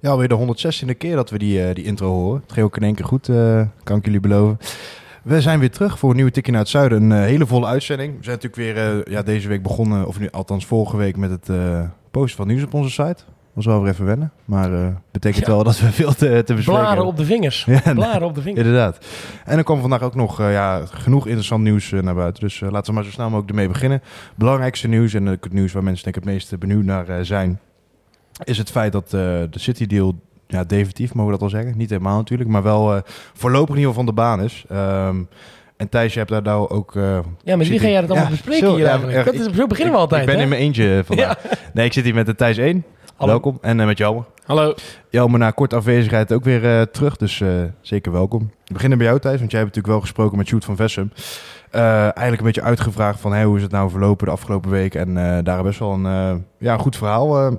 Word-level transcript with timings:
Ja, 0.00 0.10
alweer 0.10 0.28
de 0.28 0.34
116e 0.34 0.96
keer 0.98 1.16
dat 1.16 1.30
we 1.30 1.38
die, 1.38 1.62
eh, 1.62 1.74
die 1.74 1.84
intro 1.84 2.08
horen. 2.12 2.40
Het 2.42 2.52
ging 2.52 2.66
ook 2.66 2.76
in 2.76 2.82
één 2.82 2.94
keer 2.94 3.04
goed, 3.04 3.28
eh, 3.28 3.62
kan 3.84 3.96
ik 3.98 4.04
jullie 4.04 4.20
beloven. 4.20 4.58
We 5.22 5.40
zijn 5.40 5.58
weer 5.58 5.70
terug 5.70 5.98
voor 5.98 6.10
een 6.10 6.16
nieuwe 6.16 6.30
Tikkie 6.30 6.52
naar 6.52 6.62
het 6.62 6.70
Zuiden. 6.70 7.02
Een 7.02 7.12
eh, 7.12 7.24
hele 7.24 7.46
volle 7.46 7.66
uitzending. 7.66 8.16
We 8.18 8.24
zijn 8.24 8.38
natuurlijk 8.42 8.76
weer 8.76 9.10
ja, 9.10 9.22
deze 9.22 9.48
week 9.48 9.62
begonnen, 9.62 10.06
of 10.06 10.18
nu 10.18 10.30
althans 10.30 10.66
vorige 10.66 10.96
week, 10.96 11.16
met 11.16 11.30
het 11.30 11.50
posten 12.10 12.36
van 12.36 12.46
nieuws 12.46 12.62
op 12.62 12.74
onze 12.74 12.90
site. 12.90 13.16
Was 13.52 13.66
wel 13.66 13.82
weer 13.82 13.92
even 13.92 14.04
wennen, 14.04 14.32
maar 14.44 14.70
betekent 15.10 15.46
Ja. 15.46 15.52
wel 15.52 15.64
dat 15.64 15.80
we 15.80 15.92
veel 15.92 16.12
te, 16.14 16.16
te 16.18 16.54
bespreken 16.54 16.64
Blaren 16.64 16.88
hebben. 16.88 17.06
op 17.06 17.16
de 17.16 17.24
vingers. 17.24 17.64
Ja, 17.64 17.92
Blaren 17.94 18.26
op 18.26 18.34
de 18.34 18.42
vingers. 18.42 18.64
Inderdaad. 18.66 18.98
En 19.44 19.58
er 19.58 19.64
kwam 19.64 19.80
vandaag 19.80 20.02
ook 20.02 20.14
nog 20.14 20.38
ja, 20.38 20.82
genoeg 20.90 21.26
interessant 21.26 21.62
nieuws 21.62 21.90
naar 21.90 22.14
buiten. 22.14 22.42
Dus 22.42 22.60
laten 22.60 22.84
we 22.86 22.92
maar 22.92 23.04
zo 23.04 23.10
snel 23.10 23.26
mogelijk 23.26 23.50
ermee 23.50 23.68
beginnen. 23.68 24.02
Belangrijkste 24.34 24.88
nieuws 24.88 25.14
en 25.14 25.26
het 25.26 25.52
nieuws 25.52 25.72
waar 25.72 25.82
mensen 25.84 26.04
denk 26.04 26.16
ik 26.16 26.22
het 26.24 26.32
meest 26.32 26.58
benieuwd 26.58 26.84
naar 26.84 27.24
zijn... 27.24 27.60
is 28.44 28.58
het 28.58 28.70
feit 28.70 28.92
dat 28.92 29.04
eh, 29.04 29.10
de 29.10 29.48
City 29.50 29.86
Deal 29.86 30.14
ja, 30.46 30.64
definitief, 30.64 31.14
mogen 31.14 31.32
we 31.32 31.38
dat 31.38 31.42
al 31.52 31.58
zeggen? 31.58 31.76
Niet 31.76 31.90
helemaal 31.90 32.16
natuurlijk, 32.16 32.50
maar 32.50 32.62
wel 32.62 32.94
eh, 32.94 33.00
voorlopig 33.34 33.74
in 33.74 33.80
ieder 33.80 33.94
geval 33.94 34.04
van 34.04 34.14
de 34.14 34.20
baan 34.20 34.42
is. 34.42 34.64
Ehm, 34.68 35.22
en 35.76 35.88
Thijs, 35.88 36.12
je 36.12 36.18
hebt 36.18 36.30
daar 36.30 36.42
nou 36.42 36.68
ook... 36.68 36.96
eh, 36.96 37.18
Ja, 37.42 37.56
met 37.56 37.68
wie 37.68 37.78
ga 37.78 37.88
jij 37.88 38.00
dat 38.00 38.10
allemaal 38.10 38.28
Ja, 38.28 38.34
bespreken 38.34 38.66
zo, 38.66 38.74
hier 38.74 38.84
ja, 38.84 38.90
eigenlijk? 38.90 39.24
Dat 39.24 39.34
is, 39.34 39.56
zo 39.56 39.66
beginnen 39.66 39.94
we 39.94 40.00
altijd, 40.00 40.20
Ik 40.20 40.26
ben 40.26 40.36
hè? 40.36 40.42
in 40.42 40.48
mijn 40.48 40.60
eentje 40.60 41.02
vandaag. 41.06 41.38
Nee, 41.72 41.86
ik 41.86 41.92
zit 41.92 42.04
hier 42.04 42.14
met 42.14 42.26
de 42.26 42.34
Thijs 42.34 42.56
1. 42.56 42.84
Hallo. 43.16 43.32
Welkom. 43.32 43.58
En 43.60 43.76
met 43.76 43.98
Jelmer. 43.98 44.24
Hallo. 44.44 44.74
Jelmer 45.10 45.38
na 45.38 45.50
korte 45.50 45.76
afwezigheid 45.76 46.32
ook 46.32 46.44
weer 46.44 46.64
eh, 46.78 46.82
terug, 46.82 47.16
dus 47.16 47.40
eh, 47.40 47.48
zeker 47.80 48.12
welkom. 48.12 48.50
We 48.64 48.72
beginnen 48.72 48.98
bij 48.98 49.06
jou 49.06 49.18
Thijs, 49.20 49.38
want 49.38 49.50
jij 49.50 49.60
hebt 49.60 49.74
natuurlijk 49.74 49.86
wel 49.86 50.00
gesproken 50.10 50.38
met 50.38 50.46
Sjoerd 50.46 50.64
van 50.64 50.76
Vessum. 50.76 51.12
Eh, 51.70 51.82
eigenlijk 52.00 52.38
een 52.38 52.44
beetje 52.44 52.62
uitgevraagd 52.62 53.20
van 53.20 53.32
hey, 53.32 53.44
hoe 53.44 53.56
is 53.56 53.62
het 53.62 53.70
nou 53.72 53.90
verlopen 53.90 54.26
de 54.26 54.32
afgelopen 54.32 54.70
week. 54.70 54.94
En 54.94 55.16
eh, 55.36 55.44
daar 55.44 55.62
best 55.62 55.78
wel 55.78 55.92
een, 55.92 56.06
eh, 56.06 56.34
ja, 56.58 56.72
een 56.72 56.78
goed 56.80 56.96
verhaal 56.96 57.58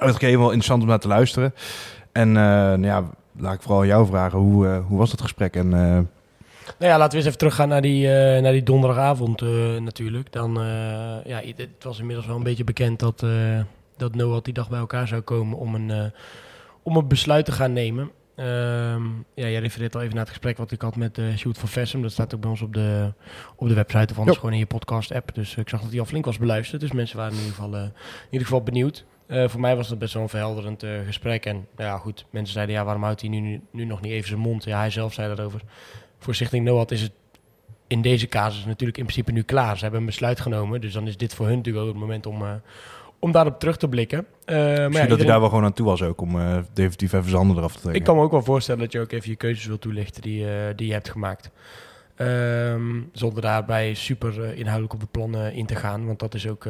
uh, 0.00 0.06
uitgegeven, 0.06 0.38
wel 0.38 0.46
interessant 0.48 0.82
om 0.82 0.88
naar 0.88 0.98
te 0.98 1.08
luisteren. 1.08 1.54
En 2.12 2.28
eh, 2.28 2.42
nou 2.44 2.84
ja, 2.84 3.04
laat 3.38 3.54
ik 3.54 3.62
vooral 3.62 3.84
jou 3.86 4.06
vragen, 4.06 4.38
hoe, 4.38 4.66
eh, 4.68 4.86
hoe 4.86 4.98
was 4.98 5.10
dat 5.10 5.20
gesprek? 5.20 5.56
En, 5.56 5.72
eh, 5.74 5.98
Nou 6.78 6.92
ja, 6.92 6.98
laten 6.98 7.10
we 7.10 7.16
eens 7.16 7.26
even 7.26 7.38
teruggaan 7.38 7.68
naar 7.68 7.80
die, 7.82 8.12
eh, 8.14 8.42
naar 8.42 8.52
die 8.52 8.62
donderdagavond 8.62 9.42
eh, 9.42 9.48
natuurlijk. 9.80 10.32
Dan, 10.32 10.56
eh, 10.60 10.64
ja, 11.24 11.40
het 11.44 11.56
het 11.58 11.84
was 11.84 11.98
inmiddels 11.98 12.26
wel 12.26 12.36
een 12.36 12.42
beetje 12.42 12.64
bekend 12.64 12.98
dat, 12.98 13.22
eh 13.22 13.60
dat 13.96 14.14
Noah 14.14 14.42
die 14.42 14.52
dag 14.54 14.68
bij 14.68 14.78
elkaar 14.78 15.08
zou 15.08 15.20
komen 15.20 15.58
om 15.58 15.74
een, 15.74 15.90
eh, 15.90 16.04
om 16.82 16.96
een 16.96 17.08
besluit 17.08 17.44
te 17.44 17.52
gaan 17.52 17.72
nemen. 17.72 18.10
Ehm, 18.36 19.02
ja, 19.34 19.46
jij 19.48 19.58
refereert 19.58 19.94
al 19.94 20.00
even 20.00 20.12
naar 20.14 20.22
het 20.24 20.32
gesprek 20.32 20.56
wat 20.56 20.70
ik 20.70 20.80
had 20.80 20.96
met 20.96 21.18
uh, 21.18 21.36
Sjoerd 21.36 21.58
van 21.58 21.68
Vessem. 21.68 22.02
Dat 22.02 22.12
staat 22.12 22.34
ook 22.34 22.40
bij 22.40 22.50
ons 22.50 22.62
op 22.62 22.74
de, 22.74 23.12
op 23.56 23.68
de 23.68 23.74
website 23.74 24.12
of 24.12 24.18
anders 24.18 24.36
gewoon 24.38 24.52
in 24.52 24.58
je 24.58 24.66
podcast-app. 24.66 25.34
Dus 25.34 25.56
ik 25.56 25.68
zag 25.68 25.80
dat 25.80 25.90
hij 25.90 26.00
al 26.00 26.04
flink 26.06 26.24
was 26.24 26.38
beluisterd. 26.38 26.80
Dus 26.80 26.92
mensen 26.92 27.16
waren 27.16 27.32
in 27.32 27.38
ieder 27.38 27.54
geval, 27.54 27.74
in 27.74 27.92
ieder 28.30 28.46
geval 28.46 28.62
benieuwd. 28.62 29.04
Uh, 29.32 29.48
voor 29.48 29.60
mij 29.60 29.76
was 29.76 29.88
dat 29.88 29.98
best 29.98 30.14
wel 30.14 30.22
een 30.22 30.28
verhelderend 30.28 30.82
uh, 30.82 30.90
gesprek. 31.06 31.46
En 31.46 31.66
nou 31.76 31.88
ja, 31.90 31.98
goed, 31.98 32.26
mensen 32.30 32.54
zeiden, 32.54 32.74
ja, 32.74 32.84
waarom 32.84 33.02
houdt 33.02 33.20
hij 33.20 33.30
nu, 33.30 33.60
nu, 33.70 33.84
nog 33.84 34.00
niet 34.00 34.12
even 34.12 34.28
zijn 34.28 34.40
mond? 34.40 34.64
Ja, 34.64 34.78
hij 34.78 34.90
zelf 34.90 35.12
zei 35.12 35.34
daarover. 35.34 35.60
Voor 36.18 36.34
Stichting 36.34 36.64
NOAD 36.64 36.90
is 36.90 37.02
het 37.02 37.12
in 37.86 38.02
deze 38.02 38.28
casus 38.28 38.64
natuurlijk 38.64 38.98
in 38.98 39.04
principe 39.04 39.32
nu 39.32 39.42
klaar. 39.42 39.76
Ze 39.76 39.82
hebben 39.82 40.00
een 40.00 40.06
besluit 40.06 40.40
genomen, 40.40 40.80
dus 40.80 40.92
dan 40.92 41.06
is 41.06 41.16
dit 41.16 41.34
voor 41.34 41.46
hun 41.46 41.56
natuurlijk 41.56 41.84
ook 41.84 41.90
het 41.92 42.00
moment 42.00 42.26
om, 42.26 42.42
uh, 42.42 42.50
om 43.18 43.32
daarop 43.32 43.58
terug 43.58 43.76
te 43.76 43.88
blikken. 43.88 44.18
Uh, 44.18 44.56
maar 44.56 44.66
ja, 44.66 44.78
dat 44.78 44.92
iedereen... 44.92 45.16
hij 45.16 45.26
daar 45.26 45.40
wel 45.40 45.48
gewoon 45.48 45.64
aan 45.64 45.72
toe 45.72 45.86
was 45.86 46.02
ook, 46.02 46.20
om 46.20 46.36
uh, 46.36 46.58
definitief 46.72 47.12
even 47.12 47.24
zijn 47.24 47.36
handen 47.36 47.56
eraf 47.56 47.72
te 47.72 47.80
trekken. 47.80 48.00
Ik 48.00 48.06
kan 48.06 48.16
me 48.16 48.22
ook 48.22 48.30
wel 48.30 48.42
voorstellen 48.42 48.80
dat 48.80 48.92
je 48.92 49.00
ook 49.00 49.12
even 49.12 49.30
je 49.30 49.36
keuzes 49.36 49.66
wil 49.66 49.78
toelichten 49.78 50.22
die, 50.22 50.46
die 50.74 50.86
je 50.86 50.92
hebt 50.92 51.10
gemaakt. 51.10 51.50
Um, 52.16 53.10
zonder 53.12 53.42
daarbij 53.42 53.94
super 53.94 54.54
inhoudelijk 54.54 54.94
op 54.94 55.00
de 55.00 55.06
plannen 55.10 55.52
in 55.52 55.66
te 55.66 55.74
gaan, 55.74 56.06
want 56.06 56.18
dat 56.18 56.34
is 56.34 56.48
ook 56.48 56.66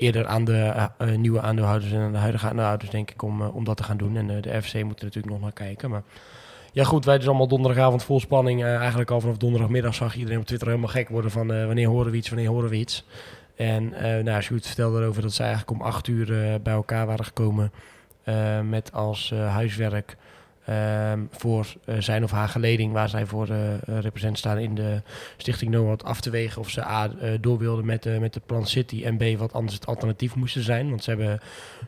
eerder 0.00 0.26
aan 0.26 0.44
de 0.44 0.88
uh, 1.02 1.16
nieuwe 1.16 1.40
aandeelhouders 1.40 1.92
en 1.92 2.00
aan 2.00 2.12
de 2.12 2.18
huidige 2.18 2.46
aandeelhouders, 2.46 2.90
denk 2.90 3.10
ik, 3.10 3.22
om, 3.22 3.42
om 3.42 3.64
dat 3.64 3.76
te 3.76 3.82
gaan 3.82 3.96
doen. 3.96 4.16
En 4.16 4.26
de 4.26 4.62
FC 4.62 4.74
moet 4.74 4.98
er 4.98 5.04
natuurlijk 5.04 5.32
nog 5.32 5.40
naar 5.40 5.52
kijken. 5.52 5.90
Maar 5.90 6.02
ja, 6.72 6.84
goed, 6.84 7.04
wij 7.04 7.18
dus 7.18 7.28
allemaal 7.28 7.48
donderdagavond 7.48 8.02
vol 8.02 8.20
spanning. 8.20 8.64
eigenlijk 8.64 9.10
al 9.10 9.20
vanaf 9.20 9.36
donderdagmiddag 9.36 9.94
zag 9.94 10.14
iedereen 10.14 10.38
op 10.38 10.46
Twitter 10.46 10.68
helemaal 10.68 10.90
gek 10.90 11.08
worden 11.08 11.30
van 11.30 11.46
wanneer 11.46 11.88
horen 11.88 12.10
we 12.10 12.16
iets, 12.16 12.28
wanneer 12.28 12.48
horen 12.48 12.70
we 12.70 12.76
iets. 12.76 13.04
En 13.56 13.94
nou, 14.24 14.42
Sjoerd 14.42 14.66
vertelde 14.66 15.00
erover 15.00 15.22
dat 15.22 15.32
ze 15.32 15.42
eigenlijk 15.42 15.70
om 15.70 15.82
acht 15.82 16.06
uur 16.06 16.26
bij 16.62 16.72
elkaar 16.72 17.06
waren 17.06 17.24
gekomen 17.24 17.72
met 18.62 18.92
als 18.92 19.30
huiswerk 19.30 20.16
ehm, 20.70 21.20
voor 21.30 21.66
zijn 21.98 22.24
of 22.24 22.30
haar 22.30 22.48
geleding, 22.48 22.92
waar 22.92 23.08
zij 23.08 23.26
voor 23.26 23.48
represent 23.84 24.38
staan 24.38 24.58
in 24.58 24.74
de 24.74 25.02
Stichting 25.36 25.70
NOAD, 25.70 26.04
af 26.04 26.20
te 26.20 26.30
wegen 26.30 26.60
of 26.60 26.70
ze 26.70 26.84
A, 26.84 27.10
door 27.40 27.58
wilden 27.58 27.84
met, 27.84 28.20
met 28.20 28.34
het 28.34 28.46
plan 28.46 28.66
City 28.66 29.04
en 29.04 29.16
B, 29.16 29.38
wat 29.38 29.52
anders 29.52 29.74
het 29.74 29.86
alternatief 29.86 30.34
moesten 30.34 30.62
zijn. 30.62 30.88
Want 30.88 31.04
ze 31.04 31.10
hebben 31.10 31.40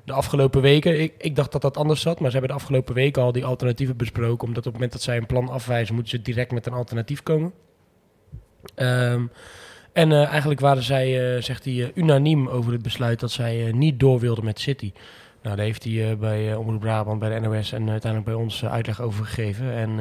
de 0.04 0.12
afgelopen 0.12 0.62
weken, 0.62 1.00
ik, 1.00 1.15
ik 1.19 1.37
dacht 1.37 1.53
dat 1.53 1.62
dat 1.62 1.76
anders 1.76 2.00
zat, 2.00 2.21
maar 2.21 2.31
ze 2.31 2.37
hebben 2.37 2.56
de 2.56 2.62
afgelopen 2.62 2.94
weken 2.94 3.22
al 3.22 3.32
die 3.32 3.44
alternatieven 3.44 3.97
besproken, 3.97 4.48
omdat 4.48 4.66
op 4.66 4.72
het 4.72 4.72
moment 4.72 4.92
dat 4.92 5.03
zij 5.03 5.16
een 5.16 5.26
plan 5.26 5.48
afwijzen, 5.48 5.94
moeten 5.94 6.19
ze 6.19 6.22
direct 6.22 6.53
met 6.53 6.66
een 6.66 6.72
alternatief 6.72 7.22
komen. 7.22 7.53
Um, 8.76 9.31
en 9.92 10.12
eigenlijk 10.12 10.60
waren 10.60 10.82
zij, 10.82 11.41
zegt 11.41 11.65
hij, 11.65 11.92
unaniem 11.94 12.48
over 12.48 12.72
het 12.72 12.82
besluit 12.82 13.21
dat 13.21 13.31
zij 13.31 13.72
niet 13.72 14.00
door 14.00 14.21
wilden 14.21 14.44
met 14.44 14.60
City. 14.60 14.92
Nou, 15.42 15.56
daar 15.56 15.64
heeft 15.64 15.84
hij 15.84 16.16
bij 16.19 16.54
Omroep 16.54 16.80
Brabant, 16.80 17.19
bij 17.19 17.41
de 17.41 17.48
NOS 17.48 17.72
en 17.72 17.91
uiteindelijk 17.91 18.30
bij 18.30 18.41
ons 18.41 18.64
uitleg 18.64 19.00
over 19.00 19.25
gegeven. 19.25 19.72
En 19.72 19.98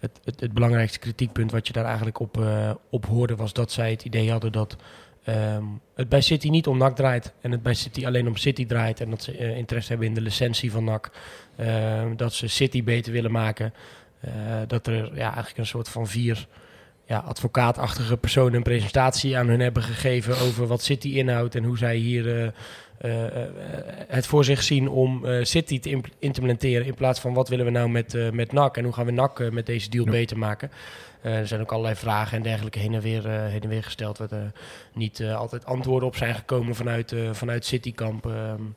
het, 0.00 0.20
het, 0.24 0.40
het, 0.40 0.52
belangrijkste 0.52 0.98
kritiekpunt 0.98 1.50
wat 1.50 1.66
je 1.66 1.72
daar 1.72 1.84
eigenlijk 1.84 2.20
op, 2.20 2.46
op 2.90 3.06
hoorde 3.06 3.36
was 3.36 3.52
dat 3.52 3.72
zij 3.72 3.90
het 3.90 4.04
idee 4.04 4.30
hadden 4.30 4.52
dat 4.52 4.76
um, 5.28 5.80
het 5.94 6.08
bij 6.08 6.20
City 6.20 6.48
niet 6.48 6.66
om 6.66 6.78
NAC 6.78 6.96
draait. 6.96 7.32
En 7.40 7.50
het 7.50 7.62
bij 7.62 7.74
City 7.74 8.06
alleen 8.06 8.26
om 8.26 8.36
City 8.36 8.66
draait. 8.66 9.00
En 9.00 9.10
dat 9.10 9.22
ze 9.22 9.54
interesse 9.56 9.88
hebben 9.88 10.08
in 10.08 10.14
de 10.14 10.20
licentie 10.20 10.70
van 10.70 10.84
NAC. 10.84 11.10
Ehm, 11.56 12.16
dat 12.16 12.32
ze 12.32 12.48
City 12.48 12.84
beter 12.84 13.12
willen 13.12 13.32
maken. 13.32 13.74
dat 14.66 14.86
er 14.86 15.04
ja, 15.14 15.26
eigenlijk 15.26 15.58
een 15.58 15.66
soort 15.66 15.88
van 15.88 16.06
vier 16.06 16.46
ja, 17.06 17.18
advocaatachtige 17.18 18.16
personen 18.16 18.54
een 18.54 18.62
presentatie 18.62 19.36
aan 19.38 19.48
hun 19.48 19.60
hebben 19.60 19.82
gegeven 19.82 20.38
over 20.38 20.66
wat 20.66 20.82
City 20.82 21.08
inhoudt 21.08 21.54
en 21.54 21.64
hoe 21.64 21.78
zij 21.78 21.96
hier 21.96 22.52
het 24.08 24.26
voor 24.26 24.44
zich 24.44 24.62
zien 24.62 24.88
om 24.88 25.24
eh, 25.24 25.44
City 25.44 25.80
te 25.80 25.90
imp 25.90 26.06
implementeren 26.18 26.86
in 26.86 26.94
plaats 26.94 27.20
van 27.20 27.34
wat 27.34 27.48
willen 27.48 27.64
we 27.64 27.70
nou 27.70 27.88
met, 27.88 28.32
met 28.32 28.52
NAC 28.52 28.76
en 28.76 28.84
hoe 28.84 28.92
gaan 28.92 29.06
we 29.06 29.12
NAC 29.12 29.50
met 29.50 29.66
deze 29.66 29.90
deal 29.90 30.04
ja. 30.04 30.10
beter 30.10 30.38
maken. 30.38 30.70
Er 31.22 31.46
zijn 31.46 31.60
ook 31.60 31.72
allerlei 31.72 31.96
vragen 31.96 32.36
en 32.36 32.42
dergelijke 32.42 32.78
heen 32.78 32.94
en 32.94 33.00
weer, 33.00 33.28
heen 33.28 33.62
en 33.62 33.68
weer 33.68 33.84
gesteld 33.84 34.18
waar 34.18 34.32
er 34.32 34.52
niet 34.94 35.24
altijd 35.24 35.64
antwoorden 35.64 36.08
op 36.08 36.16
zijn 36.16 36.34
gekomen 36.34 36.74
vanuit, 36.74 37.14
vanuit 37.32 37.64
Citykamp. 37.64 38.24
Um, 38.24 38.76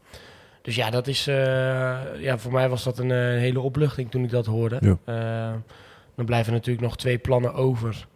dus 0.62 0.76
ja, 0.76 0.90
dat 0.90 1.08
is, 1.08 1.28
uh, 1.28 1.36
ja, 2.20 2.38
voor 2.38 2.52
mij 2.52 2.70
was 2.70 2.84
dat 2.84 3.00
een 3.00 3.10
uh, 3.10 3.18
hele 3.18 3.60
opluchting 3.60 4.12
toen 4.12 4.24
ik 4.24 4.30
dat 4.30 4.46
hoorde. 4.46 4.78
Ja. 4.82 4.98
Uh, 5.52 5.60
dan 6.16 6.26
blijven 6.26 6.54
natuurlijk 6.54 6.86
nog 6.86 6.98
twee 6.98 7.18
plannen 7.18 7.54
over 7.54 8.08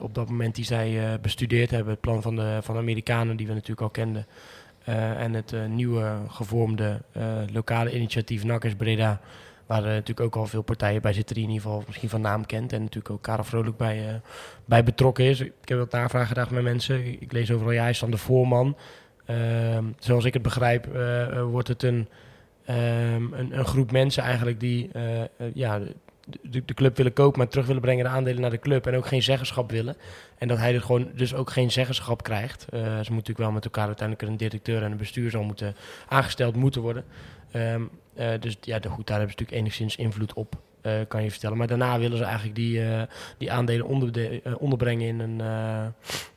op 0.00 0.14
dat 0.14 0.28
moment 0.28 0.54
die 0.54 0.64
zij 0.64 1.18
bestudeerd 1.22 1.70
hebben. 1.70 1.92
Het 1.92 2.00
plan 2.00 2.22
van 2.22 2.36
de, 2.36 2.58
van 2.62 2.74
de 2.74 2.80
Amerikanen, 2.80 3.36
die 3.36 3.46
we 3.46 3.52
natuurlijk 3.52 3.80
al 3.80 3.90
kenden. 3.90 4.26
Uh, 4.88 5.20
en 5.20 5.34
het 5.34 5.54
nieuwe 5.68 6.12
gevormde 6.28 7.00
lokale 7.52 7.94
initiatief 7.94 8.44
Nakkers 8.44 8.74
Breda. 8.74 9.20
Waar 9.66 9.82
natuurlijk 9.82 10.20
ook 10.20 10.36
al 10.36 10.46
veel 10.46 10.62
partijen 10.62 11.02
bij 11.02 11.12
zitten 11.12 11.34
die 11.34 11.44
in 11.44 11.50
ieder 11.50 11.66
geval 11.66 11.84
misschien 11.86 12.08
van 12.08 12.20
naam 12.20 12.46
kent. 12.46 12.72
En 12.72 12.80
natuurlijk 12.80 13.14
ook 13.14 13.22
Karel 13.22 13.44
Vrolijk 13.44 13.76
bij, 13.76 14.20
bij 14.64 14.84
betrokken 14.84 15.24
is. 15.24 15.40
Ik 15.40 15.52
heb 15.64 15.78
wat 15.78 15.92
navragen 15.92 16.28
gedaan 16.28 16.48
met 16.50 16.62
mensen. 16.62 17.20
Ik 17.20 17.32
lees 17.32 17.50
overal, 17.50 17.72
ja, 17.72 17.80
hij 17.80 17.90
is 17.90 17.98
dan 17.98 18.10
de 18.10 18.16
voorman. 18.16 18.76
Ehm, 19.24 19.84
zoals 19.98 20.24
ik 20.24 20.32
het 20.32 20.42
begrijp, 20.42 20.86
wordt 21.50 21.68
het 21.68 21.82
een, 21.82 22.08
um, 22.68 23.32
een, 23.32 23.58
een, 23.58 23.64
groep 23.64 23.92
mensen 23.92 24.22
eigenlijk 24.22 24.60
die 24.60 24.90
ja, 25.54 25.80
de, 26.26 26.64
de, 26.64 26.74
club 26.74 26.96
willen 26.96 27.12
kopen, 27.12 27.38
maar 27.38 27.48
terug 27.48 27.66
willen 27.66 27.82
brengen 27.82 28.04
de 28.04 28.10
aandelen 28.10 28.40
naar 28.40 28.50
de 28.50 28.58
club 28.58 28.86
en 28.86 28.96
ook 28.96 29.06
geen 29.06 29.22
zeggenschap 29.22 29.70
willen. 29.70 29.96
En 30.38 30.48
dat 30.48 30.58
hij 30.58 30.74
er 30.74 30.80
gewoon 30.80 31.10
dus 31.14 31.34
ook 31.34 31.50
geen 31.50 31.72
zeggenschap 31.72 32.22
krijgt. 32.22 32.66
Uh, 32.70 32.80
ze 32.80 32.86
moeten 32.86 33.14
natuurlijk 33.14 33.38
wel 33.38 33.50
met 33.50 33.64
elkaar 33.64 33.86
uiteindelijk 33.86 34.28
een 34.28 34.36
directeur 34.36 34.82
en 34.82 34.90
een 34.90 34.96
bestuur 34.96 35.30
zal 35.30 35.42
moeten 35.42 35.74
aangesteld 36.08 36.56
moeten 36.56 36.82
worden. 36.82 37.04
Um, 37.52 37.90
uh, 38.18 38.28
dus 38.40 38.56
ja, 38.60 38.74
goed, 38.76 39.06
daar 39.06 39.18
hebben 39.18 39.36
ze 39.36 39.42
natuurlijk 39.42 39.50
enigszins 39.50 39.96
invloed 39.96 40.32
op, 40.32 40.54
uh, 40.82 40.92
kan 41.08 41.22
je 41.22 41.30
vertellen. 41.30 41.56
Maar 41.56 41.66
daarna 41.66 41.98
willen 41.98 42.18
ze 42.18 42.24
eigenlijk 42.24 42.54
die, 42.54 42.80
die 43.38 43.52
aandelen 43.52 43.86
onder, 43.86 44.40
onderbrengen 44.58 45.06
in 45.06 45.20
een, 45.20 45.40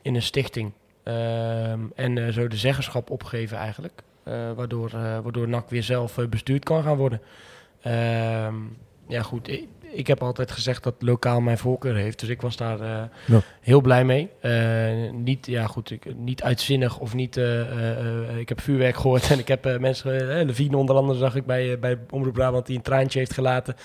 in 0.01 0.15
een 0.15 0.21
stichting. 0.21 0.71
Um, 1.03 1.91
en 1.95 2.33
zo 2.33 2.47
de 2.47 2.57
zeggenschap 2.57 3.09
opgeven 3.09 3.57
eigenlijk. 3.57 4.01
waardoor, 4.55 4.89
waardoor 4.91 5.47
NAC 5.47 5.69
weer 5.69 5.83
zelf 5.83 6.17
bestuurd 6.29 6.63
kan 6.63 6.83
gaan 6.83 6.97
worden. 6.97 7.21
Ehm, 7.81 8.55
ja, 9.09 9.21
goed. 9.21 9.47
Ik, 9.91 10.07
heb 10.07 10.23
altijd 10.23 10.51
gezegd 10.51 10.83
dat 10.83 10.95
lokaal 10.99 11.41
mijn 11.41 11.57
voorkeur 11.57 11.95
heeft. 11.95 12.19
Dus 12.19 12.29
ik 12.29 12.41
was 12.41 12.55
daar 12.55 12.79
ja. 13.25 13.41
heel 13.61 13.81
blij 13.81 14.05
mee. 14.05 14.29
niet, 15.11 15.45
ja, 15.45 15.67
goed, 15.67 15.91
ik, 15.91 16.15
niet 16.15 16.43
uitzinnig 16.43 16.99
of 16.99 17.13
niet. 17.13 17.37
ik 18.37 18.49
heb 18.49 18.61
vuurwerk 18.61 18.95
gehoord 18.95 19.29
en 19.31 19.39
ik 19.39 19.47
heb 19.47 19.79
mensen. 19.79 20.45
Levine 20.45 20.77
onder 20.77 20.95
andere 20.95 21.19
zag 21.19 21.35
ik 21.35 21.45
bij, 21.45 21.79
bij 21.79 21.97
Omroep 22.09 22.33
Brabant 22.33 22.65
die 22.65 22.75
een 22.75 22.81
traantje 22.81 23.19
heeft 23.19 23.33
gelaten. 23.33 23.75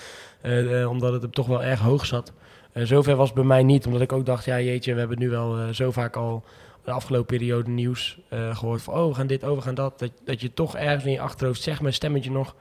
omdat 0.89 1.13
het 1.13 1.21
hem 1.21 1.31
toch 1.31 1.47
wel 1.47 1.63
erg 1.63 1.79
hoog 1.79 2.05
zat. 2.05 2.33
zover 2.73 3.15
was 3.15 3.27
het 3.27 3.35
bij 3.35 3.45
mij 3.45 3.63
niet, 3.63 3.85
omdat 3.85 4.01
ik 4.01 4.13
ook 4.13 4.25
dacht: 4.25 4.45
ja, 4.45 4.59
jeetje, 4.59 4.93
we 4.93 4.99
hebben 4.99 5.19
nu 5.19 5.29
wel 5.29 5.73
zo 5.73 5.91
vaak 5.91 6.15
al 6.15 6.43
de 6.83 6.91
afgelopen 6.91 7.37
periode 7.37 7.69
nieuws 7.69 8.19
gehoord 8.29 8.81
van... 8.81 8.93
oh, 8.93 9.07
we 9.07 9.13
gaan 9.13 9.27
dit, 9.27 9.43
oh, 9.43 9.55
we 9.55 9.61
gaan 9.61 9.75
dat. 9.75 9.99
dat. 9.99 10.11
Dat 10.25 10.41
je 10.41 10.53
toch 10.53 10.75
ergens 10.75 11.05
in 11.05 11.11
je 11.11 11.19
achterhoofd 11.19 11.61
zegt 11.61 11.79
met 11.79 11.87
een 11.87 11.93
stemmetje 11.93 12.31
nog... 12.31 12.55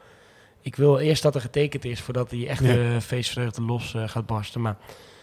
ik 0.64 0.76
wil 0.76 0.98
eerst 0.98 1.22
dat 1.22 1.34
er 1.34 1.40
getekend 1.40 1.84
is 1.84 2.00
voordat 2.00 2.30
die 2.30 2.48
echte 2.48 2.72
ja. 2.72 3.00
feestvreugde 3.00 3.62
los 3.62 3.94
uh, 3.94 4.08
gaat 4.08 4.26
barsten. 4.26 4.60
Maar 4.60 4.76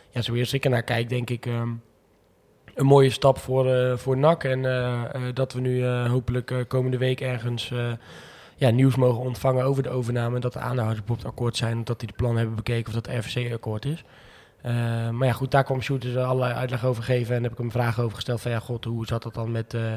ja, 0.10 0.22
zo 0.22 0.34
eerst 0.34 0.54
ik 0.54 0.64
ernaar 0.64 0.84
kijk, 0.84 1.10
denk 1.10 1.30
ik... 1.30 1.46
Um, 1.46 1.82
een 2.76 2.86
mooie 2.86 3.10
stap 3.10 3.38
voor, 3.38 3.68
uh, 3.68 3.98
voor 3.98 4.18
NAC. 4.18 4.44
En 4.44 4.62
dat 5.34 5.54
we 5.54 5.60
nu 5.60 5.86
hopelijk 5.88 6.66
komende 6.68 6.98
week 6.98 7.22
ergens 7.22 7.72
ja, 8.56 8.70
nieuws 8.70 8.96
mogen 8.96 9.22
ontvangen 9.22 9.64
over 9.64 9.84
de 9.84 9.90
overname. 9.90 10.40
Dat 10.40 10.54
de 10.54 10.60
aandeelhouders 10.60 11.08
het 11.08 11.26
akkoord 11.26 11.58
zijn. 11.58 11.84
Dat 11.84 12.00
die 12.00 12.08
de 12.08 12.16
plan 12.16 12.38
hebben 12.38 12.56
bekeken 12.56 12.88
of 12.88 12.94
dat 12.94 13.06
de 13.06 13.18
RFC-akkoord 13.18 13.86
is. 13.86 14.04
Uh, 14.66 15.10
maar 15.10 15.28
ja, 15.28 15.34
goed, 15.34 15.52
daar 15.52 15.64
kwam 15.64 15.82
Sjoerd 15.82 16.02
dus 16.02 16.16
allerlei 16.16 16.54
uitleg 16.54 16.86
over 16.86 17.04
geven. 17.04 17.36
En 17.36 17.44
heb 17.44 17.52
ik 17.52 17.58
hem 17.58 17.72
vragen 17.72 18.04
over 18.04 18.16
gesteld 18.16 18.42
van 18.42 18.52
ja, 18.52 18.60
god, 18.60 18.86
hoe 18.86 19.06
zat 19.06 19.24
dat 19.24 19.34
dan 19.34 19.52
met, 19.52 19.74
uh, 19.74 19.94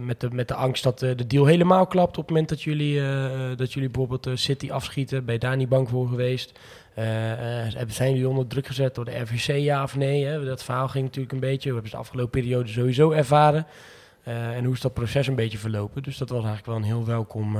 met, 0.00 0.20
de, 0.20 0.30
met 0.32 0.48
de 0.48 0.54
angst 0.54 0.82
dat 0.82 0.98
de 0.98 1.26
deal 1.26 1.44
helemaal 1.44 1.86
klapt 1.86 2.10
op 2.10 2.22
het 2.22 2.28
moment 2.28 2.48
dat 2.48 2.62
jullie, 2.62 3.00
dat 3.56 3.72
jullie 3.72 3.90
bijvoorbeeld 3.90 4.38
City 4.38 4.70
afschieten? 4.70 5.24
Ben 5.24 5.34
je 5.34 5.40
daar 5.40 5.56
niet 5.56 5.68
bang 5.68 5.88
voor 5.88 6.08
geweest? 6.08 6.58
zijn 7.86 8.10
jullie 8.10 8.28
onder 8.28 8.46
druk 8.46 8.66
gezet 8.66 8.94
door 8.94 9.04
de 9.04 9.18
RVC, 9.18 9.56
ja 9.56 9.82
of 9.82 9.96
nee? 9.96 10.24
Hè? 10.24 10.44
Dat 10.44 10.64
verhaal 10.64 10.88
ging 10.88 11.04
natuurlijk 11.04 11.32
een 11.32 11.40
beetje. 11.40 11.68
We 11.68 11.74
hebben 11.74 11.92
de 11.92 11.96
afgelopen 11.96 12.40
periode 12.40 12.68
sowieso 12.68 13.10
ervaren. 13.10 13.66
En 14.24 14.64
hoe 14.64 14.74
is 14.74 14.80
dat 14.80 14.94
proces 14.94 15.26
een 15.26 15.34
beetje 15.34 15.58
verlopen? 15.58 16.02
Dus 16.02 16.18
dat 16.18 16.28
was 16.28 16.44
eigenlijk 16.44 16.66
wel 16.66 16.76
een 16.76 16.96
heel 16.96 17.06
welkom, 17.06 17.58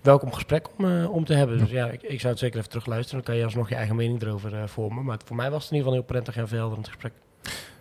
welkom 0.00 0.32
gesprek 0.32 0.66
om, 0.78 1.04
om 1.04 1.24
te 1.24 1.34
hebben. 1.34 1.58
Dus 1.58 1.70
ja, 1.70 1.86
ik, 1.86 2.20
zou 2.20 2.32
het 2.32 2.38
zeker 2.38 2.58
even 2.58 2.70
terugluisteren. 2.70 3.16
Dan 3.16 3.32
kan 3.32 3.36
je 3.36 3.44
alsnog 3.44 3.68
je 3.68 3.74
eigen 3.74 3.96
mening 3.96 4.22
erover 4.22 4.68
vormen. 4.68 5.04
Maar 5.04 5.18
voor 5.24 5.36
mij 5.36 5.50
was 5.50 5.62
het 5.62 5.72
in 5.72 5.76
ieder 5.76 5.92
geval 5.92 6.06
heel 6.06 6.14
prettig 6.14 6.42
en 6.42 6.48
verhelderend 6.48 6.88
gesprek. 6.88 7.12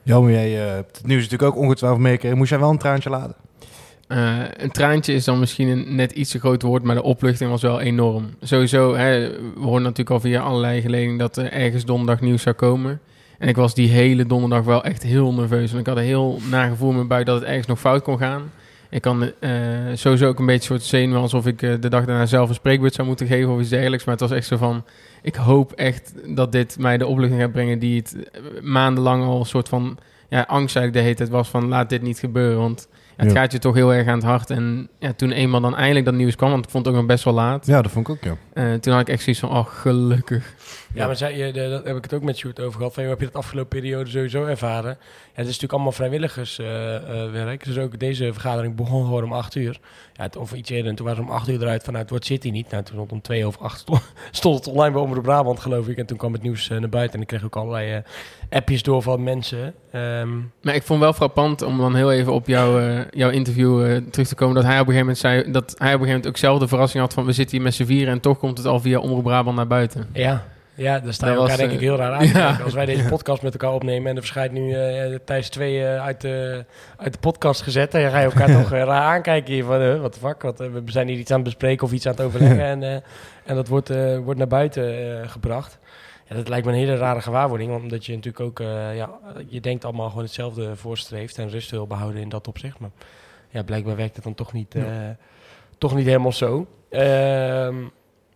Jammer, 0.04 0.32
jij 0.32 0.52
hebt 0.52 0.98
het 0.98 1.08
nieuws 1.08 1.22
natuurlijk 1.22 1.52
ook 1.52 1.64
ongetwijfeld 1.64 2.02
meegekregen. 2.02 2.38
Moest 2.38 2.50
jij 2.50 2.60
wel 2.60 2.70
een 2.70 2.78
traantje 2.78 3.10
laden? 3.10 3.36
een 4.58 4.72
traantje 4.72 5.14
is 5.14 5.24
dan 5.26 5.40
misschien 5.40 5.68
een 5.68 5.96
net 5.96 6.12
iets 6.12 6.32
te 6.32 6.40
groot 6.40 6.62
woord, 6.62 6.84
maar 6.84 6.96
de 6.96 7.04
opluchting 7.04 7.50
was 7.50 7.62
wel 7.62 7.80
enorm. 7.80 8.30
Sowieso, 8.42 8.96
hè, 8.96 9.30
we 9.30 9.60
hoorden 9.60 9.82
natuurlijk 9.82 10.10
al 10.10 10.20
via 10.20 10.42
allerlei 10.42 10.82
geledingen 10.82 11.18
dat 11.18 11.38
er 11.38 11.52
ergens 11.52 11.86
donderdag 11.86 12.22
nieuws 12.22 12.42
zou 12.42 12.56
komen. 12.56 13.00
En 13.38 13.48
ik 13.48 13.56
was 13.56 13.74
die 13.74 13.90
hele 13.90 14.26
donderdag 14.26 14.64
wel 14.64 14.84
echt 14.84 15.04
heel 15.04 15.34
nerveus. 15.34 15.74
En 15.74 15.80
ik 15.80 15.86
had 15.86 15.98
een 15.98 16.04
heel 16.04 16.40
nagevoel 16.50 16.90
in 16.90 16.96
mijn 16.96 17.08
buik 17.08 17.26
dat 17.26 17.40
het 17.40 17.50
ergens 17.50 17.68
nog 17.68 17.80
fout 17.80 18.04
kon 18.04 18.18
gaan. 18.18 18.52
Ik 18.92 19.02
kan 19.02 19.32
uh, 19.40 19.50
sowieso 19.94 20.28
ook 20.28 20.40
een 20.40 20.46
beetje 20.46 20.66
soort 20.66 20.84
zenuwen 20.84 21.22
alsof 21.22 21.46
ik 21.46 21.62
uh, 21.62 21.74
de 21.80 21.90
dag 21.90 22.06
daarna 22.06 22.26
zelf 22.26 22.50
een 22.50 22.56
spreekbeurt 22.56 22.94
zou 22.94 23.08
moeten 23.08 23.28
geven 23.28 23.52
of 23.52 23.60
iets 23.60 23.70
dergelijks. 23.70 24.06
Maar 24.06 24.14
het 24.14 24.30
was 24.30 24.38
echt 24.38 24.48
zo 24.48 24.58
van, 24.58 24.84
ik 25.22 25.36
hoop 25.36 25.72
echt 25.72 26.14
dat 26.36 26.52
dit 26.52 26.78
mij 26.80 26.98
de 26.98 27.08
opluchting 27.08 27.42
gaat 27.42 27.52
brengen 27.52 27.80
die 27.80 28.00
het 28.00 28.16
eh, 28.16 28.42
maandenlang 28.62 29.24
al 29.24 29.40
een 29.40 29.46
soort 29.46 29.70
van 29.70 29.98
ja, 30.30 30.42
angst 30.42 30.76
eigenlijk 30.76 30.94
de 30.94 31.00
hele 31.00 31.16
tijd 31.16 31.30
was 31.30 31.50
van 31.50 31.68
laat 31.68 31.90
dit 31.90 32.02
niet 32.02 32.20
gebeuren. 32.20 32.58
Want 32.58 32.88
het 33.16 33.32
gaat 33.32 33.52
je 33.52 33.60
toch 33.60 33.76
heel 33.76 33.94
erg 33.94 34.08
aan 34.08 34.16
het 34.16 34.24
hart. 34.24 34.50
En 34.50 34.90
ja, 35.00 35.14
toen 35.14 35.32
eenmaal 35.32 35.62
dan 35.62 35.76
eindelijk 35.76 36.06
dat 36.06 36.14
nieuws 36.14 36.36
kwam, 36.36 36.52
want 36.52 36.66
ik 36.66 36.72
vond 36.72 36.86
het 36.86 36.94
ook 36.94 37.00
nog 37.00 37.10
best 37.10 37.24
wel 37.24 37.34
laat. 37.34 37.66
Ja, 37.66 37.82
dat 37.82 37.92
vond 37.92 38.08
ik 38.08 38.14
ook, 38.14 38.24
ja. 38.24 38.64
Uh, 38.64 38.80
toen 38.80 38.94
had 38.94 39.02
ik 39.02 39.10
echt 39.10 39.22
zoić 39.22 39.40
van, 39.40 39.50
oh, 39.50 39.66
gelukkig. 39.68 40.54
Ja, 40.94 41.06
maar 41.06 41.16
zei 41.16 41.38
je, 41.38 41.54
dat 41.54 41.86
heb 41.86 41.96
ik 41.98 42.04
het 42.04 42.14
ook 42.14 42.22
met 42.22 42.38
Sjoerd 42.38 42.60
over 42.60 42.78
gehad. 42.78 42.94
Van, 42.94 43.04
heb 43.04 43.20
je 43.20 43.26
dat 43.26 43.36
afgelopen 43.36 43.80
periode 43.80 44.10
sowieso 44.10 44.46
ervaren? 44.46 44.90
Ja, 44.90 44.98
het 45.34 45.40
is 45.40 45.46
natuurlijk 45.46 45.74
allemaal 45.74 45.92
vrijwilligerswerk. 45.92 47.08
Uh, 47.34 47.52
uh, 47.52 47.60
dus 47.64 47.78
ook 47.78 48.00
deze 48.00 48.34
vergadering 48.34 48.76
begon 48.76 49.06
gewoon 49.06 49.24
om 49.24 49.34
acht 49.34 49.56
uur. 49.56 49.80
Ja, 50.14 50.24
het, 50.24 50.36
of 50.36 50.54
iets 50.54 50.70
eerder. 50.70 50.90
En 50.90 50.96
toen 50.96 51.06
was 51.06 51.18
het 51.18 51.26
om 51.26 51.32
acht 51.32 51.50
uur 51.50 51.62
eruit 51.62 51.84
vanuit 51.84 52.10
wordt 52.10 52.26
City 52.26 52.50
niet. 52.50 52.70
Nou, 52.72 52.84
toen 52.84 52.94
stond 52.96 53.12
om 53.12 53.22
twee 53.22 53.46
over 53.46 53.62
acht 53.62 53.80
stond, 54.32 54.58
het 54.58 54.68
online 54.68 54.94
bij 54.94 55.02
Omroep 55.02 55.24
Brabant, 55.24 55.60
geloof 55.60 55.88
ik. 55.88 55.98
En 55.98 56.06
toen 56.06 56.18
kwam 56.18 56.34
het 56.34 56.42
nieuws 56.42 56.68
naar 56.68 56.90
buiten. 56.90 57.16
En 57.16 57.22
ik 57.22 57.28
kreeg 57.28 57.44
ook 57.44 57.56
allerlei 57.56 58.04
appjes 58.50 58.84
door 58.84 59.02
van 59.02 59.24
mensen. 59.24 59.74
Um, 59.96 60.52
maar 60.62 60.76
ik 60.76 60.84
vond 60.84 61.00
wel 61.00 61.14
frappant 61.14 61.62
om 61.62 61.78
dan 61.78 61.96
heel 61.96 62.12
even 62.12 62.34
op 62.34 62.48
jouw, 62.48 63.06
jouw 63.10 63.30
interview 63.30 64.02
terug 64.10 64.28
te 64.28 64.36
komen. 64.36 64.56
Dat 64.56 64.64
hij 64.64 64.80
op 64.80 64.88
een 64.88 64.94
gegeven 64.94 65.00
moment 65.00 65.18
zei 65.18 65.52
dat 65.52 65.54
hij 65.54 65.72
op 65.72 65.80
een 65.80 65.84
gegeven 65.84 66.08
moment 66.08 66.28
ook 66.28 66.38
zelf 66.38 66.60
de 66.60 66.68
verrassing 66.68 67.04
had 67.04 67.14
van 67.14 67.26
we 67.26 67.32
zitten 67.32 67.56
hier 67.56 67.66
met 67.66 67.74
z'n 67.74 67.86
vieren 67.86 68.14
en 68.14 68.20
toch 68.20 68.38
komt 68.38 68.58
het 68.58 68.68
al 68.68 68.80
via 68.80 69.00
Omroep 69.00 69.24
Brabant 69.24 69.56
naar 69.56 69.68
buiten. 69.68 70.10
Ja, 70.14 70.46
ja, 70.74 71.00
daar 71.00 71.14
staan 71.14 71.34
we 71.34 71.40
elkaar 71.40 71.58
denk 71.58 71.72
ik 71.72 71.80
heel 71.80 71.96
raar 71.96 72.12
aan. 72.12 72.28
Ja. 72.42 72.60
Als 72.64 72.74
wij 72.74 72.86
deze 72.86 73.08
podcast 73.08 73.42
met 73.42 73.54
elkaar 73.54 73.74
opnemen 73.74 74.10
en 74.10 74.16
er 74.16 74.22
verschijnt 74.22 74.52
nu 74.52 74.76
uh, 74.76 75.18
Thijs 75.26 75.50
2 75.50 75.80
uh, 75.80 76.02
uit, 76.02 76.22
de, 76.22 76.66
uit 76.98 77.14
de 77.14 77.20
podcast 77.20 77.62
gezet. 77.62 77.92
Dan 77.92 78.02
ga 78.02 78.20
je 78.20 78.26
elkaar 78.26 78.52
toch 78.62 78.70
raar 78.70 78.88
aankijken 78.88 79.54
hier 79.54 79.64
van, 79.64 80.02
wat 80.02 80.14
de 80.14 80.20
fuck, 80.20 80.42
wat, 80.42 80.58
we 80.58 80.82
zijn 80.86 81.08
hier 81.08 81.18
iets 81.18 81.32
aan 81.32 81.36
het 81.36 81.46
bespreken 81.46 81.86
of 81.86 81.92
iets 81.94 82.06
aan 82.06 82.12
het 82.12 82.22
overleggen. 82.22 82.62
en, 82.62 83.04
en 83.46 83.56
dat 83.56 83.68
wordt, 83.68 83.90
wordt 84.24 84.38
naar 84.38 84.48
buiten 84.48 85.30
gebracht. 85.30 85.80
Ja, 86.30 86.36
dat 86.36 86.48
lijkt 86.48 86.66
me 86.66 86.72
een 86.72 86.78
hele 86.78 86.98
rare 86.98 87.22
gewaarwording, 87.22 87.76
omdat 87.76 88.06
je 88.06 88.16
natuurlijk 88.16 88.44
ook, 88.44 88.60
ja, 88.96 89.10
je 89.48 89.62
denkt 89.62 89.86
allemaal 89.86 90.10
gewoon 90.10 90.24
hetzelfde 90.24 90.76
voorstreeft 90.76 91.38
en 91.38 91.50
rust 91.50 91.72
wil 91.72 91.88
behouden 91.88 92.22
in 92.22 92.30
dat 92.30 92.48
opzicht. 92.48 92.80
Maar 92.80 92.90
ja, 93.50 93.64
blijkbaar 93.64 93.96
werkt 93.96 94.16
het 94.16 94.24
dan 94.24 94.36
toch 94.36 94.54
niet, 94.54 94.74
ja. 94.74 95.18
toch 95.78 95.96
niet 95.96 96.06
helemaal 96.06 96.32
zo. 96.32 96.68
Ehm, 96.90 97.76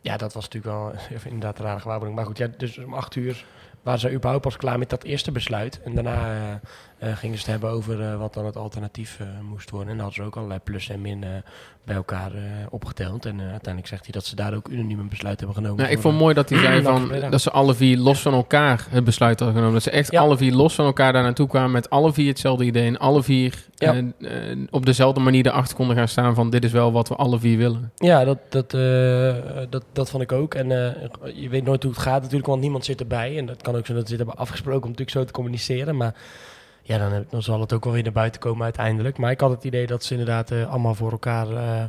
ja, 0.05 0.17
dat 0.17 0.33
was 0.33 0.43
natuurlijk 0.49 0.73
wel 0.75 0.93
inderdaad 1.31 1.59
een 1.59 1.65
rare 1.65 1.79
gewaarwording. 1.79 2.17
Maar 2.17 2.25
goed, 2.25 2.37
ja, 2.37 2.47
dus 2.57 2.77
om 2.77 2.93
acht 2.93 3.15
uur 3.15 3.45
waren 3.83 3.99
ze 3.99 4.11
überhaupt 4.11 4.43
pas 4.43 4.57
klaar 4.57 4.79
met 4.79 4.89
dat 4.89 5.03
eerste 5.03 5.31
besluit. 5.31 5.81
En 5.83 5.95
daarna 5.95 6.59
uh, 7.03 7.09
uh, 7.09 7.17
gingen 7.17 7.37
ze 7.37 7.41
het 7.41 7.51
hebben 7.51 7.69
over 7.69 7.99
uh, 7.99 8.17
wat 8.17 8.33
dan 8.33 8.45
het 8.45 8.57
alternatief 8.57 9.19
moest 9.49 9.69
worden. 9.69 9.89
En 9.89 9.95
dan 9.95 10.05
hadden 10.05 10.23
ze 10.23 10.29
ook 10.29 10.35
allerlei 10.35 10.59
plus 10.63 10.89
en 10.89 11.01
min 11.01 11.23
bij 11.83 11.95
elkaar 11.95 12.31
opgeteld. 12.69 13.25
En 13.25 13.39
uiteindelijk 13.39 13.87
zegt 13.87 14.03
hij 14.03 14.11
dat 14.11 14.25
ze 14.25 14.35
daar 14.35 14.53
ook 14.53 14.67
unaniem 14.67 14.99
een 14.99 15.09
besluit 15.09 15.39
hebben 15.39 15.55
genomen. 15.55 15.77
Nou, 15.77 15.91
ik 15.91 15.99
vond 15.99 16.17
mooi 16.17 16.33
dat 16.33 16.49
hij 16.49 16.59
zei 16.59 16.81
van, 16.91 17.11
dat 17.29 17.41
ze 17.41 17.51
alle 17.51 17.73
vier 17.73 17.97
los 17.97 18.21
van 18.21 18.33
elkaar 18.33 18.85
het 18.89 19.03
besluit 19.03 19.39
hadden 19.39 19.57
genomen. 19.57 19.73
Dat 19.73 19.83
ze 19.83 19.91
echt 19.91 20.15
alle 20.15 20.37
vier 20.37 20.53
los 20.53 20.75
van 20.75 20.85
elkaar 20.85 21.13
daar 21.13 21.23
naartoe 21.23 21.47
kwamen 21.47 21.71
met 21.71 21.89
alle 21.89 22.13
vier 22.13 22.27
hetzelfde 22.27 22.65
idee. 22.65 22.87
En 22.87 22.97
alle 22.97 23.23
vier 23.23 23.65
op 24.69 24.85
dezelfde 24.85 25.19
manier 25.19 25.45
erachter 25.45 25.75
konden 25.75 25.95
gaan 25.95 26.07
staan 26.07 26.35
van 26.35 26.49
dit 26.49 26.63
is 26.63 26.71
wel 26.71 26.91
wat 26.91 27.07
we 27.07 27.15
alle 27.15 27.39
vier 27.39 27.57
willen. 27.57 27.91
Ja, 27.95 28.23
dat, 28.25 28.37
dat, 28.49 28.71
dat, 29.71 29.83
dat 29.93 30.09
vond 30.09 30.23
ik 30.23 30.31
ook. 30.31 30.53
En 30.53 30.69
je 31.33 31.49
weet 31.49 31.63
nooit 31.63 31.83
hoe 31.83 31.91
het 31.91 32.01
gaat 32.01 32.21
natuurlijk, 32.21 32.47
want 32.47 32.61
niemand 32.61 32.85
zit 32.85 32.99
erbij. 32.99 33.37
En 33.37 33.45
dat 33.45 33.61
kan 33.61 33.75
ook 33.75 33.85
zo 33.85 33.93
dat 33.93 34.03
ze 34.03 34.09
dit 34.09 34.17
hebben 34.17 34.37
afgesproken 34.37 34.83
om 34.83 34.89
natuurlijk 34.89 35.17
zo 35.17 35.23
te 35.23 35.31
communiceren. 35.31 35.97
Maar 35.97 36.13
ja, 36.87 37.23
dan, 37.29 37.43
zal 37.43 37.59
het 37.59 37.73
ook 37.73 37.83
wel 37.83 37.93
weer 37.93 38.03
naar 38.03 38.11
buiten 38.11 38.41
komen 38.41 38.63
uiteindelijk. 38.63 39.17
Maar 39.17 39.31
ik 39.31 39.39
had 39.39 39.51
het 39.51 39.63
idee 39.63 39.87
dat 39.87 40.03
ze 40.03 40.11
inderdaad 40.11 40.51
uh, 40.51 40.69
allemaal 40.69 40.95
voor 40.95 41.11
elkaar, 41.11 41.51
uh, 41.51 41.83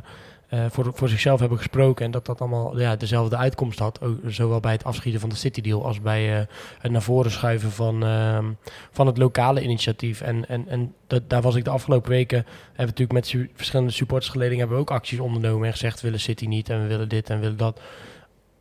uh, 0.53 0.65
voor, 0.69 0.91
voor 0.93 1.09
zichzelf 1.09 1.39
hebben 1.39 1.57
gesproken. 1.57 2.05
En 2.05 2.11
dat 2.11 2.25
dat 2.25 2.41
allemaal 2.41 2.79
ja, 2.79 2.95
dezelfde 2.95 3.37
uitkomst 3.37 3.79
had. 3.79 4.01
Ook, 4.01 4.17
zowel 4.27 4.59
bij 4.59 4.71
het 4.71 4.83
afschieten 4.83 5.19
van 5.19 5.29
de 5.29 5.35
City 5.35 5.61
Deal 5.61 5.85
als 5.85 6.01
bij 6.01 6.47
het 6.79 6.91
naar 6.91 7.01
voren 7.01 7.31
schuiven 7.31 7.71
van, 7.71 8.03
ehm, 8.03 8.45
van 8.91 9.07
het 9.07 9.17
lokale 9.17 9.61
initiatief. 9.61 10.21
En, 10.21 10.47
en, 10.47 10.67
en 10.67 10.93
dat, 11.07 11.29
daar 11.29 11.41
was 11.41 11.55
ik 11.55 11.63
de 11.63 11.69
afgelopen 11.69 12.09
weken, 12.09 12.37
hebben 12.37 12.95
we 12.95 13.03
natuurlijk 13.03 13.11
met 13.11 13.49
verschillende 13.55 13.91
supportersgeledingen 13.91 14.59
hebben 14.59 14.75
we 14.75 14.81
ook 14.81 14.91
acties 14.91 15.19
ondernomen 15.19 15.65
en 15.65 15.71
gezegd, 15.71 15.95
we 15.95 16.07
willen 16.07 16.19
City 16.19 16.45
niet 16.45 16.69
en 16.69 16.81
we 16.81 16.87
willen 16.87 17.09
dit 17.09 17.29
en 17.29 17.35
we 17.35 17.41
willen 17.41 17.57
dat. 17.57 17.79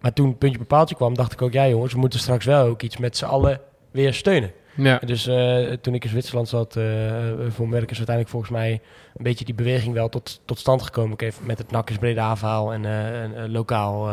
Maar 0.00 0.12
toen 0.12 0.38
puntje 0.38 0.58
bepaaltje 0.58 0.94
kwam, 0.94 1.14
dacht 1.14 1.32
ik 1.32 1.42
ook, 1.42 1.52
ja 1.52 1.68
jongens, 1.68 1.92
we 1.92 1.98
moeten 1.98 2.18
straks 2.18 2.44
wel 2.44 2.66
ook 2.66 2.82
iets 2.82 2.96
met 2.96 3.16
z'n 3.16 3.24
allen 3.24 3.60
weer 3.90 4.14
steunen. 4.14 4.52
Ja. 4.76 4.98
Dus 4.98 5.26
uh, 5.26 5.72
toen 5.72 5.94
ik 5.94 6.04
in 6.04 6.10
Zwitserland 6.10 6.48
zat, 6.48 6.76
uh, 6.76 6.84
voor 7.48 7.70
werk 7.70 7.90
is 7.90 7.96
uiteindelijk 7.96 8.28
volgens 8.28 8.52
mij 8.52 8.72
een 9.16 9.24
beetje 9.24 9.44
die 9.44 9.54
beweging 9.54 9.94
wel 9.94 10.08
tot, 10.08 10.40
tot 10.44 10.58
stand 10.58 10.82
gekomen. 10.82 11.12
Ik 11.12 11.20
heb 11.20 11.34
met 11.42 11.58
het 11.58 11.70
Nakkers 11.70 11.98
Breda 11.98 12.36
verhaal 12.36 12.72
en 12.72 12.82
uh, 12.84 13.44
lokaal 13.52 14.08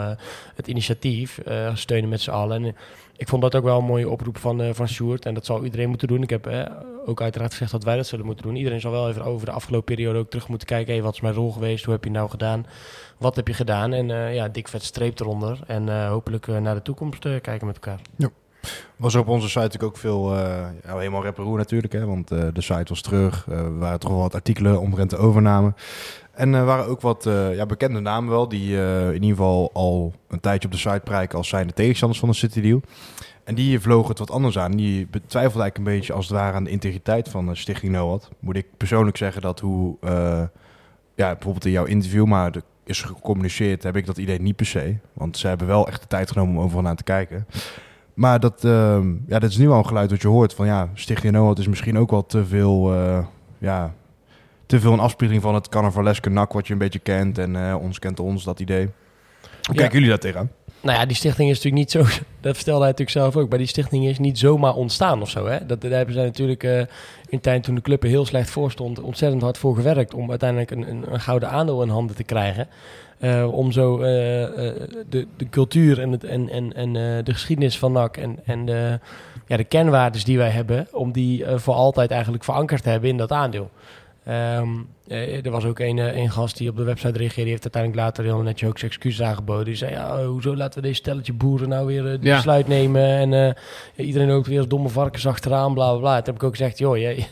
het 0.55 0.67
initiatief 0.67 1.39
steunen 1.74 2.10
met 2.10 2.22
z'n 2.22 2.32
allen. 2.32 2.65
En 2.65 2.75
ik 3.17 3.27
vond 3.27 3.41
dat 3.41 3.55
ook 3.55 3.63
wel 3.63 3.77
een 3.77 3.86
mooie 3.86 4.10
oproep 4.10 4.38
van, 4.38 4.75
van 4.75 4.88
Sjoerd. 4.88 5.25
En 5.25 5.34
dat 5.34 5.46
zal 5.46 5.63
iedereen 5.63 5.89
moeten 5.89 6.08
doen. 6.08 6.22
Ik 6.22 6.29
heb 6.29 6.72
ook 7.05 7.22
uiteraard 7.22 7.51
gezegd 7.51 7.72
dat 7.72 7.84
wij 7.84 7.96
dat 7.96 8.08
zullen 8.08 8.25
moeten 8.25 8.46
doen. 8.46 8.55
Iedereen 8.55 8.82
zal 8.82 8.91
wel 8.91 9.10
even 9.10 9.24
over 9.24 9.46
de 9.46 9.51
afgelopen 9.51 9.96
periode 9.96 10.20
ook 10.20 10.29
terug 10.29 10.48
moeten 10.48 10.67
kijken. 10.67 10.93
Hey, 10.93 11.03
wat 11.03 11.13
is 11.13 11.22
mijn 11.22 11.34
rol 11.34 11.51
geweest? 11.51 11.86
Hoe 11.86 11.93
heb 11.93 12.03
je 12.03 12.12
nou 12.12 12.29
gedaan? 12.29 12.65
Wat 13.17 13.36
heb 13.36 13.48
je 13.48 13.53
gedaan? 13.53 13.93
En 13.93 14.34
ja, 14.34 14.48
dik 14.48 14.67
vet 14.67 14.84
streep 14.84 15.20
eronder. 15.20 15.60
En 15.67 16.08
hopelijk 16.08 16.48
naar 16.48 16.75
de 16.75 16.82
toekomst 16.82 17.20
kijken 17.20 17.67
met 17.67 17.75
elkaar. 17.75 18.00
Ja. 18.15 18.29
Was 18.96 19.15
op 19.15 19.27
onze 19.27 19.48
site 19.48 19.60
natuurlijk 19.60 19.91
ook 19.91 19.98
veel, 19.98 20.34
uh, 20.34 20.39
ja, 20.84 20.98
helemaal 20.98 21.24
rapperoe 21.24 21.58
natuurlijk, 21.58 21.93
hè, 21.93 22.05
want 22.05 22.32
uh, 22.32 22.43
de 22.53 22.62
site 22.62 22.86
was 22.88 23.01
terug. 23.01 23.46
Uh, 23.50 23.58
er 23.58 23.77
waren 23.77 24.00
toch 24.00 24.12
wel 24.12 24.20
wat 24.20 24.36
artikelen 24.36 24.79
omtrent 24.79 25.10
de 25.10 25.17
overname. 25.17 25.74
En 26.32 26.53
er 26.53 26.65
waren 26.65 26.86
ook 26.86 27.01
wat 27.01 27.24
ja, 27.53 27.65
bekende 27.65 28.00
namen 28.00 28.29
wel, 28.29 28.48
die 28.48 28.75
in 29.08 29.13
ieder 29.13 29.29
geval 29.29 29.70
al 29.74 30.13
een 30.27 30.39
tijdje 30.39 30.67
op 30.67 30.74
de 30.74 30.79
site 30.79 31.01
prijken 31.03 31.38
als 31.38 31.48
zijnde 31.48 31.74
tegenstanders 31.74 32.20
van 32.20 32.29
de 32.29 32.36
City 32.36 32.62
Deal. 32.62 32.82
En 33.43 33.55
die 33.55 33.79
vlogen 33.79 34.10
het 34.10 34.20
wat 34.20 34.32
anders 34.32 34.58
aan. 34.58 34.72
Die 34.72 35.08
betwijfelde 35.08 35.62
eigenlijk 35.62 35.77
een 35.77 35.98
beetje 35.98 36.13
als 36.13 36.27
het 36.27 36.38
ware 36.38 36.55
aan 36.55 36.63
de 36.63 36.70
integriteit 36.70 37.29
van 37.29 37.55
Stichting 37.55 37.91
NOAD. 37.91 38.29
Moet 38.39 38.55
ik 38.55 38.65
persoonlijk 38.77 39.17
zeggen 39.17 39.41
dat 39.41 39.60
hoe 39.60 39.98
ja, 41.15 41.34
bijvoorbeeld 41.34 41.65
in 41.65 41.72
jouw 41.72 41.86
interview, 41.86 42.25
maar 42.25 42.51
is 42.86 43.01
gecommuniceerd, 43.01 43.84
heb 43.84 43.96
ik 43.96 44.05
dat 44.05 44.17
idee 44.17 44.41
niet 44.41 44.55
per 44.55 44.65
se. 44.65 44.96
Want 45.13 45.38
ze 45.38 45.48
hebben 45.48 45.67
wel 45.67 45.88
echt 45.88 46.01
de 46.01 46.08
tijd 46.08 46.32
genomen 46.32 46.55
om 46.55 46.63
overal 46.63 46.84
naar 46.84 46.96
te 46.96 47.03
kijken. 47.03 47.48
Maar 48.13 48.39
dat, 48.39 48.63
ehm, 48.65 49.12
ja, 49.27 49.39
dat 49.39 49.50
is 49.50 49.58
nu 49.58 49.70
al 49.70 49.77
een 49.77 49.86
geluid 49.86 50.10
dat 50.10 50.22
je 50.22 50.27
hoort 50.27 50.53
van 50.53 50.65
ja, 50.65 50.89
Stichting 50.93 51.34
NOAD 51.34 51.60
is 51.60 51.67
misschien 51.67 51.98
ook 51.98 52.12
wel 52.12 52.25
te 52.25 52.46
veel, 52.46 52.93
eh, 52.93 53.25
ja, 53.58 53.93
te 54.65 54.79
veel 54.79 54.93
een 54.93 55.00
afspiegeling 55.00 55.43
van 55.43 55.53
het 55.55 55.70
carnavaleske 55.70 56.29
nak 56.29 56.53
wat 56.53 56.67
je 56.67 56.74
een 56.74 56.79
beetje 56.79 57.00
kent 57.00 57.38
en 57.38 57.55
eh, 57.70 57.75
ons 57.82 58.00
kent 58.00 58.20
ons, 58.20 58.43
dat 58.43 58.60
idee. 58.60 58.84
Hoe 58.84 58.91
Ja. 59.62 59.74
kijken 59.74 59.93
jullie 59.93 60.10
daar 60.10 60.20
tegenaan? 60.20 60.50
Nou 60.82 61.00
ja, 61.00 61.05
die 61.05 61.15
stichting 61.15 61.50
is 61.50 61.55
natuurlijk 61.63 61.93
niet 61.93 62.08
zo... 62.08 62.22
Dat 62.41 62.55
vertelde 62.55 62.79
hij 62.84 62.89
natuurlijk 62.89 63.17
zelf 63.17 63.36
ook. 63.38 63.50
Maar 63.50 63.58
die 63.58 63.67
stichting 63.67 64.05
is 64.05 64.20
niet 64.20 64.39
zomaar 64.39 64.74
ontstaan 64.74 65.22
of 65.22 65.29
zo. 65.29 65.46
Hè? 65.46 65.65
Dat, 65.65 65.82
daar 65.82 65.91
hebben 65.91 66.13
zij 66.15 66.24
natuurlijk 66.24 66.63
eh, 66.63 66.82
in 67.34 67.40
tijd 67.40 67.63
toen 67.63 67.75
de 67.75 67.82
club 67.82 68.04
er 68.04 68.10
heel 68.10 68.25
slecht 68.25 68.50
voor 68.50 68.72
stond... 68.72 69.00
ontzettend 69.00 69.42
hard 69.42 69.58
voor 69.58 69.75
gewerkt... 69.75 70.13
om 70.13 70.30
uiteindelijk 70.30 70.72
een, 70.72 70.90
een, 70.90 71.13
een 71.13 71.20
gouden 71.20 71.50
aandeel 71.50 71.84
in 71.84 71.90
handen 71.90 72.16
te 72.16 72.24
krijgen. 72.24 72.68
Eh, 73.20 73.54
om 73.54 73.72
zo 73.72 74.02
eh, 74.02 74.44
eh, 74.44 74.75
de, 75.10 75.28
de 75.38 75.50
cultuur 75.50 76.00
en, 76.02 76.12
het, 76.12 76.24
en, 76.24 76.50
en, 76.50 76.74
en 76.74 76.94
de 77.24 77.34
geschiedenis 77.34 77.78
van 77.80 77.92
NAC... 77.92 78.18
en, 78.18 78.40
en 78.46 78.66
de, 78.66 79.00
ja, 79.48 79.58
de 79.58 79.63
kenwaardes 79.63 80.24
die 80.24 80.38
wij 80.38 80.50
hebben... 80.50 80.88
om 80.92 81.12
die 81.12 81.46
voor 81.56 81.74
altijd 81.74 82.12
eigenlijk 82.12 82.44
verankerd 82.44 82.84
te 82.84 82.90
hebben 82.90 83.10
in 83.10 83.18
dat 83.18 83.32
aandeel. 83.32 83.70
Ehm, 84.25 84.68
eh, 85.08 85.46
er 85.46 85.51
was 85.51 85.65
ook 85.65 85.80
een, 85.80 86.00
eh, 86.00 86.15
een 86.18 86.32
gast 86.32 86.58
die 86.58 86.70
op 86.70 86.77
de 86.77 86.84
website 86.84 87.18
reageerde. 87.18 87.42
Die 87.42 87.50
heeft 87.51 87.63
uiteindelijk 87.63 88.01
later 88.03 88.24
heel 88.24 88.42
netjes 88.42 88.70
ook 88.70 88.77
zijn 88.77 88.92
excuses 88.92 89.25
aangeboden. 89.25 89.65
Die 89.65 89.75
zei, 89.75 89.92
ja, 89.92 90.25
hoezo 90.25 90.56
laten 90.56 90.82
we 90.82 90.88
deze 90.88 91.00
stelletje 91.00 91.34
boeren 91.34 91.70
nou 91.70 91.86
weer 91.86 92.06
het 92.06 92.24
Ja. 92.24 92.36
besluit 92.36 92.68
nemen? 92.68 93.01
En 93.06 93.34
eh, 93.96 94.06
iedereen 94.08 94.30
ook 94.32 94.46
weer 94.46 94.58
als 94.58 94.68
domme 94.68 94.89
varkens 94.89 95.27
achteraan, 95.27 95.74
bla, 95.74 95.89
bla, 95.92 96.00
bla. 96.00 96.15
Toen 96.15 96.25
heb 96.25 96.36
ik 96.36 96.44
ook 96.44 96.56
gezegd, 96.58 96.77
joh, 96.77 96.98
je, 96.98 97.24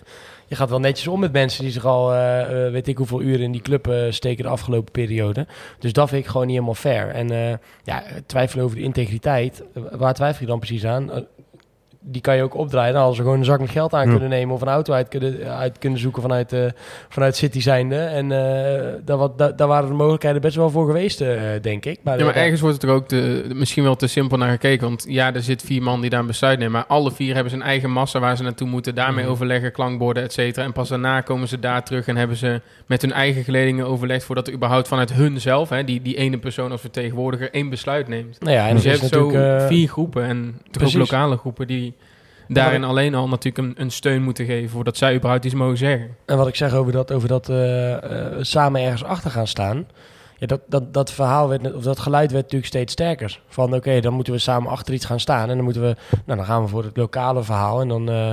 je 0.48 0.56
gaat 0.56 0.70
wel 0.70 0.80
netjes 0.80 1.08
om 1.08 1.20
met 1.20 1.32
mensen... 1.32 1.64
die 1.64 1.72
zich 1.72 1.86
al, 1.86 2.14
eh, 2.14 2.66
eh, 2.66 2.72
weet 2.72 2.88
ik 2.88 2.98
hoeveel 2.98 3.22
uren 3.22 3.42
in 3.42 3.52
die 3.52 3.62
club 3.62 3.88
eh, 3.88 3.98
steken 4.10 4.44
de 4.44 4.50
afgelopen 4.50 4.92
periode. 4.92 5.46
Dus 5.80 5.94
dat 5.94 6.10
vind 6.10 6.24
ik 6.24 6.30
gewoon 6.30 6.46
niet 6.46 6.56
helemaal 6.56 6.76
fair. 6.76 7.08
En 7.08 7.32
eh, 7.32 7.58
ja, 7.84 8.04
twijfelen 8.26 8.66
over 8.66 8.78
de 8.78 8.84
integriteit. 8.84 9.64
eh, 9.74 9.84
Waar 9.92 10.14
twijfel 10.14 10.42
je 10.42 10.48
dan 10.48 10.60
precies 10.60 10.86
aan? 10.86 11.12
Die 12.04 12.22
kan 12.22 12.36
je 12.36 12.44
ook 12.44 12.56
opdraaien. 12.56 12.94
Dan 12.94 13.04
als 13.04 13.16
ze 13.16 13.22
gewoon 13.22 13.38
een 13.38 13.46
zak 13.46 13.60
met 13.60 13.70
geld 13.70 13.94
aan 13.94 14.06
Ja. 14.06 14.12
kunnen 14.12 14.30
nemen 14.30 14.56
of 14.56 14.62
een 14.62 14.68
auto 14.68 14.94
uit 14.94 15.08
kunnen, 15.08 15.48
uit 15.58 15.78
kunnen 15.78 16.00
zoeken 16.00 16.22
vanuit, 16.22 16.54
eh 16.54 16.66
vanuit 17.10 17.36
City 17.36 17.60
zijnde. 17.62 17.96
En 17.96 18.32
eh, 18.32 18.94
daar, 19.06 19.18
wat, 19.18 19.38
daar, 19.38 19.56
daar 19.56 19.68
waren 19.68 19.88
de 19.90 19.96
mogelijkheden 19.96 20.42
best 20.42 20.56
wel 20.56 20.70
voor 20.70 20.86
geweest, 20.86 21.22
eh, 21.22 21.40
denk 21.62 21.86
ik. 21.86 22.00
Maar, 22.04 22.18
Ja, 22.20 22.26
maar 22.26 22.36
ergens 22.36 22.62
wordt 22.62 22.82
het 22.82 22.90
er 22.90 22.96
ook 22.96 23.08
te, 23.08 23.46
misschien 23.54 23.84
wel 23.84 23.96
te 23.96 24.08
simpel 24.08 24.38
naar 24.38 24.52
gekeken. 24.52 24.88
Want 24.88 25.06
ja, 25.08 25.34
er 25.34 25.42
zit 25.42 25.62
vier 25.62 25.84
man 25.84 26.02
die 26.02 26.10
daar 26.10 26.20
een 26.20 26.26
besluit 26.28 26.58
nemen. 26.58 26.74
Maar 26.74 26.86
alle 26.88 27.12
vier 27.12 27.34
hebben 27.34 27.52
zijn 27.52 27.62
eigen 27.64 27.92
massa 27.92 28.20
waar 28.20 28.38
ze 28.38 28.44
naartoe 28.44 28.68
moeten. 28.68 28.96
Daarmee 28.96 29.24
Mhm. 29.24 29.32
overleggen, 29.34 29.72
klankborden, 29.72 30.24
et 30.24 30.34
cetera. 30.34 30.66
En 30.66 30.72
pas 30.74 30.90
daarna 30.90 31.22
komen 31.22 31.48
ze 31.48 31.60
daar 31.60 31.84
terug 31.84 32.08
en 32.08 32.18
hebben 32.18 32.38
ze 32.38 32.62
met 32.86 33.02
hun 33.02 33.14
eigen 33.14 33.44
geledingen 33.44 33.86
overlegd... 33.88 34.24
voordat 34.24 34.48
er 34.48 34.54
überhaupt 34.54 34.88
vanuit 34.88 35.14
hun 35.14 35.42
zelf, 35.42 35.70
hè, 35.70 35.84
die, 35.84 36.02
die 36.02 36.16
ene 36.18 36.38
persoon 36.38 36.72
als 36.72 36.82
vertegenwoordiger, 36.82 37.52
één 37.54 37.70
besluit 37.70 38.08
neemt. 38.08 38.40
nou 38.40 38.56
ja, 38.56 38.68
en 38.68 38.76
dus 38.76 38.84
je 38.84 38.90
hebt 38.90 39.08
zo 39.08 39.30
vier 39.68 39.88
groepen 39.88 40.24
en 40.24 40.60
toch 40.72 40.84
ook 40.84 40.94
lokale 40.94 41.38
groepen... 41.38 41.68
die 41.68 41.91
daarin 42.54 42.84
alleen 42.84 43.16
al 43.16 43.28
natuurlijk 43.28 43.68
een, 43.68 43.84
een 43.84 43.92
steun 43.92 44.24
moeten 44.24 44.46
geven... 44.46 44.70
voordat 44.70 44.98
zij 44.98 45.16
überhaupt 45.16 45.46
iets 45.46 45.54
mogen 45.54 45.78
zeggen. 45.78 46.16
En 46.26 46.38
wat 46.38 46.48
ik 46.48 46.56
zeg 46.56 46.74
over 46.74 46.92
dat, 46.92 47.12
over 47.12 47.28
dat 47.28 47.50
eh, 47.50 47.94
eh, 47.94 48.38
samen 48.42 48.82
ergens 48.82 49.04
achter 49.04 49.32
gaan 49.32 49.48
staan. 49.48 49.86
Ja, 50.38 50.48
dat, 50.48 50.62
dat, 50.68 50.94
dat 50.94 51.12
verhaal 51.12 51.50
werd, 51.50 51.74
of 51.74 51.84
dat 51.84 52.00
geluid 52.00 52.32
werd 52.32 52.44
natuurlijk 52.44 52.72
steeds 52.72 52.94
sterker. 52.94 53.42
Van 53.48 53.76
oké, 53.76 54.00
dan 54.00 54.14
moeten 54.14 54.34
we 54.34 54.40
samen 54.40 54.72
achter 54.72 54.94
iets 54.94 55.06
gaan 55.06 55.20
staan. 55.20 55.50
En 55.50 55.56
dan 55.56 55.64
moeten 55.64 55.82
we, 55.82 55.96
nou 56.26 56.38
dan 56.38 56.48
gaan 56.48 56.62
we 56.62 56.68
voor 56.68 56.84
het 56.84 56.98
lokale 56.98 57.44
verhaal. 57.44 57.82
En 57.82 57.88
dan 57.88 58.10
eh, 58.10 58.32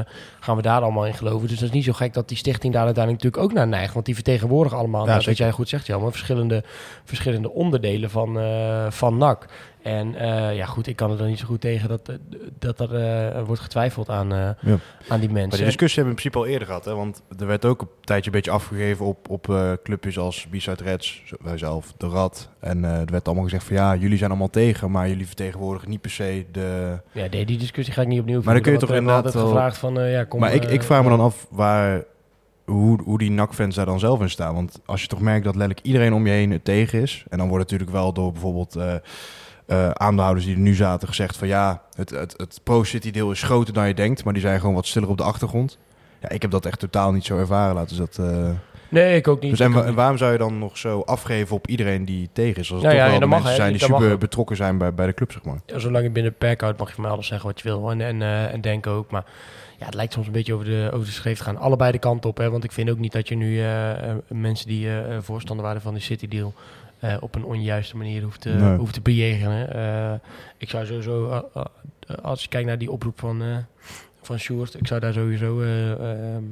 gaan 0.48 0.56
we 0.56 0.62
daar 0.62 0.82
allemaal 0.82 1.06
in 1.06 1.14
geloven. 1.14 1.48
Dus 1.48 1.58
dat 1.58 1.68
is 1.68 1.74
niet 1.74 1.84
zo 1.84 1.92
gek 1.92 2.14
dat 2.14 2.28
die 2.28 2.36
stichting 2.36 2.72
daar 2.72 2.84
uiteindelijk 2.84 3.24
natuurlijk 3.24 3.52
ook 3.52 3.58
naar 3.58 3.68
neigt. 3.78 3.94
Want 3.94 4.06
die 4.06 4.14
vertegenwoordigen 4.14 4.78
allemaal, 4.78 5.04
Ja, 5.06 5.12
nou, 5.12 5.24
wat 5.26 5.36
jij 5.36 5.50
goed 5.50 5.68
zegt, 5.68 5.86
Jan, 5.86 6.10
verschillende, 6.10 6.62
verschillende 7.04 7.50
onderdelen 7.52 8.10
van, 8.10 8.38
eh, 8.38 8.86
van 8.90 9.16
NAC. 9.16 9.46
En 9.82 10.14
eh, 10.14 10.56
ja, 10.56 10.66
goed, 10.66 10.86
ik 10.86 10.96
kan 10.96 11.10
er 11.10 11.16
dan 11.16 11.26
niet 11.26 11.38
zo 11.38 11.46
goed 11.46 11.60
tegen 11.60 11.88
dat, 11.88 12.08
eh, 12.08 12.14
dat 12.58 12.80
er 12.80 12.94
eh, 12.94 13.42
wordt 13.44 13.62
getwijfeld 13.62 14.08
aan, 14.10 14.32
eh, 14.32 14.38
Ja. 14.38 14.54
aan 15.08 15.20
die 15.20 15.28
Maar 15.28 15.38
mensen. 15.40 15.56
die 15.56 15.64
discussie 15.64 16.02
hebben 16.02 16.14
we 16.16 16.22
in 16.22 16.30
principe 16.30 16.38
al 16.38 16.46
eerder 16.46 16.66
gehad. 16.66 16.84
Hè? 16.84 16.94
Want 16.94 17.22
er 17.38 17.46
werd 17.46 17.64
ook 17.64 17.80
een 17.80 17.88
tijdje 18.00 18.26
een 18.30 18.36
beetje 18.36 18.50
afgegeven 18.50 19.06
op, 19.06 19.28
op 19.30 19.48
eh, 19.50 19.72
clubjes 19.82 20.18
als 20.18 20.46
B-Side 20.50 20.82
Reds, 20.84 21.22
wij 21.42 21.58
zelf, 21.58 21.94
de 21.96 22.08
Rad. 22.08 22.48
En 22.60 22.84
eh, 22.84 22.90
er 23.00 23.10
werd 23.10 23.26
allemaal 23.26 23.44
gezegd 23.44 23.64
van 23.64 23.76
ja, 23.76 23.96
jullie 23.96 24.18
zijn 24.18 24.30
allemaal 24.30 24.50
tegen, 24.50 24.90
maar 24.90 25.08
jullie 25.08 25.26
vertegenwoordigen 25.26 25.88
niet 25.90 26.00
per 26.00 26.10
se 26.10 26.46
de... 26.52 26.98
Ja, 27.12 27.26
nee, 27.30 27.46
die 27.46 27.58
discussie 27.58 27.94
ga 27.94 28.02
ik 28.02 28.08
niet 28.08 28.20
opnieuw 28.20 28.40
Maar 28.44 28.54
dan 28.54 28.62
kun 28.62 28.72
je 28.72 28.78
toch 28.78 28.92
inderdaad 28.92 29.24
altijd 29.24 29.44
gevraagd 29.44 29.78
van, 29.78 30.00
eh, 30.00 30.12
ja, 30.12 30.24
kom... 30.24 30.37
maar 30.38 30.54
ik, 30.54 30.64
eh, 30.64 30.72
ik 30.72 30.82
vraag 30.82 31.02
me 31.02 31.08
dan 31.08 31.20
af 31.20 31.46
waar, 31.50 32.04
hoe, 32.64 33.02
hoe 33.04 33.18
die 33.18 33.30
NAC-fans 33.30 33.74
daar 33.74 33.86
dan 33.86 33.98
zelf 33.98 34.20
in 34.20 34.30
staan. 34.30 34.54
Want 34.54 34.80
als 34.86 35.02
je 35.02 35.08
toch 35.08 35.20
merkt 35.20 35.44
dat 35.44 35.54
letterlijk 35.56 35.86
iedereen 35.86 36.12
om 36.12 36.26
je 36.26 36.32
heen 36.32 36.50
het 36.50 36.64
tegen 36.64 37.00
is. 37.02 37.24
En 37.28 37.38
dan 37.38 37.48
wordt 37.48 37.64
natuurlijk 37.64 37.90
wel 37.90 38.12
door 38.12 38.32
bijvoorbeeld 38.32 38.76
eh, 38.76 38.94
eh, 39.66 39.90
aandeelhouders 39.90 40.46
die 40.46 40.54
er 40.54 40.60
nu 40.60 40.74
zaten 40.74 41.08
gezegd 41.08 41.36
van 41.36 41.48
ja, 41.48 41.82
het, 41.94 42.10
het, 42.10 42.34
het 42.36 42.60
pro-city 42.64 43.10
deel 43.10 43.30
is 43.30 43.42
groter 43.42 43.74
dan 43.74 43.88
je 43.88 43.94
denkt. 43.94 44.24
Maar 44.24 44.32
die 44.32 44.42
zijn 44.42 44.60
gewoon 44.60 44.74
wat 44.74 44.86
stiller 44.86 45.08
op 45.08 45.16
de 45.16 45.22
achtergrond. 45.22 45.78
Ja, 46.20 46.28
ik 46.28 46.42
heb 46.42 46.50
dat 46.50 46.66
echt 46.66 46.78
totaal 46.78 47.12
niet 47.12 47.24
zo 47.24 47.38
ervaren. 47.38 47.74
Laten 47.74 47.96
we 47.96 48.02
dat... 48.10 48.26
eh, 48.26 48.50
Nee, 48.90 49.16
ik 49.16 49.28
ook 49.28 49.40
niet. 49.40 49.50
Dus 49.50 49.60
en, 49.60 49.72
wa- 49.72 49.84
niet. 49.84 49.94
waarom 49.94 50.16
zou 50.18 50.32
je 50.32 50.38
dan 50.38 50.58
nog 50.58 50.76
zo 50.78 51.00
afgeven 51.00 51.56
op 51.56 51.66
iedereen 51.66 52.04
die 52.04 52.28
tegen 52.32 52.60
is? 52.62 52.72
Als 52.72 52.82
het 52.82 52.92
Nou 52.92 52.94
toch 52.94 53.04
ja, 53.04 53.10
wel 53.10 53.20
de 53.20 53.26
mag, 53.26 53.38
mensen 53.38 53.56
zijn 53.56 53.72
die 53.72 53.80
super 53.82 54.18
betrokken 54.18 54.56
zijn 54.56 54.78
bij, 54.78 54.94
bij 54.94 55.06
de 55.06 55.14
club, 55.14 55.32
zeg 55.32 55.44
maar. 55.44 55.60
Ja, 55.66 55.78
zolang 55.78 56.04
je 56.04 56.10
binnen 56.10 56.30
het 56.30 56.40
perk 56.40 56.60
houdt, 56.60 56.78
mag 56.78 56.88
je 56.88 56.94
van 56.94 57.04
alles 57.04 57.26
zeggen 57.26 57.46
wat 57.48 57.60
je 57.60 57.68
wil. 57.68 57.90
En, 57.90 58.00
en, 58.00 58.22
eh, 58.22 58.52
en 58.52 58.60
denken 58.60 58.92
ook. 58.92 59.10
Maar 59.10 59.24
ja, 59.78 59.86
het 59.86 59.94
lijkt 59.94 60.12
soms 60.12 60.26
een 60.26 60.32
beetje 60.32 60.54
over 60.54 60.66
de, 60.66 60.90
over 60.92 61.06
de 61.06 61.12
schreef 61.12 61.38
te 61.38 61.44
gaan. 61.44 61.56
Allebei 61.56 61.92
de 61.92 61.98
kant 61.98 62.24
op. 62.24 62.36
Hè? 62.36 62.50
Want 62.50 62.64
ik 62.64 62.72
vind 62.72 62.90
ook 62.90 62.98
niet 62.98 63.12
dat 63.12 63.28
je 63.28 63.34
nu 63.34 63.58
eh, 63.58 64.10
eh, 64.10 64.16
mensen 64.28 64.66
die 64.68 64.90
eh, 64.90 65.18
voorstander 65.20 65.64
waren 65.66 65.80
van 65.80 65.94
de 65.94 66.00
City 66.00 66.28
Deal... 66.28 66.54
op 67.20 67.34
een 67.34 67.44
onjuiste 67.44 67.96
manier 67.96 68.22
hoeft 68.22 68.40
te, 68.40 68.48
Nee. 68.50 68.76
hoeft 68.78 68.94
te 68.94 69.00
bejegenen. 69.00 70.20
Ik 70.56 70.70
zou 70.70 70.86
sowieso, 70.86 71.44
als 72.22 72.42
je 72.42 72.48
kijkt 72.48 72.66
naar 72.66 72.78
die 72.78 72.90
oproep 72.90 73.18
van, 73.18 73.42
van 74.22 74.38
Sjoerd... 74.38 74.74
ik 74.74 74.86
zou 74.86 75.00
daar 75.00 75.12
sowieso 75.12 75.60
eh, 75.60 75.92
ehm, 75.92 76.42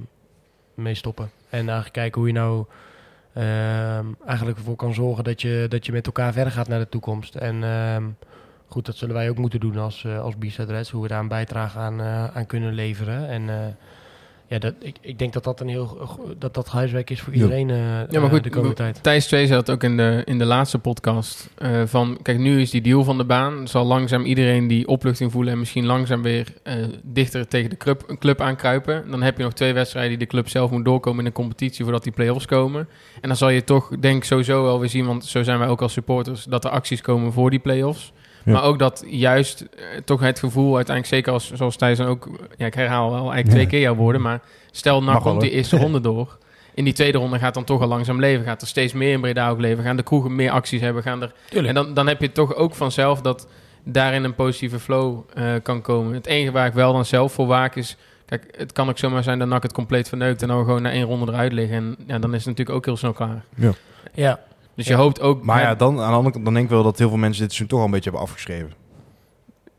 mee 0.75 0.95
stoppen. 0.95 1.31
En 1.49 1.59
eigenlijk 1.59 1.93
kijken 1.93 2.21
hoe 2.21 2.29
je 2.29 2.35
nou... 2.37 2.65
ehm, 3.33 4.07
eigenlijk 4.27 4.59
ervoor 4.59 4.77
kan 4.77 4.95
zorgen 4.95 5.25
dat 5.25 5.43
je, 5.43 5.67
dat 5.69 5.87
je 5.87 5.93
met 5.93 6.07
elkaar 6.07 6.33
verder 6.33 6.53
gaat 6.53 6.69
naar 6.69 6.79
de 6.79 6.89
toekomst. 6.89 7.35
En 7.35 7.65
ehm, 7.65 8.05
goed, 8.69 8.87
dat 8.87 8.97
zullen 8.97 9.15
wij 9.15 9.29
ook 9.29 9.39
moeten 9.39 9.61
doen 9.61 9.77
als, 9.77 10.05
eh 10.05 10.21
als 10.21 10.35
Reds, 10.57 10.91
hoe 10.91 11.03
we 11.03 11.09
daar 11.09 11.21
een 11.21 11.29
bijdrage 11.29 11.79
aan, 11.79 12.01
eh, 12.01 12.37
aan 12.37 12.47
kunnen 12.47 12.73
leveren. 12.73 13.29
En 13.29 13.49
eh, 13.49 13.57
ja, 14.49 14.59
dat, 14.59 14.75
ik, 14.79 14.97
ik 15.01 15.19
denk 15.19 15.33
dat 15.33 15.45
dat 15.45 15.61
een 15.61 15.69
heel 15.69 16.09
dat 16.39 16.55
dat 16.55 16.69
huiswerk 16.69 17.11
is 17.11 17.21
voor 17.21 17.35
Ja. 17.35 17.43
iedereen 17.43 17.71
eh, 17.71 17.77
Ja, 18.11 18.21
maar 18.21 18.31
goed, 18.31 18.45
de 18.45 18.51
komende 18.51 18.75
tijd. 18.75 19.03
Thijs 19.03 19.27
2 19.27 19.47
zei 19.47 19.59
dat 19.59 19.71
ook 19.71 19.83
in 19.83 19.97
de, 19.97 20.23
in 20.25 20.39
de 20.39 20.45
laatste 20.45 20.79
podcast. 20.79 21.51
van, 21.85 22.19
kijk, 22.23 22.39
nu 22.39 22.61
is 22.61 22.71
die 22.71 22.81
deal 22.81 23.05
van 23.05 23.19
de 23.19 23.25
baan. 23.25 23.69
Zal 23.69 23.85
langzaam 23.85 24.25
iedereen 24.25 24.67
die 24.67 24.89
opluchting 24.89 25.33
voelen... 25.33 25.53
en 25.53 25.59
misschien 25.59 25.87
langzaam 25.87 26.23
weer 26.23 26.53
dichter 27.03 27.49
tegen 27.49 27.71
de 27.71 27.77
club, 27.77 28.05
een 28.07 28.19
club 28.19 28.41
aankruipen. 28.41 29.11
Dan 29.11 29.23
heb 29.23 29.37
je 29.37 29.43
nog 29.43 29.53
twee 29.53 29.73
wedstrijden 29.73 30.11
die 30.11 30.27
de 30.27 30.33
club 30.33 30.49
zelf 30.49 30.71
moet 30.71 30.85
doorkomen... 30.85 31.19
in 31.19 31.25
de 31.25 31.33
competitie 31.37 31.85
voordat 31.85 32.03
die 32.03 32.13
play-offs 32.13 32.47
komen. 32.47 32.89
En 33.21 33.29
dan 33.29 33.37
zal 33.37 33.49
je 33.49 33.65
toch, 33.65 33.89
denk 33.89 34.17
ik, 34.17 34.25
sowieso 34.25 34.63
wel 34.63 34.81
weer 34.81 34.89
zien... 34.89 35.07
want 35.07 35.25
zo 35.25 35.43
zijn 35.43 35.59
wij 35.59 35.69
ook 35.69 35.83
als 35.83 35.93
supporters... 35.93 36.45
dat 36.45 36.65
er 36.65 36.71
acties 36.71 37.01
komen 37.01 37.33
voor 37.33 37.51
die 37.51 37.59
play-offs. 37.59 38.13
Ja. 38.47 38.53
Maar 38.53 38.63
ook 38.63 38.79
dat 38.79 39.05
juist 39.07 39.61
eh, 39.61 39.85
toch 40.05 40.21
het 40.21 40.39
gevoel 40.39 40.77
uiteindelijk... 40.77 41.15
zeker 41.15 41.33
als, 41.33 41.53
zoals 41.53 41.77
Thijs 41.77 41.99
dan 41.99 42.07
ook... 42.07 42.29
Ja, 42.57 42.67
ik 42.67 42.75
herhaal 42.75 43.11
wel 43.11 43.19
eigenlijk 43.19 43.49
twee 43.49 43.63
Ja. 43.63 43.69
keer 43.69 43.81
jouw 43.81 43.95
woorden... 43.95 44.21
maar 44.21 44.41
stel, 44.71 45.03
nou 45.03 45.23
komt 45.23 45.41
die 45.41 45.51
eerste 45.51 45.77
ronde 45.85 46.01
door... 46.01 46.39
In 46.75 46.85
die 46.85 46.93
tweede 46.93 47.19
ronde 47.19 47.39
gaat 47.39 47.55
dan 47.55 47.65
toch 47.65 47.81
al 47.81 47.89
langzaam 47.89 48.21
leven. 48.21 48.45
Gaat 48.45 48.61
er 48.63 48.67
steeds 48.69 48.93
meer 48.93 49.13
in 49.13 49.21
Breda 49.21 49.51
ook 49.51 49.61
leven. 49.61 49.85
Gaan 49.85 49.97
de 49.97 50.03
kroegen 50.03 50.35
meer 50.35 50.51
acties 50.51 50.81
hebben. 50.81 51.03
Gaan 51.03 51.23
er... 51.23 51.33
En 51.67 51.75
dan, 51.75 51.95
dan 51.95 52.07
heb 52.07 52.21
je 52.21 52.33
toch 52.33 52.55
ook 52.55 52.75
vanzelf 52.75 53.21
dat 53.21 53.49
daarin 53.85 54.25
een 54.25 54.35
positieve 54.35 54.79
flow 54.79 55.19
eh, 55.35 55.53
kan 55.63 55.83
komen. 55.83 56.15
Het 56.15 56.27
enige 56.27 56.53
waar 56.53 56.67
ik 56.67 56.73
wel 56.73 56.93
dan 56.93 57.05
zelf 57.05 57.33
voor 57.33 57.47
waak 57.47 57.77
is... 57.77 57.97
Kijk, 58.27 58.55
het 58.57 58.73
kan 58.73 58.89
ook 58.89 58.99
zomaar 58.99 59.23
zijn 59.23 59.39
dat 59.39 59.49
NAC 59.49 59.63
het 59.63 59.73
compleet 59.73 60.09
verneukt... 60.09 60.43
en 60.43 60.49
dan 60.49 60.65
gewoon 60.65 60.83
na 60.83 60.91
één 60.91 61.05
ronde 61.05 61.33
eruit 61.33 61.53
liggen. 61.53 61.77
En 61.77 61.97
ja, 62.07 62.19
dan 62.19 62.31
is 62.35 62.39
het 62.39 62.47
natuurlijk 62.47 62.77
ook 62.77 62.85
heel 62.85 62.97
snel 62.97 63.13
klaar. 63.13 63.45
Ja, 64.15 64.41
Dus 64.77 64.87
Ja. 64.87 64.97
je 64.97 65.01
hoopt 65.03 65.21
ook... 65.21 65.43
Maar 65.45 65.61
ja, 65.61 65.75
dan, 65.75 66.01
aan 66.01 66.09
de 66.11 66.15
andere 66.17 66.31
kant 66.33 66.45
dan 66.45 66.55
denk 66.55 66.65
ik 66.67 66.71
wel 66.73 66.83
dat 66.83 66.99
heel 66.99 67.09
veel 67.09 67.17
mensen 67.19 67.43
dit 67.43 67.53
seizoen 67.53 67.69
toch 67.69 67.79
al 67.79 67.85
een 67.85 67.91
beetje 67.91 68.11
hebben 68.11 68.29
afgeschreven. 68.29 68.73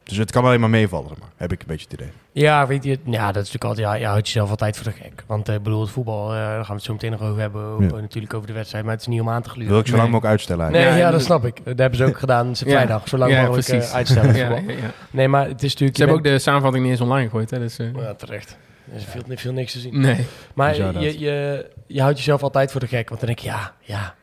Dus 0.03 0.17
het 0.17 0.31
kan 0.31 0.43
alleen 0.45 0.59
maar 0.59 0.69
meevallen, 0.69 1.07
zeg 1.09 1.19
maar. 1.19 1.29
heb 1.35 1.51
ik 1.51 1.59
een 1.61 1.67
beetje 1.67 1.85
het 1.89 1.93
idee. 1.93 2.11
ja, 2.31 2.67
weet 2.67 2.83
je, 2.83 2.99
ja, 3.05 3.25
dat 3.31 3.43
is 3.43 3.51
natuurlijk 3.51 3.63
altijd, 3.63 3.87
ja, 3.87 3.93
je 3.93 4.05
houdt 4.05 4.27
jezelf 4.27 4.49
altijd 4.49 4.75
voor 4.77 4.85
de 4.85 4.97
gek. 5.01 5.23
Want 5.27 5.49
eh, 5.49 5.55
ik 5.55 5.63
bedoel, 5.63 5.81
het 5.81 5.89
voetbal, 5.89 6.31
eh, 6.33 6.37
daar 6.37 6.57
gaan 6.57 6.65
we 6.67 6.73
het 6.73 6.83
zo 6.83 6.93
meteen 6.93 7.11
nog 7.11 7.21
over 7.21 7.39
hebben. 7.41 7.63
ook, 7.65 7.81
Ja. 7.81 7.87
eh, 7.87 7.93
natuurlijk 7.93 8.33
over 8.33 8.47
de 8.47 8.53
wedstrijd, 8.53 8.83
maar 8.83 8.93
het 8.93 9.01
is 9.01 9.07
niet 9.07 9.21
om 9.21 9.29
aan 9.29 9.41
te 9.41 9.49
gluren. 9.49 9.69
wil 9.71 9.79
ik 9.79 9.85
zo 9.87 9.91
lang 9.91 10.03
Nee. 10.03 10.11
mogelijk 10.11 10.33
uitstellen 10.37 10.71
Nee, 10.71 10.81
ja, 10.85 10.95
Ja, 10.95 11.11
dat 11.11 11.21
snap 11.21 11.45
ik. 11.45 11.55
Dat 11.65 11.77
hebben 11.77 11.97
ze 11.97 12.05
ook 12.05 12.17
gedaan. 12.19 12.47
Ja. 12.47 12.53
vrijdag, 12.55 13.07
zo 13.07 13.17
lang 13.17 13.31
Ja, 13.31 13.41
mogelijk 13.41 13.67
eh, 13.67 13.91
uitstellen. 13.93 14.35
Ja, 14.35 14.47
voetbal. 14.55 14.75
ja, 14.75 14.81
ja. 14.81 14.91
Nee, 15.11 15.27
maar 15.27 15.47
het 15.47 15.63
is 15.63 15.71
natuurlijk... 15.71 15.97
Ze 15.97 16.03
hebben 16.03 16.19
ook 16.21 16.27
de 16.27 16.39
samenvatting 16.39 16.83
niet 16.83 16.91
eens 16.93 17.01
online 17.01 17.23
gegooid. 17.23 17.49
Hè? 17.49 17.59
Dus, 17.59 17.77
eh, 17.79 17.93
Ja, 17.95 18.13
terecht. 18.13 18.57
Er 18.91 18.95
is 18.97 19.03
veel, 19.03 19.21
veel 19.27 19.53
niks 19.53 19.71
te 19.71 19.79
zien. 19.79 19.99
nee. 19.99 20.25
Maar 20.53 20.75
je, 20.75 21.19
je, 21.19 21.69
je 21.87 22.01
houdt 22.01 22.17
jezelf 22.17 22.43
altijd 22.43 22.71
voor 22.71 22.79
de 22.79 22.87
gek. 22.87 23.07
Want 23.09 23.19
dan 23.21 23.29
denk 23.29 23.39
je, 23.39 23.47
ja, 23.49 23.73
ja, 23.79 24.15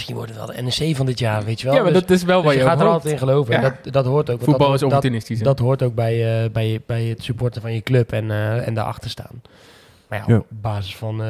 misschien 0.00 0.14
wordt 0.16 0.30
het 0.30 0.46
wel 0.46 0.56
de 0.56 0.62
NEC 0.80 0.96
van 0.96 1.06
dit 1.06 1.18
jaar, 1.18 1.44
weet 1.44 1.60
je 1.60 1.66
wel. 1.66 1.74
Ja, 1.76 1.82
maar 1.82 1.92
Dus- 1.92 2.00
dat 2.00 2.10
is 2.10 2.22
wel 2.22 2.36
dus 2.36 2.44
wat 2.44 2.54
je 2.54 2.60
je, 2.60 2.66
gaat 2.66 2.80
er 2.80 2.86
altijd 2.86 3.12
in 3.12 3.18
geloven. 3.18 3.54
En 3.54 3.60
Ja. 3.62 3.76
dat, 3.82 3.92
dat 3.92 4.04
hoort 4.04 4.30
ook. 4.30 4.36
want 4.36 4.44
Voetbal 4.50 4.66
dat, 4.66 4.74
is 4.74 4.80
dat, 4.80 4.88
opportunistisch. 4.92 5.38
hè? 5.38 5.44
dat 5.44 5.58
hoort 5.58 5.82
ook 5.82 5.94
bij, 5.94 6.42
eh, 6.44 6.50
bij, 6.50 6.80
bij 6.86 7.04
het 7.04 7.22
supporten 7.22 7.60
van 7.62 7.72
je 7.74 7.80
club 7.80 8.12
en, 8.12 8.30
eh, 8.30 8.66
en 8.66 8.74
daarachter 8.74 9.10
staan. 9.10 9.42
Maar 10.08 10.18
ja, 10.18 10.24
Ja. 10.26 10.36
op 10.36 10.46
basis 10.48 10.96
van 10.96 11.22
eh, 11.22 11.28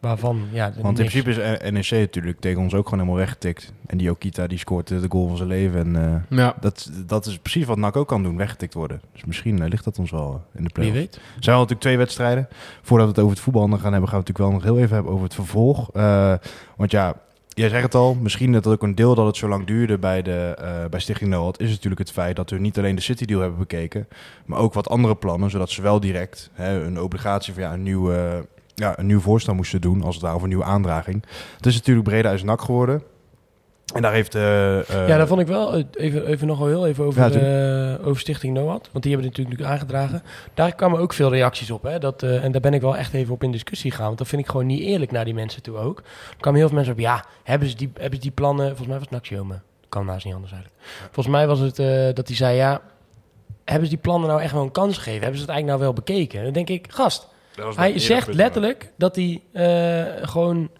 waarvan, 0.00 0.42
ja. 0.52 0.72
Want 0.80 0.98
in 0.98 1.06
principe 1.06 1.30
is 1.30 1.70
NEC 1.70 1.90
natuurlijk 2.00 2.40
tegen 2.40 2.60
ons 2.62 2.74
ook 2.74 2.84
gewoon 2.84 2.98
helemaal 3.00 3.20
weggetikt. 3.20 3.72
En 3.86 3.98
die 3.98 4.10
Okita 4.10 4.46
die 4.46 4.58
scoort 4.58 4.88
de 4.88 5.04
goal 5.08 5.28
van 5.28 5.36
zijn 5.36 5.48
leven. 5.48 5.80
En 5.96 6.24
eh, 6.30 6.38
Ja. 6.38 6.54
dat, 6.60 6.90
dat 7.06 7.26
is 7.26 7.38
precies 7.38 7.64
wat 7.64 7.76
NAC 7.76 7.96
ook 7.96 8.08
kan 8.08 8.22
doen, 8.22 8.36
weggetikt 8.36 8.74
worden. 8.74 9.00
Dus 9.12 9.24
misschien 9.24 9.68
ligt 9.68 9.84
dat 9.84 9.98
ons 9.98 10.10
wel 10.10 10.42
in 10.54 10.64
de 10.64 10.70
play 10.72 10.86
Wie 10.86 10.94
weet. 11.00 11.14
Er 11.14 11.20
zijn 11.22 11.44
wel 11.44 11.54
natuurlijk 11.54 11.80
twee 11.80 11.96
wedstrijden. 11.98 12.48
Voordat 12.82 13.06
we 13.06 13.12
het 13.12 13.20
over 13.22 13.34
het 13.36 13.44
voetbal 13.44 13.62
gaan 13.62 13.70
hebben, 13.70 13.90
gaan 13.90 13.98
we 13.98 14.02
het 14.02 14.10
natuurlijk 14.10 14.38
wel 14.38 14.50
nog 14.50 14.62
heel 14.62 14.78
even 14.78 14.94
hebben 14.94 15.12
over 15.12 15.24
het 15.24 15.34
vervolg. 15.34 15.90
Eh, 15.92 16.34
want 16.76 16.90
ja, 16.90 17.14
jij 17.54 17.68
zegt 17.68 17.82
het 17.82 17.94
al, 17.94 18.14
misschien 18.14 18.52
dat 18.52 18.66
ook 18.66 18.82
een 18.82 18.94
deel 18.94 19.14
dat 19.14 19.26
het 19.26 19.36
zo 19.36 19.48
lang 19.48 19.66
duurde 19.66 19.98
bij, 19.98 20.22
de, 20.22 20.54
eh, 20.58 20.84
bij 20.90 21.00
Stichting 21.00 21.30
Noord, 21.30 21.60
is 21.60 21.70
natuurlijk 21.70 22.00
het 22.00 22.12
feit 22.12 22.36
dat 22.36 22.50
we 22.50 22.58
niet 22.58 22.78
alleen 22.78 22.94
de 22.94 23.00
City 23.00 23.24
deal 23.24 23.40
hebben 23.40 23.58
bekeken, 23.58 24.08
maar 24.44 24.58
ook 24.58 24.72
wat 24.72 24.88
andere 24.88 25.16
plannen, 25.16 25.50
zodat 25.50 25.70
ze 25.70 25.82
wel 25.82 26.00
direct 26.00 26.50
hè, 26.52 26.84
een 26.84 27.00
obligatie 27.00 27.52
van 27.52 27.62
ja, 27.62 27.72
een 27.72 27.82
nieuw, 27.82 28.12
ja, 28.74 28.98
een 28.98 29.06
nieuw 29.06 29.20
voorstel 29.20 29.54
moesten 29.54 29.80
doen, 29.80 30.02
als 30.02 30.14
het 30.14 30.24
ware, 30.24 30.36
of 30.36 30.42
een 30.42 30.48
nieuwe 30.48 30.64
aandraging. 30.64 31.24
Het 31.56 31.66
is 31.66 31.74
natuurlijk 31.74 32.08
Breda 32.08 32.30
is 32.30 32.42
NAC 32.42 32.60
geworden. 32.60 33.02
En 33.94 34.02
daar 34.02 34.12
heeft... 34.12 34.34
eh, 34.34 34.78
eh, 34.78 35.08
ja, 35.08 35.16
dat 35.18 35.28
vond 35.28 35.40
ik 35.40 35.46
wel. 35.46 35.74
eh, 35.74 35.84
Even, 35.94 36.26
even 36.26 36.46
nog 36.46 36.58
wel 36.58 36.66
heel 36.68 36.86
even 36.86 37.04
over, 37.04 37.40
Ja, 37.40 37.94
eh, 37.98 38.06
over 38.06 38.20
Stichting 38.20 38.54
NOAD. 38.54 38.88
Want 38.92 39.04
die 39.04 39.12
hebben 39.12 39.30
het 39.30 39.38
natuurlijk 39.38 39.66
nu 39.66 39.74
aangedragen. 39.74 40.22
Daar 40.54 40.74
kwamen 40.74 40.98
ook 41.00 41.12
veel 41.12 41.30
reacties 41.30 41.70
op. 41.70 41.82
Hè? 41.82 41.98
Dat, 41.98 42.22
eh, 42.22 42.44
en 42.44 42.52
daar 42.52 42.60
ben 42.60 42.74
ik 42.74 42.80
wel 42.80 42.96
echt 42.96 43.12
even 43.14 43.34
op 43.34 43.42
in 43.42 43.50
discussie 43.52 43.90
gegaan. 43.90 44.06
Want 44.06 44.18
dat 44.18 44.28
vind 44.28 44.42
ik 44.42 44.48
gewoon 44.48 44.66
niet 44.66 44.80
eerlijk 44.80 45.10
naar 45.10 45.24
die 45.24 45.34
mensen 45.34 45.62
toe 45.62 45.76
ook. 45.76 45.98
Er 45.98 46.36
kwamen 46.40 46.58
heel 46.58 46.68
veel 46.68 46.76
mensen 46.76 46.94
op. 46.94 47.00
Ja, 47.00 47.24
hebben 47.42 47.68
ze 47.68 47.76
die, 47.76 47.90
hebben 47.94 48.14
ze 48.14 48.22
die 48.22 48.30
plannen... 48.30 48.66
Volgens 48.66 48.86
mij 48.88 48.96
was 48.98 49.04
het 49.10 49.14
Naxiome. 49.14 49.60
Kan 49.88 50.06
naast 50.06 50.24
niet 50.24 50.34
anders 50.34 50.52
eigenlijk. 50.52 50.82
Volgens 51.10 51.34
mij 51.34 51.46
was 51.46 51.58
het 51.58 51.78
eh, 51.78 52.14
dat 52.14 52.26
hij 52.26 52.36
zei... 52.36 52.56
Ja, 52.56 52.80
hebben 53.64 53.84
ze 53.88 53.94
die 53.94 54.02
plannen 54.02 54.28
nou 54.28 54.40
echt 54.42 54.52
wel 54.52 54.62
een 54.62 54.72
kans 54.72 54.96
gegeven? 54.96 55.20
Hebben 55.20 55.38
ze 55.40 55.44
het 55.46 55.50
eigenlijk 55.54 55.66
nou 55.66 55.92
wel 55.94 56.04
bekeken? 56.04 56.38
En 56.38 56.44
dan 56.44 56.52
denk 56.52 56.68
ik... 56.68 56.86
Gast, 56.92 57.28
hij 57.76 57.98
zegt 57.98 58.34
letterlijk 58.34 58.92
dat 58.96 59.16
hij 59.16 59.42
eh, 59.52 60.28
gewoon 60.28 60.70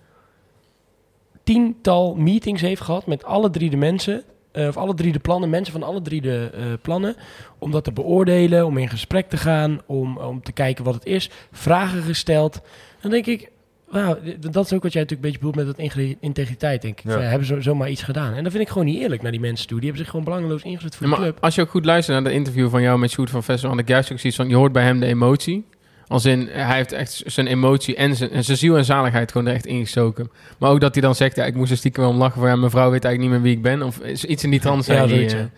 tiental 1.43 2.15
meetings 2.15 2.61
heeft 2.61 2.81
gehad 2.83 3.07
met 3.07 3.25
alle 3.25 3.51
drie 3.51 3.71
de 3.71 3.77
mensen. 3.77 4.23
eh, 4.53 4.67
of 4.67 4.77
alle 4.77 4.95
drie 4.95 5.13
de 5.13 5.19
plannen, 5.19 5.51
mensen 5.51 5.73
van 5.73 5.83
alle 5.83 6.03
drie 6.03 6.21
de 6.21 6.51
eh, 6.55 6.65
plannen. 6.83 7.17
Om 7.59 7.71
dat 7.71 7.85
te 7.85 7.93
beoordelen, 7.93 8.67
om 8.67 8.77
in 8.79 8.89
gesprek 8.89 9.29
te 9.29 9.37
gaan, 9.37 9.81
om, 9.87 10.17
om 10.19 10.43
te 10.43 10.53
kijken 10.53 10.85
wat 10.85 10.95
het 10.95 11.07
is. 11.07 11.31
Vragen 11.53 12.03
gesteld. 12.03 12.61
Dan 13.01 13.11
denk 13.11 13.27
ik, 13.27 13.51
d- 13.93 14.53
dat 14.53 14.65
is 14.65 14.73
ook 14.73 14.83
wat 14.83 14.93
jij 14.93 15.03
natuurlijk 15.03 15.11
een 15.13 15.21
beetje 15.21 15.39
bedoelt 15.39 15.55
met 15.57 15.67
dat 15.67 16.17
integriteit, 16.21 16.83
denk 16.83 17.01
ik. 17.01 17.11
Ja. 17.11 17.19
Hebben 17.21 17.47
ze 17.47 17.61
zomaar 17.61 17.91
iets 17.91 18.03
gedaan? 18.03 18.35
En 18.35 18.43
dat 18.43 18.53
vind 18.53 18.65
ik 18.65 18.71
gewoon 18.71 18.87
niet 18.87 19.01
eerlijk 19.01 19.23
naar 19.23 19.31
die 19.31 19.41
mensen 19.41 19.67
toe. 19.67 19.77
Die 19.81 19.87
hebben 19.89 20.03
zich 20.05 20.11
gewoon 20.11 20.25
belangeloos 20.33 20.63
ingezet 20.63 20.97
voor 20.97 21.07
Ja, 21.07 21.13
de 21.13 21.21
maar 21.21 21.29
club. 21.31 21.43
als 21.45 21.55
je 21.55 21.61
ook 21.61 21.71
goed 21.71 21.85
luistert 21.85 22.23
naar 22.23 22.31
de 22.33 22.37
interview 22.39 22.71
van 22.71 22.83
jou 22.83 22.99
met 22.99 23.11
Sjoerd 23.11 23.31
van 23.31 23.43
Vessel, 23.43 23.69
had 23.69 23.79
ik 23.79 23.89
juist 23.89 24.13
ook 24.13 24.19
zoiets 24.19 24.39
van, 24.39 24.49
je 24.49 24.55
hoort 24.57 24.73
bij 24.73 24.85
hem 24.85 25.01
de 25.01 25.07
emotie. 25.07 25.65
Als 26.13 26.25
in, 26.25 26.49
hij 26.51 26.77
heeft 26.77 26.93
echt 26.93 27.23
zijn 27.27 27.47
emotie 27.47 27.97
en 27.97 28.17
zijn, 28.17 28.31
en 28.31 28.45
zijn 28.45 28.57
ziel 28.57 28.77
en 28.77 28.85
zaligheid 28.85 29.33
gewoon 29.33 29.47
er 29.47 29.55
echt 29.55 29.67
ingestoken. 29.67 30.31
Maar 30.59 30.71
ook 30.71 30.81
dat 30.81 30.95
hij 30.95 31.03
dan 31.03 31.15
zegt, 31.15 31.37
ja, 31.37 31.45
ik 31.45 31.55
moest 31.55 31.71
er 31.71 31.77
stiekem 31.77 32.03
wel 32.03 32.13
om 32.13 32.19
lachen 32.19 32.41
van, 32.41 32.49
ja, 32.49 32.57
mijn 32.57 32.71
vrouw 32.71 32.91
weet 32.91 33.05
eigenlijk 33.05 33.35
niet 33.35 33.43
meer 33.43 33.51
wie 33.51 33.57
ik 33.57 33.63
ben. 33.63 33.83
Of 33.83 33.99
is 33.99 34.25
iets 34.25 34.45
in 34.45 34.51
die 34.51 34.61
trant 34.61 34.85
zijn. 34.85 34.99
Ja, 34.99 35.07
die, 35.07 35.15
zoiets, 35.15 35.35
eh, 35.35 35.41
ja. 35.41 35.49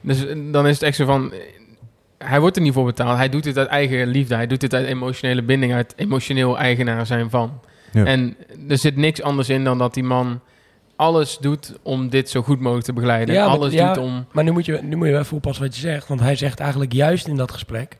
dus 0.00 0.26
eh, 0.26 0.36
dan 0.52 0.66
is 0.66 0.74
het 0.74 0.82
echt 0.82 0.96
zo 0.96 1.04
van, 1.04 1.32
hij 2.18 2.40
wordt 2.40 2.56
er 2.56 2.62
niet 2.62 2.72
voor 2.72 2.84
betaald. 2.84 3.16
Hij 3.16 3.28
doet 3.28 3.42
dit 3.42 3.58
uit 3.58 3.68
eigen 3.68 4.06
liefde. 4.06 4.34
Hij 4.34 4.46
doet 4.46 4.60
dit 4.60 4.74
uit 4.74 4.86
emotionele 4.86 5.42
binding, 5.42 5.74
uit 5.74 5.92
emotioneel 5.96 6.58
eigenaar 6.58 7.06
zijn 7.06 7.30
van. 7.30 7.60
Ja. 7.92 8.04
En 8.04 8.36
er 8.68 8.78
zit 8.78 8.96
niks 8.96 9.22
anders 9.22 9.48
in 9.48 9.64
dan 9.64 9.78
dat 9.78 9.94
die 9.94 10.04
man 10.04 10.40
alles 10.96 11.38
doet 11.38 11.74
om 11.82 12.08
dit 12.08 12.30
zo 12.30 12.42
goed 12.42 12.60
mogelijk 12.60 12.86
te 12.86 12.92
begeleiden. 12.92 13.34
Ja, 13.34 13.46
maar- 13.46 13.56
alles 13.56 13.72
ja, 13.72 13.92
doet 13.92 14.02
om... 14.04 14.26
Maar 14.32 14.44
nu 14.44 14.50
moet, 14.50 14.64
je, 14.64 14.78
nu 14.82 14.96
moet 14.96 15.06
je 15.06 15.12
wel 15.12 15.22
even 15.22 15.36
oppassen 15.36 15.64
wat 15.64 15.74
je 15.74 15.80
zegt. 15.80 16.08
Want 16.08 16.20
hij 16.20 16.36
zegt 16.36 16.60
eigenlijk 16.60 16.92
juist 16.92 17.26
in 17.26 17.36
dat 17.36 17.52
gesprek 17.52 17.98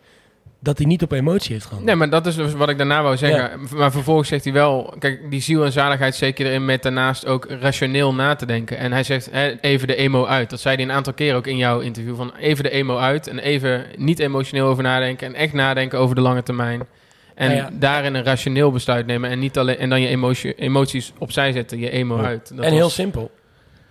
dat 0.65 0.79
hij 0.79 0.87
niet 0.87 1.03
op 1.03 1.13
emotie 1.13 1.53
heeft 1.53 1.67
gehad. 1.67 1.83
Nee, 1.83 1.95
maar 1.95 2.11
dat 2.11 2.27
is 2.27 2.35
dus 2.35 2.53
wat 2.53 2.69
ik 2.69 2.77
daarna 2.77 3.03
wou 3.03 3.17
zeggen. 3.17 3.61
Maar 3.77 3.93
vervolgens 3.93 4.29
zegt 4.29 4.45
hij 4.45 4.53
wel... 4.53 4.95
Kijk, 4.99 5.31
die 5.31 5.41
ziel 5.41 5.65
en 5.65 5.73
zaligheid 5.73 6.17
je 6.19 6.33
erin 6.37 6.65
met 6.65 6.83
daarnaast 6.83 7.27
ook 7.27 7.47
rationeel 7.49 8.15
na 8.15 8.35
te 8.35 8.47
denken. 8.47 8.77
En 8.79 8.93
hij 8.93 9.03
zegt 9.03 9.29
hè, 9.31 9.57
even 9.61 9.87
de 9.89 9.95
emo 9.97 10.25
uit. 10.27 10.51
Dat 10.51 10.61
zei 10.61 10.75
hij 10.77 10.85
een 10.85 10.93
aantal 10.93 11.13
keer 11.13 11.35
ook 11.35 11.47
in 11.47 11.57
jouw 11.57 11.81
interview. 11.81 12.17
Van 12.17 12.33
even 12.39 12.65
de 12.65 12.71
emo 12.71 12.97
uit 12.99 13.27
en 13.27 13.39
even 13.39 13.85
niet 13.97 14.19
emotioneel 14.19 14.67
over 14.67 14.83
nadenken. 14.83 15.27
En 15.27 15.35
echt 15.35 15.53
nadenken 15.53 15.99
over 15.99 16.15
de 16.15 16.21
lange 16.21 16.43
termijn. 16.43 16.87
En 17.35 17.51
Ja, 17.51 17.57
ja. 17.57 17.71
daarin 17.73 18.15
een 18.15 18.25
rationeel 18.25 18.71
besluit 18.71 19.07
nemen. 19.07 19.31
En, 19.31 19.39
niet 19.39 19.59
alleen, 19.59 19.79
en 19.79 19.89
dan 19.89 20.01
je 20.01 20.09
emotie, 20.09 20.55
emoties 20.55 21.13
opzij 21.19 21.53
zetten. 21.53 21.79
Je 21.79 21.91
emo 21.91 22.19
uit. 22.23 22.57
Dat 22.57 22.65
en 22.65 22.73
heel 22.73 22.83
was- 22.83 22.95
simpel. 22.95 23.31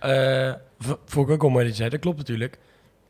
Eh 0.00 0.52
v- 0.78 0.92
vond 1.06 1.28
ik 1.28 1.34
ook 1.34 1.42
al 1.42 1.48
mooi 1.48 1.62
dat 1.64 1.72
je 1.72 1.78
zei, 1.78 1.90
dat 1.90 2.00
klopt 2.00 2.16
natuurlijk. 2.18 2.58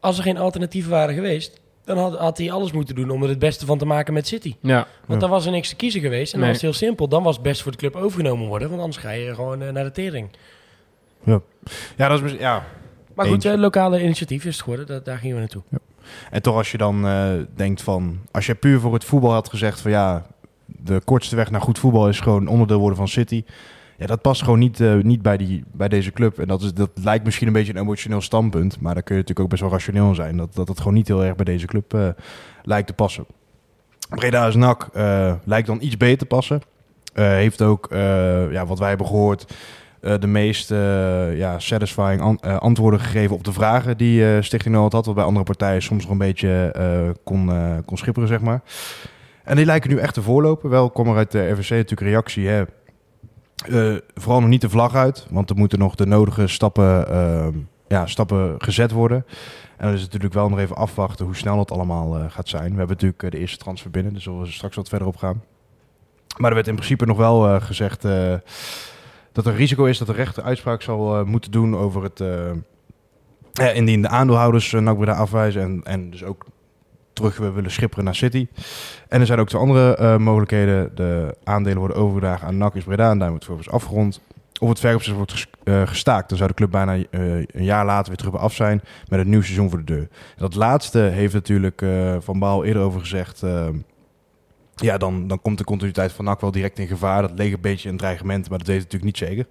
Als 0.01 0.17
er 0.17 0.23
geen 0.23 0.38
alternatieven 0.38 0.91
waren 0.91 1.15
geweest, 1.15 1.61
dan 1.85 1.99
had, 1.99 2.18
had 2.18 2.38
hij 2.38 2.51
alles 2.51 2.73
moeten 2.73 2.94
doen 2.94 3.11
om 3.11 3.23
er 3.23 3.29
het 3.29 3.38
beste 3.38 3.66
van 3.66 3.79
te 3.79 3.87
maken 3.87 4.14
met 4.14 4.27
City. 4.27 4.55
Ja, 4.61 4.75
Want 4.77 4.87
Ja. 5.07 5.16
dan 5.18 5.31
was 5.31 5.47
er 5.47 5.53
niks 5.53 5.68
te 5.68 5.77
kiezen 5.77 6.01
geweest. 6.01 6.33
En 6.33 6.38
dan 6.38 6.49
Nee. 6.49 6.49
was 6.59 6.62
het 6.62 6.70
heel 6.79 6.88
simpel. 6.88 7.09
Dan 7.09 7.23
was 7.23 7.35
het 7.35 7.44
best 7.44 7.62
voor 7.62 7.73
de 7.73 7.79
club 7.79 7.94
overgenomen 7.97 8.47
worden. 8.47 8.68
Want 8.68 8.81
anders 8.81 9.01
ga 9.01 9.11
je 9.11 9.35
gewoon 9.35 9.62
eh, 9.62 9.73
naar 9.73 9.85
de 9.85 9.90
tering. 9.90 10.29
Ja, 11.97 12.09
dat 12.09 12.23
is 12.23 12.33
ja. 12.38 12.64
Maar 13.14 13.27
goed, 13.27 13.44
eh, 13.44 13.55
lokale 13.55 14.03
initiatief 14.03 14.44
is 14.44 14.53
het 14.53 14.62
geworden. 14.62 14.87
Dat, 14.87 15.05
daar 15.05 15.18
gingen 15.18 15.35
we 15.35 15.40
naartoe. 15.40 15.62
En 16.31 16.42
toch 16.42 16.57
als 16.57 16.70
je 16.70 16.79
dan 16.79 17.07
eh, 17.07 17.31
denkt 17.55 17.83
van... 17.83 18.18
Als 18.31 18.47
je 18.47 18.55
puur 18.55 18.81
voor 18.81 18.92
het 18.94 19.05
voetbal 19.05 19.33
had 19.33 19.49
gezegd 19.49 19.81
van 19.81 19.90
ja... 19.90 20.27
De 20.66 21.01
kortste 21.05 21.37
weg 21.37 21.51
naar 21.51 21.61
goed 21.61 21.79
voetbal 21.79 22.09
is 22.09 22.20
gewoon 22.20 22.47
onderdeel 22.47 22.79
worden 22.79 22.97
van 22.97 23.09
City. 23.09 23.44
Ja, 24.05 24.11
dat 24.11 24.23
past 24.23 24.43
gewoon 24.43 24.59
niet, 24.59 24.81
eh, 24.81 24.95
niet 24.95 25.23
bij, 25.23 25.37
die, 25.37 25.64
bij 25.73 25.88
deze 25.88 26.12
club. 26.12 26.38
En 26.38 26.47
dat, 26.49 26.62
is, 26.62 26.75
dat 26.75 26.90
lijkt 26.95 27.25
misschien 27.25 27.47
een 27.47 27.53
beetje 27.53 27.75
een 27.75 27.81
emotioneel 27.81 28.21
standpunt. 28.21 28.81
Maar 28.81 28.95
daar 28.95 29.03
kun 29.03 29.14
je 29.14 29.21
natuurlijk 29.21 29.47
ook 29.47 29.49
best 29.51 29.62
wel 29.62 29.71
rationeel 29.71 30.14
zijn. 30.14 30.37
Dat, 30.37 30.55
dat 30.55 30.69
het 30.69 30.79
gewoon 30.79 30.95
niet 30.95 31.09
heel 31.09 31.25
erg 31.25 31.35
bij 31.37 31.45
deze 31.45 31.67
club 31.67 31.95
eh, 31.95 32.09
lijkt 32.62 32.87
te 32.87 32.93
passen. 32.93 33.27
Breda 34.09 34.47
is 34.47 34.55
eh, 34.55 35.35
lijkt 35.45 35.67
dan 35.67 35.79
iets 35.81 35.97
beter 35.97 36.19
te 36.19 36.27
passen. 36.27 36.61
Heeft 37.14 37.62
ook, 37.62 37.87
ja, 38.51 38.67
wat 38.67 38.79
wij 38.79 38.88
hebben 38.88 39.07
gehoord... 39.07 39.55
eh, 40.01 40.14
de 40.19 40.27
meest 40.27 40.69
ja, 41.35 41.59
satisfying 41.59 42.21
an- 42.21 42.40
antwoorden 42.40 43.01
gegeven 43.01 43.37
op 43.37 43.45
de 43.45 43.53
vragen 43.53 43.97
die 43.97 44.43
Stichting 44.43 44.75
Noord 44.75 44.93
had. 44.93 45.07
Wat 45.07 45.14
bij 45.14 45.25
andere 45.25 45.45
partijen 45.45 45.83
soms 45.83 46.03
nog 46.03 46.12
een 46.12 46.19
beetje 46.19 46.73
kon, 47.25 47.51
kon 47.85 47.97
schipperen, 47.97 48.29
zeg 48.29 48.40
maar. 48.40 48.62
En 49.45 49.57
die 49.57 49.67
lijken 49.67 49.90
nu 49.90 49.99
echt 49.99 50.14
te 50.14 50.23
voorlopen. 50.23 50.71
Wel 50.71 50.90
kwam 50.90 51.09
er 51.09 51.17
uit 51.17 51.31
de 51.31 51.49
RVC 51.51 51.71
natuurlijk 51.71 52.01
reactie. 52.11 52.49
Hè. 52.49 52.62
Eh, 53.64 53.94
vooral 54.14 54.40
nog 54.40 54.48
niet 54.48 54.61
de 54.61 54.68
vlag 54.68 54.94
uit, 54.94 55.27
want 55.31 55.50
er 55.50 55.57
moeten 55.57 55.79
nog 55.79 55.94
de 55.94 56.07
nodige 56.07 56.46
stappen, 56.46 57.09
eh, 57.09 57.46
ja, 57.88 58.07
stappen 58.07 58.55
gezet 58.59 58.90
worden. 58.90 59.24
En 59.77 59.87
dan 59.87 59.92
is 59.92 60.03
het 60.03 60.12
natuurlijk 60.12 60.35
wel 60.35 60.48
nog 60.48 60.59
even 60.59 60.77
afwachten 60.77 61.24
hoe 61.24 61.37
snel 61.37 61.57
dat 61.57 61.70
allemaal 61.70 62.16
eh, 62.18 62.24
gaat 62.29 62.48
zijn. 62.48 62.70
We 62.70 62.79
hebben 62.79 62.88
natuurlijk 62.88 63.22
eh, 63.22 63.31
de 63.31 63.38
eerste 63.38 63.59
transfer 63.59 63.90
binnen, 63.90 64.12
dus 64.12 64.22
zullen 64.22 64.40
we 64.40 64.50
straks 64.50 64.77
wat 64.77 64.88
verder 64.88 65.09
op 65.09 65.16
gaan. 65.16 65.42
Maar 66.37 66.48
er 66.48 66.55
werd 66.55 66.68
in 66.68 66.74
principe 66.74 67.07
nog 67.07 67.16
wel 67.16 67.61
gezegd 67.61 68.03
dat 69.33 69.46
er 69.46 69.55
risico 69.55 69.85
is 69.85 69.98
dat 69.98 70.07
de 70.07 70.12
rechter 70.12 70.42
uitspraak 70.42 70.83
zal 70.83 71.24
moeten 71.24 71.50
doen 71.50 71.77
over 71.77 72.03
het... 72.03 72.22
indien 73.74 74.03
de 74.03 74.09
aandeelhouders 74.09 74.72
uh, 74.72 74.81
NAC 74.81 75.09
afwijzen 75.09 75.62
en, 75.62 75.81
en 75.85 76.11
dus 76.11 76.24
ook 76.24 76.44
terug 77.14 77.37
willen 77.37 77.70
schipperen 77.70 78.05
naar 78.05 78.14
City. 78.14 78.46
En 79.09 79.20
er 79.20 79.27
zijn 79.27 79.38
ook 79.38 79.48
twee 79.48 79.61
andere 79.61 79.96
eh, 79.96 80.16
mogelijkheden. 80.16 80.90
De 80.94 81.37
aandelen 81.44 81.79
worden 81.79 81.96
overgedragen 81.96 82.46
aan 82.46 82.57
NAC 82.59 82.74
is 82.74 82.85
Breda 82.85 83.11
en 83.11 83.18
daar 83.18 83.29
wordt 83.29 83.44
vervolgens 83.44 83.74
afgerond. 83.74 84.20
Of 84.61 84.68
het 84.68 84.79
verkoopproces 84.81 85.14
wordt 85.16 85.33
ges- 85.33 85.46
eh, 85.64 85.87
gestaakt. 85.87 86.29
Dan 86.29 86.38
zou 86.38 86.48
de 86.50 86.57
club 86.57 86.70
bijna 86.70 86.94
eh, 86.94 87.20
een 87.37 87.64
jaar 87.64 87.85
later 87.85 88.07
weer 88.09 88.16
terug 88.16 88.33
bij 88.33 88.40
af 88.42 88.55
zijn 88.55 88.81
met 89.09 89.20
een 89.20 89.29
nieuw 89.29 89.42
seizoen 89.42 89.70
voor 89.70 89.79
de 89.79 89.85
deur. 89.94 90.09
Dat 90.37 90.55
laatste 90.55 90.98
heeft 90.98 91.35
natuurlijk 91.35 91.85
Van 92.18 92.38
Baal 92.38 92.64
eerder 92.64 92.83
over 92.83 93.00
gezegd. 93.00 93.42
ja, 94.74 94.98
dan, 94.98 95.27
dan 95.29 95.42
komt 95.42 95.59
de 95.59 95.64
continuïteit 95.64 96.12
van 96.12 96.24
NAC 96.24 96.40
wel 96.40 96.50
direct 96.50 96.79
in 96.79 96.87
gevaar. 96.87 97.22
Dat 97.22 97.33
leek 97.38 97.53
een 97.53 97.61
beetje 97.61 97.88
een 97.88 97.96
dreigement, 97.96 98.48
maar 98.48 98.59
dat 98.59 98.66
weet 98.66 98.83
het 98.83 98.92
natuurlijk 98.92 99.20
niet 99.20 99.29
zeker. 99.29 99.46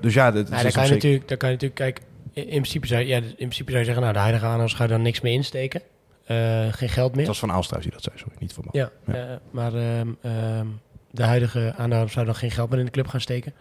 Dus 0.00 0.14
ja, 0.14 0.24
het 0.32 0.34
Nou, 0.50 0.56
is 0.56 0.62
dan, 0.62 0.72
kan 0.72 0.86
je 0.86 0.90
natuurlijk, 0.92 1.28
dan 1.28 1.36
kan 1.38 1.48
je 1.48 1.54
natuurlijk, 1.54 1.80
kijk, 1.80 2.00
in, 2.32 2.42
in 2.42 2.48
principe 2.48 2.86
zou, 2.86 3.00
je- 3.00 3.06
ja, 3.06 3.16
in 3.16 3.34
principe 3.36 3.68
zou 3.70 3.78
je 3.78 3.84
zeggen, 3.84 4.02
nou, 4.02 4.14
de 4.14 4.20
huidige 4.20 4.44
aanhouders 4.44 4.74
gaan 4.74 4.88
daar 4.88 5.00
niks 5.00 5.20
meer 5.20 5.32
insteken. 5.32 5.82
Eh, 6.30 6.72
geen 6.72 6.88
geld 6.88 7.10
meer. 7.10 7.18
Het 7.18 7.26
was 7.28 7.38
van 7.38 7.52
Aalstruis 7.52 7.82
die 7.82 7.92
dat 7.92 8.02
zei, 8.02 8.18
sorry, 8.18 8.34
niet 8.38 8.52
van 8.52 8.64
Baal. 8.70 8.82
Ja, 8.82 8.90
Ja. 9.12 9.28
eh, 9.28 9.36
maar 9.50 9.74
ehm, 9.74 10.08
ehm, 10.20 10.66
de 11.10 11.22
huidige 11.22 11.72
aanhouders 11.76 12.12
zouden 12.12 12.32
dan 12.34 12.42
geen 12.42 12.50
geld 12.50 12.70
meer 12.70 12.78
in 12.78 12.84
de 12.84 12.90
club 12.90 13.06
gaan 13.06 13.20
steken. 13.20 13.54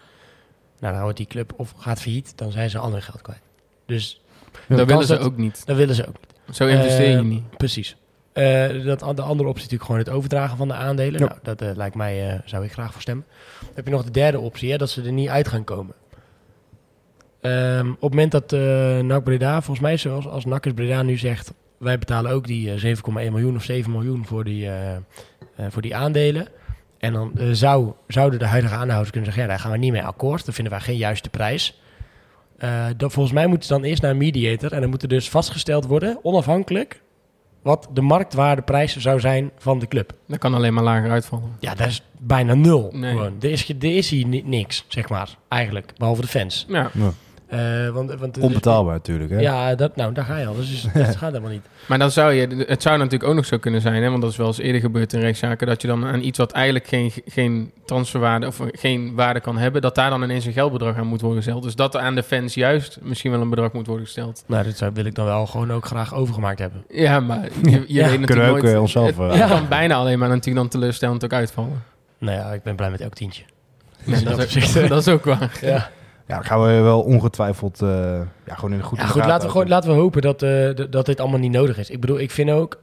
Nou, 0.80 0.94
dan 0.94 1.02
wordt 1.04 1.18
die 1.18 1.28
club 1.28 1.54
of 1.58 1.74
gaat 1.78 2.02
failliet, 2.02 2.38
dan 2.38 2.52
zijn 2.52 2.70
ze 2.70 2.78
ander 2.78 3.02
geld 3.02 3.22
kwijt. 3.22 3.42
Dus 3.86 4.22
dat 4.68 4.88
willen 4.88 5.06
ze 5.06 5.14
dat- 5.16 5.26
ook 5.26 5.38
niet. 5.38 5.66
dat 5.66 5.76
willen 5.78 5.96
ze 5.96 6.08
ook 6.08 6.16
niet. 6.48 6.56
Zo 6.56 6.68
investeer 6.68 7.10
je 7.10 7.18
Eh, 7.18 7.24
niet. 7.24 7.58
Precies. 7.58 7.96
Eh, 8.34 8.84
dat, 8.86 9.00
de 9.00 9.22
andere 9.22 9.50
optie 9.50 9.66
is 9.66 9.72
natuurlijk 9.72 9.84
gewoon 9.84 10.00
het 10.00 10.10
overdragen 10.10 10.58
van 10.58 10.68
de 10.68 10.74
aandelen. 10.74 11.20
Ja. 11.20 11.28
Nou, 11.28 11.40
dat 11.44 11.62
eh, 11.62 11.70
lijkt 11.76 11.96
mij, 11.96 12.30
eh, 12.34 12.40
zou 12.46 12.64
ik 12.64 12.72
graag 12.72 12.92
voor 12.94 13.02
stemmen. 13.02 13.26
Dan 13.60 13.70
heb 13.76 13.86
je 13.86 13.92
nog 13.92 14.04
de 14.04 14.12
derde 14.12 14.40
optie, 14.40 14.72
hè, 14.72 14.78
dat 14.78 14.90
ze 14.90 15.02
er 15.04 15.12
niet 15.12 15.30
uit 15.30 15.48
gaan 15.48 15.64
komen. 15.64 15.96
Ehm, 17.42 17.90
op 17.90 18.02
het 18.02 18.10
moment 18.10 18.32
dat 18.32 18.54
eh 18.54 19.00
NAC 19.00 19.24
Breda, 19.24 19.54
volgens 19.62 19.80
mij 19.80 19.98
zoals 19.98 20.28
als 20.28 20.46
NAC 20.46 20.66
is 20.66 20.74
Breda 20.74 21.02
nu 21.02 21.18
zegt... 21.18 21.54
wij 21.80 21.98
betalen 22.00 22.32
ook 22.32 22.48
die 22.48 22.74
eh, 22.74 22.96
7,1 22.96 23.02
miljoen 23.14 23.56
of 23.56 23.64
7 23.64 23.92
miljoen 23.92 24.26
voor 24.26 24.44
die, 24.44 24.66
eh, 24.66 24.96
eh, 24.96 25.02
voor 25.70 25.82
die 25.82 25.96
aandelen... 25.96 26.48
En 27.00 27.14
dan 27.14 27.32
eh, 27.38 27.48
zou, 27.52 27.92
zouden 28.08 28.40
de 28.40 28.46
huidige 28.46 28.74
aanhouders 28.76 29.10
kunnen 29.10 29.26
zeggen... 29.26 29.44
ja, 29.44 29.50
daar 29.50 29.60
gaan 29.60 29.72
we 29.72 29.78
niet 29.78 29.92
mee 29.92 30.04
akkoord. 30.04 30.46
Dat 30.46 30.56
vinden 30.56 30.74
wij 30.74 30.82
geen 30.82 30.98
juiste 30.98 31.30
prijs. 31.30 31.80
Eh, 32.58 32.86
dat, 32.98 33.12
volgens 33.12 33.36
mij 33.36 33.48
moeten 33.48 33.68
ze 33.68 33.74
dan 33.74 33.84
eerst 33.84 34.02
naar 34.02 34.12
een 34.12 34.18
mediator... 34.18 34.72
en 34.74 34.82
dan 34.82 34.90
moet 34.90 35.02
er 35.02 35.08
dus 35.08 35.30
vastgesteld 35.30 35.86
worden, 35.86 36.20
onafhankelijk... 36.22 37.02
wat 37.62 37.90
de 37.94 38.02
marktwaardeprijs 38.02 38.98
zou 38.98 39.20
zijn 39.20 39.52
van 39.58 39.80
de 39.80 39.88
club. 39.88 40.14
Dat 40.28 40.38
kan 40.38 40.54
alleen 40.54 40.74
maar 40.74 40.84
lager 40.84 41.12
uitvallen. 41.12 41.52
Ja, 41.60 41.76
dat 41.76 41.88
is 41.88 42.04
bijna 42.18 42.54
nul. 42.54 42.90
Nee. 42.94 43.12
Gewoon. 43.12 43.36
Er, 43.42 43.52
is, 43.52 43.70
er 43.70 43.76
hier 44.10 44.28
ni- 44.28 44.44
niks, 44.46 44.86
zeg 44.88 45.10
maar, 45.10 45.30
eigenlijk. 45.48 45.94
Behalve 45.98 46.22
de 46.22 46.28
fans. 46.28 46.66
Ja, 46.68 46.92
Eh, 47.50 47.90
want, 47.90 48.14
want, 48.16 48.40
Onbetaalbaar 48.40 48.94
natuurlijk. 48.94 49.30
Hè? 49.30 49.40
Ja, 49.40 49.76
dat, 49.76 49.96
nou, 49.96 50.14
daar 50.14 50.26
ga 50.26 50.38
je 50.38 50.46
al. 50.46 50.56
Dus 50.56 50.88
dat 50.94 51.16
gaat 51.16 51.32
helemaal 51.32 51.52
niet. 51.52 51.66
maar 51.86 52.00
dan 52.00 52.12
zou 52.12 52.34
je, 52.34 52.48
het 52.68 52.82
zou 52.82 52.98
natuurlijk 52.98 53.30
ook 53.30 53.36
nog 53.36 53.46
zo 53.46 53.58
kunnen 53.58 53.82
zijn, 53.82 54.04
hè, 54.04 54.10
want 54.10 54.22
dat 54.22 54.32
is 54.32 54.38
wel 54.38 54.48
eens 54.48 54.58
eerder 54.58 54.82
gebeurd 54.82 55.14
in 55.14 55.20
rechtszaken, 55.20 55.68
dat 55.68 55.82
je 55.82 55.88
dan 55.88 56.06
aan 56.06 56.22
iets 56.22 56.38
wat 56.38 56.52
eigenlijk 56.52 56.88
geen, 56.88 57.12
geen 57.26 57.72
transferwaarde 57.86 58.48
of 58.48 58.60
geen 58.72 59.16
waarde 59.16 59.40
kan 59.40 59.58
hebben, 59.58 59.82
dat 59.82 59.96
daar 59.96 60.10
dan 60.10 60.24
ineens 60.24 60.46
een 60.46 60.54
geldbedrag 60.54 60.96
aan 60.96 61.08
moet 61.08 61.22
worden 61.22 61.44
gesteld. 61.44 61.64
Dus 61.64 61.76
dat 61.76 61.96
er 61.96 62.02
aan 62.02 62.16
de 62.16 62.24
fans 62.24 62.54
juist 62.54 62.98
misschien 63.02 63.32
wel 63.32 63.42
een 63.42 63.50
bedrag 63.50 63.72
moet 63.72 63.88
worden 63.88 64.06
gesteld. 64.06 64.44
Nou, 64.48 64.64
dat 64.64 64.78
zou, 64.78 64.92
wil 64.94 65.06
ik 65.06 65.16
dan 65.16 65.26
wel 65.26 65.46
gewoon 65.46 65.72
ook 65.72 65.86
graag 65.86 66.14
overgemaakt 66.14 66.60
hebben. 66.60 66.84
Ja, 66.90 67.20
maar 67.20 67.44
je, 67.64 67.72
je 67.72 68.04
weet 68.04 68.20
natuurlijk 68.20 68.26
Kunnen 68.26 68.46
we 68.46 68.52
ook 68.52 68.62
nooit. 68.62 68.74
eh, 68.74 68.82
onszelf... 68.82 69.06
het, 69.18 69.18
eh, 69.18 69.40
het 69.40 69.50
kan 69.50 69.68
bijna 69.68 69.96
alleen 69.96 70.20
maar 70.20 70.30
natuurlijk 70.30 70.56
dan 70.58 70.68
teleurstellend 70.68 71.24
ook 71.24 71.34
uitvallen. 71.34 71.84
Nou 72.18 72.38
ja, 72.38 72.54
ik 72.54 72.64
ben 72.64 72.76
blij 72.76 72.90
met 72.92 73.02
elk 73.02 73.14
tientje. 73.14 73.44
Nee, 74.04 74.24
dat 74.24 74.36
dat, 74.38 74.56
is, 74.56 74.76
eh, 74.76 74.90
dat 74.94 75.08
is 75.08 75.14
ook 75.14 75.26
waar. 75.26 75.58
Ja, 75.62 75.90
Ja, 76.30 76.36
dan 76.36 76.46
gaan 76.46 76.62
we 76.62 76.82
wel 76.82 77.02
ongetwijfeld 77.02 77.82
eh, 77.82 78.22
ja, 78.46 78.56
gewoon 78.56 78.72
in 78.72 78.78
de 78.78 78.84
goede 78.84 79.04
ja 79.04 79.10
goed, 79.10 79.26
laten 79.26 79.46
we, 79.46 79.52
gewoon, 79.52 79.68
laten 79.68 79.90
we 79.90 79.96
hopen 79.96 80.22
dat, 80.22 80.42
eh, 80.42 80.70
dat 80.90 81.06
dit 81.06 81.20
allemaal 81.20 81.40
niet 81.40 81.52
nodig 81.52 81.78
is. 81.78 81.90
Ik 81.90 82.00
bedoel, 82.00 82.20
ik 82.20 82.32
vind 82.32 82.50
ook... 82.50 82.80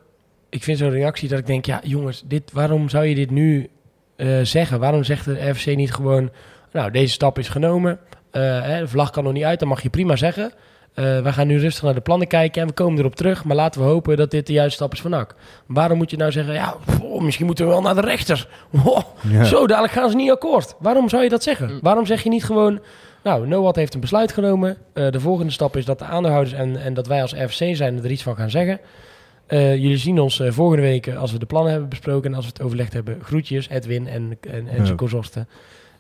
Ik 0.48 0.62
vind 0.62 0.78
zo'n 0.78 0.90
reactie 0.90 1.28
dat 1.28 1.38
ik 1.38 1.46
denk... 1.46 1.64
Ja, 1.66 1.80
jongens, 1.82 2.22
dit, 2.26 2.52
waarom 2.52 2.88
zou 2.88 3.04
je 3.04 3.14
dit 3.14 3.30
nu 3.30 3.70
eh, 4.16 4.40
zeggen? 4.42 4.80
Waarom 4.80 5.04
zegt 5.04 5.24
de 5.24 5.48
RFC 5.50 5.66
niet 5.66 5.92
gewoon... 5.92 6.30
Nou, 6.72 6.90
deze 6.90 7.12
stap 7.12 7.38
is 7.38 7.48
genomen. 7.48 7.98
Eh, 8.30 8.62
hè, 8.62 8.80
de 8.80 8.88
vlag 8.88 9.10
kan 9.10 9.24
nog 9.24 9.32
niet 9.32 9.44
uit, 9.44 9.58
dan 9.58 9.68
mag 9.68 9.82
je 9.82 9.90
prima 9.90 10.16
zeggen. 10.16 10.52
Eh, 10.94 11.20
we 11.20 11.32
gaan 11.32 11.46
nu 11.46 11.58
rustig 11.58 11.82
naar 11.82 11.94
de 11.94 12.00
plannen 12.00 12.28
kijken 12.28 12.62
en 12.62 12.68
we 12.68 12.74
komen 12.74 12.98
erop 12.98 13.16
terug. 13.16 13.44
Maar 13.44 13.56
laten 13.56 13.80
we 13.80 13.86
hopen 13.86 14.16
dat 14.16 14.30
dit 14.30 14.46
de 14.46 14.52
juiste 14.52 14.74
stap 14.74 14.92
is 14.92 15.00
van 15.00 15.10
NAC. 15.10 15.34
Waarom 15.66 15.98
moet 15.98 16.10
je 16.10 16.16
nou 16.16 16.32
zeggen... 16.32 16.54
Ja, 16.54 16.74
oh, 17.02 17.22
misschien 17.22 17.46
moeten 17.46 17.64
we 17.64 17.70
wel 17.70 17.80
naar 17.80 17.94
de 17.94 18.00
rechter. 18.00 18.48
Oh, 18.84 18.98
Ja. 19.28 19.44
Zo, 19.44 19.66
dadelijk 19.66 19.92
gaan 19.92 20.10
ze 20.10 20.16
niet 20.16 20.30
akkoord. 20.30 20.74
Waarom 20.78 21.08
zou 21.08 21.22
je 21.22 21.28
dat 21.28 21.42
zeggen? 21.42 21.70
Mm. 21.70 21.78
Waarom 21.82 22.06
zeg 22.06 22.22
je 22.22 22.28
niet 22.28 22.44
gewoon... 22.44 22.80
Nou, 23.26 23.46
Noat 23.46 23.76
heeft 23.76 23.94
een 23.94 24.00
besluit 24.00 24.32
genomen. 24.32 24.76
Eh, 24.92 25.10
de 25.10 25.20
volgende 25.20 25.52
stap 25.52 25.76
is 25.76 25.84
dat 25.84 25.98
de 25.98 26.04
aandeelhouders 26.04 26.54
en, 26.54 26.76
en 26.76 26.94
dat 26.94 27.06
wij 27.06 27.22
als 27.22 27.32
RFC 27.34 27.76
zijn 27.76 28.04
er 28.04 28.10
iets 28.10 28.22
van 28.22 28.36
gaan 28.36 28.50
zeggen. 28.50 28.80
Eh, 29.46 29.74
jullie 29.76 29.96
zien 29.96 30.18
ons 30.20 30.40
eh, 30.40 30.50
volgende 30.52 30.82
week 30.82 31.08
als 31.08 31.32
we 31.32 31.38
de 31.38 31.46
plannen 31.46 31.70
hebben 31.70 31.88
besproken 31.88 32.30
en 32.30 32.36
als 32.36 32.44
we 32.44 32.50
het 32.52 32.62
overlegd 32.62 32.92
hebben. 32.92 33.18
Groetjes, 33.22 33.68
Edwin 33.68 34.08
en, 34.08 34.36
en, 34.40 34.68
en 34.68 34.76
Ja. 34.76 34.84
zijn 34.84 34.96
consorten. 34.96 35.48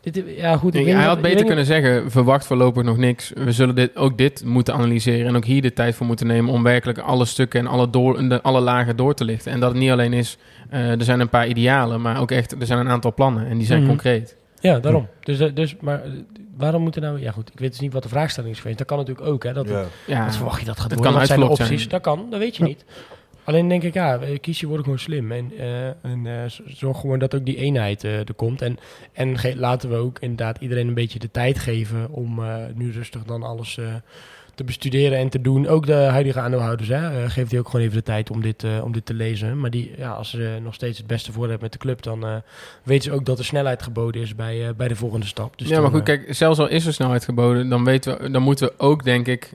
Dit, 0.00 0.22
ja, 0.36 0.56
goed. 0.56 0.74
ik 0.74 0.86
hij 0.86 1.04
had 1.04 1.20
beter 1.20 1.44
kunnen 1.46 1.64
zeggen, 1.64 2.10
verwacht 2.10 2.46
voorlopig 2.46 2.82
nog 2.82 2.96
niks. 2.96 3.32
We 3.34 3.52
zullen 3.52 3.74
dit, 3.74 3.96
ook 3.96 4.18
dit 4.18 4.44
moeten 4.44 4.74
analyseren 4.74 5.26
en 5.26 5.36
ook 5.36 5.44
hier 5.44 5.62
de 5.62 5.72
tijd 5.72 5.94
voor 5.94 6.06
moeten 6.06 6.26
nemen 6.26 6.52
om 6.52 6.62
werkelijk 6.62 6.98
alle 6.98 7.24
stukken 7.24 7.60
en 7.60 7.66
alle, 7.66 7.90
door, 7.90 8.28
de, 8.28 8.42
alle 8.42 8.60
lagen 8.60 8.96
door 8.96 9.14
te 9.14 9.24
lichten. 9.24 9.52
En 9.52 9.60
dat 9.60 9.70
het 9.70 9.78
niet 9.78 9.90
alleen 9.90 10.12
is, 10.12 10.38
eh, 10.70 10.90
er 10.90 11.04
zijn 11.04 11.20
een 11.20 11.28
paar 11.28 11.46
idealen, 11.48 12.00
maar 12.00 12.20
ook 12.20 12.30
echt, 12.30 12.52
er 12.60 12.66
zijn 12.66 12.78
een 12.78 12.88
aantal 12.88 13.14
plannen 13.14 13.46
en 13.46 13.56
die 13.58 13.66
zijn 13.66 13.80
Mhm. 13.80 13.88
concreet. 13.88 14.36
Ja, 14.60 14.78
daarom. 14.78 15.06
Dus, 15.20 15.38
dus, 15.54 15.76
maar 15.80 16.02
waarom 16.56 16.82
moeten 16.82 17.02
nou... 17.02 17.20
Ja 17.20 17.32
goed, 17.32 17.50
ik 17.52 17.58
weet 17.58 17.70
dus 17.70 17.80
niet 17.80 17.92
wat 17.92 18.02
de 18.02 18.08
vraagstelling 18.08 18.52
is 18.52 18.60
geweest. 18.60 18.78
Dat 18.78 18.86
kan 18.86 18.98
natuurlijk 18.98 19.26
ook, 19.26 19.44
hè. 19.44 19.52
Dat, 19.52 19.68
Ja. 19.68 19.84
Ja, 20.06 20.24
Wat 20.24 20.36
verwacht 20.36 20.60
je 20.60 20.66
dat 20.66 20.80
gaat 20.80 20.92
worden? 20.92 21.10
kan 21.10 21.14
Wat 21.18 21.26
zijn 21.26 21.40
de 21.40 21.48
opties? 21.48 21.66
zijn. 21.78 21.88
Dat 21.88 22.00
kan, 22.00 22.26
dat 22.30 22.38
weet 22.38 22.56
je 22.56 22.64
niet. 22.64 22.84
Alleen 23.44 23.68
denk 23.68 23.82
ik, 23.82 23.94
ja, 23.94 24.20
kiesje 24.40 24.66
worden 24.66 24.84
gewoon 24.84 24.98
slim. 24.98 25.32
En, 25.32 25.52
eh, 25.58 25.86
en 25.86 26.26
eh, 26.26 26.50
zorg 26.66 27.00
gewoon 27.00 27.18
dat 27.18 27.34
ook 27.34 27.44
die 27.44 27.56
eenheid 27.56 28.04
eh, 28.04 28.18
er 28.18 28.34
komt. 28.36 28.62
En, 28.62 28.78
en 29.12 29.36
laten 29.58 29.90
we 29.90 29.96
ook 29.96 30.18
inderdaad 30.18 30.58
iedereen 30.60 30.88
een 30.88 30.94
beetje 30.94 31.18
de 31.18 31.30
tijd 31.30 31.58
geven 31.58 32.10
om 32.10 32.38
eh, 32.38 32.54
nu 32.74 32.92
rustig 32.92 33.22
dan 33.22 33.42
alles 33.42 33.78
eh, 33.78 33.94
te 34.56 34.64
bestuderen 34.64 35.18
en 35.18 35.28
te 35.28 35.40
doen. 35.40 35.68
Ook 35.68 35.86
de 35.86 35.92
huidige 35.92 36.40
aandeelhouders, 36.40 36.88
hè, 36.88 37.22
eh, 37.22 37.30
geeft 37.30 37.50
die 37.50 37.58
ook 37.58 37.68
gewoon 37.68 37.84
even 37.84 37.96
de 37.96 38.02
tijd 38.02 38.30
om 38.30 38.42
dit, 38.42 38.64
eh, 38.64 38.84
om 38.84 38.92
dit 38.92 39.06
te 39.06 39.14
lezen. 39.14 39.60
Maar 39.60 39.70
die, 39.70 39.92
ja, 39.96 40.10
als 40.10 40.30
ze 40.30 40.58
nog 40.62 40.74
steeds 40.74 40.98
het 40.98 41.06
beste 41.06 41.32
voor 41.32 41.42
hebben 41.42 41.62
met 41.62 41.72
de 41.72 41.78
club, 41.78 42.02
dan 42.02 42.26
eh, 42.26 42.34
weten 42.82 43.04
ze 43.04 43.12
ook 43.12 43.24
dat 43.24 43.38
er 43.38 43.44
snelheid 43.44 43.82
geboden 43.82 44.22
is 44.22 44.34
bij, 44.34 44.74
bij 44.76 44.88
de 44.88 44.96
volgende 44.96 45.26
stap. 45.26 45.58
Dus 45.58 45.68
ja, 45.68 45.72
dan, 45.72 45.82
maar 45.82 45.92
goed, 45.92 46.02
kijk, 46.02 46.34
zelfs 46.34 46.58
al 46.58 46.68
is 46.68 46.86
er 46.86 46.92
snelheid 46.92 47.24
geboden, 47.24 47.68
dan, 47.68 47.84
weten 47.84 48.18
we, 48.18 48.30
dan 48.30 48.42
moeten 48.42 48.66
we 48.66 48.72
ook, 48.76 49.04
denk 49.04 49.26
ik, 49.26 49.52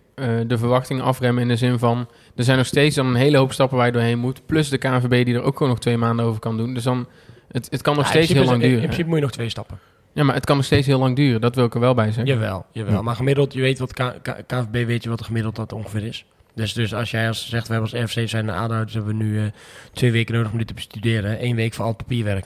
de 0.47 0.57
verwachtingen 0.57 1.03
afremmen 1.03 1.41
in 1.41 1.47
de 1.47 1.55
zin 1.55 1.79
van... 1.79 2.07
Er 2.35 2.43
zijn 2.43 2.57
nog 2.57 2.65
steeds 2.65 2.95
dan 2.95 3.07
een 3.07 3.15
hele 3.15 3.37
hoop 3.37 3.53
stappen 3.53 3.77
waar 3.77 3.85
je 3.85 3.91
doorheen 3.91 4.19
moet. 4.19 4.45
Plus 4.45 4.69
de 4.69 4.77
KNVB 4.77 5.25
die 5.25 5.35
er 5.35 5.41
ook 5.41 5.57
gewoon 5.57 5.71
nog 5.71 5.79
twee 5.79 5.97
maanden 5.97 6.25
over 6.25 6.39
kan 6.39 6.57
doen. 6.57 6.73
Dus 6.73 6.83
dan, 6.83 7.07
het, 7.51 7.67
het 7.71 7.81
kan 7.81 7.95
nog 7.95 8.03
ja, 8.03 8.09
steeds 8.09 8.33
heel 8.33 8.43
lang 8.43 8.61
duren. 8.61 8.75
In 8.75 8.81
principe 8.81 9.07
moet 9.07 9.17
je 9.17 9.23
nog 9.23 9.31
twee 9.31 9.49
stappen. 9.49 9.79
Ja, 10.13 10.23
maar 10.23 10.35
het 10.35 10.45
kan 10.45 10.55
nog 10.55 10.65
steeds 10.65 10.87
heel 10.87 10.99
lang 10.99 11.15
duren. 11.15 11.41
Dat 11.41 11.55
wil 11.55 11.65
ik 11.65 11.73
er 11.73 11.79
wel 11.79 11.93
bij 11.93 12.05
zeggen. 12.05 12.25
Jawel, 12.25 12.65
jawel. 12.71 12.93
Ja. 12.93 13.01
Maar 13.01 13.15
gemiddeld, 13.15 13.53
je 13.53 13.61
weet 13.61 13.79
wat 13.79 13.93
K- 13.93 14.65
weet 14.71 15.03
je 15.03 15.09
wat 15.09 15.23
gemiddeld 15.23 15.55
dat 15.55 15.73
ongeveer 15.73 16.03
is. 16.03 16.25
Dus, 16.55 16.73
dus 16.73 16.93
als 16.93 17.11
jij 17.11 17.27
als 17.27 17.49
zegt, 17.49 17.67
we 17.67 17.73
hebben 17.73 17.91
als 17.91 18.13
RFC 18.15 18.29
zijn 18.29 18.45
de 18.45 18.51
aandeelhouders, 18.51 18.93
hebben 18.93 19.17
we 19.17 19.23
nu 19.23 19.39
eh, 19.39 19.45
twee 19.93 20.11
weken 20.11 20.35
nodig 20.35 20.51
om 20.51 20.57
dit 20.57 20.67
te 20.67 20.73
bestuderen. 20.73 21.43
Eén 21.45 21.55
week 21.55 21.73
voor 21.73 21.83
al 21.83 21.89
het 21.89 21.97
papierwerk. 21.99 22.45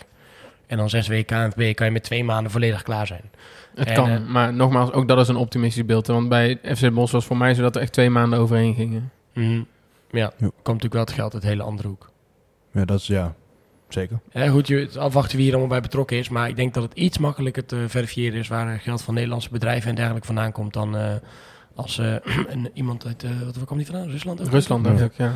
En 0.68 0.78
dan 0.78 0.90
zes 0.90 1.08
weken 1.08 1.50
KNVB 1.52 1.76
kan 1.76 1.86
je 1.86 1.92
met 1.92 2.04
twee 2.04 2.24
maanden 2.24 2.52
volledig 2.52 2.84
klaar 2.84 3.08
zijn. 3.08 3.22
Het 3.76 3.88
En, 3.88 3.94
kan, 3.94 4.10
eh, 4.10 4.20
maar 4.28 4.54
nogmaals, 4.54 4.92
ook 4.92 5.08
dat 5.08 5.18
is 5.20 5.28
een 5.28 5.36
optimistisch 5.36 5.86
beeld. 5.86 6.08
Want 6.08 6.30
bij 6.30 6.60
FC 6.76 6.94
Bos 6.94 7.12
was 7.12 7.26
voor 7.26 7.38
mij 7.38 7.54
zo 7.54 7.62
dat 7.62 7.76
er 7.76 7.82
echt 7.82 7.94
twee 7.94 8.10
maanden 8.10 8.40
overheen 8.40 8.74
gingen. 8.76 9.12
Mhm. 9.34 9.62
Ja, 10.12 10.20
Ja. 10.22 10.32
komt 10.38 10.52
natuurlijk 10.66 10.94
wel 10.94 11.02
het 11.02 11.12
geld 11.14 11.34
uit 11.34 11.44
een 11.44 11.50
hele 11.50 11.64
andere 11.64 11.88
hoek. 11.88 12.10
ja, 12.72 12.86
dat 12.86 13.00
is 13.00 13.08
ja, 13.08 13.36
zeker. 13.96 14.50
Goed, 14.50 14.68
je, 14.68 14.76
het 14.76 14.98
afwachten 14.98 15.36
wie 15.36 15.46
hier 15.46 15.54
allemaal 15.54 15.72
bij 15.72 15.82
betrokken 15.82 16.18
is. 16.18 16.30
Maar 16.30 16.50
ik 16.50 16.56
denk 16.56 16.74
dat 16.74 16.84
het 16.84 16.94
iets 16.94 17.18
makkelijker 17.18 17.66
te 17.66 17.86
verifiëren 17.88 18.40
is 18.40 18.48
waar 18.48 18.80
geld 18.80 19.02
van 19.02 19.14
Nederlandse 19.14 19.50
bedrijven 19.50 19.90
en 19.90 19.96
dergelijke 19.96 20.28
vandaan 20.28 20.52
komt 20.52 20.74
dan 20.74 20.98
eh, 20.98 21.16
als 21.76 21.98
eh, 21.98 22.16
een, 22.54 22.70
iemand 22.74 23.06
uit, 23.06 23.24
eh, 23.24 23.30
wat 23.46 23.56
waar 23.56 23.66
kwam 23.66 23.78
die 23.78 23.88
vandaan? 23.88 24.10
Rusland? 24.10 24.42
ook? 24.42 24.48
Rusland 24.48 24.88
ik, 24.88 25.14
ja. 25.18 25.32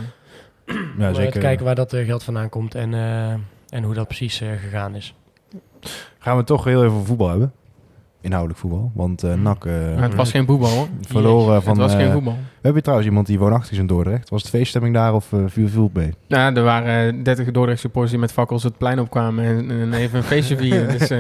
Ja, 0.98 1.08
Om 1.08 1.16
zeker. 1.16 1.32
te 1.32 1.40
kijken 1.40 1.66
waar 1.66 1.76
dat 1.76 1.94
geld 1.96 2.24
vandaan 2.24 2.50
komt 2.50 2.76
en, 2.76 2.94
eh, 2.94 3.34
en 3.70 3.84
hoe 3.84 3.94
dat 3.94 4.08
precies 4.08 4.38
gegaan 4.38 4.96
is. 4.96 5.14
Gaan 6.20 6.38
we 6.38 6.44
toch 6.44 6.64
heel 6.64 6.84
even 6.84 7.06
voetbal 7.06 7.30
hebben. 7.30 7.54
Inhoudelijk 8.22 8.60
voetbal. 8.60 8.92
Want 8.96 9.24
eh 9.24 9.34
NAC 9.34 9.66
eh, 9.66 9.74
Maar 9.96 10.04
het 10.04 10.16
was 10.16 10.32
geen 10.32 10.46
voetbal, 10.46 10.70
hoor. 10.70 10.88
verloren 11.08 11.62
van... 11.62 11.72
het 11.72 11.82
was 11.82 11.94
eh, 11.94 12.00
geen 12.00 12.12
voetbal. 12.12 12.34
We 12.34 12.66
hebben 12.66 12.82
trouwens 12.84 13.10
iemand 13.10 13.28
die 13.28 13.40
woonachtig 13.40 13.72
is 13.72 13.78
in 13.78 13.88
Dordrecht. 13.88 14.30
Was 14.30 14.42
het 14.42 14.52
feeststemming 14.52 14.94
daar 14.94 15.14
of 15.14 15.32
uh, 15.32 15.40
viel 15.48 15.68
viel 15.68 15.90
mee? 15.94 16.14
Ja, 16.28 16.54
er 16.56 16.64
waren 16.64 17.16
eh, 17.18 17.24
30 17.24 17.52
Dordrecht 17.52 17.80
supporters 17.80 18.12
die 18.12 18.20
met 18.22 18.32
fakkels 18.32 18.64
het 18.64 18.78
plein 18.78 19.00
opkwamen 19.00 19.46
en, 19.46 19.72
en 19.72 19.94
even 19.94 20.18
een 20.18 20.24
feestje 20.24 20.58
vieren. 20.62 20.98
dus 21.00 21.10
eh, 21.10 21.20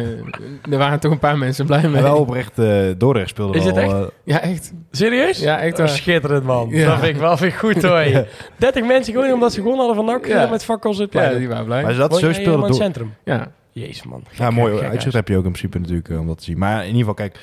er 0.71 0.77
waren 0.77 0.99
toch 0.99 1.11
een 1.11 1.19
paar 1.19 1.37
mensen 1.37 1.65
blij 1.65 1.87
mee. 1.89 2.01
Wel 2.01 2.17
oprecht, 2.17 2.59
eh 2.59 2.81
Dordrecht 2.97 3.29
speelde 3.29 3.57
Is 3.57 3.63
wel... 3.65 3.75
het 3.75 3.83
echt? 3.83 3.93
eh, 3.93 4.01
Ja, 4.23 4.39
echt. 4.41 4.73
Serieus? 4.91 5.39
Ja, 5.39 5.59
echt 5.59 5.73
Oh, 5.73 5.79
waar. 5.79 5.89
schitterend 5.89 6.43
man. 6.43 6.67
Ja. 6.69 6.85
Dat 6.89 6.99
vind 6.99 7.15
ik 7.15 7.21
wel 7.21 7.37
vind 7.37 7.53
ik 7.53 7.59
goed 7.59 7.81
hoor. 7.83 7.99
Ja. 8.09 8.23
30 8.57 8.85
mensen 8.85 9.13
gewoon 9.13 9.31
omdat 9.33 9.53
ze 9.53 9.61
gewonnen 9.61 9.85
hadden 9.85 10.05
van 10.05 10.13
NAC 10.13 10.25
Ja. 10.27 10.43
eh, 10.43 10.51
met 10.51 10.63
fakkels 10.63 10.97
het 10.97 11.13
Ja, 11.13 11.19
plein. 11.19 11.37
die 11.39 11.47
waren 11.47 11.65
blij. 11.65 11.83
maar 11.83 11.95
dat 11.95 12.11
Woon 12.11 12.19
zo 12.19 12.33
speelde 12.33 12.51
Dordrecht. 12.51 12.75
centrum. 12.75 13.13
Ja. 13.23 13.51
Jezus 13.79 14.03
man. 14.03 14.23
Ja, 14.37 14.49
mooi 14.49 14.77
gek 14.77 14.89
uitzicht 14.89 15.13
heb 15.13 15.27
je 15.27 15.37
ook 15.37 15.45
in 15.45 15.51
principe 15.51 15.79
natuurlijk 15.79 16.09
eh, 16.09 16.19
om 16.19 16.27
dat 16.27 16.37
te 16.37 16.43
zien. 16.43 16.57
Maar 16.57 16.79
in 16.79 16.85
ieder 16.85 16.99
geval, 16.99 17.13
kijk, 17.13 17.39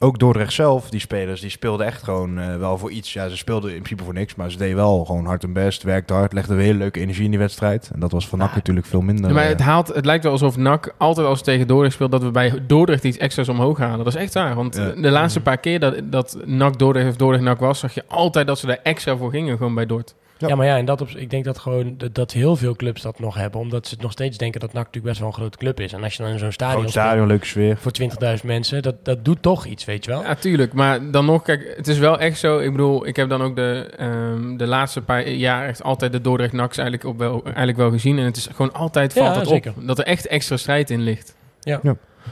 ook 0.00 0.18
Dordrecht 0.18 0.52
zelf, 0.52 0.90
die 0.90 1.00
spelers, 1.00 1.40
die 1.40 1.50
speelden 1.50 1.86
echt 1.86 2.02
gewoon 2.02 2.38
eh, 2.38 2.56
wel 2.56 2.78
voor 2.78 2.90
iets. 2.90 3.12
Ja, 3.12 3.28
ze 3.28 3.36
speelden 3.36 3.70
in 3.70 3.76
principe 3.76 4.04
voor 4.04 4.14
niks, 4.14 4.34
maar 4.34 4.50
ze 4.50 4.56
deden 4.56 4.76
wel 4.76 5.04
gewoon 5.04 5.24
hard 5.26 5.42
hun 5.42 5.52
best, 5.52 5.82
werkten 5.82 6.16
hard, 6.16 6.32
legden 6.32 6.56
weer 6.56 6.64
hele 6.64 6.78
leuke 6.78 7.00
energie 7.00 7.24
in 7.24 7.30
die 7.30 7.38
wedstrijd. 7.38 7.90
En 7.94 8.00
dat 8.00 8.12
was 8.12 8.28
van 8.28 8.38
NAC 8.38 8.54
natuurlijk 8.54 8.86
veel 8.86 9.00
minder. 9.00 9.32
Maar 9.32 9.42
eh, 9.42 9.48
het, 9.48 9.60
haalt, 9.60 9.88
het 9.88 10.04
lijkt 10.04 10.22
wel 10.22 10.32
alsof 10.32 10.56
NAC 10.56 10.94
altijd 10.98 11.26
als 11.26 11.42
tegen 11.42 11.66
Dordrecht 11.66 11.94
speelt... 11.94 12.10
dat 12.10 12.22
we 12.22 12.30
bij 12.30 12.52
Dordrecht 12.66 13.04
iets 13.04 13.16
extra's 13.18 13.48
omhoog 13.48 13.78
halen. 13.78 13.98
Dat 14.04 14.14
is 14.14 14.14
echt 14.14 14.34
waar. 14.34 14.54
Want 14.54 14.76
Ja. 14.76 14.90
de 14.90 15.10
laatste 15.10 15.40
paar 15.40 15.58
keer 15.58 15.80
dat, 15.80 16.00
dat 16.04 16.38
NAC 16.44 16.78
Dordrecht 16.78 17.08
of 17.08 17.16
Dordrecht 17.16 17.44
NAC 17.44 17.60
was... 17.60 17.78
zag 17.78 17.94
je 17.94 18.04
altijd 18.08 18.46
dat 18.46 18.58
ze 18.58 18.66
er 18.72 18.80
extra 18.82 19.16
voor 19.16 19.30
gingen, 19.30 19.56
gewoon 19.56 19.74
bij 19.74 19.86
Dort. 19.86 20.14
Ja. 20.38 20.48
Ja, 20.48 20.54
maar 20.54 20.66
ja, 20.66 20.76
en 20.76 20.84
dat 20.84 21.00
op, 21.00 21.08
ik 21.08 21.30
denk 21.30 21.44
dat 21.44 21.58
gewoon 21.58 21.94
dat, 21.96 22.14
dat 22.14 22.32
heel 22.32 22.56
veel 22.56 22.76
clubs 22.76 23.02
dat 23.02 23.18
nog 23.18 23.34
hebben, 23.34 23.60
omdat 23.60 23.86
ze 23.86 23.96
nog 24.00 24.12
steeds 24.12 24.38
denken 24.38 24.60
dat 24.60 24.72
NAC 24.72 24.84
natuurlijk 24.84 25.06
best 25.06 25.18
wel 25.18 25.28
een 25.28 25.34
grote 25.34 25.58
club 25.58 25.80
is. 25.80 25.92
En 25.92 26.02
als 26.02 26.14
je 26.14 26.22
dan 26.22 26.32
in 26.32 26.38
zo'n 26.38 26.52
stadion, 26.52 26.78
groot 26.80 26.90
stadion, 26.90 27.26
leuke 27.26 27.46
sfeer. 27.46 27.76
voor 27.76 27.92
20.000 28.38 28.44
mensen, 28.44 28.82
dat, 28.82 29.04
dat 29.04 29.24
doet 29.24 29.42
toch 29.42 29.66
iets, 29.66 29.84
weet 29.84 30.04
je 30.04 30.10
wel? 30.10 30.22
Ja, 30.22 30.34
tuurlijk. 30.34 30.72
Maar 30.72 31.10
dan 31.10 31.24
nog, 31.24 31.42
kijk, 31.42 31.72
het 31.76 31.88
is 31.88 31.98
wel 31.98 32.18
echt 32.18 32.38
zo. 32.38 32.58
Ik 32.58 32.70
bedoel, 32.70 33.06
ik 33.06 33.16
heb 33.16 33.28
dan 33.28 33.42
ook 33.42 33.56
de, 33.56 33.90
ehm, 33.96 34.56
de 34.56 34.66
laatste 34.66 35.02
paar 35.02 35.28
jaar 35.28 35.68
echt 35.68 35.82
altijd 35.82 36.12
de 36.12 36.20
Dordrecht 36.20 36.52
Naks 36.52 36.76
eigenlijk, 36.76 37.08
op 37.08 37.18
wel, 37.18 37.44
eigenlijk 37.44 37.76
wel 37.76 37.90
gezien. 37.90 38.18
En 38.18 38.24
het 38.24 38.36
is 38.36 38.48
gewoon 38.54 38.72
altijd 38.72 39.12
valt 39.12 39.34
Ja, 39.34 39.40
het 39.40 39.48
zeker. 39.48 39.72
op. 39.76 39.86
Dat 39.86 39.98
er 39.98 40.04
echt 40.04 40.26
extra 40.26 40.56
strijd 40.56 40.90
in 40.90 41.00
ligt. 41.00 41.36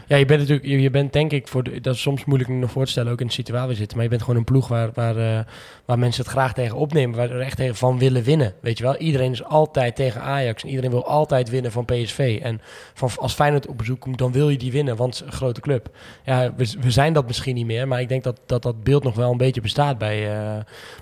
Ja, 0.06 0.16
je 0.16 0.24
bent 0.24 0.40
natuurlijk, 0.40 0.68
je, 0.68 0.80
je 0.80 0.90
bent 0.90 1.12
denk 1.12 1.32
ik 1.32 1.48
voor 1.48 1.62
de, 1.62 1.80
dat 1.80 1.94
is 1.94 2.00
soms 2.00 2.24
moeilijk 2.24 2.50
nog 2.50 2.70
voor 2.70 2.84
te 2.84 2.90
stellen, 2.90 3.12
ook 3.12 3.20
in 3.20 3.26
de 3.26 3.32
situatie 3.32 3.60
waar 3.60 3.68
we 3.68 3.78
zitten. 3.78 3.96
Maar 3.96 4.04
je 4.04 4.10
bent 4.10 4.22
gewoon 4.22 4.38
een 4.38 4.44
ploeg 4.44 4.68
waar, 4.68 4.90
waar, 4.94 5.16
eh, 5.16 5.44
waar 5.86 5.98
mensen 5.98 6.22
het 6.22 6.32
graag 6.32 6.52
tegen 6.54 6.76
opnemen, 6.76 7.16
waar 7.16 7.30
er 7.30 7.40
echt 7.40 7.56
tegen 7.56 7.74
van 7.76 7.98
willen 7.98 8.22
winnen. 8.22 8.54
Weet 8.60 8.78
je 8.78 8.84
wel, 8.84 8.96
iedereen 8.96 9.32
is 9.32 9.44
altijd 9.44 9.96
tegen 9.96 10.20
Ajax 10.20 10.62
en 10.62 10.68
iedereen 10.68 10.90
wil 10.90 11.06
altijd 11.06 11.50
winnen 11.50 11.72
van 11.72 11.84
PSV. 11.84 12.38
En 12.42 12.60
van, 12.94 13.10
als 13.16 13.34
Feyenoord 13.34 13.66
op 13.66 13.78
bezoek 13.78 14.00
komt, 14.00 14.18
dan 14.18 14.32
wil 14.32 14.48
je 14.48 14.58
die 14.58 14.72
winnen, 14.72 14.96
want 14.96 15.14
het 15.14 15.24
is 15.24 15.30
een 15.32 15.36
grote 15.36 15.60
club. 15.60 15.88
Ja, 16.24 16.52
we, 16.56 16.74
we 16.80 16.90
zijn 16.90 17.12
dat 17.12 17.26
misschien 17.26 17.54
niet 17.54 17.66
meer, 17.66 17.88
maar 17.88 18.00
ik 18.00 18.08
denk 18.08 18.24
dat 18.24 18.40
dat, 18.46 18.62
dat 18.62 18.82
beeld 18.84 19.02
nog 19.04 19.14
wel 19.14 19.30
een 19.30 19.36
beetje 19.36 19.60
bestaat 19.60 19.98
bij, 19.98 20.36
eh, 20.38 20.56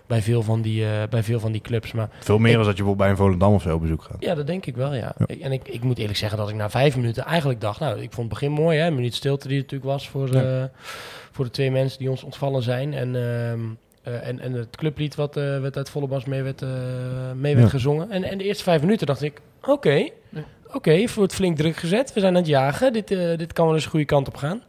bij, 0.06 0.22
veel 0.22 0.42
van 0.42 0.62
die, 0.62 0.84
eh, 0.84 0.90
bij 1.10 1.22
veel 1.22 1.40
van 1.40 1.52
die 1.52 1.60
clubs. 1.60 1.92
Maar 1.92 2.08
Veel 2.18 2.38
meer 2.38 2.54
dan 2.56 2.64
dat 2.64 2.76
je 2.76 2.82
bijvoorbeeld 2.82 2.98
bij 2.98 3.08
een 3.10 3.16
Volendam 3.16 3.54
of 3.54 3.62
zo 3.62 3.74
op 3.74 3.80
bezoek 3.80 4.02
gaat. 4.02 4.16
ja, 4.18 4.34
dat 4.34 4.46
denk 4.46 4.66
ik 4.66 4.76
wel, 4.76 4.94
ja. 4.94 5.14
En 5.40 5.52
ik, 5.52 5.68
ik 5.68 5.82
moet 5.82 5.98
eerlijk 5.98 6.18
zeggen 6.18 6.38
dat 6.38 6.48
ik 6.48 6.54
na 6.54 6.70
vijf 6.70 6.96
minuten 6.96 7.24
eigenlijk 7.24 7.60
dacht... 7.60 7.80
Nou, 7.80 7.94
ik 7.94 8.12
vond 8.12 8.30
het 8.30 8.40
begin 8.40 8.50
mooi, 8.52 8.78
hè. 8.78 8.86
Een 8.86 8.94
minuut 8.94 9.14
stilte 9.14 9.48
die 9.48 9.56
er 9.56 9.62
natuurlijk 9.62 9.90
was 9.90 10.08
voor, 10.08 10.32
Ja. 10.32 10.60
eh, 10.62 10.64
voor 11.32 11.44
de 11.44 11.50
twee 11.50 11.70
mensen 11.70 11.98
die 11.98 12.10
ons 12.10 12.22
ontvallen 12.22 12.62
zijn. 12.62 12.94
En, 12.94 13.16
Eh, 14.04 14.26
en, 14.28 14.40
en 14.40 14.52
het 14.52 14.76
clublied 14.76 15.14
wat, 15.14 15.36
eh 15.36 15.60
werd 15.60 15.76
uit 15.76 15.90
volle 15.90 16.06
bas 16.06 16.24
mee 16.24 16.42
werd, 16.42 16.62
eh, 16.62 16.68
mee 17.34 17.54
werd 17.54 17.66
Ja. 17.66 17.72
gezongen. 17.72 18.10
En, 18.10 18.24
en 18.24 18.38
de 18.38 18.44
eerste 18.44 18.62
vijf 18.62 18.80
minuten 18.80 19.06
dacht 19.06 19.22
ik, 19.22 19.40
oké, 19.62 20.08
oké, 20.72 20.90
het 20.92 21.14
wordt 21.14 21.34
flink 21.34 21.56
druk 21.56 21.76
gezet. 21.76 22.12
We 22.12 22.20
zijn 22.20 22.32
aan 22.34 22.40
het 22.40 22.48
jagen, 22.50 22.92
dit, 22.92 23.10
eh, 23.10 23.38
dit 23.38 23.52
kan 23.52 23.64
wel 23.66 23.74
eens 23.74 23.84
de 23.84 23.90
goede 23.90 24.04
kant 24.04 24.28
op 24.28 24.36
gaan. 24.36 24.62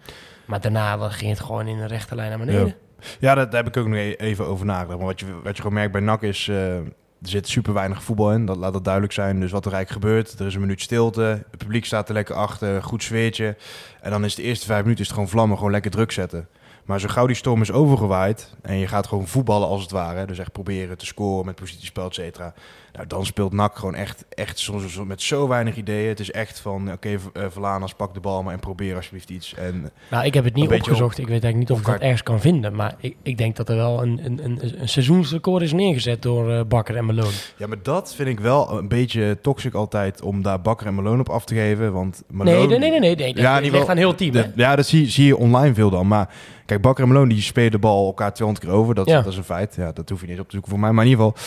Maar 0.45 0.61
daarna 0.61 1.09
ging 1.09 1.29
het 1.31 1.39
gewoon 1.39 1.67
in 1.67 1.77
een 1.77 1.87
rechte 1.87 2.15
lijn 2.15 2.29
naar 2.29 2.39
beneden. 2.39 2.67
Ja. 2.67 2.73
Ja, 3.19 3.35
dat, 3.35 3.51
daar 3.51 3.63
heb 3.63 3.75
ik 3.75 3.81
ook 3.81 3.87
nog 3.87 3.97
e- 3.97 4.11
even 4.17 4.45
over 4.45 4.65
nagedacht. 4.65 4.97
Maar 4.97 5.07
wat 5.07 5.19
je, 5.19 5.25
wat 5.43 5.55
je 5.55 5.61
gewoon 5.61 5.77
merkt 5.77 5.91
bij 5.91 6.01
NAC 6.01 6.21
is... 6.21 6.47
eh, 6.47 6.75
er 6.75 7.31
zit 7.31 7.47
super 7.47 7.73
weinig 7.73 8.03
voetbal 8.03 8.31
in, 8.33 8.45
dat 8.45 8.57
laat 8.57 8.73
dat 8.73 8.83
duidelijk 8.83 9.13
zijn. 9.13 9.39
Dus 9.39 9.51
wat 9.51 9.65
er 9.65 9.73
eigenlijk 9.73 10.03
gebeurt, 10.05 10.39
er 10.39 10.45
is 10.45 10.53
een 10.55 10.59
minuut 10.61 10.81
stilte. 10.81 11.21
Het 11.21 11.57
publiek 11.57 11.85
staat 11.85 12.07
er 12.07 12.13
lekker 12.13 12.35
achter, 12.35 12.83
goed 12.83 13.03
sfeertje. 13.03 13.55
En 14.01 14.11
dan 14.11 14.25
is 14.25 14.35
de 14.35 14.41
eerste 14.43 14.65
vijf 14.65 14.81
minuten 14.81 15.01
is 15.01 15.07
het 15.07 15.15
gewoon 15.15 15.31
vlammen, 15.31 15.57
gewoon 15.57 15.71
lekker 15.71 15.91
druk 15.91 16.11
zetten. 16.11 16.47
Maar 16.85 16.99
zo 16.99 17.07
gauw 17.07 17.27
die 17.27 17.35
storm 17.35 17.61
is 17.61 17.71
overgewaaid 17.71 18.53
en 18.61 18.77
je 18.77 18.87
gaat 18.87 19.07
gewoon 19.07 19.27
voetballen 19.27 19.67
als 19.67 19.81
het 19.81 19.91
ware. 19.91 20.25
Dus 20.25 20.39
echt 20.39 20.51
proberen 20.51 20.97
te 20.97 21.05
scoren 21.05 21.45
met 21.45 21.55
positiespel, 21.55 22.05
et 22.05 22.13
cetera. 22.13 22.53
Nou, 22.95 23.07
dan 23.07 23.25
speelt 23.25 23.53
NAC 23.53 23.75
gewoon 23.77 23.95
echt, 23.95 24.25
echt 24.29 24.59
soms 24.59 24.99
met 25.05 25.21
zo 25.21 25.47
weinig 25.47 25.75
ideeën. 25.75 26.07
Het 26.07 26.19
is 26.19 26.31
echt 26.31 26.59
van, 26.59 26.91
oké, 26.91 27.09
eh, 27.09 27.43
Verlanas, 27.49 27.93
pak 27.93 28.13
de 28.13 28.19
bal 28.19 28.43
maar 28.43 28.53
en 28.53 28.59
probeer 28.59 28.95
alsjeblieft 28.95 29.29
iets. 29.29 29.53
En 29.53 29.91
Nou, 30.09 30.25
ik 30.25 30.33
heb 30.33 30.43
het 30.43 30.53
niet 30.55 30.71
opgezocht. 30.71 31.17
Ik 31.17 31.27
weet 31.27 31.43
eigenlijk 31.43 31.57
niet 31.57 31.71
of 31.71 31.79
ik 31.79 31.85
dat 31.85 32.01
ergens 32.01 32.23
kan 32.23 32.39
vinden. 32.41 32.75
Maar 32.75 32.95
ik, 32.99 33.15
ik 33.23 33.37
denk 33.37 33.55
dat 33.55 33.69
er 33.69 33.75
wel 33.75 34.01
een, 34.01 34.19
een, 34.23 34.39
een, 34.43 34.81
een 34.81 34.89
seizoensrecord 34.89 35.61
is 35.63 35.73
neergezet 35.73 36.21
door 36.21 36.51
eh, 36.51 36.61
Bakker 36.67 36.95
en 36.95 37.05
Malone. 37.05 37.29
Ja, 37.57 37.67
maar 37.67 37.77
dat 37.83 38.15
vind 38.15 38.29
ik 38.29 38.39
wel 38.39 38.77
een 38.77 38.87
beetje 38.87 39.37
toxic 39.41 39.73
altijd 39.73 40.21
om 40.21 40.41
daar 40.41 40.61
Bakker 40.61 40.87
en 40.87 40.95
Malone 40.95 41.19
op 41.19 41.29
af 41.29 41.45
te 41.45 41.53
geven. 41.55 41.93
Want 41.93 42.23
Malone, 42.31 42.57
Nee, 42.57 42.67
nee, 42.67 42.79
nee, 42.79 42.99
nee. 42.99 43.15
nee, 43.15 43.33
nee. 43.33 43.43
Ja, 43.43 43.59
niet 43.59 43.71
ligt 43.71 43.89
aan 43.89 43.97
heel 43.97 44.15
team. 44.15 44.31
De- 44.31 44.51
ja, 44.55 44.75
dat 44.75 44.85
zie, 44.87 45.09
zie 45.09 45.25
je 45.25 45.37
online 45.37 45.73
veel 45.73 45.89
dan. 45.89 46.07
Maar 46.07 46.29
kijk, 46.65 46.81
Bakker 46.81 47.03
en 47.03 47.09
Malone 47.09 47.29
die 47.33 47.41
spelen 47.41 47.71
de 47.71 47.79
bal 47.79 48.05
elkaar 48.05 48.33
200 48.33 48.67
keer 48.67 48.75
over. 48.77 48.95
Dat, 48.95 49.07
Ja. 49.07 49.21
dat 49.21 49.31
is 49.31 49.37
een 49.37 49.43
feit. 49.43 49.75
Ja, 49.75 49.91
dat 49.91 50.09
hoef 50.09 50.21
je 50.21 50.27
niet 50.27 50.39
op 50.39 50.45
te 50.45 50.51
zoeken 50.51 50.69
voor 50.71 50.79
mij. 50.79 50.91
Maar 50.91 51.03
in 51.05 51.09
ieder 51.09 51.25
geval, 51.25 51.43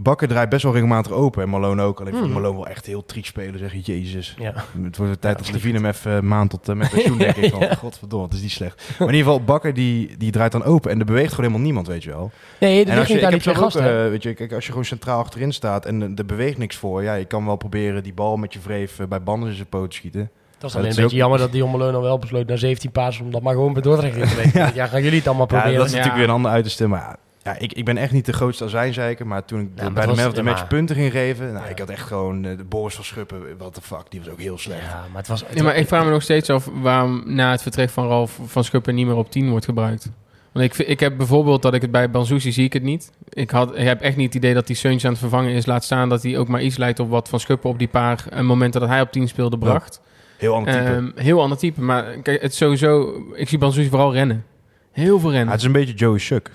Bakker 0.00 0.28
draait 0.28 0.48
best 0.48 0.62
wel 0.62 0.72
regelmatig 0.72 1.12
open. 1.12 1.42
En 1.42 1.48
Malone 1.48 1.82
ook. 1.82 2.00
Alleen 2.00 2.14
Hmm. 2.14 2.32
Malone 2.32 2.56
wel 2.56 2.66
echt 2.66 2.86
heel 2.86 3.04
triest 3.04 3.26
spelen. 3.28 3.58
Zeg 3.58 3.72
je, 3.72 3.80
jezus. 3.80 4.34
Ja. 4.38 4.54
Het 4.82 4.96
wordt 4.96 5.12
de 5.12 5.18
tijd 5.18 5.38
dat 5.38 5.52
Levine 5.52 5.74
hem 5.78 5.86
even 5.86 6.12
een 6.12 6.28
maand 6.28 6.50
tot 6.50 6.68
uh, 6.68 6.74
met 6.76 6.90
pensioen, 6.90 7.18
denk 7.28 7.36
ik. 7.36 7.52
Want, 7.54 7.76
Godverdomme, 7.76 8.24
het 8.26 8.34
is 8.34 8.40
niet 8.42 8.50
slecht. 8.50 8.76
Maar 8.98 9.08
in 9.08 9.14
ieder 9.14 9.30
geval, 9.32 9.44
Bakker 9.44 9.74
die, 9.74 10.16
die 10.16 10.30
draait 10.30 10.52
dan 10.52 10.64
open. 10.64 10.90
En 10.90 10.98
er 10.98 11.04
beweegt 11.04 11.28
gewoon 11.30 11.44
helemaal 11.44 11.64
niemand, 11.64 11.86
weet 11.86 12.02
je 12.02 12.10
wel. 12.10 12.30
Nee, 12.60 12.78
En 12.80 12.84
ligt 12.86 12.98
als 12.98 13.06
je, 13.06 13.12
niet 13.12 13.22
ik 13.22 13.26
aan 13.28 13.32
die 13.32 13.40
twee 13.40 13.64
ook, 13.64 13.74
eh, 13.74 14.08
weet 14.10 14.22
je, 14.22 14.34
kijk, 14.34 14.52
als 14.52 14.64
je 14.64 14.70
gewoon 14.70 14.84
centraal 14.84 15.18
achterin 15.20 15.52
staat 15.52 15.84
en 15.86 16.02
er- 16.02 16.10
er 16.16 16.26
beweegt 16.26 16.58
niks 16.58 16.76
voor, 16.76 17.02
ja, 17.02 17.14
je 17.14 17.24
kan 17.24 17.46
wel 17.46 17.56
proberen 17.56 18.02
die 18.02 18.14
bal 18.14 18.36
met 18.36 18.52
je 18.52 18.60
vreef 18.60 18.98
eh, 18.98 19.06
bij 19.06 19.22
banden 19.22 19.48
in 19.48 19.54
zijn 19.54 19.68
poot 19.68 19.90
te 19.90 19.96
schieten. 19.96 20.20
Dat 20.20 20.30
is 20.30 20.60
dat 20.60 20.70
alleen 20.74 20.84
een 20.84 20.88
beetje 20.96 21.04
ook- 21.04 21.20
jammer 21.20 21.38
dat 21.38 21.52
die 21.52 21.64
Malone 21.64 21.92
dan 21.92 22.02
wel 22.02 22.18
besloot 22.18 22.46
na 22.46 22.56
17 22.56 22.90
pasen 22.90 23.24
om 23.24 23.30
dat 23.30 23.42
maar 23.42 23.54
gewoon 23.54 23.72
bij 23.72 23.82
Dordrecht 23.82 24.16
in 24.16 24.26
te 24.28 24.34
weten. 24.42 24.70
ja. 24.74 24.86
gaan 24.86 25.02
jullie 25.02 25.18
het 25.18 25.26
allemaal 25.28 25.46
Ja, 25.50 25.52
proberen. 25.52 25.76
dat 25.78 25.86
is 25.86 25.92
Ja. 25.92 25.96
natuurlijk 25.98 26.24
weer 26.24 26.28
een 26.34 26.40
ander 26.40 26.50
uiterste, 26.50 26.86
maar 26.86 27.16
ja, 27.46 27.58
ik, 27.58 27.72
ik 27.72 27.84
ben 27.84 27.96
echt 27.96 28.12
niet 28.12 28.26
de 28.26 28.32
grootste 28.32 28.64
azijnzeiker, 28.64 29.26
maar 29.26 29.44
toen 29.44 29.60
ik 29.60 29.68
maar 29.82 29.92
bij 29.92 30.06
de 30.06 30.14
man 30.14 30.26
of 30.26 30.32
the 30.32 30.36
ja, 30.38 30.42
match 30.42 30.58
maar- 30.60 30.68
punten 30.68 30.96
ging 30.96 31.10
geven, 31.12 31.52
nou, 31.52 31.64
Ja. 31.64 31.70
ik 31.70 31.78
had 31.78 31.88
echt 31.88 32.06
gewoon 32.06 32.44
eh, 32.44 32.56
de 32.56 32.64
Boris 32.64 32.94
van 32.94 33.04
Schuppen, 33.04 33.42
what 33.58 33.74
the 33.74 33.80
fuck, 33.80 34.04
die 34.08 34.20
was 34.20 34.28
ook 34.28 34.40
heel 34.40 34.58
slecht. 34.58 34.82
Ja, 34.82 35.04
maar 35.08 35.18
het 35.18 35.28
was... 35.28 35.40
het 35.46 35.54
Ja, 35.58 35.62
maar 35.62 35.76
ik 35.76 35.86
vraag 35.88 36.04
me 36.04 36.10
nog 36.10 36.22
steeds 36.22 36.50
af 36.50 36.68
waarom 36.80 37.22
na 37.26 37.50
het 37.50 37.62
vertrek 37.62 37.90
van 37.90 38.06
Ralf 38.08 38.38
van 38.46 38.64
Schuppen 38.64 38.94
niet 38.94 39.06
meer 39.06 39.16
op 39.16 39.30
10 39.30 39.50
wordt 39.50 39.64
gebruikt. 39.64 40.10
Want 40.52 40.64
ik, 40.68 40.74
vind- 40.74 40.88
ik 40.88 41.00
heb 41.00 41.16
bijvoorbeeld 41.16 41.62
dat 41.62 41.74
ik 41.74 41.82
het 41.82 41.90
bij 41.90 42.10
Banzuzi 42.10 42.52
zie 42.52 42.64
ik 42.64 42.72
het 42.72 42.82
niet. 42.82 43.10
Ik, 43.28 43.50
had, 43.50 43.78
ik 43.78 43.84
heb 43.86 44.00
echt 44.00 44.16
niet 44.16 44.26
het 44.26 44.34
idee 44.34 44.54
dat 44.54 44.66
die 44.66 44.76
Seuntje 44.76 45.06
aan 45.06 45.12
het 45.12 45.22
vervangen 45.22 45.50
is. 45.52 45.66
Laat 45.66 45.84
staan 45.84 46.08
dat 46.08 46.22
hij 46.22 46.38
ook 46.38 46.48
maar 46.48 46.62
iets 46.62 46.76
lijkt 46.76 46.98
op 47.00 47.08
wat 47.10 47.28
Van 47.28 47.40
Schuppen 47.40 47.70
op 47.70 47.78
die 47.78 47.88
paar 47.88 48.24
eh, 48.30 48.40
momenten 48.40 48.80
dat 48.80 48.88
hij 48.88 49.00
op 49.00 49.12
10 49.12 49.28
speelde 49.28 49.58
bracht. 49.58 50.00
Heel 50.36 50.54
ander 50.54 50.72
type. 50.72 50.84
Ehm, 50.84 51.10
heel 51.14 51.40
ander 51.40 51.58
type. 51.58 51.80
Maar 51.80 52.04
kijk, 52.22 52.42
het 52.42 52.54
sowieso... 52.54 53.22
Ik 53.34 53.48
zie 53.48 53.58
Banzuzi 53.58 53.88
vooral 53.88 54.12
rennen. 54.12 54.44
Heel 54.92 55.18
veel 55.20 55.28
Ja, 55.30 55.34
rennen. 55.36 55.52
het 55.52 55.60
is 55.60 55.66
een 55.66 55.72
beetje 55.72 55.94
Joey 55.94 56.18
Suk 56.18 56.50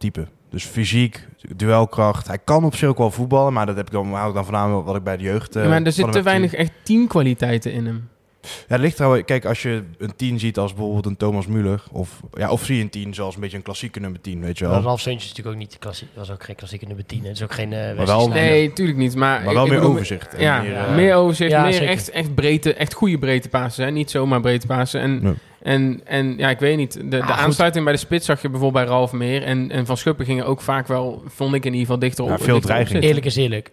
type. 0.00 0.26
Dus 0.50 0.64
fysiek, 0.64 1.26
duelkracht. 1.56 2.26
Hij 2.26 2.38
kan 2.44 2.64
op 2.64 2.74
zich 2.76 2.88
ook 2.88 2.98
wel 2.98 3.10
voetballen, 3.10 3.52
maar 3.52 3.66
dat 3.66 3.76
heb 3.76 3.86
ik 3.86 3.92
dan, 3.92 4.12
hou 4.14 4.28
ik 4.28 4.34
dan 4.34 4.44
voornamelijk 4.44 4.86
wat 4.86 4.96
ik 4.96 5.02
bij 5.02 5.16
de 5.16 5.22
jeugd... 5.22 5.56
eh, 5.56 5.62
Ja, 5.62 5.68
maar 5.68 5.78
er 5.78 5.82
van 5.84 5.92
zit 5.92 6.04
hem 6.04 6.12
te 6.14 6.22
weinig 6.22 6.54
echt 6.54 6.72
teamkwaliteiten 6.82 7.72
in 7.72 7.86
hem. 7.86 8.08
Ja, 8.42 8.48
het 8.66 8.80
ligt 8.80 8.96
trouwens... 8.96 9.24
Kijk, 9.24 9.44
als 9.44 9.62
je 9.62 9.82
een 9.98 10.16
10 10.16 10.38
ziet 10.38 10.58
als 10.58 10.74
bijvoorbeeld 10.74 11.06
een 11.06 11.16
Thomas 11.16 11.46
Müller... 11.46 11.82
Of, 11.92 12.20
ja, 12.32 12.50
of 12.50 12.64
zie 12.64 12.76
je 12.76 12.82
een 12.82 12.90
10 12.90 13.14
zoals 13.14 13.34
een 13.34 13.40
beetje 13.40 13.56
een 13.56 13.62
klassieke 13.62 14.00
nummer 14.00 14.20
10, 14.20 14.40
weet 14.40 14.58
je 14.58 14.68
wel. 14.68 14.80
Ralf 14.82 15.00
Seuntjes 15.00 15.30
is 15.30 15.36
natuurlijk 15.36 15.56
ook 15.56 15.62
niet 15.70 15.78
klassiek. 15.78 16.08
was 16.14 16.30
ook 16.30 16.44
geen 16.44 16.56
klassieke 16.56 16.86
nummer 16.86 17.06
10. 17.06 17.22
Het 17.24 17.32
is 17.36 17.42
ook 17.42 17.52
geen 17.52 17.72
uh, 17.72 18.04
wel-. 18.04 18.28
Nee, 18.28 18.72
tuurlijk 18.72 18.98
niet. 18.98 19.14
Maar, 19.16 19.44
Maar 19.44 19.54
wel 19.54 19.64
ik 19.64 19.70
meer 19.70 19.78
bedoel, 19.78 19.94
overzicht. 19.94 20.34
en 20.34 20.42
Ja, 20.42 20.62
meer, 20.62 20.70
Ja. 20.72 20.86
eh, 20.86 20.94
meer 20.94 21.14
overzicht, 21.14 21.50
Ja, 21.50 21.62
meer 21.62 21.72
zeker. 21.72 21.88
echt, 21.88 22.10
echt, 22.10 22.34
breedte, 22.34 22.74
echt 22.74 22.92
goede 22.94 23.18
breedte 23.18 23.48
passen. 23.48 23.84
Hè? 23.84 23.90
Niet 23.90 24.10
zomaar 24.10 24.40
breedte 24.40 24.66
passen. 24.66 25.00
En, 25.00 25.22
Nee. 25.22 25.34
En, 25.62 26.00
en 26.04 26.36
ja, 26.38 26.50
ik 26.50 26.58
weet 26.58 26.76
niet. 26.76 26.92
De, 26.92 27.08
de 27.08 27.22
goed. 27.22 27.30
aansluiting 27.30 27.84
bij 27.84 27.92
de 27.92 27.98
spits 27.98 28.26
zag 28.26 28.42
je 28.42 28.50
bijvoorbeeld 28.50 28.84
bij 28.84 28.94
Ralf 28.94 29.12
meer. 29.12 29.42
En, 29.42 29.70
en 29.70 29.86
Van 29.86 29.96
Schuppen 29.96 30.24
gingen 30.24 30.46
ook 30.46 30.60
vaak 30.60 30.86
wel, 30.86 31.22
vond 31.26 31.54
ik 31.54 31.64
in 31.64 31.70
ieder 31.72 31.80
geval, 31.86 31.98
dichter 31.98 32.24
op. 32.24 32.30
Ja, 32.30 32.38
veel 32.38 32.60
dreiging. 32.60 33.02
Eerlijk 33.02 33.26
is 33.26 33.36
eerlijk. 33.36 33.70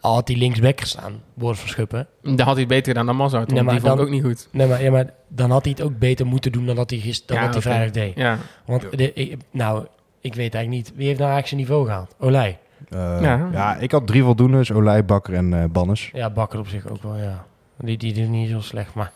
Al 0.00 0.14
had 0.14 0.28
hij 0.28 0.36
linksback 0.36 0.80
gestaan, 0.80 1.22
Boris 1.34 1.58
van 1.58 1.68
Schuppen. 1.68 2.06
Daar 2.22 2.36
had 2.46 2.46
hij 2.46 2.58
het 2.58 2.68
beter 2.68 2.86
gedaan 2.86 3.06
dan 3.06 3.16
Mazart. 3.16 3.50
Nee, 3.50 3.62
maar 3.62 3.72
die 3.72 3.80
vond 3.80 3.92
ik 3.92 3.98
dan- 3.98 4.06
ook 4.06 4.12
niet 4.12 4.24
goed. 4.24 4.48
Nee, 4.52 4.66
maar, 4.66 4.82
ja, 4.82 4.90
maar 4.90 5.10
dan 5.28 5.50
had 5.50 5.64
hij 5.64 5.72
het 5.76 5.86
ook 5.86 5.98
beter 5.98 6.26
moeten 6.26 6.52
doen 6.52 6.66
dan 6.66 6.76
dat 6.76 6.90
hij, 6.90 6.98
gist, 6.98 7.28
dan 7.28 7.36
Ja, 7.36 7.42
dat 7.42 7.52
hij 7.52 7.62
vrijdag 7.62 7.90
deed. 7.90 8.12
Ja, 8.16 8.38
Want 8.64 8.98
de, 8.98 9.12
ik- 9.12 9.36
nou, 9.50 9.86
ik 10.20 10.34
weet 10.34 10.54
eigenlijk 10.54 10.68
niet. 10.68 10.92
Wie 10.96 11.06
heeft 11.06 11.18
nou 11.18 11.30
eigenlijk 11.32 11.46
zijn 11.46 11.60
niveau 11.60 11.86
gehaald? 11.86 12.14
Olij. 12.18 12.58
eh, 12.88 12.98
Ja. 13.22 13.48
ja. 13.52 13.76
ik 13.76 13.90
had 13.92 14.06
drie 14.06 14.22
voldoendes. 14.22 14.72
Olij, 14.72 15.04
Bakker 15.04 15.34
en 15.34 15.62
eh 15.62 15.64
Bannes. 15.70 16.10
Ja, 16.12 16.30
Bakker 16.30 16.58
op 16.58 16.68
zich 16.68 16.88
ook 16.88 17.02
wel, 17.02 17.16
ja. 17.16 17.44
Die, 17.80 17.96
die 17.98 18.12
doet 18.12 18.28
niet 18.28 18.50
zo 18.50 18.60
slecht, 18.60 18.94
maar... 18.94 19.12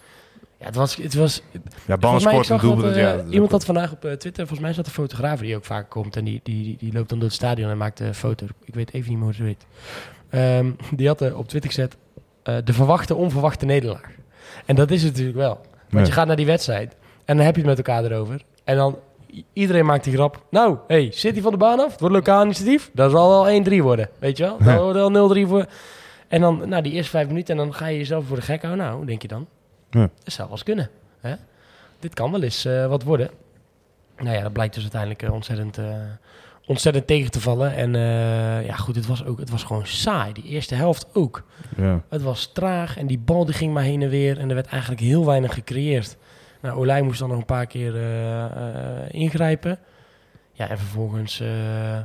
Ja, 0.62 0.68
het 0.68 0.76
was... 0.76 0.96
Het 0.96 1.14
was 1.14 1.42
Ja, 1.86 1.94
ik 1.94 2.20
scoort 2.20 2.48
een 2.48 2.58
dat, 2.80 2.84
eh, 2.84 2.96
ja, 2.96 3.22
iemand 3.30 3.50
had 3.50 3.64
vandaag 3.64 3.92
op 3.92 4.04
eh, 4.04 4.12
Twitter, 4.12 4.46
volgens 4.46 4.60
mij 4.60 4.72
zat 4.72 4.86
een 4.86 4.92
fotograaf 4.92 5.40
die 5.40 5.56
ook 5.56 5.64
vaak 5.64 5.90
komt. 5.90 6.16
En 6.16 6.24
die, 6.24 6.40
die, 6.42 6.62
die, 6.62 6.76
die 6.78 6.92
loopt 6.92 7.08
dan 7.08 7.18
door 7.18 7.28
het 7.28 7.36
stadion 7.36 7.70
en 7.70 7.76
maakt 7.78 8.00
een 8.00 8.14
foto. 8.14 8.46
Ik 8.64 8.74
weet 8.74 8.92
even 8.92 9.08
niet 9.08 9.18
meer 9.18 9.26
hoe 9.26 9.34
ze 9.34 9.42
heet. 9.42 9.66
Ehm, 10.30 10.70
die 10.96 11.06
had 11.06 11.20
eh, 11.20 11.38
op 11.38 11.48
Twitter 11.48 11.70
gezet, 11.70 11.96
de 12.64 12.72
verwachte 12.72 13.14
onverwachte 13.14 13.64
nederlaag. 13.64 14.10
En 14.66 14.74
dat 14.74 14.90
is 14.90 15.02
het 15.02 15.10
natuurlijk 15.10 15.38
wel. 15.38 15.60
Want 15.90 16.06
Ja. 16.06 16.12
je 16.12 16.12
gaat 16.12 16.26
naar 16.26 16.36
die 16.36 16.46
wedstrijd 16.46 16.96
en 17.24 17.36
dan 17.36 17.46
heb 17.46 17.54
je 17.54 17.60
het 17.60 17.70
met 17.76 17.86
elkaar 17.86 18.04
erover. 18.04 18.42
En 18.64 18.76
dan 18.76 18.98
iedereen 19.52 19.86
maakt 19.86 20.04
die 20.04 20.12
grap. 20.12 20.44
Nou, 20.50 20.76
hey, 20.86 21.12
hij 21.20 21.40
van 21.40 21.52
de 21.52 21.58
baan 21.58 21.80
af? 21.80 21.90
Het 21.90 22.00
wordt 22.00 22.14
lokaal 22.14 22.44
initiatief. 22.44 22.90
Dat 22.94 23.10
zal 23.10 23.44
wel 23.44 23.62
1-3 23.64 23.82
worden, 23.82 24.08
weet 24.18 24.36
je 24.36 24.44
wel? 24.44 24.58
Dat 24.58 24.80
wordt 24.94 25.12
wel 25.12 25.44
0-3 25.44 25.48
voor... 25.48 25.66
En 26.28 26.40
dan, 26.40 26.68
nou, 26.68 26.82
die 26.82 26.92
eerste 26.92 27.10
vijf 27.10 27.26
minuten 27.26 27.58
en 27.58 27.64
dan 27.64 27.74
ga 27.74 27.86
je 27.86 27.98
jezelf 27.98 28.26
voor 28.26 28.36
de 28.36 28.42
gek 28.42 28.62
houden. 28.62 28.84
Nou, 28.84 29.06
denk 29.06 29.22
je 29.22 29.28
dan? 29.28 29.46
Ja. 29.92 30.10
Dat 30.24 30.32
zou 30.32 30.48
wel 30.48 30.56
eens 30.56 30.62
kunnen. 30.62 30.90
Hè? 31.20 31.34
Dit 31.98 32.14
kan 32.14 32.30
wel 32.30 32.42
eens 32.42 32.64
eh, 32.64 32.86
wat 32.86 33.02
worden. 33.02 33.30
Nou 34.18 34.36
ja, 34.36 34.42
dat 34.42 34.52
blijkt 34.52 34.74
dus 34.74 34.82
uiteindelijk 34.82 35.22
eh, 35.22 35.32
ontzettend, 35.32 35.78
eh, 35.78 35.94
ontzettend 36.66 37.06
tegen 37.06 37.30
te 37.30 37.40
vallen. 37.40 37.74
En 37.74 37.94
eh, 37.94 38.66
ja, 38.66 38.74
goed, 38.74 38.96
het 38.96 39.06
was, 39.06 39.24
ook, 39.24 39.38
het 39.38 39.50
was 39.50 39.62
gewoon 39.62 39.86
saai. 39.86 40.32
Die 40.32 40.44
eerste 40.44 40.74
helft 40.74 41.06
ook. 41.12 41.44
Ja. 41.76 42.02
Het 42.08 42.22
was 42.22 42.50
traag 42.52 42.96
en 42.96 43.06
die 43.06 43.18
bal 43.18 43.44
die 43.44 43.54
ging 43.54 43.72
maar 43.72 43.82
heen 43.82 44.02
en 44.02 44.08
weer. 44.08 44.38
En 44.38 44.48
er 44.48 44.54
werd 44.54 44.66
eigenlijk 44.66 45.02
heel 45.02 45.26
weinig 45.26 45.54
gecreëerd. 45.54 46.16
Nou, 46.62 46.78
Olij 46.78 47.02
moest 47.02 47.18
dan 47.18 47.28
nog 47.28 47.38
een 47.38 47.44
paar 47.44 47.66
keer 47.66 47.94
eh, 47.96 48.44
eh, 48.44 48.50
ingrijpen. 49.08 49.78
Ja, 50.52 50.68
en 50.68 50.78
vervolgens 50.78 51.40
eh 51.40 51.98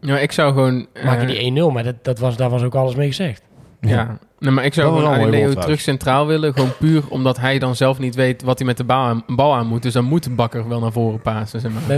ja 0.00 0.18
ik 0.18 0.32
zou 0.32 0.52
gewoon... 0.52 0.86
maak 1.04 1.20
eh, 1.20 1.28
je 1.28 1.52
die 1.52 1.62
1-0. 1.62 1.72
Maar 1.72 1.84
dat, 1.84 2.04
dat 2.04 2.18
was, 2.18 2.36
daar 2.36 2.50
was 2.50 2.62
ook 2.62 2.74
alles 2.74 2.94
mee 2.94 3.06
gezegd. 3.06 3.42
Ja, 3.80 4.18
nee, 4.38 4.50
maar 4.52 4.64
ik 4.64 4.74
zou 4.74 5.02
gewoon 5.02 5.30
Leo 5.30 5.52
terug 5.54 5.80
centraal 5.80 6.26
willen. 6.26 6.52
Gewoon 6.52 6.72
puur 6.78 7.02
omdat 7.08 7.36
hij 7.38 7.58
dan 7.58 7.76
zelf 7.76 7.98
niet 7.98 8.14
weet 8.14 8.42
wat 8.42 8.58
hij 8.58 8.66
met 8.66 8.76
de 8.76 8.84
bal 8.84 9.04
aan, 9.04 9.24
bal 9.26 9.54
aan 9.54 9.66
moet. 9.66 9.82
Dus 9.82 9.92
dan 9.92 10.04
moet 10.04 10.36
Bakker 10.36 10.68
wel 10.68 10.80
naar 10.80 10.92
voren 10.92 11.20
pasen. 11.20 11.60
Zeg 11.60 11.70
maar. 11.72 11.96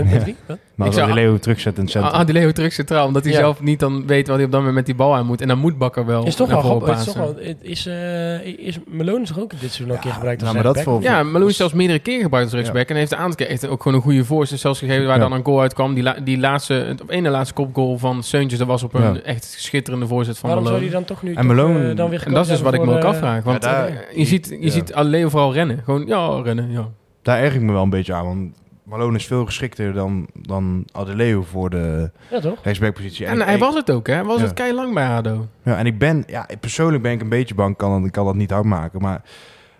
Ik 0.77 0.85
als 0.85 0.95
zou- 0.95 1.05
die 1.07 1.15
Leo 1.15 1.37
terugzet 1.37 1.75
in 1.77 1.81
het 1.81 1.91
centrum. 1.91 2.13
Ah, 2.13 2.25
die 2.25 2.33
Leo 2.33 2.51
terug 2.51 2.73
centraal, 2.73 3.07
omdat 3.07 3.23
hij 3.23 3.33
Ja. 3.33 3.39
zelf 3.39 3.61
niet 3.61 3.79
dan 3.79 4.07
weet 4.07 4.27
wat 4.27 4.35
hij 4.35 4.45
op 4.45 4.51
dat 4.51 4.59
moment 4.59 4.77
met 4.77 4.85
die 4.85 4.95
bal 4.95 5.15
aan 5.15 5.25
moet. 5.25 5.41
En 5.41 5.47
dan 5.47 5.57
moet 5.57 5.77
Bakker 5.77 6.05
wel 6.05 6.25
Is 6.25 6.35
toch 6.35 6.49
naar 6.49 6.61
wel. 6.63 6.81
Het 6.87 6.97
is, 6.99 7.05
toch 7.05 7.15
wel, 7.15 7.35
is, 7.61 7.85
eh 7.85 8.45
is 8.67 8.77
Malone 8.87 9.21
is 9.21 9.27
toch 9.27 9.39
ook 9.39 9.49
dit 9.49 9.59
seizoen 9.59 9.89
al 9.89 9.93
een 9.95 9.99
keer 9.99 10.11
gebruikt 10.11 10.41
als 10.41 10.51
nou, 10.51 10.63
maar 10.63 10.73
dat 10.73 10.75
rechtsback? 10.75 11.01
voor- 11.03 11.11
Ja, 11.11 11.23
Malou 11.23 11.49
is 11.49 11.57
zelfs 11.57 11.73
meerdere 11.73 11.99
keer 11.99 12.21
gebruikt 12.21 12.45
als 12.47 12.55
rechtsback. 12.55 12.87
En 12.89 12.95
heeft 12.95 13.11
een 13.11 13.17
aantal 13.17 13.35
keer 13.35 13.47
echt 13.47 13.67
ook 13.67 13.81
gewoon 13.81 13.97
een 13.97 14.03
goede 14.03 14.25
voorzet 14.25 14.59
zelfs 14.59 14.79
gegeven 14.79 15.05
waar 15.05 15.15
Ja. 15.15 15.21
dan 15.21 15.31
een 15.33 15.45
goal 15.45 15.61
uitkwam. 15.61 15.93
Die, 15.93 16.03
la- 16.03 16.17
die 16.23 16.37
laatste, 16.39 16.73
het 16.73 17.01
ene 17.07 17.29
laatste 17.29 17.53
kopgoal 17.53 17.97
van 17.97 18.23
Seuntjes, 18.23 18.59
dat 18.59 18.67
was 18.67 18.83
op 18.83 18.93
een 18.93 19.01
Ja. 19.13 19.19
echt 19.21 19.43
schitterende 19.57 20.07
voorzet 20.07 20.37
van 20.37 20.49
Waarom 20.49 20.67
zou 20.67 20.77
Malone. 20.79 20.97
hij 20.97 21.05
dan 21.05 21.15
toch 21.15 21.23
nu 21.23 21.29
En 21.29 21.35
toch, 21.35 21.45
Malone- 21.45 21.89
eh, 21.89 21.95
dan 21.95 22.09
weer 22.09 22.19
En 22.27 22.33
dat 22.33 22.43
is 22.43 22.49
dus 22.51 22.61
wat 22.61 22.73
ik 22.73 22.79
me 22.79 22.85
ook 22.85 22.91
voor, 22.93 23.01
eh, 23.03 23.09
afvraag. 23.09 23.43
Want 23.43 23.63
Ja, 23.63 23.71
daar- 23.71 24.05
je 24.15 24.25
ziet, 24.25 24.47
je 24.47 24.61
ja. 24.61 24.69
ziet 24.71 24.93
al 24.93 25.03
Leo 25.03 25.29
vooral 25.29 25.53
rennen. 25.53 25.81
Gewoon, 25.83 26.05
ja, 26.05 26.41
rennen, 26.41 26.71
ja. 26.71 26.89
Daar 27.21 27.39
erg 27.39 27.53
ik 27.55 27.61
me 27.61 27.71
wel 27.71 27.83
een 27.83 27.89
beetje 27.89 28.13
aan. 28.13 28.25
Want 28.25 28.55
Malone 28.83 29.17
is 29.17 29.25
veel 29.25 29.45
geschikter 29.45 29.93
dan, 29.93 30.27
dan 30.33 30.85
Adeleo 30.91 31.41
voor 31.43 31.69
de 31.69 32.11
Ja, 32.31 32.39
toch? 32.39 32.57
rechtsbackpositie. 32.63 33.25
En 33.25 33.41
hij 33.41 33.53
ik- 33.53 33.59
was 33.59 33.75
het 33.75 33.91
ook, 33.91 34.07
hè? 34.07 34.13
Hij 34.13 34.23
was 34.23 34.37
Ja. 34.39 34.43
het 34.43 34.53
kei 34.53 34.73
lang 34.73 34.93
bij 34.93 35.07
ADO. 35.07 35.47
Ja, 35.63 35.77
en 35.77 35.85
ik 35.85 35.99
ben, 35.99 36.23
ja, 36.27 36.47
persoonlijk 36.59 37.03
ben 37.03 37.11
ik 37.11 37.21
een 37.21 37.29
beetje 37.29 37.55
bang, 37.55 37.75
kan, 37.77 38.05
ik 38.05 38.11
kan 38.11 38.25
dat 38.25 38.35
niet 38.35 38.51
hard 38.51 38.65
maken. 38.65 39.01
Maar 39.01 39.21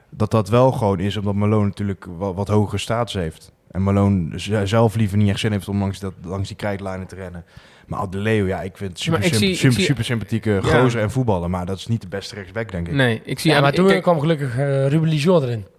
dat 0.09 0.31
dat 0.31 0.49
wel 0.49 0.71
gewoon 0.71 0.99
is, 0.99 1.17
omdat 1.17 1.33
Malone 1.35 1.65
natuurlijk 1.65 2.05
wat, 2.17 2.35
wat 2.35 2.47
hogere 2.47 2.77
status 2.77 3.13
heeft. 3.13 3.51
En 3.71 3.83
Malone 3.83 4.29
zelf 4.65 4.95
liever 4.95 5.17
niet 5.17 5.29
echt 5.29 5.39
zin 5.39 5.51
heeft 5.51 5.67
om 5.67 5.79
langs, 5.79 5.99
dat, 5.99 6.13
langs 6.23 6.47
die 6.47 6.57
krijtlijnen 6.57 7.07
te 7.07 7.15
rennen. 7.15 7.45
Maar 7.87 7.99
Adeleo, 7.99 8.45
ja, 8.45 8.61
ik 8.61 8.77
vind 8.77 8.89
het 8.89 8.99
super, 8.99 9.19
Maar 9.19 9.27
ik 9.27 9.33
symp- 9.33 9.43
zie- 9.45 9.51
ik 9.53 9.59
super, 9.59 9.75
zie- 9.75 9.85
super 9.85 10.03
sympathieke 10.03 10.59
Ja. 10.63 10.79
gozer 10.81 11.01
en 11.01 11.11
voetballen. 11.11 11.49
Maar 11.49 11.65
dat 11.65 11.77
is 11.77 11.87
niet 11.87 12.01
de 12.01 12.07
beste 12.07 12.35
rechtsback, 12.35 12.71
denk 12.71 12.87
ik. 12.87 12.93
Nee, 12.93 13.21
ik 13.23 13.39
zie... 13.39 13.51
Ja, 13.51 13.59
maar 13.61 13.73
toen 13.73 14.01
kwam 14.01 14.19
gelukkig 14.19 14.57
eh 14.57 14.87
Ruben 14.87 15.09
Lijon 15.09 15.43
erin. 15.43 15.65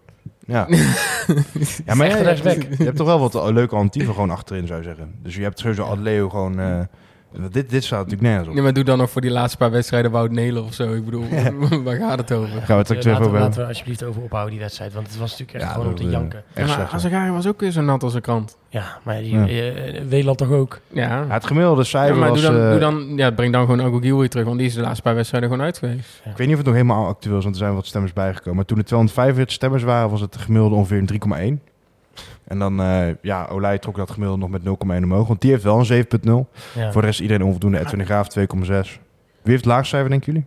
Ja. 0.46 0.66
ja, 1.86 1.94
maar 1.94 2.06
Echt 2.06 2.18
je, 2.18 2.24
rechtsback. 2.24 2.62
je 2.78 2.84
hebt 2.84 2.96
toch 2.96 3.06
wel 3.06 3.18
wat 3.20 3.34
leuke 3.34 3.60
alternatieven 3.60 4.12
gewoon 4.14 4.30
achterin, 4.30 4.66
zou 4.66 4.78
je 4.78 4.84
zeggen. 4.84 5.14
Dus 5.22 5.34
je 5.36 5.42
hebt 5.42 5.58
sowieso 5.58 5.82
Adleo 5.82 6.28
gewoon... 6.28 6.60
eh, 6.60 6.80
dit, 7.50 7.70
dit 7.70 7.84
staat 7.84 7.98
natuurlijk 7.98 8.22
nergens 8.28 8.48
op. 8.48 8.54
Nee, 8.54 8.62
maar 8.62 8.72
doe 8.72 8.84
dan 8.84 8.98
nog 8.98 9.10
voor 9.10 9.20
die 9.20 9.30
laatste 9.30 9.56
paar 9.56 9.70
wedstrijden 9.70 10.10
Wout 10.10 10.30
Nelen 10.30 10.64
of 10.64 10.74
zo. 10.74 10.92
Ik 10.94 11.04
bedoel, 11.04 11.24
waar 11.84 11.96
gaat 11.96 12.18
het 12.18 12.32
over? 12.32 12.48
Gaan 12.62 12.66
we 12.66 12.72
het 12.74 12.90
even 12.90 13.10
laten, 13.10 13.24
over 13.26 13.32
we, 13.32 13.38
laten 13.44 13.60
we 13.62 13.66
alsjeblieft 13.68 14.04
over 14.04 14.22
ophouden 14.22 14.52
die 14.52 14.60
wedstrijd. 14.60 14.92
Want 14.92 15.06
het 15.06 15.18
was 15.18 15.30
natuurlijk 15.30 15.58
echt 15.58 15.66
Ja, 15.68 15.72
gewoon 15.72 15.88
om 15.88 15.94
te 15.94 16.04
eh, 16.04 16.10
janken. 16.10 16.42
Ja, 16.54 16.66
maar 16.66 16.88
Azagari 16.92 17.30
was 17.30 17.46
ook 17.46 17.60
weer 17.60 17.70
zo 17.70 17.80
nat 17.80 18.02
als 18.02 18.14
een 18.14 18.20
krant. 18.20 18.56
Ja, 18.68 18.98
maar 19.02 19.18
die, 19.18 19.34
Ja. 19.38 19.46
eh, 19.46 20.02
Weeland 20.08 20.38
toch 20.38 20.50
ook? 20.50 20.80
Ja, 20.92 21.02
Ja, 21.02 21.26
het 21.28 21.46
gemiddelde 21.46 21.80
Ja, 21.80 21.86
cijfer 21.86 22.16
maar 22.16 22.28
was... 22.28 22.40
doe 22.40 22.50
dan, 22.50 22.60
eh, 22.62 22.70
doe 22.70 22.78
dan, 22.80 23.12
ja, 23.16 23.30
breng 23.30 23.52
dan 23.52 23.60
gewoon 23.66 23.82
Agogiel 23.82 24.18
weer 24.18 24.28
terug, 24.28 24.44
want 24.46 24.58
die 24.58 24.66
is 24.66 24.74
de 24.74 24.80
laatste 24.80 25.02
paar 25.02 25.14
wedstrijden 25.14 25.50
gewoon 25.50 25.64
uit 25.64 25.78
geweest. 25.78 26.20
Ik 26.24 26.36
weet 26.36 26.38
niet 26.38 26.50
of 26.50 26.56
het 26.56 26.66
nog 26.66 26.74
helemaal 26.74 27.06
actueel 27.06 27.36
is, 27.38 27.42
want 27.44 27.54
er 27.56 27.62
zijn 27.62 27.74
wat 27.74 27.86
stemmers 27.86 28.12
bijgekomen. 28.12 28.54
Maar 28.56 28.64
toen 28.64 28.78
er 28.78 28.84
245 28.84 29.54
stemmers 29.54 29.82
waren, 29.82 30.10
was 30.10 30.20
het 30.20 30.36
gemiddelde 30.36 30.74
ongeveer 30.76 30.98
een 30.98 31.06
3,1. 31.60 31.60
En 32.48 32.58
dan, 32.58 32.80
eh, 32.80 33.08
ja, 33.22 33.46
Olij 33.46 33.78
trok 33.78 33.96
dat 33.96 34.10
gemiddelde 34.10 34.40
nog 34.40 34.50
met 34.50 34.62
0,1 34.62 35.04
omhoog. 35.04 35.28
Want 35.28 35.40
die 35.40 35.50
heeft 35.50 35.62
wel 35.62 35.78
een 35.78 35.84
7,0. 35.84 36.48
Ja. 36.74 36.92
Voor 36.92 37.00
de 37.00 37.06
rest 37.06 37.20
iedereen 37.20 37.44
onvoldoende. 37.44 37.78
Edwin 37.78 37.98
de 37.98 38.04
Graaf 38.04 38.28
2,6. 38.28 39.00
Wie 39.42 39.52
heeft 39.52 39.64
het 39.64 39.64
laagste 39.64 39.88
cijfer, 39.88 40.10
denken 40.10 40.32
jullie? 40.32 40.46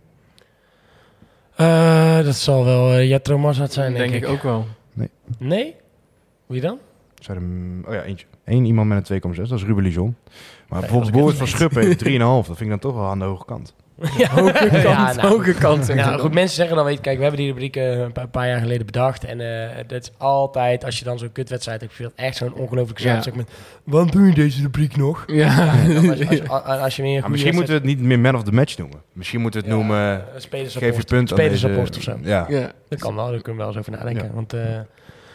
Eh, 1.56 2.24
dat 2.24 2.34
zal 2.34 2.64
wel 2.64 2.92
uh, 2.92 3.08
Jetro 3.08 3.38
Mazat 3.38 3.72
zijn, 3.72 3.94
denk, 3.94 4.10
denk 4.10 4.24
ik 4.24 4.30
ook 4.30 4.42
wel. 4.42 4.66
Nee? 5.38 5.74
Wie 6.46 6.60
dan? 6.60 6.78
Zijn 7.18 7.36
er, 7.36 7.88
oh 7.88 7.94
ja, 7.94 8.02
eentje. 8.02 8.26
Eén 8.44 8.64
iemand 8.64 8.88
met 8.88 9.08
een 9.08 9.22
2,6, 9.30 9.36
dat 9.36 9.50
is 9.50 9.64
Ruben 9.64 9.82
Lijon. 9.82 10.16
Maar 10.68 10.80
bijvoorbeeld 10.80 11.12
Boris 11.12 11.36
van. 11.36 11.46
Schuppen 11.46 11.82
heeft 11.82 12.04
3,5. 12.08 12.12
Dat 12.18 12.44
vind 12.44 12.60
ik 12.60 12.68
dan 12.68 12.78
toch 12.78 12.94
wel 12.94 13.04
aan 13.06 13.18
de 13.18 13.24
hoge 13.24 13.44
kant. 13.44 13.74
Ja, 14.18 14.28
hoge 14.40 14.52
kant. 14.70 14.82
Ja, 14.82 15.12
nou. 15.12 15.28
hoge 15.28 15.52
kant. 15.54 15.86
Ja, 15.86 16.16
goed, 16.18 16.34
mensen 16.34 16.56
zeggen 16.56 16.76
dan, 16.76 16.84
weet 16.84 16.94
je, 16.94 17.00
kijk, 17.00 17.16
we 17.16 17.22
hebben 17.22 17.40
die 17.40 17.48
rubriek 17.50 17.76
eh, 17.76 17.98
een 17.98 18.12
paar, 18.12 18.24
een 18.24 18.30
paar 18.30 18.48
jaar 18.48 18.60
geleden 18.60 18.86
bedacht. 18.86 19.24
En 19.24 19.40
eh 19.40 19.76
dat 19.86 20.02
is 20.02 20.12
altijd, 20.18 20.84
als 20.84 20.98
je 20.98 21.04
dan 21.04 21.18
zo'n 21.18 21.32
kutwedstrijd 21.32 21.80
hebt 21.80 21.92
gespeeld, 21.92 22.14
echt 22.16 22.36
zo'n 22.36 22.54
ongelooflijk 22.54 22.98
Ja. 22.98 23.22
met, 23.34 23.48
waarom 23.84 24.10
doe 24.10 24.26
je 24.26 24.34
deze 24.34 24.62
rubriek 24.62 24.96
nog? 24.96 25.24
Ja, 25.26 25.56
Dan 25.86 26.08
als, 26.10 26.18
je- 26.18 26.26
als, 26.28 26.36
je- 26.38 26.48
als, 26.48 26.80
als 26.80 26.96
je 26.96 27.02
meer 27.02 27.30
misschien 27.30 27.54
moeten 27.54 27.72
we 27.74 27.78
het 27.78 27.88
niet 27.88 28.00
meer 28.00 28.18
man 28.20 28.34
of 28.34 28.42
the 28.42 28.52
match 28.52 28.78
noemen. 28.78 28.98
Misschien 29.12 29.40
moeten 29.40 29.60
we 29.62 29.66
het 29.66 29.76
Ja, 29.76 29.82
noemen... 29.82 30.24
spelersrapport. 30.36 30.94
geef 30.94 31.02
je 31.02 31.16
punt 31.16 31.30
aan 31.30 31.36
deze... 31.36 31.56
Spelersrapport 31.56 31.96
of 31.96 32.02
zo. 32.02 32.16
Ja. 32.22 32.46
ja. 32.48 32.70
Dat 32.88 32.98
kan 33.00 33.14
wel, 33.14 33.30
daar 33.30 33.40
kunnen 33.42 33.52
we 33.52 33.58
wel 33.58 33.66
eens 33.68 33.76
over 33.76 33.92
nadenken. 33.92 34.24
Ja. 34.26 34.32
Want, 34.34 34.52
eh, 34.52 34.60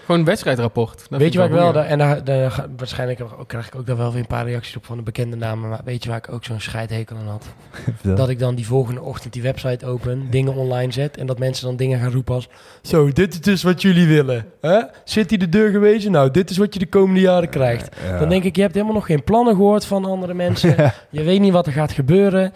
Gewoon 0.08 0.22
een 0.22 0.28
wedstrijdrapport. 0.28 1.06
Dat 1.10 1.20
weet 1.20 1.34
je 1.34 1.40
waar 1.40 1.48
ik 1.48 1.54
wel, 1.54 1.76
en 1.84 1.98
daar, 1.98 2.24
daar 2.24 2.66
waarschijnlijk 2.78 3.22
ook- 3.22 3.48
krijg 3.48 3.68
ik 3.68 3.76
ook 3.76 3.86
daar 3.86 3.98
wel 3.98 4.12
weer 4.12 4.20
een 4.20 4.28
paar 4.28 4.46
reacties 4.46 4.76
op 4.76 4.86
van 4.86 4.98
de 4.98 5.04
bekende 5.04 5.36
namen. 5.36 5.70
Maar 5.70 5.80
weet 5.86 6.04
je 6.04 6.10
waar 6.10 6.18
ik 6.18 6.32
ook 6.32 6.44
zo'n 6.44 6.60
scheidhekel 6.60 7.18
aan 7.18 7.28
had? 7.28 7.46
Dat 8.18 8.30
ik 8.30 8.40
dan 8.40 8.56
die 8.56 8.66
volgende 8.66 9.02
ochtend 9.02 9.34
die 9.34 9.42
website 9.42 9.86
open, 9.86 10.28
dingen 10.30 10.54
online 10.56 10.92
zet 10.92 11.18
en 11.18 11.26
dat 11.26 11.40
mensen 11.40 11.66
dan 11.66 11.76
dingen 11.76 12.00
gaan 12.00 12.12
roepen 12.12 12.36
als... 12.36 12.50
Zo, 12.82 13.12
dit 13.12 13.34
is 13.34 13.42
dus 13.42 13.64
wat 13.64 13.82
jullie 13.82 14.08
willen. 14.08 14.46
Hè? 14.62 14.80
Zit 15.04 15.30
die 15.30 15.38
de 15.38 15.50
deur 15.50 15.70
gewezen? 15.72 16.12
Nou, 16.12 16.32
dit 16.32 16.50
is 16.50 16.58
wat 16.58 16.74
je 16.74 16.80
de 16.80 16.88
komende 16.90 17.22
jaren 17.22 17.50
krijgt. 17.50 17.96
Ja. 18.08 18.20
Dan 18.20 18.30
denk 18.30 18.44
ik, 18.44 18.56
je 18.56 18.62
hebt 18.62 18.74
helemaal 18.74 18.96
nog 18.96 19.06
geen 19.06 19.24
plannen 19.24 19.56
gehoord 19.56 19.86
van 19.86 20.06
andere 20.06 20.34
mensen. 20.34 20.76
Je 21.10 21.24
weet 21.24 21.40
niet 21.40 21.54
wat 21.54 21.66
er 21.68 21.74
gaat 21.74 21.92
gebeuren. 21.92 22.54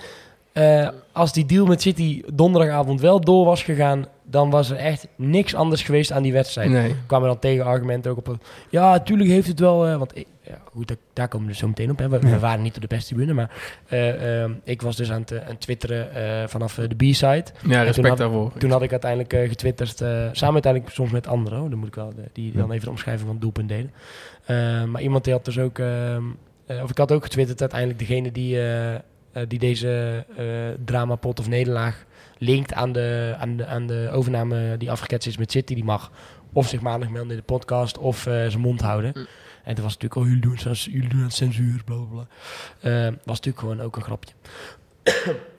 Eh, 0.51 0.87
als 1.11 1.33
die 1.33 1.45
deal 1.45 1.65
met 1.65 1.81
City 1.81 2.21
donderdagavond 2.33 3.01
wel 3.01 3.19
door 3.21 3.45
was 3.45 3.63
gegaan, 3.63 4.05
dan 4.23 4.49
was 4.49 4.69
er 4.69 4.77
echt 4.77 5.07
niks 5.15 5.55
anders 5.55 5.83
geweest 5.83 6.11
aan 6.11 6.23
die 6.23 6.33
wedstrijd. 6.33 6.69
Nee. 6.69 6.95
kwamen 7.05 7.27
dan 7.27 7.39
tegenargumenten 7.39 8.11
ook 8.11 8.17
op. 8.17 8.37
Ja, 8.69 8.91
natuurlijk 8.91 9.29
heeft 9.29 9.47
het 9.47 9.59
wel. 9.59 9.87
eh, 9.87 9.97
want 9.97 10.17
ik, 10.17 10.25
ja, 10.41 10.57
goed, 10.73 10.87
daar, 10.87 10.97
daar 11.13 11.27
komen 11.27 11.45
we 11.45 11.51
dus 11.51 11.61
zo 11.61 11.67
meteen 11.67 11.91
op. 11.91 11.97
Hè. 11.99 12.09
We, 12.09 12.39
waren 12.39 12.61
niet 12.63 12.75
op 12.75 12.81
de 12.81 12.87
perstribune, 12.87 13.33
maar 13.33 13.51
eh, 13.87 14.43
ik 14.63 14.81
was 14.81 14.95
dus 14.95 15.11
aan 15.11 15.19
het, 15.21 15.43
aan 15.49 15.57
twitteren 15.57 16.49
vanaf 16.49 16.75
de 16.75 16.95
B-side. 16.95 17.25
Ja, 17.27 17.43
toen 17.61 17.83
respect 17.83 18.07
had- 18.07 18.17
daarvoor. 18.17 18.51
Toen 18.57 18.71
had 18.71 18.81
ik 18.81 18.91
uiteindelijk 18.91 19.49
getwitterd, 19.49 19.97
samen 20.31 20.53
uiteindelijk 20.53 20.93
soms 20.93 21.11
met 21.11 21.27
anderen. 21.27 21.69
Dan 21.69 21.79
moet 21.79 21.87
ik 21.87 21.95
wel 21.95 22.13
de- 22.15 22.29
die 22.33 22.51
dan 22.51 22.71
even 22.71 22.83
de 22.85 22.89
omschrijving 22.89 23.25
van 23.25 23.33
het 23.35 23.41
doelpunt 23.41 23.69
delen. 23.69 23.91
Maar 24.91 25.01
iemand 25.01 25.23
die 25.23 25.33
had 25.33 25.45
dus 25.45 25.59
ook, 25.59 25.79
ehm, 25.79 26.23
eh, 26.65 26.83
of 26.83 26.89
ik 26.89 26.97
had 26.97 27.11
ook 27.11 27.23
getwitterd 27.23 27.59
uiteindelijk 27.61 27.99
degene 27.99 28.31
die, 28.31 28.57
eh, 29.31 29.43
die 29.47 29.59
deze 29.59 30.25
eh 30.37 30.83
dramapot 30.85 31.39
of 31.39 31.47
nederlaag 31.47 32.05
linkt 32.37 32.73
aan 32.73 32.91
de, 32.91 33.35
aan, 33.39 33.57
de, 33.57 33.65
aan 33.65 33.87
de 33.87 34.09
overname 34.13 34.77
die 34.77 34.91
afgeketst 34.91 35.27
is 35.27 35.37
met 35.37 35.51
City, 35.51 35.73
die 35.73 35.83
mag 35.83 36.11
of 36.53 36.67
zich 36.67 36.81
maandag 36.81 37.09
melden 37.09 37.31
in 37.31 37.37
de 37.37 37.43
podcast 37.43 37.97
of 37.97 38.25
eh, 38.25 38.33
zijn 38.33 38.59
mond 38.59 38.81
houden. 38.81 39.11
Mm. 39.15 39.25
En 39.63 39.75
toen 39.75 39.83
was 39.83 39.97
natuurlijk, 39.97 40.15
oh, 40.15 40.25
jullie 40.25 40.41
doen, 40.41 40.73
jullie 40.73 41.09
doen 41.09 41.23
aan 41.23 41.31
censuur, 41.31 41.83
bla 41.83 41.95
bla 41.95 42.27
was 43.23 43.39
natuurlijk 43.39 43.59
gewoon 43.59 43.81
ook 43.81 43.95
een 43.95 44.01
grapje. 44.01 44.33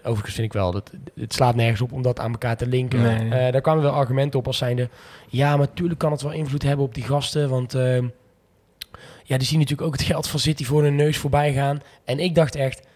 Overigens 0.04 0.34
vind 0.34 0.46
ik 0.46 0.52
wel, 0.52 0.72
dat, 0.72 0.90
het 1.14 1.32
slaat 1.32 1.54
nergens 1.54 1.80
op 1.80 1.92
om 1.92 2.02
dat 2.02 2.20
aan 2.20 2.32
elkaar 2.32 2.56
te 2.56 2.66
linken. 2.66 3.28
Nee. 3.28 3.52
Daar 3.52 3.60
kwamen 3.60 3.82
wel 3.82 3.92
argumenten 3.92 4.38
op 4.38 4.46
als 4.46 4.56
zijnde... 4.58 4.88
Ja, 5.28 5.56
maar 5.56 5.66
natuurlijk 5.66 5.98
kan 5.98 6.12
het 6.12 6.22
wel 6.22 6.32
invloed 6.32 6.62
hebben 6.62 6.84
op 6.84 6.94
die 6.94 7.04
gasten, 7.04 7.48
want... 7.48 7.74
ehm, 7.74 8.06
ja, 9.24 9.38
die 9.38 9.46
zien 9.46 9.58
natuurlijk 9.58 9.88
ook 9.88 9.96
het 9.96 10.02
geld 10.02 10.28
van 10.28 10.40
City 10.40 10.64
voor 10.64 10.82
hun 10.82 10.96
neus 10.96 11.16
voorbij 11.16 11.52
gaan. 11.52 11.82
En 12.04 12.18
ik 12.18 12.34
dacht 12.34 12.54
echt, 12.54 12.86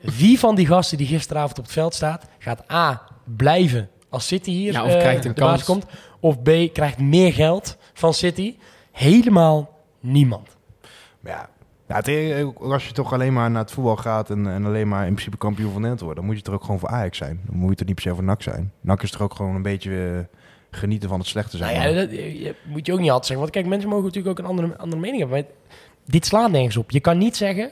wie 0.00 0.38
van 0.38 0.54
die 0.54 0.66
gasten 0.66 0.98
die 0.98 1.06
gisteravond 1.06 1.58
op 1.58 1.64
het 1.64 1.72
veld 1.72 1.94
staat... 1.94 2.26
gaat 2.38 2.70
A, 2.72 3.02
blijven 3.24 3.88
als 4.08 4.26
City 4.26 4.50
hier 4.50 4.72
Ja, 4.72 4.84
of 4.84 4.92
eh, 4.92 4.98
krijgt 4.98 5.24
een 5.24 5.34
de 5.34 5.40
baas 5.40 5.64
kans. 5.64 5.80
komt... 5.84 5.98
of 6.20 6.42
B, 6.42 6.50
krijgt 6.72 6.98
meer 6.98 7.32
geld 7.32 7.76
van 7.92 8.14
City. 8.14 8.56
Helemaal 8.92 9.78
niemand. 10.00 10.48
Maar 11.20 11.32
ja, 11.32 11.48
ja 11.88 11.94
het, 11.96 12.08
eh, 12.08 12.46
als 12.70 12.86
je 12.86 12.92
toch 12.92 13.12
alleen 13.12 13.32
maar 13.32 13.50
naar 13.50 13.62
het 13.62 13.72
voetbal 13.72 13.96
gaat 13.96 14.30
en, 14.30 14.46
en 14.46 14.64
alleen 14.66 14.88
maar 14.88 15.06
in 15.06 15.12
principe 15.12 15.36
kampioen 15.36 15.66
van 15.72 15.80
Nederland 15.80 16.00
wordt, 16.00 16.16
dan 16.16 16.26
moet 16.26 16.38
je 16.38 16.44
er 16.44 16.52
ook 16.52 16.64
gewoon 16.64 16.78
voor 16.78 16.88
Ajax 16.88 17.18
zijn. 17.18 17.40
Dan 17.46 17.56
moet 17.56 17.70
je 17.70 17.76
er 17.76 17.84
niet 17.86 17.94
per 17.94 18.04
se 18.04 18.14
voor 18.14 18.24
NAC 18.24 18.42
zijn. 18.42 18.72
NAC 18.80 19.02
is 19.02 19.10
toch 19.10 19.20
ook 19.22 19.34
gewoon 19.34 19.54
een 19.54 19.62
beetje 19.62 20.26
eh, 20.30 20.38
genieten 20.78 21.08
van 21.08 21.18
het 21.18 21.28
slechte 21.28 21.56
zijn. 21.56 21.76
Nou 21.78 21.88
ja, 21.88 22.00
dat 22.00 22.08
eh, 22.10 22.40
je- 22.42 22.54
moet 22.64 22.86
je 22.86 22.92
ook 22.92 22.98
niet 23.00 23.10
altijd 23.10 23.26
zeggen. 23.26 23.38
Want 23.46 23.50
kijk, 23.50 23.66
mensen 23.66 23.88
mogen 23.88 24.04
natuurlijk 24.04 24.38
ook 24.38 24.44
een 24.44 24.50
andere, 24.50 24.76
andere 24.78 25.00
mening 25.00 25.20
hebben. 25.20 25.38
Maar 25.40 25.48
dit 26.06 26.26
slaat 26.26 26.50
nergens 26.50 26.76
op. 26.76 26.90
Je 26.90 27.00
kan 27.00 27.18
niet 27.18 27.36
zeggen... 27.36 27.70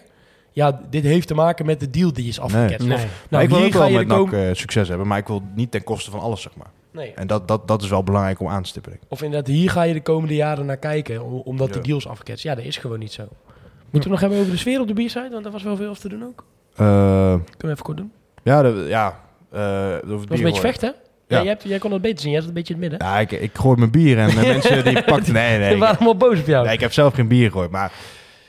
Ja, 0.53 0.81
dit 0.91 1.03
heeft 1.05 1.27
te 1.29 1.35
maken 1.35 1.67
met 1.67 1.81
de 1.81 1.91
deal 1.91 2.13
die 2.13 2.29
is 2.29 2.41
afgeketst. 2.41 2.87
Nee. 2.89 2.97
Nee. 2.97 3.07
Nou, 3.29 3.43
ik 3.45 3.49
wil 3.51 3.59
hier 3.59 3.67
ook 3.67 3.73
ga 3.73 3.79
wel 3.79 3.89
je 3.89 3.97
met 3.99 4.07
NAC 4.07 4.33
eh, 4.33 4.49
succes 4.53 4.89
hebben, 4.89 5.07
maar 5.07 5.19
ik 5.19 5.27
wil 5.27 5.43
niet 5.55 5.71
ten 5.71 5.85
koste 5.85 6.11
van 6.11 6.21
alles, 6.21 6.43
zeg 6.43 6.53
maar. 6.57 6.71
Nee. 6.93 7.13
En 7.15 7.27
dat, 7.27 7.49
dat, 7.49 7.69
dat 7.69 7.83
is 7.83 7.89
wel 7.89 8.03
belangrijk 8.05 8.41
om 8.41 8.49
aan 8.49 8.63
te 8.63 8.69
stippen. 8.69 8.99
Of 9.09 9.23
inderdaad, 9.23 9.49
hier 9.55 9.71
ga 9.71 9.83
je 9.83 9.93
de 9.95 10.03
komende 10.03 10.35
jaren 10.35 10.67
naar 10.67 10.77
kijken, 10.77 11.45
omdat 11.45 11.69
Ja. 11.69 11.75
de 11.75 11.81
deals 11.81 12.09
afgeketst. 12.09 12.45
Ja, 12.45 12.55
dat 12.55 12.65
is 12.65 12.77
gewoon 12.77 12.99
niet 12.99 13.13
zo. 13.13 13.23
Moeten 13.91 14.03
we 14.03 14.09
nog 14.09 14.21
hebben 14.21 14.39
over 14.39 14.51
de 14.53 14.59
sfeer 14.59 14.81
op 14.81 14.87
de 14.89 14.93
biersite? 14.95 15.29
Want 15.31 15.43
daar 15.43 15.53
was 15.53 15.63
wel 15.63 15.77
veel 15.77 15.95
te 15.95 16.09
doen 16.09 16.25
ook. 16.25 16.45
Eh, 16.73 16.77
Kunnen 16.77 17.45
we 17.59 17.69
even 17.71 17.83
kort 17.83 17.97
doen. 17.97 18.13
ja, 18.43 18.63
de, 18.63 18.85
ja. 18.89 19.21
eh, 19.53 19.91
Het 19.93 20.03
was 20.05 20.21
een 20.21 20.27
beetje 20.29 20.37
gooien. 20.45 20.61
vechten. 20.61 20.95
Ja. 21.29 21.37
Ja. 21.37 21.43
jij, 21.43 21.53
hebt, 21.53 21.63
jij 21.63 21.79
kon 21.79 21.93
het 21.93 22.03
beter 22.03 22.19
zien. 22.21 22.31
Jij 22.31 22.41
zat 22.41 22.49
een 22.49 22.55
beetje 22.55 22.75
in 22.75 22.81
het 22.81 22.91
midden. 22.91 23.09
Ja, 23.09 23.19
ik, 23.19 23.33
ik 23.33 23.51
gooi 23.55 23.79
mijn 23.79 23.91
bier 23.91 24.19
en 24.19 24.29
de 24.29 24.35
mensen 24.53 24.85
die 24.85 25.03
pakten... 25.03 25.33
Nee, 25.33 25.59
nee. 25.59 25.73
Ik, 25.75 25.79
waren 25.79 25.97
allemaal 25.97 26.17
boos 26.17 26.41
op 26.41 26.47
jou. 26.47 26.65
nee, 26.65 26.75
ik 26.75 26.81
heb 26.81 26.93
zelf 26.93 27.15
geen 27.15 27.29
bier 27.29 27.47
gegooid, 27.47 27.71
maar 27.71 27.93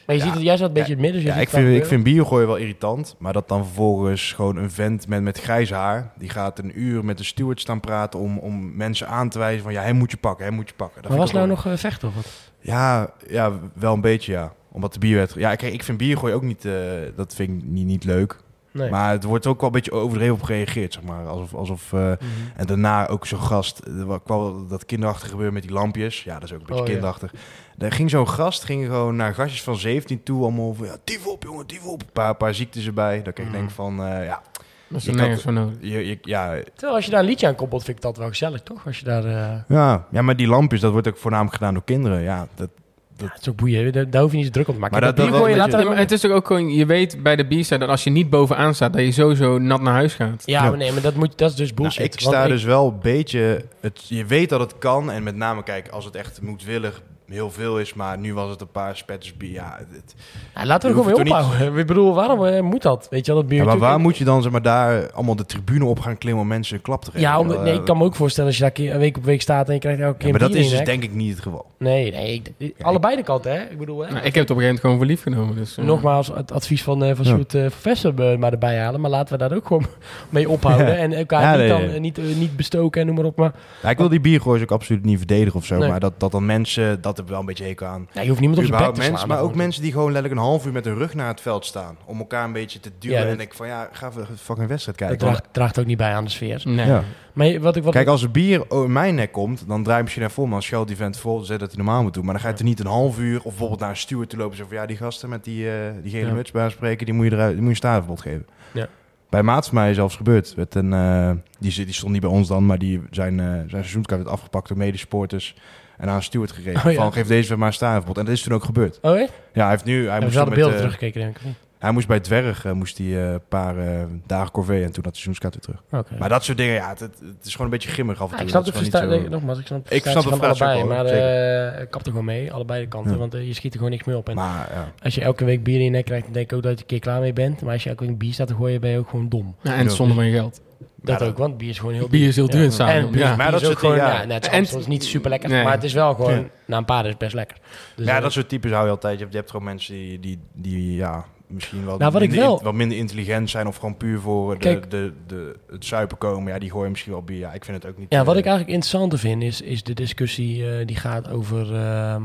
maar 0.05 0.15
je 0.15 0.21
ziet 0.21 0.33
het, 0.33 0.41
jij 0.41 0.57
zat 0.57 0.67
een 0.67 0.73
beetje 0.73 0.91
in 0.91 0.97
het 0.97 1.05
midden. 1.05 1.25
Dus 1.25 1.33
Ja, 1.35 1.41
ik 1.41 1.49
vind, 1.49 1.65
wel 1.65 1.75
ik 1.75 1.85
vind 1.85 2.03
wel 2.45 2.55
irritant. 2.55 3.15
Maar 3.19 3.33
dat 3.33 3.47
dan 3.47 3.65
vervolgens 3.65 4.33
gewoon 4.33 4.57
een 4.57 4.71
vent 4.71 5.07
met, 5.07 5.21
met 5.21 5.39
grijs 5.39 5.71
haar... 5.71 6.11
die 6.17 6.29
gaat 6.29 6.59
een 6.59 6.79
uur 6.79 7.05
met 7.05 7.17
de 7.17 7.23
steward 7.23 7.59
staan 7.59 7.79
praten... 7.79 8.19
om, 8.19 8.37
om 8.37 8.75
mensen 8.75 9.07
aan 9.07 9.29
te 9.29 9.39
wijzen 9.39 9.63
van... 9.63 9.73
ja, 9.73 9.81
hij 9.81 9.93
moet 9.93 10.11
je 10.11 10.17
pakken, 10.17 10.45
hij 10.45 10.55
moet 10.55 10.69
je 10.69 10.75
pakken. 10.75 11.01
Dat 11.01 11.11
Maar 11.11 11.19
was 11.19 11.31
nou 11.31 11.47
nog 11.47 11.65
eh, 11.65 11.73
vechten 11.75 12.07
of 12.07 12.15
wat? 12.15 12.23
wel- 12.23 12.75
Ja, 12.75 13.09
ja, 13.27 13.51
wel 13.73 13.93
een 13.93 14.01
beetje, 14.01 14.31
ja. 14.31 14.53
Omdat 14.71 14.93
de 14.93 14.99
bier 14.99 15.15
werd... 15.15 15.33
Ja, 15.33 15.55
kijk, 15.55 15.73
ik 15.73 15.83
vind 15.83 15.97
bier 15.97 16.17
gooien 16.17 16.35
ook 16.35 16.41
niet... 16.43 16.65
eh, 16.65 16.73
dat 17.15 17.35
vind 17.35 17.49
ik 17.63 17.69
niet, 17.69 17.85
niet 17.85 18.03
leuk. 18.03 18.37
Nee. 18.73 18.89
Maar 18.89 19.11
het 19.11 19.23
wordt 19.23 19.47
ook 19.47 19.57
wel 19.59 19.65
een 19.69 19.75
beetje 19.75 19.91
overdreven 19.91 20.33
op 20.35 20.43
gereageerd, 20.43 20.93
zeg 20.93 21.03
maar. 21.03 21.27
Alsof... 21.27 21.53
alsof 21.53 21.93
eh, 21.93 21.99
Mhm. 21.99 22.15
en 22.55 22.65
daarna 22.65 23.07
ook 23.07 23.25
zo'n 23.25 23.39
gast, 23.41 23.81
kwam 24.23 24.67
dat 24.69 24.85
kinderachtige 24.85 25.29
gebeuren 25.29 25.53
met 25.53 25.63
die 25.63 25.71
lampjes. 25.71 26.23
Ja, 26.23 26.33
dat 26.33 26.43
is 26.43 26.53
ook 26.53 26.59
een 26.59 26.65
beetje 26.65 26.81
Oh, 26.81 26.87
ja. 26.87 26.93
kinderachtig. 26.93 27.33
Er 27.77 27.91
ging 27.91 28.09
zo'n 28.09 28.29
gast, 28.29 28.63
ging 28.63 28.85
gewoon 28.85 29.15
naar 29.15 29.33
gastjes 29.33 29.63
van 29.63 29.75
17 29.77 30.23
toe, 30.23 30.43
allemaal 30.43 30.73
van, 30.73 30.85
ja, 30.85 30.95
dief 31.03 31.27
op 31.27 31.43
jongen, 31.43 31.67
dief 31.67 31.85
op. 31.85 32.01
Een 32.01 32.07
paar, 32.13 32.35
paar 32.35 32.53
ziektes 32.53 32.85
erbij. 32.85 33.21
Dat 33.21 33.37
ik 33.37 33.43
Mhm. 33.43 33.53
denk 33.53 33.71
van, 33.71 34.03
eh, 34.03 34.25
ja, 34.25 34.41
Dat 34.87 34.99
is 34.99 35.05
Je 35.05 35.11
er 35.11 35.15
kan- 35.17 35.25
nergens 35.25 35.43
voor 35.43 35.53
nodig. 35.53 35.75
je, 35.81 36.07
je- 36.07 36.17
ja, 36.21 36.49
Terwijl 36.73 36.95
als 36.95 37.05
je 37.05 37.11
daar 37.11 37.19
een 37.19 37.25
liedje 37.25 37.47
aan 37.47 37.55
koppelt, 37.55 37.83
vind 37.83 37.97
ik 37.97 38.03
dat 38.03 38.17
wel 38.17 38.27
gezellig, 38.27 38.61
toch? 38.61 38.85
Als 38.85 38.99
je 38.99 39.05
daar... 39.05 39.25
eh, 39.25 39.59
ja, 39.67 40.05
ja, 40.11 40.21
maar 40.21 40.35
die 40.35 40.47
lampjes, 40.47 40.81
dat 40.81 40.91
wordt 40.91 41.07
ook 41.07 41.17
voornamelijk 41.17 41.55
gedaan 41.55 41.73
door 41.73 41.83
kinderen. 41.83 42.21
Ja, 42.21 42.47
dat, 42.55 42.69
ja, 43.17 43.25
het 43.33 43.41
is 43.41 43.49
ook 43.49 43.55
boeien. 43.55 43.91
Daar, 43.91 44.09
daar 44.09 44.21
hoef 44.21 44.31
je 44.31 44.37
niet 44.37 44.45
zo 44.45 44.51
druk 44.51 44.67
om 44.67 44.73
te 44.73 44.79
maken. 44.79 44.99
Maar 44.99 45.07
dat, 45.07 45.17
dat- 45.17 45.25
dat 45.31 45.41
een 45.47 45.55
Ja, 45.55 45.67
we 45.67 45.83
maar 45.89 45.97
het 45.97 46.11
is 46.11 46.19
toch 46.21 46.31
ook 46.31 46.47
gewoon, 46.47 46.73
je 46.73 46.85
weet 46.85 47.23
bij 47.23 47.35
de 47.35 47.43
B-side 47.43 47.77
dat 47.77 47.89
als 47.89 48.03
je 48.03 48.09
niet 48.09 48.29
bovenaan 48.29 48.75
staat, 48.75 48.93
dat 48.93 49.01
je 49.01 49.11
sowieso 49.11 49.57
nat 49.57 49.81
naar 49.81 49.93
huis 49.93 50.13
gaat. 50.13 50.43
Ja, 50.45 50.63
Ja. 50.63 50.69
maar 50.69 50.77
nee, 50.77 50.91
maar 50.91 51.01
dat, 51.01 51.15
moet, 51.15 51.37
dat 51.37 51.49
is 51.49 51.55
dus 51.55 51.73
bullshit. 51.73 51.97
Nou, 51.99 52.09
ik 52.13 52.19
sta 52.19 52.43
ik- 52.43 52.49
dus 52.49 52.63
wel 52.63 52.87
een 52.87 52.99
beetje... 53.01 53.65
Het, 53.79 54.05
je 54.07 54.25
weet 54.25 54.49
dat 54.49 54.59
het 54.59 54.77
kan. 54.77 55.11
En 55.11 55.23
met 55.23 55.35
name, 55.35 55.63
kijk, 55.63 55.87
als 55.89 56.05
het 56.05 56.15
echt 56.15 56.41
moedwillig 56.41 57.01
heel 57.27 57.51
veel 57.51 57.79
is. 57.79 57.93
Maar 57.93 58.17
nu 58.17 58.33
was 58.33 58.49
het 58.49 58.61
een 58.61 58.71
paar 58.71 58.95
spetters 58.97 59.37
bier. 59.37 59.51
Ja, 59.51 59.77
het, 59.91 60.15
Ja, 60.55 60.65
laten 60.65 60.89
we 60.89 60.95
Je 60.95 61.01
er 61.01 61.09
gewoon 61.15 61.27
het 61.27 61.45
ophouden. 61.45 61.77
Ik 61.79 61.87
bedoel, 61.87 62.13
waarom 62.13 62.45
eh, 62.45 62.61
moet 62.61 62.81
dat? 62.81 63.07
Weet 63.09 63.25
je 63.25 63.31
wel, 63.31 63.41
dat 63.41 63.49
bier... 63.49 63.59
ja, 63.59 63.65
maar 63.65 63.77
waar 63.77 63.99
moet 63.99 64.17
je 64.17 64.23
dan 64.23 64.41
zeg 64.41 64.51
maar, 64.51 64.61
daar 64.61 65.11
allemaal 65.11 65.35
de 65.35 65.45
tribune 65.45 65.85
op 65.85 65.99
gaan 65.99 66.17
klimmen 66.17 66.41
om 66.41 66.47
mensen 66.47 66.75
een 66.75 66.81
klap 66.81 67.03
te 67.03 67.11
geven? 67.11 67.27
Ja, 67.27 67.41
nee, 67.41 67.57
Eh, 67.57 67.73
ik 67.73 67.85
kan 67.85 67.97
me 67.97 68.03
ook 68.03 68.15
voorstellen 68.15 68.49
als 68.49 68.57
je 68.57 68.63
daar 68.63 68.71
keer- 68.73 68.97
week 68.97 69.17
op 69.17 69.23
week 69.23 69.41
staat 69.41 69.67
en 69.67 69.73
je 69.73 69.79
krijgt 69.79 69.99
elke 70.01 70.17
keer 70.17 70.27
ja, 70.27 70.31
maar 70.33 70.41
een 70.41 70.47
dat 70.47 70.57
is 70.57 70.69
dus 70.69 70.79
je 70.79 70.85
denk 70.85 71.03
ik 71.03 71.13
niet 71.13 71.33
het 71.33 71.41
geval. 71.41 71.65
Nee, 71.81 72.11
nee. 72.11 72.41
ik- 72.57 72.73
allebei 72.81 73.15
de 73.15 73.23
kanten, 73.23 73.51
hè? 73.51 73.61
Ik 73.69 73.77
bedoel, 73.77 73.99
hè? 74.01 74.11
Nou, 74.11 74.25
ik 74.25 74.33
heb 74.35 74.47
het 74.47 74.51
op 74.51 74.57
een 74.57 74.63
gegeven 74.63 74.65
moment 74.65 74.79
gewoon 74.79 74.97
voor 74.97 75.05
lief 75.05 75.21
genomen. 75.21 75.55
Dus, 75.55 75.77
eh, 75.77 75.85
Nogmaals, 75.85 76.27
het 76.33 76.51
advies 76.51 76.83
van, 76.83 77.03
eh 77.03 77.15
van. 77.15 77.25
Sjoerd 77.25 77.53
eh, 77.53 77.65
Vessen 77.69 78.17
eh, 78.17 78.37
maar 78.37 78.51
erbij 78.51 78.79
halen. 78.79 79.01
Maar 79.01 79.09
laten 79.09 79.33
we 79.37 79.47
daar 79.47 79.57
ook 79.57 79.67
gewoon 79.67 79.85
mee 80.29 80.49
ophouden. 80.49 80.97
En 80.97 81.13
elkaar 81.13 81.41
Ja, 81.41 81.49
niet, 81.49 81.59
nee, 81.59 81.67
dan, 81.69 81.81
nee. 81.85 81.99
niet, 81.99 82.37
niet 82.37 82.55
bestoken 82.55 83.01
en 83.01 83.07
noem 83.07 83.15
maar 83.15 83.25
op. 83.25 83.37
Maar 83.37 83.53
Ja, 83.83 83.89
ik 83.89 83.97
wil 83.97 84.09
die 84.09 84.19
biergoois 84.21 84.61
ook 84.61 84.71
absoluut 84.71 85.03
niet 85.05 85.17
verdedigen 85.17 85.59
of 85.59 85.65
zo. 85.65 85.77
Nee. 85.77 85.89
Maar 85.89 85.99
dat, 85.99 86.13
dat 86.19 86.31
dan 86.31 86.45
mensen, 86.45 87.01
dat 87.01 87.15
heb 87.17 87.25
ik 87.25 87.31
wel 87.31 87.39
een 87.39 87.45
beetje 87.45 87.63
hekel 87.65 87.87
aan. 87.87 88.07
ja, 88.11 88.21
je 88.21 88.27
hoeft 88.27 88.39
niemand 88.39 88.59
op 88.61 88.65
zijn 88.67 88.79
bek 88.83 88.93
te 88.93 88.99
mensen, 88.99 89.17
slaan. 89.17 89.27
maar 89.29 89.41
ook 89.41 89.55
mensen 89.55 89.81
die 89.81 89.91
gewoon 89.91 90.11
letterlijk 90.11 90.41
een 90.41 90.47
half 90.47 90.65
uur 90.65 90.71
met 90.71 90.85
hun 90.85 90.97
rug 90.97 91.13
naar 91.13 91.27
het 91.27 91.41
veld 91.41 91.65
staan. 91.65 91.97
Om 92.05 92.19
elkaar 92.19 92.45
een 92.45 92.53
beetje 92.53 92.79
te 92.79 92.91
duwen. 92.99 93.17
Ja, 93.17 93.21
en 93.23 93.29
dat- 93.29 93.37
denk 93.37 93.49
ik 93.51 93.57
van 93.57 93.67
ja, 93.67 93.89
ga 93.91 94.07
even 94.07 94.21
een 94.29 94.37
fucking 94.37 94.67
wedstrijd 94.67 94.97
Dat 94.99 95.07
kijken. 95.07 95.27
draagt, 95.27 95.43
draagt 95.51 95.79
ook 95.79 95.85
niet 95.85 95.97
bij 95.97 96.13
aan 96.13 96.23
de 96.23 96.29
sfeer. 96.29 96.61
Nee. 96.65 96.85
Ja. 96.87 97.03
Maar 97.33 97.47
je- 97.47 97.59
wat 97.59 97.75
ik... 97.75 97.83
Wat 97.83 97.93
Kijk, 97.93 98.07
als 98.07 98.23
er 98.23 98.31
bier 98.31 98.63
in 98.69 98.91
mijn 98.91 99.15
nek 99.15 99.31
komt, 99.31 99.63
dan 99.67 99.81
draai 99.83 99.95
je 99.97 100.01
misschien 100.03 100.23
naar 100.23 100.31
vol. 100.33 100.45
Maar 100.45 100.55
als 100.55 100.65
Shell 100.65 100.85
die 100.85 100.95
vent 100.95 101.17
vol 101.17 101.39
zet 101.39 101.59
dat 101.59 101.70
hij 101.75 101.83
normaal 101.83 102.03
moet 102.03 102.13
doen. 102.13 102.23
Maar 102.25 102.33
dan 102.33 102.43
ga 102.43 102.49
je 102.49 102.55
er 102.55 102.63
niet 102.63 102.79
een 102.79 102.85
half 102.85 103.19
uur 103.19 103.37
of 103.37 103.43
bijvoorbeeld 103.43 103.79
naar 103.79 103.89
een 103.89 103.97
steward 103.97 104.29
toe 104.29 104.39
lopen. 104.39 104.51
en 104.51 104.57
Zeggen 104.57 104.75
van 104.77 104.85
ja, 104.87 104.93
die 104.93 105.05
gasten 105.05 105.29
met 105.29 105.43
die, 105.43 105.69
eh, 105.71 105.75
die 106.01 106.11
gele 106.11 106.27
Ja. 106.27 106.33
muts 106.33 106.51
bij 106.51 106.69
spreken, 106.69 107.05
die 107.05 107.15
moet 107.15 107.25
je 107.25 107.31
eruit, 107.31 107.47
die 107.51 107.55
moet 107.57 107.65
je 107.65 107.69
een 107.69 107.75
stavenverbod 107.75 108.21
geven. 108.21 108.45
Ja. 108.73 108.87
Bij 109.29 109.43
maat 109.43 109.65
van 109.65 109.75
mij 109.75 109.89
is 109.89 109.95
zelfs 109.95 110.15
gebeurd. 110.15 110.53
Met 110.55 110.75
een, 110.75 110.93
eh, 110.93 111.31
die, 111.59 111.71
zit- 111.71 111.85
die 111.85 111.93
stond 111.95 112.11
niet 112.11 112.21
bij 112.21 112.29
ons 112.29 112.47
dan, 112.47 112.65
maar 112.65 112.77
die 112.77 113.01
zijn, 113.11 113.39
eh 113.39 113.45
zijn 113.45 113.69
seizoenskaart 113.69 114.21
werd 114.21 114.33
afgepakt 114.33 114.67
door 114.67 114.77
medesupporters. 114.77 115.55
En 115.97 116.09
aan 116.09 116.15
een 116.15 116.23
steward 116.23 116.51
gegeven. 116.51 116.85
Oh, 116.85 116.91
ja. 116.91 117.01
Van 117.01 117.13
geef 117.13 117.27
deze 117.27 117.57
maar 117.57 117.73
een. 117.73 118.17
En 118.17 118.25
dat 118.25 118.33
is 118.33 118.41
toen 118.41 118.53
ook 118.53 118.63
gebeurd. 118.63 118.99
Oh? 119.01 119.17
Ja, 119.19 119.27
hij 119.61 119.69
heeft 119.69 119.85
nu... 119.85 120.07
Hij 120.09 120.19
moest 120.19 120.31
we 120.31 120.35
wel 120.39 120.45
met, 120.45 120.55
beelden 120.55 120.77
teruggekeken, 120.77 121.21
denk 121.21 121.37
ik. 121.37 121.41
Hij 121.81 121.91
moest 121.91 122.07
bij 122.07 122.19
Dwerg 122.19 122.65
eh, 122.65 122.71
moest 122.71 122.97
hij, 122.97 123.07
eh, 123.07 123.31
een 123.31 123.41
paar 123.49 123.77
eh, 123.77 124.03
dagen 124.25 124.51
corvée 124.51 124.83
en 124.83 124.91
toen 124.91 125.03
had 125.03 125.13
de 125.13 125.19
seizoenskaart 125.19 125.53
weer 125.53 125.63
terug. 125.89 126.19
Maar 126.19 126.29
dat 126.29 126.43
soort 126.43 126.57
dingen, 126.57 126.73
ja, 126.73 126.89
het, 126.89 126.99
het 126.99 127.13
is 127.43 127.51
gewoon 127.51 127.65
een 127.67 127.73
beetje 127.73 127.89
grimmig 127.89 128.21
af 128.21 128.25
en 128.25 128.31
Ja, 128.31 128.37
toe. 128.37 128.45
ik 128.45 128.49
snap 128.49 128.75
frustratie. 128.75 129.09
niet 129.09 129.21
zo- 129.23 129.29
Nogmaals, 129.29 129.59
ik 129.59 129.65
snap 129.67 129.89
Ik 129.89 130.01
snap 130.01 130.13
de 130.23 130.29
frustratie 130.29 130.59
van 130.59 130.67
allebei. 130.67 130.81
ook 130.83 130.89
Maar 130.89 131.05
eh, 131.05 131.81
ik 131.81 131.89
kap 131.89 132.01
er 132.01 132.09
gewoon 132.09 132.25
mee, 132.25 132.53
allebei 132.53 132.81
de 132.81 132.87
kanten. 132.87 133.11
Ja. 133.11 133.17
Want 133.17 133.33
je 133.33 133.53
schiet 133.53 133.71
er 133.71 133.77
gewoon 133.77 133.91
niks 133.91 134.03
meer 134.05 134.17
op. 134.17 134.29
En 134.29 134.35
Maar 134.35 134.69
ja, 134.73 134.91
als 135.03 135.15
je 135.15 135.21
elke 135.21 135.45
week 135.45 135.63
bier 135.63 135.77
in 135.77 135.83
je 135.83 135.89
nek 135.89 136.05
krijgt, 136.05 136.23
dan 136.23 136.33
denk 136.33 136.51
ik 136.51 136.57
ook 136.57 136.63
dat 136.63 136.71
je 136.73 136.79
een 136.79 136.85
keer 136.85 136.99
klaar 136.99 137.19
mee 137.21 137.33
bent. 137.33 137.61
Maar 137.61 137.73
als 137.73 137.83
je 137.83 137.89
elke 137.89 138.05
week 138.05 138.17
bier 138.17 138.33
staat 138.33 138.47
te 138.47 138.55
gooien, 138.55 138.81
ben 138.81 138.89
je 138.91 138.97
ook 138.97 139.09
gewoon 139.09 139.29
dom. 139.29 139.55
Ja, 139.61 139.75
en 139.75 139.91
zonder 139.91 140.15
mijn 140.17 140.31
geld. 140.31 140.61
Dat 141.03 141.19
Ja, 141.19 141.25
ook, 141.25 141.37
want 141.37 141.57
bier 141.57 141.69
is 141.69 141.79
gewoon 141.79 141.93
heel 141.93 142.07
Bier 142.07 142.27
is 142.27 142.35
heel 142.35 142.49
duur 142.49 142.63
in 142.63 142.69
het 142.69 142.79
En 142.79 143.11
bier, 143.11 143.19
ja. 143.21 143.35
Maar 143.35 143.51
dat 143.51 143.61
is 143.61 143.67
ook 143.69 143.79
gewoon, 143.79 143.95
ja. 143.95 144.19
ja, 144.21 144.25
net 144.25 144.47
En- 144.47 144.57
Amstel 144.57 144.79
is 144.79 144.87
niet 144.87 145.03
super 145.03 145.29
lekker, 145.29 145.49
Nee. 145.49 145.63
maar 145.63 145.73
het 145.73 145.83
is 145.83 145.93
wel 145.93 146.13
gewoon, 146.13 146.33
Ja. 146.33 146.43
na 146.65 146.77
een 146.77 146.85
paar 146.85 147.03
is 147.03 147.09
het 147.09 147.17
best 147.17 147.33
lekker. 147.33 147.57
Dus, 147.95 148.05
ja, 148.05 148.19
dat 148.19 148.31
soort 148.31 148.49
types 148.49 148.71
hou 148.71 148.85
je 148.85 148.91
altijd. 148.91 149.13
Je 149.13 149.19
hebt, 149.19 149.31
je 149.31 149.37
hebt 149.37 149.51
gewoon 149.51 149.65
mensen 149.65 149.95
die, 149.95 150.19
die, 150.19 150.39
die 150.53 150.95
ja, 150.95 151.25
misschien 151.53 151.85
wel, 151.85 151.97
Nou, 151.97 152.11
wat 152.11 152.21
ik 152.21 152.29
minder, 152.29 152.47
wel- 152.47 152.57
in- 152.57 152.63
wat 152.63 152.73
minder 152.73 152.97
intelligent 152.97 153.49
zijn 153.49 153.67
of 153.67 153.75
gewoon 153.75 153.97
puur 153.97 154.19
voor 154.19 154.53
de, 154.53 154.59
Kijk. 154.59 154.91
de, 154.91 155.11
de, 155.27 155.55
het 155.71 155.85
zuipen 155.85 156.17
komen. 156.17 156.53
Ja, 156.53 156.59
die 156.59 156.71
gooien 156.71 156.91
misschien 156.91 157.11
wel 157.11 157.21
bier. 157.23 157.37
Ja, 157.37 157.53
ik 157.53 157.65
vind 157.65 157.83
het 157.83 157.91
ook 157.91 157.97
niet... 157.97 158.07
Ja, 158.09 158.23
wat 158.23 158.33
eh, 158.33 158.39
ik 158.39 158.45
eigenlijk 158.45 158.75
interessanter 158.75 159.19
vind 159.19 159.43
is, 159.43 159.61
is 159.61 159.83
de 159.83 159.93
discussie 159.93 160.69
eh, 160.77 160.87
die 160.87 160.95
gaat 160.95 161.29
over, 161.29 161.75
ehm, 161.75 162.21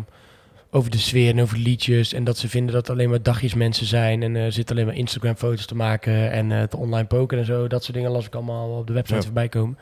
over 0.71 0.91
de 0.91 0.99
sfeer 0.99 1.31
en 1.31 1.41
over 1.43 1.59
liedjes. 1.59 2.13
En 2.13 2.25
dat 2.25 2.39
ze 2.39 2.49
vinden 2.49 2.73
dat 2.75 2.87
het 2.87 2.97
alleen 2.97 3.11
maar 3.11 3.23
dagjes 3.23 3.55
mensen 3.55 3.87
zijn. 3.87 4.23
En 4.23 4.35
er 4.37 4.53
zitten 4.53 4.75
alleen 4.77 4.87
maar 4.89 4.97
Instagram 4.97 5.37
foto's 5.37 5.67
te 5.67 5.75
maken 5.77 6.31
en 6.31 6.53
eh, 6.53 6.63
te 6.63 6.77
online 6.77 7.07
poken 7.07 7.39
en 7.39 7.45
zo. 7.45 7.67
Dat 7.67 7.85
soort 7.85 7.97
dingen 7.97 8.11
las 8.11 8.27
ik 8.27 8.35
allemaal 8.35 8.79
op 8.79 8.87
de 8.87 8.93
website 8.93 9.19
Ja. 9.19 9.25
voorbij 9.25 9.49
komen. 9.49 9.79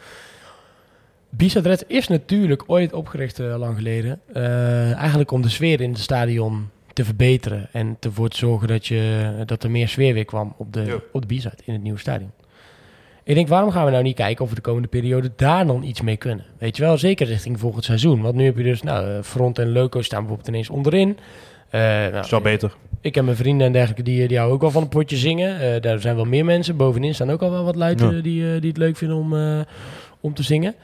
Bizet 1.31 1.67
Red 1.67 1.85
is 1.89 2.09
natuurlijk 2.09 2.63
ooit 2.67 2.93
opgericht 2.93 3.39
eh, 3.41 3.55
lang 3.59 3.77
geleden. 3.77 4.21
eh, 4.33 4.93
eigenlijk 4.93 5.31
om 5.31 5.43
de 5.43 5.49
sfeer 5.49 5.81
in 5.81 5.91
het 5.91 5.99
stadion 5.99 6.69
te 6.95 7.05
verbeteren. 7.05 7.69
En 7.73 7.97
ervoor 8.01 8.29
te 8.29 8.37
zorgen 8.37 8.69
dat, 8.69 8.87
je, 8.87 9.33
dat 9.47 9.63
er 9.63 9.71
meer 9.71 9.89
sfeer 9.89 10.15
weer 10.15 10.25
kwam 10.25 10.55
op 10.59 10.73
de, 10.73 10.83
Ja. 10.83 10.95
op 11.13 11.29
de 11.29 11.35
B-side 11.35 11.57
in 11.65 11.73
het 11.73 11.83
nieuwe 11.83 11.99
stadion. 11.99 12.31
Ik 13.25 13.35
denk, 13.35 13.49
waarom 13.49 13.71
gaan 13.71 13.85
we 13.85 13.91
nou 13.91 14.03
niet 14.03 14.17
kijken 14.17 14.43
of 14.45 14.49
we 14.51 14.55
de 14.57 14.61
komende 14.61 14.89
periode 14.89 15.31
daar 15.37 15.67
dan 15.67 15.83
iets 15.83 16.01
mee 16.01 16.17
kunnen? 16.17 16.45
Weet 16.59 16.77
je 16.77 16.83
wel, 16.83 16.99
zeker 16.99 17.27
richting 17.27 17.61
volgend 17.61 17.85
seizoen. 17.85 18.21
Want 18.23 18.35
nu 18.35 18.45
heb 18.45 18.57
je 18.57 18.63
dus, 18.63 18.83
nou, 18.83 19.09
eh, 19.11 19.23
Front 19.23 19.59
en 19.59 19.73
Loco 19.73 20.03
staan 20.03 20.19
bijvoorbeeld 20.19 20.49
ineens 20.49 20.71
onderin. 20.71 21.19
Eh, 21.71 21.81
nou, 21.81 22.19
is 22.19 22.31
wel 22.31 22.41
beter. 22.41 22.75
ik 23.01 23.17
en 23.17 23.25
mijn 23.25 23.37
vrienden 23.37 23.67
en 23.67 23.73
dergelijke, 23.73 24.03
die, 24.03 24.29
die 24.29 24.37
houden 24.37 24.57
ook 24.57 24.63
wel 24.63 24.71
van 24.73 24.83
een 24.83 24.89
potje 24.89 25.17
zingen. 25.17 25.61
Eh, 25.61 25.81
daar 25.81 26.01
zijn 26.01 26.17
wel 26.17 26.25
meer 26.25 26.45
mensen. 26.45 26.77
Bovenin 26.77 27.15
staan 27.15 27.31
ook 27.31 27.43
al 27.43 27.51
wel 27.51 27.65
wat 27.65 27.77
luiden 27.77 28.17
Ja. 28.17 28.23
die, 28.23 28.55
eh, 28.55 28.61
die 28.61 28.69
het 28.69 28.79
leuk 28.79 28.97
vinden 28.97 29.17
om, 29.17 29.37
eh, 29.37 29.61
om 30.21 30.35
te 30.35 30.43
zingen. 30.43 30.75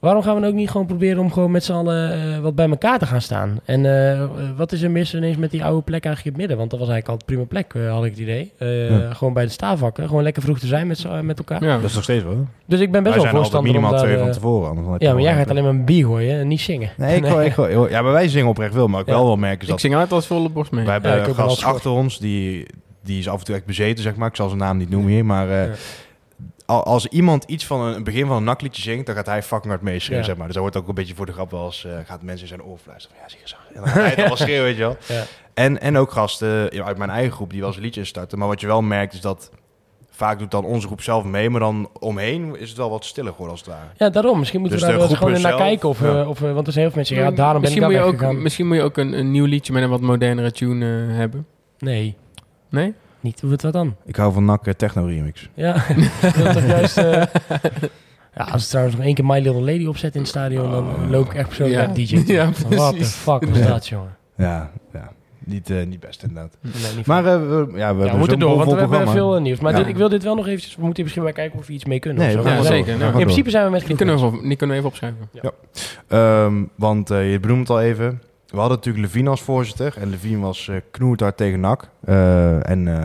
Waarom 0.00 0.22
gaan 0.22 0.34
we 0.34 0.40
dan 0.40 0.50
ook 0.50 0.56
niet 0.56 0.70
gewoon 0.70 0.86
proberen 0.86 1.18
om 1.18 1.32
gewoon 1.32 1.50
met 1.50 1.64
z'n 1.64 1.72
allen 1.72 2.12
eh, 2.12 2.38
wat 2.38 2.54
bij 2.54 2.68
elkaar 2.68 2.98
te 2.98 3.06
gaan 3.06 3.20
staan? 3.20 3.58
En 3.64 3.84
eh, 3.86 4.12
eh, 4.22 4.28
wat 4.56 4.72
is 4.72 4.82
er 4.82 4.90
mis 4.90 5.14
ineens 5.14 5.36
met 5.36 5.50
die 5.50 5.64
oude 5.64 5.82
plek 5.82 6.04
eigenlijk 6.04 6.24
in 6.24 6.30
het 6.30 6.40
midden? 6.40 6.56
Want 6.58 6.70
dat 6.70 6.78
was 6.80 6.88
eigenlijk 6.88 7.20
al 7.20 7.26
een 7.28 7.34
prima 7.36 7.62
plek, 7.62 7.74
eh, 7.84 7.92
had 7.94 8.04
ik 8.04 8.10
het 8.10 8.20
idee. 8.20 8.52
Eh, 8.58 8.90
Ja. 8.90 9.12
Gewoon 9.14 9.32
bij 9.34 9.44
de 9.44 9.50
staafvakken. 9.50 10.06
Gewoon 10.06 10.22
lekker 10.22 10.42
vroeg 10.42 10.58
te 10.58 10.66
zijn 10.66 10.86
met, 10.86 11.06
met 11.22 11.38
elkaar. 11.38 11.64
Ja. 11.64 11.74
Dat 11.76 11.84
is 11.84 11.94
nog 11.94 12.02
steeds 12.02 12.24
wel. 12.24 12.46
Dus 12.66 12.80
ik 12.80 12.92
ben 12.92 13.02
best 13.02 13.14
Wij 13.14 13.22
wel 13.24 13.32
zijn 13.32 13.34
altijd 13.34 13.34
voorstander 13.34 13.58
om 13.58 13.64
minimaal 13.76 13.90
daar... 13.90 14.00
twee 14.00 14.18
van 14.18 14.30
tevoren. 14.32 14.68
anders 14.68 14.96
ja, 14.98 15.12
maar 15.12 15.22
jij 15.22 15.34
gaat 15.34 15.50
alleen 15.50 15.62
maar 15.62 15.72
een 15.72 15.84
bier 15.84 16.06
gooien 16.06 16.38
en 16.40 16.48
niet 16.48 16.60
zingen. 16.60 16.90
Nee, 16.96 17.16
ik 17.16 17.24
wil, 17.24 17.40
ik 17.42 17.54
wil- 17.54 17.88
ja, 17.88 18.02
maar 18.02 18.12
wij 18.12 18.28
zingen 18.28 18.48
oprecht 18.48 18.74
wel. 18.74 18.86
Maar 18.88 19.00
ik 19.00 19.06
Ja. 19.06 19.12
wel 19.12 19.26
wel 19.26 19.36
merken 19.36 19.58
is 19.58 19.64
Ik 19.64 19.70
dat... 19.70 19.80
zing 19.80 19.94
altijd 19.94 20.12
als 20.12 20.26
volle 20.26 20.48
borst 20.48 20.72
mee. 20.72 20.84
Wij 20.84 20.92
hebben 20.92 21.10
Ja, 21.10 21.18
een 21.18 21.24
gast 21.34 21.38
als 21.48 21.64
achter 21.64 21.90
ons, 21.90 22.18
die, 22.18 22.66
die 23.04 23.18
is 23.18 23.28
af 23.28 23.38
en 23.38 23.44
toe 23.44 23.54
echt 23.54 23.64
bezeten, 23.66 24.02
zeg 24.02 24.16
maar. 24.16 24.28
Ik 24.28 24.36
zal 24.36 24.48
zijn 24.48 24.60
naam 24.60 24.76
niet 24.76 24.90
noemen 24.90 25.10
hier, 25.10 25.24
maar... 25.24 25.48
Als 26.68 27.06
iemand 27.06 27.44
iets 27.44 27.66
van 27.66 27.80
een, 27.80 28.04
begin 28.04 28.26
van 28.26 28.36
een 28.36 28.44
nakliedje 28.44 28.82
zingt, 28.82 29.06
dan 29.06 29.14
gaat 29.14 29.26
hij 29.26 29.42
fucking 29.42 29.72
hard 29.72 29.82
meeschreeuwen, 29.82 30.24
Ja. 30.24 30.28
zeg 30.28 30.36
maar. 30.36 30.46
Dus 30.46 30.54
dat 30.54 30.62
wordt 30.64 30.78
ook 30.78 30.88
een 30.88 30.94
beetje 30.94 31.14
voor 31.14 31.26
de 31.26 31.32
grap 31.32 31.50
wel 31.50 31.64
eens, 31.64 31.84
eh, 31.84 31.92
gaat 32.04 32.22
mensen 32.22 32.42
in 32.42 32.48
zijn 32.48 32.62
oor 32.62 32.78
fluisteren 32.78 33.16
van, 33.16 33.24
ja, 33.26 33.30
zie 33.32 33.40
je 33.42 33.48
zo. 33.48 33.56
En 33.74 33.80
dan 33.80 33.84
gaat 33.92 33.94
hij 34.02 34.14
het 34.14 34.26
wel 34.28 34.36
schreeuwen, 34.36 34.64
weet 34.64 34.76
je 34.76 34.82
wel. 34.82 34.96
Ja. 35.08 35.24
En, 35.54 35.80
en 35.80 35.96
ook 35.96 36.10
gasten 36.10 36.70
uit 36.84 36.98
mijn 36.98 37.10
eigen 37.10 37.32
groep 37.32 37.50
die 37.50 37.60
wel 37.60 37.68
eens 37.68 37.78
liedjes 37.78 38.08
starten. 38.08 38.38
Maar 38.38 38.48
wat 38.48 38.60
je 38.60 38.66
wel 38.66 38.82
merkt 38.82 39.12
is 39.14 39.20
dat 39.20 39.50
vaak 40.10 40.38
doet 40.38 40.50
dan 40.50 40.64
onze 40.64 40.86
groep 40.86 41.02
zelf 41.02 41.24
mee, 41.24 41.50
maar 41.50 41.60
dan 41.60 41.88
omheen 41.98 42.56
is 42.58 42.68
het 42.68 42.78
wel 42.78 42.90
wat 42.90 43.04
stiller 43.04 43.30
geworden 43.32 43.56
als 43.56 43.64
het 43.66 43.74
ware. 43.74 43.86
Ja, 43.96 44.10
daarom. 44.10 44.38
Misschien 44.38 44.60
moeten 44.60 44.78
Dus 44.78 44.86
we 44.88 44.92
daar 44.92 45.02
wel 45.02 45.10
eens 45.10 45.18
gewoon 45.18 45.40
naar 45.40 45.56
kijken. 45.56 45.88
Of, 45.88 46.00
ja. 46.00 46.28
of, 46.28 46.38
want 46.38 46.66
er 46.66 46.72
zijn 46.72 46.84
heel 46.84 46.92
veel 46.92 46.96
mensen 46.96 47.14
die 47.16 47.24
ja, 47.24 47.30
daarom 47.30 47.62
ben 47.62 47.70
ik 47.70 47.76
misschien, 47.80 47.80
daar 47.98 48.10
moet 48.10 48.20
je 48.20 48.26
ook, 48.26 48.42
misschien 48.42 48.66
moet 48.66 48.76
je 48.76 48.82
ook 48.82 48.96
een, 48.96 49.12
een 49.18 49.30
nieuw 49.30 49.44
liedje 49.44 49.72
met 49.72 49.82
een 49.82 49.88
wat 49.90 50.00
modernere 50.00 50.52
tune 50.52 51.06
eh, 51.10 51.16
hebben. 51.16 51.46
Nee, 51.78 52.16
Nee? 52.70 52.94
Niet. 53.28 53.40
Hoe 53.40 53.50
het 53.50 53.62
wat 53.62 53.72
dan? 53.72 53.96
Ik 54.04 54.16
hou 54.16 54.32
van 54.32 54.44
NAC 54.44 54.66
eh, 54.66 54.74
Techno 54.74 55.04
Remix. 55.06 55.48
Ja, 55.54 55.72
dat 56.44 56.56
is 56.56 56.64
juist... 56.66 56.98
eh, 56.98 57.04
ja, 58.34 58.44
als 58.44 58.60
het 58.60 58.68
trouwens 58.70 58.96
nog 58.96 59.04
één 59.04 59.14
keer 59.14 59.24
My 59.24 59.38
Little 59.38 59.60
Lady 59.60 59.86
opzet 59.86 60.14
in 60.14 60.20
het 60.20 60.28
stadion, 60.28 60.70
dan 60.70 61.10
loop 61.10 61.26
ik 61.26 61.34
echt 61.34 61.46
persoonlijk 61.46 61.80
Ja. 61.80 61.86
naar 61.86 61.94
DJ. 61.96 62.14
toe. 62.24 62.34
Ja, 62.34 62.50
What 62.68 62.96
the 62.98 63.04
fuck 63.04 63.44
was 63.44 63.66
dat, 63.66 63.88
jongen? 63.88 64.16
Ja, 64.36 64.70
ja. 64.92 65.10
Niet, 65.44 65.70
eh, 65.70 65.86
niet 65.86 66.00
best 66.00 66.22
inderdaad. 66.22 66.56
Nee, 66.60 66.72
niet 66.96 67.06
Maar 67.06 67.26
eh, 67.26 67.32
we, 67.48 67.68
ja, 67.74 67.96
we, 67.96 68.04
ja, 68.04 68.10
we 68.12 68.16
moeten 68.18 68.38
door, 68.38 68.56
want 68.56 68.72
we 68.72 68.78
hebben 68.78 69.08
veel 69.08 69.40
nieuws. 69.40 69.60
Maar 69.60 69.72
Ja. 69.72 69.78
dit, 69.78 69.86
ik 69.86 69.96
wil 69.96 70.08
dit 70.08 70.22
wel 70.22 70.34
nog 70.34 70.46
eventjes... 70.46 70.76
We 70.76 70.84
moeten 70.84 71.02
misschien 71.02 71.24
wel 71.24 71.32
kijken 71.32 71.58
of 71.58 71.66
we 71.66 71.72
iets 71.72 71.84
mee 71.84 71.98
kunnen. 71.98 72.26
Nee, 72.26 72.38
of 72.38 72.42
zo. 72.44 72.48
Ja, 72.50 72.62
zeker. 72.62 73.00
In 73.02 73.10
principe 73.12 73.50
zijn 73.50 73.64
we 73.64 73.70
met 73.70 73.86
Die 73.86 73.96
genoeg 73.96 74.16
kunnen, 74.20 74.40
we 74.40 74.48
die 74.48 74.56
kunnen 74.56 74.76
we 74.76 74.82
even 74.82 74.88
opschrijven. 74.88 75.28
Ehm, 76.08 76.64
want 76.74 77.10
eh, 77.10 77.30
je 77.32 77.40
benoemt 77.40 77.60
het 77.60 77.70
al 77.70 77.80
even. 77.80 78.22
We 78.50 78.58
hadden 78.58 78.76
natuurlijk 78.76 79.04
Levine 79.04 79.30
als 79.30 79.42
voorzitter. 79.42 79.94
En 79.98 80.10
Levine 80.10 80.38
was 80.38 80.68
eh 80.68 80.76
knoertard 80.90 81.36
tegen 81.36 81.60
NAC. 81.60 81.90
Eh, 82.04 82.70
en, 82.70 82.88
eh, 82.88 83.04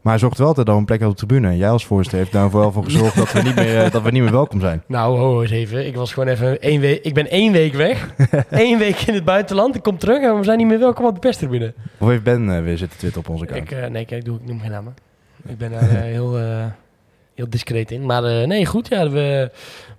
maar 0.00 0.12
hij 0.12 0.18
zorgde 0.18 0.38
wel 0.38 0.46
altijd 0.46 0.66
dat 0.66 0.74
we 0.74 0.80
een 0.80 0.86
plek 0.86 1.02
op 1.02 1.18
de 1.18 1.26
tribune. 1.26 1.48
En 1.48 1.56
jij 1.56 1.70
als 1.70 1.86
voorzitter 1.86 2.18
heeft 2.18 2.32
daarvoor 2.32 2.60
wel 2.60 2.72
voor 2.72 2.84
gezorgd 2.84 3.16
dat 3.16 3.32
we 3.32 3.42
niet 3.42 3.54
meer, 3.54 3.90
dat 3.90 4.02
we 4.02 4.10
niet 4.10 4.22
meer 4.22 4.32
welkom 4.32 4.60
zijn. 4.60 4.82
Nou, 4.86 5.18
ho, 5.18 5.40
eens 5.40 5.50
even. 5.50 5.86
Ik 5.86 5.96
was 5.96 6.12
gewoon 6.12 6.28
even 6.28 6.60
één 6.60 6.80
week... 6.80 7.04
Ik 7.04 7.14
ben 7.14 7.30
één 7.30 7.52
week 7.52 7.74
weg. 7.74 8.10
Eén 8.50 8.78
week 8.78 9.00
in 9.00 9.14
het 9.14 9.24
buitenland. 9.24 9.74
Ik 9.74 9.82
kom 9.82 9.98
terug 9.98 10.22
en 10.22 10.36
we 10.36 10.44
zijn 10.44 10.58
niet 10.58 10.66
meer 10.66 10.78
welkom 10.78 11.04
op 11.04 11.14
de 11.14 11.20
perstribune. 11.20 11.74
Of 11.98 12.08
heeft 12.08 12.22
Ben 12.22 12.64
weer 12.64 12.78
zitten 12.78 12.98
twitteren 12.98 13.28
op 13.28 13.34
onze 13.34 13.44
account? 13.44 13.70
Ik, 13.70 13.90
nee, 13.90 14.04
kijk, 14.04 14.20
ik, 14.20 14.24
doe, 14.24 14.38
ik 14.38 14.46
noem 14.46 14.60
geen 14.60 14.70
namen. 14.70 14.94
Ik 15.46 15.58
ben 15.58 15.70
daar 15.70 15.88
heel, 15.88 16.38
heel 17.34 17.50
discreet 17.50 17.90
in. 17.90 18.06
Maar 18.06 18.24
eh, 18.24 18.46
nee, 18.46 18.66
goed. 18.66 18.88
Ja, 18.88 19.10
we, 19.10 19.50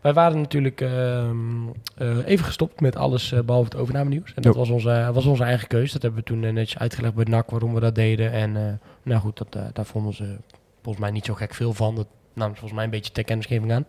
wij 0.01 0.13
waren 0.13 0.41
natuurlijk 0.41 0.81
ehm, 0.81 1.67
eh, 1.97 2.17
even 2.25 2.45
gestopt 2.45 2.81
met 2.81 2.95
alles 2.95 3.31
eh, 3.31 3.39
behalve 3.39 3.69
het 3.69 3.77
overname 3.77 4.09
nieuws. 4.09 4.33
En 4.33 4.41
dat 4.41 4.55
was 4.55 4.69
onze, 4.69 5.09
was 5.13 5.25
onze 5.25 5.43
eigen 5.43 5.67
keuze. 5.67 5.93
Dat 5.93 6.01
hebben 6.01 6.19
we 6.19 6.25
toen 6.25 6.39
netjes 6.39 6.77
uitgelegd 6.77 7.13
bij 7.13 7.25
NAC 7.29 7.49
waarom 7.49 7.73
we 7.73 7.79
dat 7.79 7.95
deden. 7.95 8.31
En 8.31 8.79
nou 9.03 9.21
goed, 9.21 9.37
dat, 9.37 9.57
daar 9.73 9.85
vonden 9.85 10.13
ze 10.13 10.37
volgens 10.81 11.03
mij 11.05 11.13
niet 11.13 11.25
zo 11.25 11.33
gek 11.33 11.53
veel 11.53 11.73
van. 11.73 11.95
Dat 11.95 12.07
nam 12.33 12.49
ze 12.49 12.55
volgens 12.55 12.73
mij 12.73 12.83
een 12.83 12.89
beetje 12.89 13.11
ter 13.11 13.23
kennisgeving 13.23 13.71
aan. 13.71 13.85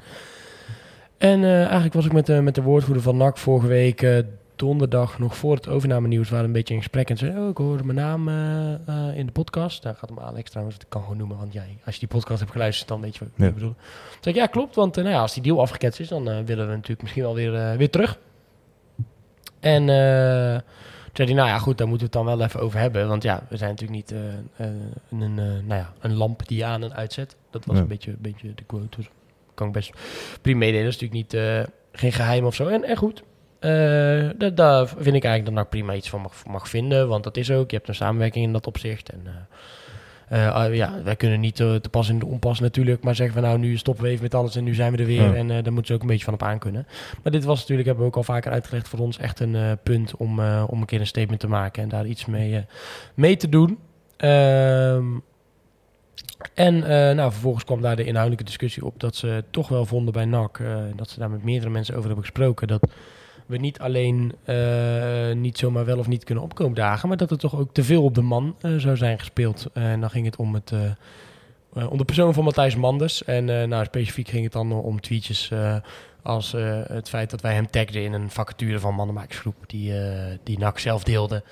En 1.18 1.44
eigenlijk 1.44 1.94
was 1.94 2.05
ik 2.05 2.12
met, 2.12 2.26
de 2.26 2.40
met 2.40 2.55
de 2.55 2.62
woordvoerder 2.62 3.03
van 3.03 3.16
NAC 3.16 3.38
vorige 3.38 3.66
week 3.66 4.24
donderdag 4.57 5.19
nog 5.19 5.37
voor 5.37 5.55
het 5.55 5.69
overname 5.69 6.09
nieuws 6.09 6.29
waren 6.29 6.41
we 6.41 6.47
een 6.47 6.53
beetje 6.57 6.75
in 6.75 6.81
gesprek 6.81 7.11
en 7.11 7.17
zei, 7.17 7.39
oh, 7.39 7.49
ik 7.49 7.57
hoorde 7.57 7.85
mijn 7.85 7.99
naam 7.99 8.29
eh, 8.29 8.73
eh, 9.09 9.17
in 9.19 9.27
de 9.27 9.33
podcast. 9.33 9.83
Daar 9.83 9.95
gaat 9.95 10.09
hem 10.09 10.19
Alex 10.19 10.51
trouwens, 10.51 10.79
dat 10.79 10.89
kan 10.89 11.03
gewoon 11.03 11.17
noemen, 11.17 11.37
want 11.37 11.53
jij, 11.53 11.79
als 11.85 11.95
je 11.95 12.01
die 12.01 12.09
podcast 12.09 12.39
hebt 12.41 12.53
geluisterd, 12.53 12.89
dan 12.89 13.01
weet 13.01 13.17
je 13.17 13.21
wat 13.25 13.29
Ja. 13.37 13.47
ik 13.47 13.55
bedoel. 13.55 13.75
Toen 13.75 14.19
zei 14.21 14.35
ik, 14.35 14.41
ja, 14.41 14.47
klopt, 14.47 14.75
want 14.75 14.97
eh, 14.97 15.03
nou 15.03 15.15
ja, 15.15 15.21
als 15.21 15.35
die 15.35 15.43
deal 15.43 15.61
afgeketst 15.61 16.01
is, 16.01 16.09
dan 16.09 16.25
willen 16.25 16.67
we 16.69 16.73
natuurlijk 16.75 17.03
misschien 17.03 17.23
wel 17.23 17.35
weer, 17.35 17.77
weer 17.77 17.91
terug. 17.91 18.19
En 19.61 19.87
toen 19.87 21.27
zei 21.27 21.29
hij, 21.29 21.33
nou 21.35 21.49
ja, 21.49 21.59
goed, 21.59 21.79
daar 21.79 21.89
moeten 21.89 22.11
we 22.11 22.19
het 22.19 22.27
dan 22.27 22.37
wel 22.37 22.47
even 22.47 22.61
over 22.61 22.79
hebben, 22.79 23.09
want 23.09 23.23
ja, 23.23 23.43
we 23.49 23.57
zijn 23.57 23.71
natuurlijk 23.71 23.99
niet 23.99 24.11
een, 25.09 25.35
nou 25.67 25.81
ja, 25.81 25.93
een 26.01 26.15
lamp 26.15 26.49
die 26.49 26.57
je 26.59 26.65
aan 26.65 26.83
en 26.83 26.95
uitzet. 26.95 27.37
Dat 27.51 27.65
was 27.65 27.77
Ja. 27.77 27.83
een, 27.83 27.89
beetje, 27.89 28.11
een 28.11 28.17
beetje 28.21 28.55
de 28.55 28.65
quote, 28.65 28.97
dus 28.97 29.09
kan 29.55 29.67
ik 29.67 29.73
best 29.73 29.91
prima 30.43 30.59
meedelen. 30.59 30.85
Dat 30.85 30.95
is 30.95 31.01
natuurlijk 31.01 31.33
niet, 31.33 31.71
geen 31.93 32.13
geheim 32.13 32.45
of 32.45 32.55
zo. 32.55 32.67
En, 32.67 32.85
en 32.85 32.97
goed, 32.97 33.23
eh, 33.67 34.31
da- 34.39 34.51
daar 34.51 34.87
vind 34.89 35.17
ik 35.17 35.25
eigenlijk 35.25 35.45
dat 35.45 35.55
NAC 35.55 35.69
prima 35.69 35.95
iets 35.95 36.09
van 36.09 36.21
mag, 36.21 36.33
mag 36.47 36.69
vinden. 36.69 37.09
Want 37.09 37.25
dat 37.25 37.37
is 37.37 37.51
ook. 37.51 37.71
Je 37.71 37.77
hebt 37.77 37.89
een 37.89 37.95
samenwerking 37.95 38.45
in 38.45 38.53
dat 38.53 38.67
opzicht. 38.67 39.09
En, 39.11 39.27
Eh, 40.29 40.55
ah, 40.55 40.75
ja, 40.75 41.03
wij 41.03 41.17
kunnen 41.17 41.41
niet 41.41 41.61
eh, 41.61 41.75
te 41.75 41.89
pas 41.89 42.09
in 42.09 42.19
de 42.19 42.27
onpas 42.27 42.61
natuurlijk, 42.61 43.03
maar 43.03 43.14
zeggen 43.14 43.37
we 43.41 43.47
nou 43.47 43.59
nu 43.59 43.77
stoppen 43.77 44.05
we 44.05 44.11
even 44.11 44.23
met 44.23 44.35
alles 44.35 44.57
en 44.57 44.64
nu 44.64 44.75
zijn 44.75 44.93
we 44.93 44.99
er 44.99 45.07
weer. 45.07 45.23
Ja. 45.23 45.35
En 45.35 45.51
eh, 45.51 45.62
daar 45.62 45.73
moeten 45.73 45.87
ze 45.87 45.93
ook 45.95 46.01
een 46.01 46.07
beetje 46.07 46.25
van 46.25 46.35
op 46.35 46.43
aan 46.43 46.59
kunnen. 46.59 46.87
Maar 47.23 47.33
dit 47.33 47.45
was 47.45 47.59
natuurlijk, 47.61 47.87
hebben 47.89 48.05
we 48.05 48.11
ook 48.11 48.17
al 48.17 48.23
vaker 48.35 48.53
uitgelegd, 48.53 48.89
voor 48.89 48.99
ons 48.99 49.19
echt 49.19 49.41
een 49.41 49.55
eh, 49.55 49.73
punt 49.83 50.17
om, 50.17 50.41
eh, 50.41 50.64
om 50.67 50.81
een 50.81 50.87
keer 50.87 51.01
een 51.01 51.07
statement 51.07 51.41
te 51.41 51.49
maken 51.49 51.83
en 51.83 51.89
daar 51.89 52.07
iets 52.07 52.27
mee, 52.27 52.57
eh, 52.57 52.62
mee 53.14 53.37
te 53.37 53.49
doen. 53.49 53.79
Ehm, 54.17 55.05
en 56.55 56.75
eh, 56.85 57.14
nou, 57.14 57.31
vervolgens 57.33 57.64
kwam 57.64 57.81
daar 57.83 57.97
de 57.97 58.05
inhoudelijke 58.05 58.45
discussie 58.45 58.85
op 58.85 59.01
dat 59.01 59.17
ze 59.17 59.45
toch 59.51 59.69
wel 59.69 59.85
vonden 59.87 60.12
bij 60.12 60.25
NAC, 60.25 60.59
eh, 60.59 60.77
dat 60.97 61.11
ze 61.11 61.19
daar 61.19 61.31
met 61.31 61.45
meerdere 61.45 61.71
mensen 61.71 61.95
over 61.95 62.07
hebben 62.07 62.25
gesproken, 62.25 62.69
dat 62.69 62.87
we 63.47 63.57
niet 63.57 63.78
alleen 63.78 64.32
eh, 64.44 65.32
niet 65.34 65.59
zomaar 65.59 65.84
wel 65.84 65.99
of 65.99 66.07
niet 66.09 66.24
kunnen 66.24 66.44
opkomen 66.44 66.74
dagen, 66.74 67.09
maar 67.09 67.16
dat 67.16 67.30
er 67.30 67.38
toch 67.38 67.57
ook 67.57 67.72
te 67.72 67.84
veel 67.84 68.03
op 68.03 68.14
de 68.14 68.22
man 68.22 68.57
eh, 68.61 68.76
zou 68.76 68.97
zijn 68.97 69.18
gespeeld. 69.18 69.66
En 69.72 70.01
dan 70.01 70.11
ging 70.11 70.24
het 70.24 70.36
om, 70.36 70.55
het, 70.55 70.72
eh, 71.72 71.90
om 71.90 71.99
de 71.99 72.05
persoon 72.05 72.34
van 72.34 72.44
Matthijs 72.44 72.76
Manders. 72.76 73.24
En 73.24 73.44
nou, 73.44 73.84
specifiek 73.84 74.28
ging 74.28 74.44
het 74.44 74.53
dan 74.53 74.72
om 74.72 75.01
tweetjes 75.01 75.51
als 76.22 76.55
het 76.88 77.09
feit 77.09 77.30
dat 77.30 77.40
wij 77.40 77.55
hem 77.55 77.70
tagden 77.70 78.03
in 78.03 78.12
een 78.12 78.30
vacature 78.30 78.80
van 78.80 78.94
mannenmakersgroep 78.94 79.57
die, 79.66 79.92
die 80.42 80.59
NAC 80.59 80.78
zelf 80.78 81.05
deelde. 81.05 81.42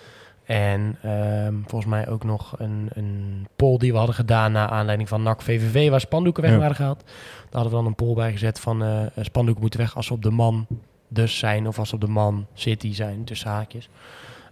En 0.44 0.98
ehm, 1.02 1.54
volgens 1.66 1.90
mij 1.90 2.08
ook 2.08 2.24
nog 2.24 2.54
een, 2.58 2.88
een 2.92 3.46
poll 3.56 3.78
die 3.78 3.92
we 3.92 3.98
hadden 3.98 4.14
gedaan 4.14 4.52
naar 4.52 4.68
aanleiding 4.68 5.08
van 5.08 5.22
NAC 5.22 5.42
VVV, 5.42 5.90
waar 5.90 6.00
spandoeken 6.00 6.42
weg 6.42 6.52
Ja. 6.52 6.58
waren 6.58 6.76
gehaald. 6.76 7.02
Daar 7.04 7.48
hadden 7.50 7.70
we 7.70 7.76
dan 7.78 7.86
een 7.86 7.94
poll 7.94 8.14
bij 8.14 8.32
gezet 8.32 8.60
van 8.60 9.10
spandoeken 9.20 9.62
moeten 9.62 9.80
weg 9.80 9.96
als 9.96 10.06
ze 10.06 10.12
op 10.12 10.22
de 10.22 10.30
man 10.30 10.66
dus 11.14 11.38
zijn 11.38 11.68
of 11.68 11.78
als 11.78 11.92
op 11.92 12.00
de 12.00 12.06
man 12.06 12.46
city 12.54 12.94
zijn, 12.94 13.24
tussen 13.24 13.50
haakjes. 13.50 13.88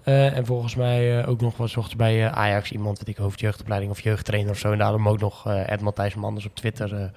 Eh, 0.02 0.36
en 0.36 0.46
volgens 0.46 0.74
mij 0.74 1.20
eh, 1.20 1.28
ook 1.28 1.40
nog 1.40 1.56
wat 1.56 1.70
zocht 1.70 1.96
bij 1.96 2.24
eh, 2.24 2.32
Ajax 2.32 2.72
iemand, 2.72 2.98
weet 2.98 3.08
ik, 3.08 3.16
hoofdjeugdopleiding 3.16 3.92
of 3.92 4.00
jeugdtrainer 4.00 4.50
of 4.50 4.58
zo. 4.58 4.72
En 4.72 4.78
daarom 4.78 5.08
ook 5.08 5.20
nog 5.20 5.46
Ed 5.46 5.80
Matthijs 5.80 6.14
Manders 6.14 6.46
op 6.46 6.54
Twitter, 6.54 7.10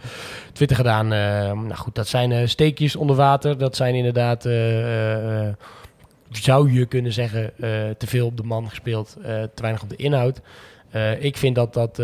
Twitter 0.54 0.78
gedaan. 0.78 1.08
Nou 1.08 1.76
goed, 1.76 1.96
dat 1.96 2.08
zijn 2.08 2.50
steekjes 2.50 2.96
onder 2.96 3.16
water. 3.16 3.58
Dat 3.58 3.76
zijn 3.76 3.96
inderdaad, 3.96 4.42
zou 6.30 6.72
je 6.72 6.86
kunnen 6.86 7.14
zeggen, 7.14 7.54
te 7.98 8.08
veel 8.08 8.26
op 8.26 8.38
de 8.38 8.44
man 8.44 8.70
gespeeld, 8.70 9.18
te 9.54 9.62
weinig 9.62 9.84
op 9.84 9.90
de 9.90 9.96
inhoud. 9.96 10.42
Ik 11.20 11.38
vind 11.38 11.56
dat 11.56 11.74
dat, 11.74 11.96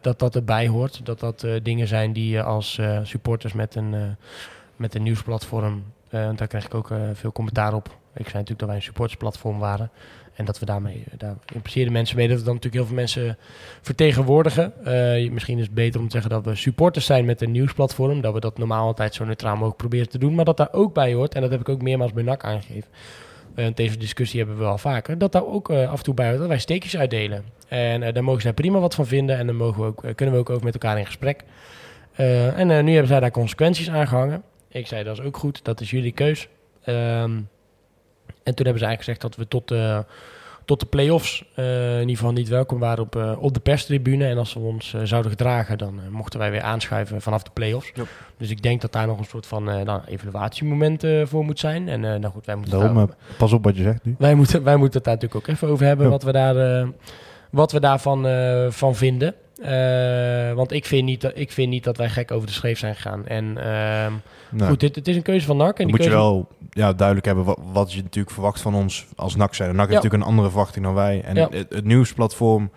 dat 0.00 0.18
dat 0.18 0.34
erbij 0.34 0.68
hoort. 0.68 1.00
Dat 1.04 1.20
dat 1.20 1.46
dingen 1.62 1.88
zijn 1.88 2.12
die 2.12 2.30
je 2.30 2.42
als 2.42 2.80
supporters 3.02 3.52
met 3.52 3.74
een, 3.74 4.16
met 4.76 4.94
een 4.94 5.02
nieuwsplatform... 5.02 5.84
eh, 6.12 6.24
want 6.24 6.38
daar 6.38 6.48
krijg 6.48 6.64
ik 6.64 6.74
ook 6.74 6.90
eh, 6.90 6.98
veel 7.12 7.32
commentaar 7.32 7.74
op. 7.74 7.86
Ik 8.14 8.28
zei 8.28 8.32
natuurlijk 8.32 8.58
dat 8.58 8.68
wij 8.68 8.76
een 8.76 8.82
supportersplatform 8.82 9.58
waren. 9.58 9.90
En 10.34 10.44
dat 10.44 10.58
we 10.58 10.66
daarmee, 10.66 11.04
daar 11.16 11.36
impliceerden 11.54 11.92
mensen 11.92 12.16
mee 12.16 12.28
dat 12.28 12.38
we 12.38 12.44
dan 12.44 12.54
natuurlijk 12.54 12.82
heel 12.82 12.92
veel 12.92 13.02
mensen 13.02 13.38
vertegenwoordigen. 13.80 14.72
Eh, 14.84 15.30
misschien 15.30 15.58
is 15.58 15.64
het 15.64 15.74
beter 15.74 16.00
om 16.00 16.06
te 16.06 16.12
zeggen 16.12 16.30
dat 16.30 16.44
we 16.44 16.54
supporters 16.54 17.06
zijn 17.06 17.24
met 17.24 17.40
een 17.40 17.50
nieuwsplatform. 17.50 18.20
Dat 18.20 18.34
we 18.34 18.40
dat 18.40 18.58
normaal 18.58 18.86
altijd 18.86 19.14
zo 19.14 19.24
neutraal 19.24 19.54
mogelijk 19.54 19.76
proberen 19.76 20.08
te 20.08 20.18
doen. 20.18 20.34
Maar 20.34 20.44
dat 20.44 20.56
daar 20.56 20.72
ook 20.72 20.94
bij 20.94 21.12
hoort, 21.14 21.34
en 21.34 21.40
dat 21.40 21.50
heb 21.50 21.60
ik 21.60 21.68
ook 21.68 21.82
meermaals 21.82 22.12
bij 22.12 22.22
NAC 22.22 22.44
aangegeven. 22.44 22.90
Eh, 23.54 23.66
deze 23.74 23.96
discussie 23.96 24.40
hebben 24.40 24.58
we 24.58 24.64
al 24.64 24.78
vaker. 24.78 25.18
Dat 25.18 25.32
daar 25.32 25.46
ook 25.46 25.70
eh, 25.70 25.90
af 25.90 25.98
en 25.98 26.04
toe 26.04 26.14
bij 26.14 26.26
hoort 26.28 26.38
dat 26.38 26.48
wij 26.48 26.58
steekjes 26.58 26.96
uitdelen. 26.96 27.44
En 27.68 28.02
eh, 28.02 28.14
daar 28.14 28.24
mogen 28.24 28.42
zij 28.42 28.52
prima 28.52 28.78
wat 28.78 28.94
van 28.94 29.06
vinden. 29.06 29.38
En 29.38 29.46
dan 29.46 29.56
mogen 29.56 29.80
we 29.80 29.86
ook, 29.86 30.04
eh, 30.04 30.14
kunnen 30.14 30.34
we 30.34 30.40
ook 30.40 30.50
over 30.50 30.64
met 30.64 30.74
elkaar 30.74 30.98
in 30.98 31.06
gesprek. 31.06 31.44
Eh, 32.12 32.58
en 32.58 32.70
eh, 32.70 32.82
nu 32.82 32.90
hebben 32.90 33.08
zij 33.08 33.20
daar 33.20 33.30
consequenties 33.30 33.90
aan 33.90 34.08
gehangen. 34.08 34.42
Ik 34.72 34.86
zei 34.86 35.04
dat 35.04 35.18
is 35.18 35.24
ook 35.24 35.36
goed, 35.36 35.64
dat 35.64 35.80
is 35.80 35.90
jullie 35.90 36.12
keus. 36.12 36.48
Ehm, 36.84 37.40
en 38.42 38.54
toen 38.54 38.66
hebben 38.66 38.78
ze 38.78 38.86
eigenlijk 38.86 38.98
gezegd 39.02 39.20
dat 39.20 39.36
we 39.36 39.48
tot 39.48 39.68
de, 39.68 40.04
tot 40.64 40.80
de 40.80 40.86
play-offs 40.86 41.44
eh, 41.54 41.94
in 41.94 42.00
ieder 42.00 42.16
geval 42.16 42.32
niet 42.32 42.48
welkom 42.48 42.78
waren 42.78 43.04
op, 43.04 43.16
eh, 43.16 43.42
op 43.42 43.54
de 43.54 43.60
perstribune. 43.60 44.26
En 44.26 44.38
als 44.38 44.54
we 44.54 44.60
ons 44.60 44.94
eh, 44.94 45.00
zouden 45.04 45.30
gedragen, 45.30 45.78
dan 45.78 46.00
mochten 46.10 46.38
wij 46.38 46.50
weer 46.50 46.62
aanschuiven 46.62 47.20
vanaf 47.20 47.42
de 47.42 47.50
play-offs. 47.52 47.92
Dus 48.36 48.50
ik 48.50 48.62
denk 48.62 48.80
dat 48.80 48.92
daar 48.92 49.06
nog 49.06 49.18
een 49.18 49.24
soort 49.24 49.46
van 49.46 49.64
nou, 49.64 50.00
evaluatiemoment 50.06 51.04
voor 51.24 51.44
moet 51.44 51.58
zijn. 51.58 51.88
En 51.88 52.00
nou 52.00 52.24
goed, 52.26 52.46
wij 52.46 52.54
moeten 52.56 52.78
Daarom, 52.78 52.96
daar- 52.96 53.16
pas 53.38 53.52
op 53.52 53.64
wat 53.64 53.76
je 53.76 53.82
zegt 53.82 54.04
nu. 54.04 54.14
wij 54.18 54.34
moeten, 54.34 54.62
wij 54.62 54.76
moeten 54.76 54.94
het 54.96 55.04
daar 55.04 55.14
natuurlijk 55.14 55.48
ook 55.48 55.54
even 55.54 55.68
over 55.68 55.86
hebben, 55.86 56.10
wat 56.10 56.22
we, 56.22 56.32
daar, 56.32 56.86
wat 57.50 57.72
we 57.72 57.80
daarvan 57.80 58.26
van 58.72 58.94
vinden. 58.94 59.34
Eh, 59.62 60.52
want 60.52 60.72
ik 60.72 60.84
vind, 60.86 61.04
niet, 61.04 61.20
dat- 61.20 61.32
ik 61.34 61.52
vind 61.52 61.68
niet 61.68 61.84
dat 61.84 61.96
wij 61.96 62.08
gek 62.08 62.30
over 62.30 62.46
de 62.46 62.52
schreef 62.52 62.78
zijn 62.78 62.94
gegaan. 62.94 63.26
En 63.26 63.44
ehm, 63.58 64.12
Nou, 64.50 64.70
goed, 64.70 64.80
dit, 64.80 64.94
het 64.94 65.08
is 65.08 65.16
een 65.16 65.22
keuze 65.22 65.46
van 65.46 65.56
NAC. 65.56 65.78
En 65.78 65.86
die 65.86 65.86
moet 65.86 66.04
je 66.04 66.10
keuze- 66.10 66.22
wel 66.24 66.48
ja, 66.70 66.92
duidelijk 66.92 67.26
hebben 67.26 67.44
wat, 67.44 67.58
wat 67.72 67.92
je 67.92 68.02
natuurlijk 68.02 68.34
verwacht 68.34 68.60
van 68.60 68.74
ons 68.74 69.06
als 69.16 69.36
NAC 69.36 69.54
zijn. 69.54 69.68
NAC 69.68 69.78
heeft 69.78 69.88
Ja. 69.90 69.94
natuurlijk 69.96 70.22
een 70.22 70.28
andere 70.28 70.48
verwachting 70.48 70.84
dan 70.84 70.94
wij. 70.94 71.22
En 71.24 71.34
Ja. 71.34 71.48
het, 71.50 71.66
het 71.74 71.84
nieuwsplatform 71.84 72.70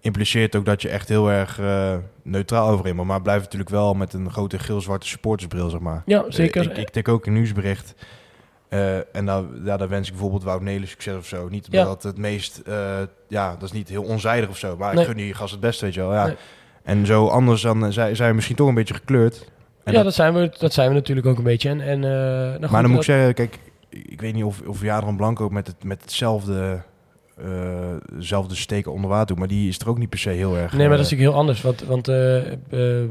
impliceert 0.00 0.56
ook 0.56 0.64
dat 0.64 0.82
je 0.82 0.88
echt 0.88 1.08
heel 1.08 1.30
erg 1.30 1.58
eh, 1.60 1.94
neutraal 2.22 2.68
overin 2.68 2.96
moet. 2.96 3.06
Maar 3.06 3.22
blijft 3.22 3.42
natuurlijk 3.42 3.70
wel 3.70 3.94
met 3.94 4.12
een 4.12 4.30
grote 4.30 4.58
geel-zwarte 4.58 5.06
supportersbril, 5.06 5.70
zeg 5.70 5.80
maar. 5.80 6.02
Ja, 6.06 6.24
zeker. 6.28 6.70
Ik, 6.70 6.76
ik 6.76 6.90
tik 6.90 7.08
ook 7.08 7.26
een 7.26 7.32
nieuwsbericht. 7.32 7.94
Eh, 8.76 8.96
en 9.16 9.26
daar, 9.26 9.42
ja, 9.64 9.76
daar 9.76 9.88
wens 9.88 10.06
ik 10.06 10.12
bijvoorbeeld 10.12 10.42
Wout 10.44 10.62
Nelen 10.62 10.88
succes 10.88 11.16
of 11.16 11.26
zo. 11.26 11.48
Niet 11.48 11.66
Ja. 11.70 11.84
dat 11.84 12.02
het 12.02 12.18
meest, 12.18 12.58
eh, 12.66 12.98
ja, 13.28 13.50
dat 13.52 13.62
is 13.62 13.72
niet 13.72 13.88
heel 13.88 14.02
onzijdig 14.02 14.48
of 14.48 14.58
zo. 14.58 14.76
Maar 14.76 14.92
Nee. 14.94 15.02
ik 15.02 15.08
gun 15.08 15.16
die 15.16 15.34
gast 15.34 15.50
het 15.50 15.60
beste, 15.60 15.84
weet 15.84 15.94
je 15.94 16.00
wel. 16.00 16.12
Ja. 16.14 16.26
Nee. 16.26 16.36
En 16.82 17.06
zo 17.06 17.26
anders 17.26 17.62
dan, 17.62 17.84
eh, 17.86 17.90
zij 17.90 18.14
zijn 18.14 18.28
we 18.28 18.34
misschien 18.34 18.56
toch 18.56 18.68
een 18.68 18.74
beetje 18.74 18.94
gekleurd. 18.94 19.38
En 19.84 19.92
ja, 19.92 19.92
dat- 19.92 20.04
dat, 20.04 20.14
zijn 20.14 20.34
we, 20.34 20.54
dat 20.58 20.72
zijn 20.72 20.88
we 20.88 20.94
natuurlijk 20.94 21.26
ook 21.26 21.38
een 21.38 21.44
beetje. 21.44 21.68
En, 21.68 21.80
en, 21.80 22.04
eh, 22.04 22.10
nou 22.10 22.60
goed, 22.60 22.70
maar 22.70 22.82
dan 22.82 22.90
moet 22.90 23.00
ik 23.00 23.04
zeggen, 23.06 23.34
kijk, 23.34 23.58
ik 23.88 24.20
weet 24.20 24.34
niet 24.34 24.44
of, 24.44 24.60
of 24.66 24.82
Jadran 24.82 25.16
Blanco 25.16 25.48
met, 25.48 25.66
het, 25.66 25.84
met 25.84 26.00
hetzelfde 26.02 26.82
zelfde 28.18 28.54
steken 28.54 28.92
onder 28.92 29.10
water 29.10 29.26
doet, 29.26 29.38
maar 29.38 29.48
die 29.48 29.68
is 29.68 29.78
er 29.78 29.88
ook 29.88 29.98
niet 29.98 30.08
per 30.08 30.18
se 30.18 30.30
heel 30.30 30.56
erg... 30.56 30.72
Nee, 30.72 30.88
maar 30.88 30.96
dat 30.96 31.06
is 31.06 31.10
natuurlijk 31.10 31.30
heel 31.30 31.38
anders. 31.40 31.62
Want, 31.62 31.80
want 31.84 32.06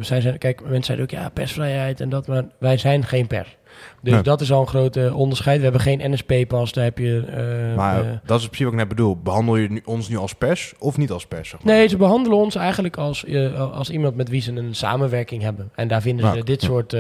zij 0.06 0.22
zijn, 0.22 0.38
kijk, 0.38 0.62
mensen 0.62 0.84
zeiden 0.84 1.06
ook, 1.06 1.12
ja, 1.24 1.30
persvrijheid 1.30 2.02
en 2.02 2.10
dat, 2.10 2.28
maar 2.28 2.46
wij 2.60 2.78
zijn 2.78 3.04
geen 3.04 3.28
pers. 3.28 3.58
Dus 4.02 4.14
Nee. 4.14 4.22
dat 4.22 4.42
is 4.42 4.52
al 4.52 4.62
een 4.62 4.68
grote 4.68 5.12
onderscheid. 5.14 5.58
We 5.58 5.64
hebben 5.64 5.82
geen 5.82 6.12
NSP-pas, 6.12 6.72
daar 6.74 6.84
heb 6.84 6.98
je... 6.98 7.24
eh, 7.70 7.76
maar 7.76 8.06
eh, 8.06 8.12
dat 8.26 8.40
is 8.40 8.46
precies 8.48 8.66
wat 8.66 8.74
ik 8.74 8.80
net 8.80 8.88
bedoel. 8.88 9.18
Behandel 9.18 9.56
je 9.56 9.70
nu, 9.70 9.82
ons 9.86 10.10
nu 10.10 10.18
als 10.18 10.34
pers 10.36 10.74
of 10.80 10.98
niet 10.98 11.12
als 11.12 11.26
pers? 11.26 11.50
Zeg 11.50 11.64
maar? 11.64 11.74
Nee, 11.76 11.88
ze 11.88 11.98
behandelen 11.98 12.38
ons 12.38 12.56
eigenlijk 12.56 12.98
als, 12.98 13.26
eh, 13.26 13.72
als 13.74 13.90
iemand 13.90 14.16
met 14.16 14.30
wie 14.30 14.42
ze 14.42 14.52
een 14.52 14.76
samenwerking 14.76 15.42
hebben. 15.42 15.72
En 15.76 15.88
daar 15.88 16.02
vinden 16.02 16.34
ze 16.34 16.44
dit, 16.44 16.62
soort, 16.62 16.96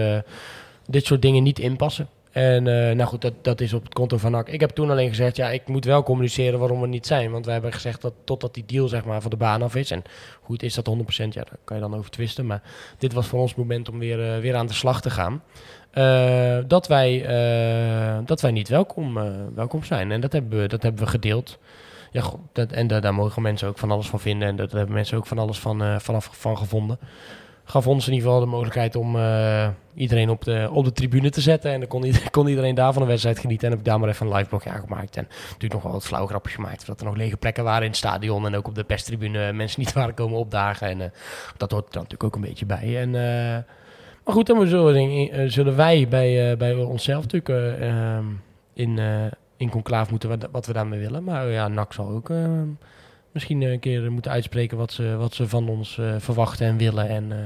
dit 0.85 1.05
soort 1.05 1.21
dingen 1.21 1.43
niet 1.43 1.59
in 1.59 1.75
passen. 1.75 2.07
En 2.31 2.63
nou 2.63 3.03
goed, 3.03 3.21
dat, 3.21 3.33
dat 3.41 3.61
is 3.61 3.73
op 3.73 3.83
het 3.83 3.93
konto 3.93 4.17
van 4.17 4.31
NAC. 4.31 4.49
Ik 4.49 4.59
heb 4.59 4.69
toen 4.69 4.89
alleen 4.91 5.09
gezegd, 5.09 5.35
ja, 5.35 5.49
ik 5.49 5.67
moet 5.67 5.85
wel 5.85 6.03
communiceren 6.03 6.59
waarom 6.59 6.81
we 6.81 6.87
niet 6.87 7.07
zijn. 7.07 7.31
Want 7.31 7.45
wij 7.45 7.53
hebben 7.53 7.73
gezegd 7.73 8.01
dat 8.01 8.13
totdat 8.23 8.53
die 8.53 8.63
deal 8.65 8.87
zeg 8.87 9.05
maar 9.05 9.21
van 9.21 9.29
de 9.31 9.37
baan 9.37 9.61
af 9.61 9.75
is. 9.75 9.91
En 9.91 10.03
goed, 10.41 10.63
is 10.63 10.73
dat 10.73 10.89
100%? 10.89 10.97
Ja, 11.17 11.43
daar 11.43 11.57
kan 11.63 11.75
je 11.77 11.81
dan 11.83 11.95
over 11.95 12.09
twisten. 12.09 12.45
Maar 12.45 12.61
dit 12.97 13.13
was 13.13 13.27
voor 13.27 13.39
ons 13.39 13.49
het 13.49 13.59
moment 13.59 13.89
om 13.89 13.99
weer, 13.99 14.41
weer 14.41 14.55
aan 14.55 14.67
de 14.67 14.73
slag 14.73 15.01
te 15.01 15.09
gaan. 15.09 15.41
Eh, 15.95 16.57
dat, 16.67 16.87
wij, 16.87 17.25
eh, 17.25 18.17
dat 18.25 18.41
wij 18.41 18.51
niet 18.51 18.69
welkom, 18.69 19.17
eh, 19.17 19.23
welkom 19.55 19.83
zijn. 19.83 20.11
En 20.11 20.21
dat 20.21 20.31
hebben 20.31 20.59
we, 20.61 20.67
dat 20.67 20.83
hebben 20.83 21.03
we 21.03 21.09
gedeeld. 21.09 21.57
Ja, 22.11 22.23
dat, 22.51 22.71
en 22.71 22.87
da- 22.87 22.99
daar 22.99 23.13
mogen 23.13 23.41
mensen 23.41 23.67
ook 23.67 23.77
van 23.77 23.91
alles 23.91 24.07
van 24.07 24.19
vinden. 24.19 24.47
En 24.47 24.55
daar 24.55 24.67
hebben 24.69 24.93
mensen 24.95 25.17
ook 25.17 25.25
van 25.25 25.39
alles 25.39 25.59
van, 25.59 26.01
vanaf 26.01 26.29
van 26.31 26.57
gevonden. 26.57 26.99
Gaf 27.63 27.87
ons 27.87 28.07
in 28.07 28.13
ieder 28.13 28.27
geval 28.27 28.43
de 28.43 28.49
mogelijkheid 28.51 28.95
om 28.95 29.17
iedereen 29.95 30.29
op 30.29 30.43
de, 30.43 30.69
op 30.71 30.85
de 30.85 30.91
tribune 30.91 31.29
te 31.29 31.41
zetten. 31.41 31.71
En 31.71 31.79
dan 31.79 31.87
kon, 31.89 32.03
iedereen- 32.03 32.29
kon 32.37 32.47
iedereen 32.47 32.75
daar 32.75 32.93
van 32.93 33.01
de 33.01 33.07
wedstrijd 33.07 33.39
genieten. 33.39 33.65
En 33.65 33.71
heb 33.71 33.79
ik 33.79 33.85
daar 33.85 33.99
maar 33.99 34.09
even 34.09 34.27
een 34.27 34.33
live 34.35 34.49
blogje 34.49 34.69
aangemaakt. 34.69 35.17
En 35.17 35.27
natuurlijk 35.45 35.73
nog 35.73 35.83
wel 35.83 35.91
wat 35.91 36.05
flauwe 36.05 36.27
grapjes 36.27 36.53
gemaakt. 36.55 36.85
Dat 36.85 36.99
er 36.99 37.05
nog 37.05 37.15
lege 37.15 37.37
plekken 37.37 37.63
waren 37.63 37.81
in 37.83 37.87
het 37.87 37.97
stadion. 37.97 38.45
En 38.45 38.55
ook 38.55 38.67
op 38.67 38.75
de 38.75 38.83
perstribune 38.83 39.53
mensen 39.53 39.79
niet 39.79 39.93
waren 39.99 40.13
komen 40.13 40.37
opdagen. 40.37 40.87
En 41.01 41.11
dat 41.57 41.71
hoort 41.71 41.87
er 41.87 41.93
natuurlijk 41.95 42.23
ook 42.23 42.35
een 42.35 42.41
beetje 42.49 42.65
bij. 42.65 43.01
En, 43.01 43.15
maar 44.25 44.33
goed, 44.33 44.45
dan 44.45 44.67
zullen, 44.67 45.29
eh, 45.29 45.49
zullen 45.49 45.75
wij 45.75 46.07
bij, 46.07 46.51
eh, 46.51 46.57
bij 46.57 46.75
onszelf 46.75 47.21
natuurlijk 47.21 47.49
eh, 47.49 47.89
ehm, 47.89 48.25
in, 48.73 48.99
in 49.57 49.69
conclaaf 49.69 50.09
moeten 50.09 50.29
wat, 50.29 50.47
wat 50.51 50.65
we 50.65 50.73
daarmee 50.73 50.99
willen. 50.99 51.23
Maar 51.23 51.47
ja, 51.47 51.67
NAC 51.67 51.93
zal 51.93 52.09
ook 52.09 52.31
misschien 53.31 53.61
een 53.61 53.79
keer 53.79 54.11
moeten 54.11 54.31
uitspreken 54.31 54.77
wat 54.77 54.91
ze, 54.91 55.15
wat 55.15 55.33
ze 55.33 55.47
van 55.47 55.69
ons 55.69 55.99
verwachten 56.17 56.67
en 56.67 56.77
willen. 56.77 57.09
En, 57.09 57.31
eh, 57.31 57.37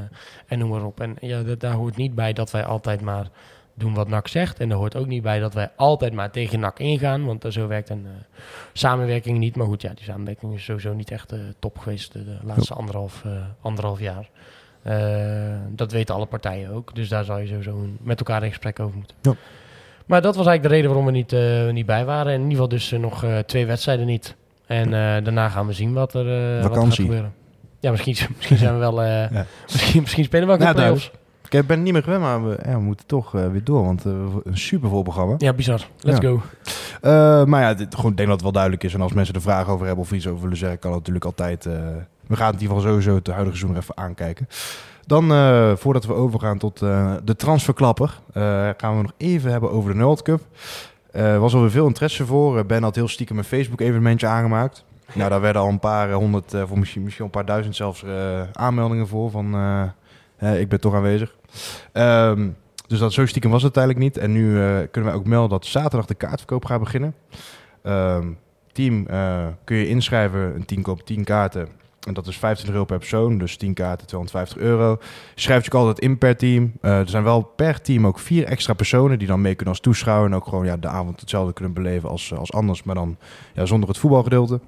en 0.48 0.60
noem 0.60 0.70
maar 0.70 0.86
op. 0.86 1.00
En 1.00 1.16
ja, 1.22 1.44
dat, 1.44 1.60
daar 1.60 1.74
hoort 1.74 1.96
niet 1.96 2.16
bij 2.16 2.34
dat 2.34 2.52
wij 2.52 2.66
altijd 2.66 3.02
maar 3.02 3.30
doen 3.74 3.94
wat 3.94 4.08
NAC 4.08 4.28
zegt. 4.28 4.60
En 4.60 4.70
er 4.70 4.76
hoort 4.76 4.96
ook 4.96 5.08
niet 5.08 5.22
bij 5.22 5.40
dat 5.40 5.54
wij 5.54 5.72
altijd 5.76 6.14
maar 6.14 6.32
tegen 6.32 6.60
NAC 6.60 6.80
ingaan. 6.80 7.26
Want 7.26 7.46
eh, 7.46 7.52
zo 7.52 7.68
werkt 7.68 7.90
een 7.90 8.08
samenwerking 8.74 9.38
niet. 9.38 9.56
Maar 9.56 9.68
goed, 9.68 9.82
ja, 9.82 9.94
die 9.94 10.04
samenwerking 10.04 10.54
is 10.54 10.64
sowieso 10.64 10.94
niet 10.94 11.12
echt 11.12 11.34
top 11.60 11.78
geweest 11.78 12.14
de, 12.14 12.24
de 12.24 12.38
laatste 12.44 12.74
anderhalf, 12.74 13.26
anderhalf 13.62 14.00
jaar. 14.00 14.30
Eh, 14.90 15.56
dat 15.70 15.92
weten 15.92 16.16
alle 16.16 16.26
partijen 16.26 16.72
ook. 16.74 16.96
Dus 16.96 17.10
daar 17.10 17.24
zou 17.24 17.42
je 17.42 17.48
sowieso 17.48 17.86
met 18.02 18.20
elkaar 18.20 18.44
in 18.44 18.50
gesprek 18.50 18.80
over 18.80 18.96
moeten. 18.96 19.16
Ja. 19.22 19.34
Maar 20.06 20.22
dat 20.22 20.36
was 20.36 20.46
eigenlijk 20.46 20.64
de 20.64 20.76
reden 20.76 20.90
waarom 20.90 21.06
we 21.06 21.12
niet, 21.12 21.34
eh, 21.34 21.70
niet 21.74 21.86
bij 21.86 22.06
waren. 22.06 22.34
En 22.34 22.42
in 22.42 22.50
ieder 22.50 22.52
geval 22.52 22.68
dus 22.68 22.92
eh, 22.92 23.00
nog 23.00 23.26
twee 23.46 23.66
wedstrijden 23.66 24.06
niet. 24.06 24.36
En 24.66 24.92
daarna 25.24 25.50
gaan 25.50 25.68
we 25.68 25.74
zien 25.74 25.94
wat 25.94 26.14
er, 26.14 26.62
wat 26.62 26.76
er 26.76 26.82
gaat 26.82 26.94
gebeuren. 26.94 27.34
Ja, 27.80 27.92
misschien, 27.92 28.16
misschien 28.38 28.58
zijn 28.58 28.74
we 28.74 28.80
wel... 28.80 29.04
Ja. 29.04 29.30
misschien, 29.72 30.02
misschien 30.02 30.24
spelen 30.24 30.48
we 30.48 30.54
ook 30.66 30.74
playoffs. 30.74 31.12
Ik 31.50 31.68
ben 31.68 31.84
niet 31.84 31.94
meer 31.94 32.04
gewend, 32.04 32.22
maar 32.22 32.50
we, 32.50 32.60
ja, 32.66 32.72
we 32.72 32.80
moeten 32.80 33.06
toch 33.06 33.32
weer 33.32 33.64
door. 33.64 33.84
Want 33.84 34.04
een 34.04 34.42
super 34.52 34.90
vol 34.90 35.04
programma. 35.04 35.36
Ja, 35.38 35.54
bizar. 35.54 35.88
Let's 36.00 36.20
Ja. 36.20 36.30
go. 36.30 37.46
Maar 37.46 37.62
ja, 37.62 37.74
dit, 37.74 37.96
gewoon, 37.96 38.12
ik 38.12 38.18
denk 38.18 38.30
dat 38.30 38.38
het 38.38 38.42
wel 38.42 38.52
duidelijk 38.52 38.84
is. 38.84 38.94
En 38.94 39.02
als 39.02 39.14
mensen 39.14 39.36
er 39.36 39.42
vragen 39.42 39.74
over 39.74 39.86
hebben 39.86 40.04
of 40.04 40.12
iets 40.12 40.28
over 40.28 40.42
willen 40.42 40.58
zeggen, 40.58 40.80
kan 40.80 40.90
het 40.90 41.00
natuurlijk 41.00 41.26
altijd 41.26 41.68
we 42.30 42.36
gaan 42.36 42.54
in 42.54 42.60
ieder 42.60 42.76
geval 42.76 42.90
sowieso 42.92 43.16
het 43.16 43.28
huidige 43.28 43.58
seizoen 43.58 43.78
even 43.78 43.98
aankijken. 43.98 44.48
Dan, 45.06 45.32
eh, 45.32 45.76
voordat 45.76 46.06
we 46.06 46.14
overgaan 46.14 46.58
tot 46.58 46.82
eh, 46.82 47.14
de 47.24 47.36
transferklapper, 47.36 48.20
eh, 48.34 48.70
gaan 48.78 48.96
we 48.96 49.02
nog 49.02 49.12
even 49.18 49.52
hebben 49.52 49.72
over 49.72 49.94
de 49.94 50.00
World 50.00 50.22
Cup. 50.22 50.42
Er 51.12 51.40
was 51.40 51.54
alweer 51.54 51.72
veel 51.72 51.88
interesse 51.88 52.26
voor. 52.26 52.66
Ben 52.66 52.84
had 52.84 52.96
heel 52.96 53.08
stiekem 53.08 53.38
een 53.38 53.44
Facebook-evenementje 53.44 54.28
aangemaakt. 54.28 54.84
Nou, 55.14 55.30
daar 55.30 55.42
werden 55.42 55.62
al 55.62 55.68
een 55.68 55.80
paar 55.80 56.12
honderd, 56.12 56.56
voor 56.66 56.80
misschien, 56.80 57.04
misschien 57.04 57.26
een 57.26 57.32
paar 57.32 57.46
duizend 57.46 57.76
zelfs, 57.76 58.06
aanmeldingen 58.54 59.08
voor. 59.08 59.32
Van, 59.32 59.46
ik 60.40 60.70
ben 60.70 60.80
toch 60.80 60.94
aanwezig. 60.94 61.36
Ehm, 61.92 62.48
dus 62.88 63.00
dat 63.00 63.14
zo 63.14 63.26
stiekem 63.26 63.52
was 63.52 63.64
het 63.64 63.78
uiteindelijk 63.78 64.16
niet. 64.16 64.24
En 64.24 64.32
nu 64.32 64.52
kunnen 64.92 65.12
wij 65.12 65.20
ook 65.20 65.26
melden 65.26 65.50
dat 65.50 65.66
zaterdag 65.66 66.06
de 66.06 66.16
kaartverkoop 66.16 66.66
gaat 66.66 66.80
beginnen. 66.80 67.16
Ehm, 67.84 68.28
team 68.72 69.06
kun 69.64 69.78
je 69.78 69.88
inschrijven. 69.88 70.56
Een 70.56 70.66
team 70.66 70.82
koopt 70.82 71.06
10 71.06 71.24
kaarten. 71.24 71.79
En 72.08 72.14
dat 72.14 72.28
is 72.28 72.38
25 72.38 72.74
euro 72.74 72.86
per 72.86 72.98
persoon. 72.98 73.38
Dus 73.38 73.58
10 73.58 73.74
kaarten, 73.74 74.08
250 74.08 74.58
euro. 74.58 74.98
Je 75.36 75.42
schrijft 75.42 75.66
je 75.66 75.72
ook 75.72 75.80
altijd 75.80 76.00
in 76.00 76.18
per 76.18 76.38
team. 76.38 76.72
Eh, 76.82 77.00
er 77.00 77.10
zijn 77.10 77.24
wel 77.24 77.42
per 77.42 77.82
team 77.82 78.08
ook 78.08 78.20
vier 78.20 78.46
extra 78.46 78.74
personen 78.74 79.20
die 79.20 79.28
dan 79.28 79.42
mee 79.42 79.56
kunnen 79.56 79.74
als 79.74 79.84
toeschouwer. 79.84 80.30
En 80.30 80.36
ook 80.36 80.48
gewoon 80.48 80.66
ja, 80.66 80.78
de 80.78 80.88
avond 80.88 81.20
hetzelfde 81.20 81.54
kunnen 81.54 81.74
beleven 81.74 82.10
als, 82.10 82.34
als 82.34 82.52
anders. 82.52 82.84
Maar 82.84 82.96
dan 82.96 83.18
ja, 83.54 83.66
zonder 83.66 83.90
het 83.90 83.98
voetbalgedeelte. 83.98 84.60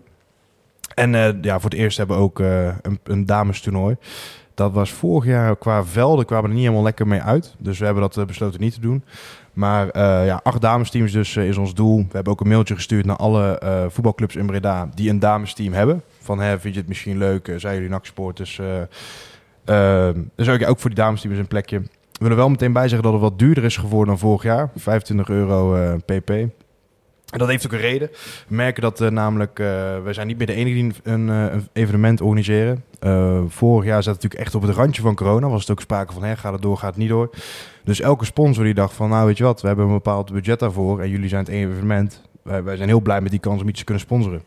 En 0.96 1.16
eh, 1.16 1.42
ja, 1.42 1.60
voor 1.60 1.70
het 1.70 1.80
eerst 1.80 1.98
hebben 1.98 2.18
we 2.18 2.24
ook 2.24 2.40
eh, 2.40 2.66
een, 2.82 3.00
een 3.04 3.26
damestoernooi. 3.26 3.96
Dat 4.54 4.72
was 4.72 4.92
vorig 4.92 5.26
jaar 5.26 5.56
qua 5.56 5.86
velden 5.86 6.26
kwamen 6.26 6.50
er 6.50 6.56
niet 6.56 6.64
helemaal 6.64 6.84
lekker 6.84 7.08
mee 7.08 7.22
uit. 7.22 7.56
Dus 7.58 7.80
we 7.80 7.86
hebben 7.86 8.04
dat 8.04 8.18
eh, 8.18 8.26
besloten 8.26 8.62
niet 8.62 8.74
te 8.74 8.80
doen. 8.80 9.04
Maar 9.54 9.90
eh, 9.90 10.26
ja, 10.26 10.40
acht 10.44 10.62
damesteams 10.62 11.12
dus 11.12 11.36
eh, 11.36 11.48
is 11.48 11.58
ons 11.58 11.74
doel. 11.74 11.98
We 11.98 12.14
hebben 12.16 12.34
ook 12.34 12.42
een 12.42 12.48
mailtje 12.48 12.76
gestuurd 12.76 13.06
naar 13.06 13.16
alle 13.16 13.60
eh, 13.60 13.86
voetbalclubs 13.88 14.36
in 14.36 14.46
Breda 14.46 14.90
die 14.96 15.10
een 15.10 15.20
damesteam 15.20 15.74
hebben. 15.74 16.04
Van, 16.22 16.40
hè, 16.40 16.60
vind 16.60 16.74
je 16.74 16.80
het 16.80 16.90
misschien 16.90 17.18
leuk? 17.18 17.48
Eh, 17.48 17.56
zijn 17.58 17.74
jullie 17.74 17.90
naksport? 17.90 18.38
Dus, 18.38 18.60
eh, 18.60 18.82
eh, 20.10 20.16
dus 20.36 20.50
ook, 20.50 20.68
ook 20.68 20.80
voor 20.80 20.90
die 20.90 21.00
damesteam 21.00 21.34
is 21.34 21.40
een 21.40 21.48
plekje. 21.48 21.80
We 21.80 22.28
willen 22.28 22.38
wel 22.38 22.50
meteen 22.50 22.74
bijzeggen 22.74 23.04
dat 23.04 23.12
het 23.14 23.22
wat 23.22 23.40
duurder 23.40 23.64
is 23.64 23.78
geworden 23.78 24.08
dan 24.08 24.20
vorig 24.20 24.44
jaar. 24.44 24.70
25 24.76 25.30
euro 25.30 25.76
eh, 25.76 25.94
pp. 26.06 26.30
En 27.32 27.40
dat 27.40 27.48
heeft 27.48 27.66
ook 27.66 27.72
een 27.72 27.80
reden. 27.80 28.10
We 28.48 28.56
merken 28.56 28.82
dat 28.82 29.02
eh, 29.02 29.10
namelijk, 29.10 29.60
eh 29.60 29.66
wij 30.04 30.14
zijn 30.14 30.28
niet 30.28 30.38
meer 30.38 30.48
de 30.48 30.54
enige 30.54 30.76
die 30.76 30.94
een, 31.04 31.30
eh, 31.30 31.58
evenement 31.74 32.22
organiseren. 32.22 32.84
Eh, 33.00 33.42
vorig 33.48 33.86
jaar 33.86 34.04
zat 34.04 34.14
het 34.14 34.24
natuurlijk 34.24 34.42
echt 34.42 34.56
op 34.56 34.62
het 34.62 34.76
randje 34.76 35.02
van 35.02 35.16
corona. 35.16 35.50
Was 35.50 35.62
het 35.62 35.72
ook 35.72 35.82
sprake 35.82 36.14
van, 36.14 36.24
hè, 36.24 36.36
gaat 36.36 36.54
het 36.54 36.62
door, 36.62 36.78
gaat 36.78 36.90
het 36.90 36.98
niet 36.98 37.10
door. 37.10 37.30
Dus 37.84 38.02
elke 38.02 38.26
sponsor 38.26 38.64
die 38.64 38.74
dacht 38.74 38.94
van, 38.94 39.10
nou 39.10 39.26
weet 39.26 39.38
je 39.38 39.44
wat, 39.44 39.62
we 39.62 39.68
hebben 39.68 39.86
een 39.86 39.94
bepaald 39.94 40.32
budget 40.32 40.60
daarvoor. 40.60 41.02
En 41.02 41.10
jullie 41.10 41.30
zijn 41.30 41.44
het 41.44 41.54
evenement. 41.54 42.22
Wij, 42.44 42.64
wij 42.64 42.76
zijn 42.76 42.88
heel 42.88 43.02
blij 43.02 43.22
met 43.22 43.32
die 43.32 43.40
kans 43.40 43.62
om 43.62 43.68
iets 43.68 43.80
te 43.80 43.86
kunnen 43.86 44.04
sponsoren. 44.04 44.42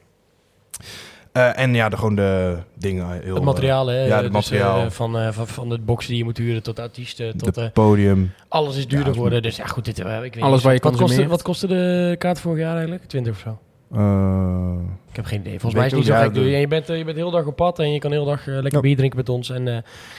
Eh, 1.34 1.58
en 1.58 1.74
ja, 1.74 1.88
de, 1.88 1.96
gewoon 1.96 2.14
de 2.14 2.56
dingen. 2.74 3.20
Heel, 3.22 3.34
Het 3.34 3.44
materiaal, 3.44 3.86
hè? 3.86 4.04
ja, 4.04 4.14
het 4.14 4.22
Dus, 4.22 4.32
materiaal. 4.32 4.84
eh, 4.84 4.90
van, 4.90 5.18
eh, 5.18 5.28
van, 5.32 5.46
van 5.46 5.68
de 5.68 5.78
boxen 5.78 6.08
die 6.10 6.18
je 6.18 6.24
moet 6.24 6.38
huren 6.38 6.62
tot 6.62 6.78
artiesten, 6.80 7.36
tot 7.36 7.54
de 7.54 7.60
eh, 7.60 7.70
podium. 7.72 8.32
alles 8.48 8.76
is 8.76 8.86
duurder 8.88 9.08
Ja, 9.08 9.12
geworden. 9.14 9.42
Dus 9.42 9.56
ja, 9.56 9.64
goed, 9.66 9.84
dit, 9.84 9.98
eh, 9.98 10.14
ik 10.24 10.34
weet 10.34 10.42
Alles 10.42 10.54
niet. 10.54 10.62
waar 10.62 10.74
je 10.74 10.80
wat 10.80 10.96
kostte, 10.96 11.26
wat 11.26 11.42
kostte 11.42 11.66
de 11.66 12.14
kaart 12.18 12.40
vorig 12.40 12.58
jaar 12.58 12.72
eigenlijk? 12.74 13.04
20 13.04 13.32
of 13.32 13.38
zo? 13.38 13.58
Eh, 13.94 14.74
Ik 15.10 15.16
heb 15.16 15.24
geen 15.24 15.40
idee. 15.40 15.60
Volgens 15.60 15.74
mij 15.74 15.84
is 15.86 15.90
het 15.90 16.00
niet 16.00 16.08
zo 16.10 16.42
gek. 16.42 16.52
ja, 16.52 16.58
je 16.58 16.68
bent, 16.68 16.88
eh, 16.90 16.96
je 16.98 17.04
bent 17.04 17.16
heel 17.16 17.30
dag 17.30 17.46
op 17.46 17.56
pad 17.56 17.78
en 17.78 17.92
je 17.92 17.98
kan 17.98 18.10
heel 18.10 18.24
dag 18.24 18.40
eh, 18.40 18.54
lekker 18.54 18.72
Ja. 18.74 18.80
bier 18.80 18.96
drinken 18.96 19.18
met 19.18 19.28
ons. 19.28 19.50
En 19.50 19.68
eh, 19.68 19.76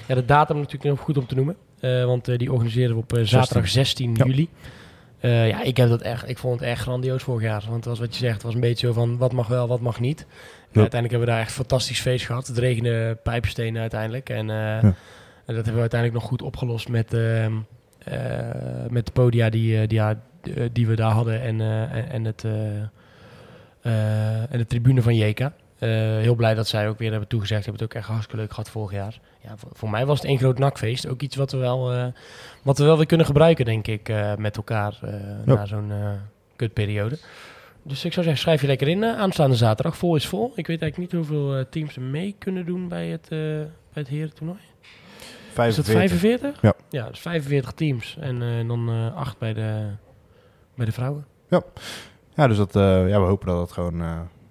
ja, 0.07 0.15
de 0.15 0.25
datum 0.25 0.55
natuurlijk 0.57 0.83
nog 0.83 0.99
goed 0.99 1.17
om 1.17 1.25
te 1.27 1.35
noemen. 1.35 1.55
Eh, 1.79 2.05
want 2.05 2.27
eh, 2.27 2.37
die 2.37 2.51
organiseren 2.51 2.95
we 2.95 3.01
op 3.01 3.13
eh, 3.13 3.23
zaterdag 3.23 3.67
16 3.69 4.15
Ja. 4.15 4.25
juli. 4.25 4.49
Eh, 5.19 5.47
ja, 5.47 5.63
ik, 5.63 5.77
heb 5.77 5.89
dat 5.89 6.01
echt, 6.01 6.29
ik 6.29 6.37
vond 6.37 6.59
het 6.59 6.69
echt 6.69 6.81
grandioos 6.81 7.23
vorig 7.23 7.41
jaar. 7.43 7.61
Want 7.65 7.75
het 7.75 7.85
was 7.85 7.99
wat 7.99 8.13
je 8.15 8.19
zegt, 8.19 8.33
het 8.33 8.43
was 8.43 8.53
een 8.53 8.59
beetje 8.59 8.87
zo 8.87 8.93
van 8.93 9.17
wat 9.17 9.31
mag 9.33 9.47
wel, 9.47 9.67
wat 9.67 9.79
mag 9.81 9.99
niet. 9.99 10.25
Ja. 10.75 10.81
uiteindelijk 10.81 11.11
hebben 11.11 11.19
we 11.19 11.33
daar 11.33 11.39
echt 11.39 11.49
een 11.49 11.65
fantastisch 11.65 12.01
feest 12.01 12.25
gehad. 12.25 12.47
Het 12.47 12.57
regende 12.57 13.17
pijpenstenen 13.23 13.81
uiteindelijk. 13.81 14.29
En, 14.29 14.49
eh, 14.49 14.83
en 14.83 14.95
dat 15.45 15.55
hebben 15.55 15.73
we 15.73 15.79
uiteindelijk 15.79 16.19
nog 16.19 16.29
goed 16.29 16.41
opgelost 16.41 16.89
met, 16.89 17.13
ehm, 17.13 17.53
eh, 17.97 18.89
met 18.89 19.05
de 19.05 19.11
podia 19.11 19.49
die, 19.49 19.81
eh, 19.81 19.87
die, 19.87 20.01
die 20.71 20.87
we 20.87 20.95
daar 20.95 21.11
hadden. 21.11 21.41
En, 21.41 21.61
en, 22.11 22.25
het, 22.25 22.43
en 24.49 24.57
de 24.57 24.65
tribune 24.67 25.01
van 25.01 25.15
Jeka. 25.15 25.53
Heel 25.79 26.35
blij 26.35 26.53
dat 26.53 26.67
zij 26.67 26.87
ook 26.87 26.97
weer 26.97 27.11
hebben 27.11 27.29
toegezegd. 27.29 27.65
Hebben 27.65 27.81
het 27.81 27.91
ook 27.91 27.97
echt 27.97 28.09
hartstikke 28.09 28.41
leuk 28.41 28.49
gehad 28.49 28.69
vorig 28.69 28.91
jaar. 28.91 29.19
Ja, 29.43 29.57
voor, 29.57 29.69
voor 29.73 29.89
mij 29.89 30.05
was 30.05 30.17
het 30.17 30.27
één 30.27 30.37
groot 30.37 30.59
nakfeest. 30.59 31.07
Ook 31.07 31.21
iets 31.21 31.35
wat 31.35 31.51
we 31.51 31.57
wel, 31.57 32.11
wat 32.61 32.77
we 32.77 32.83
wel 32.83 32.97
weer 32.97 33.05
kunnen 33.05 33.25
gebruiken, 33.25 33.65
denk 33.65 33.87
ik, 33.87 34.13
met 34.37 34.57
elkaar 34.57 34.99
na 35.45 35.65
zo'n 35.65 35.91
kutperiode. 36.55 37.17
Dus 37.87 38.05
ik 38.05 38.13
zou 38.13 38.25
zeggen, 38.25 38.43
schrijf 38.43 38.61
je 38.61 38.67
lekker 38.67 38.87
in. 38.87 39.03
eh, 39.03 39.17
aanstaande 39.17 39.55
zaterdag, 39.55 39.97
vol 39.97 40.15
is 40.15 40.27
vol. 40.27 40.51
Ik 40.55 40.67
weet 40.67 40.81
eigenlijk 40.81 40.97
niet 40.97 41.21
hoeveel 41.21 41.55
eh, 41.55 41.65
teams 41.69 41.95
er 41.95 42.01
mee 42.01 42.35
kunnen 42.39 42.65
doen 42.65 42.87
bij 42.87 43.07
het, 43.07 43.23
eh 43.23 43.39
bij 43.93 44.03
het 44.03 44.07
herentoernooi. 44.07 44.59
Is 45.67 45.75
dat 45.75 45.85
45? 45.85 46.61
Ja. 46.61 46.73
Ja, 46.89 47.09
dus 47.09 47.19
45 47.19 47.71
teams. 47.71 48.17
En 48.19 48.67
dan 48.67 49.13
8 49.13 49.37
bij 49.37 49.53
de, 49.53 49.87
bij 50.75 50.85
de 50.85 50.91
vrouwen. 50.91 51.25
Ja, 52.35 52.47
dus 52.47 52.57
dat, 52.57 52.73
ja, 52.73 53.05
we 53.19 53.25
hopen 53.25 53.47
dat 53.47 53.59
het 53.61 53.71
gewoon 53.71 53.97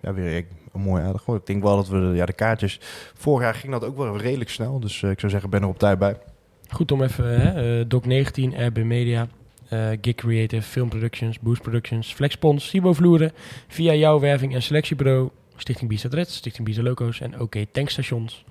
ja, 0.01 0.15
weer 0.15 0.47
een 0.73 0.81
mooi 0.81 1.03
aardig 1.03 1.25
wordt. 1.25 1.41
Ik 1.41 1.47
denk 1.47 1.63
wel 1.63 1.77
dat 1.77 1.89
we 1.89 2.01
de, 2.01 2.17
ja, 2.17 2.27
de 2.27 2.33
kaartjes... 2.33 2.79
Vorig 3.15 3.43
jaar 3.43 3.55
ging 3.55 3.73
dat 3.73 3.85
ook 3.85 3.97
wel 3.97 4.19
redelijk 4.19 4.51
snel. 4.51 4.81
Dus 4.81 5.03
ik 5.03 5.21
zou 5.21 5.33
zeggen, 5.33 5.51
ben 5.51 5.63
er 5.63 5.69
op 5.69 5.79
tijd 5.79 5.99
bij. 5.99 6.17
Goed 6.69 6.93
om 6.93 7.03
even, 7.03 7.41
hè, 7.41 7.79
eh, 7.81 7.85
Doc 7.89 8.05
19, 8.05 8.67
RB 8.67 8.79
Media, 8.79 9.29
Gig 10.01 10.15
Creative, 10.15 10.63
Film 10.63 10.89
Productions, 10.89 11.39
Boost 11.41 11.63
Productions, 11.63 12.15
Flexpons, 12.15 12.69
Sibo 12.69 12.93
Vloeren, 12.93 13.33
Via 13.69 13.95
Jouw 13.95 14.21
Werving 14.21 14.55
en 14.55 14.63
Selectiebureau, 14.63 15.31
Stichting 15.57 16.01
Dreds, 16.01 16.35
Stichting 16.37 16.67
Bisa 16.67 16.83
Loco's 16.83 17.21
en 17.21 17.41
OK 17.41 17.57
Tankstations. 17.73 18.45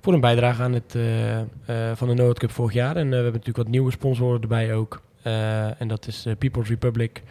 Voor 0.00 0.12
een 0.12 0.20
bijdrage 0.20 0.62
aan 0.62 0.72
het 0.72 0.94
eh, 0.94 1.40
eh, 1.40 1.46
van 1.94 2.08
de 2.08 2.14
Noord 2.14 2.38
Cup 2.38 2.50
vorig 2.50 2.72
jaar. 2.72 2.96
En 2.96 3.02
eh, 3.04 3.08
we 3.08 3.14
hebben 3.14 3.32
natuurlijk 3.32 3.56
wat 3.56 3.68
nieuwe 3.68 3.90
sponsoren 3.90 4.40
erbij 4.40 4.74
ook. 4.74 5.02
Eh, 5.22 5.80
en 5.80 5.88
dat 5.88 6.06
is 6.06 6.26
eh, 6.26 6.32
People's 6.38 6.68
Republic, 6.68 7.22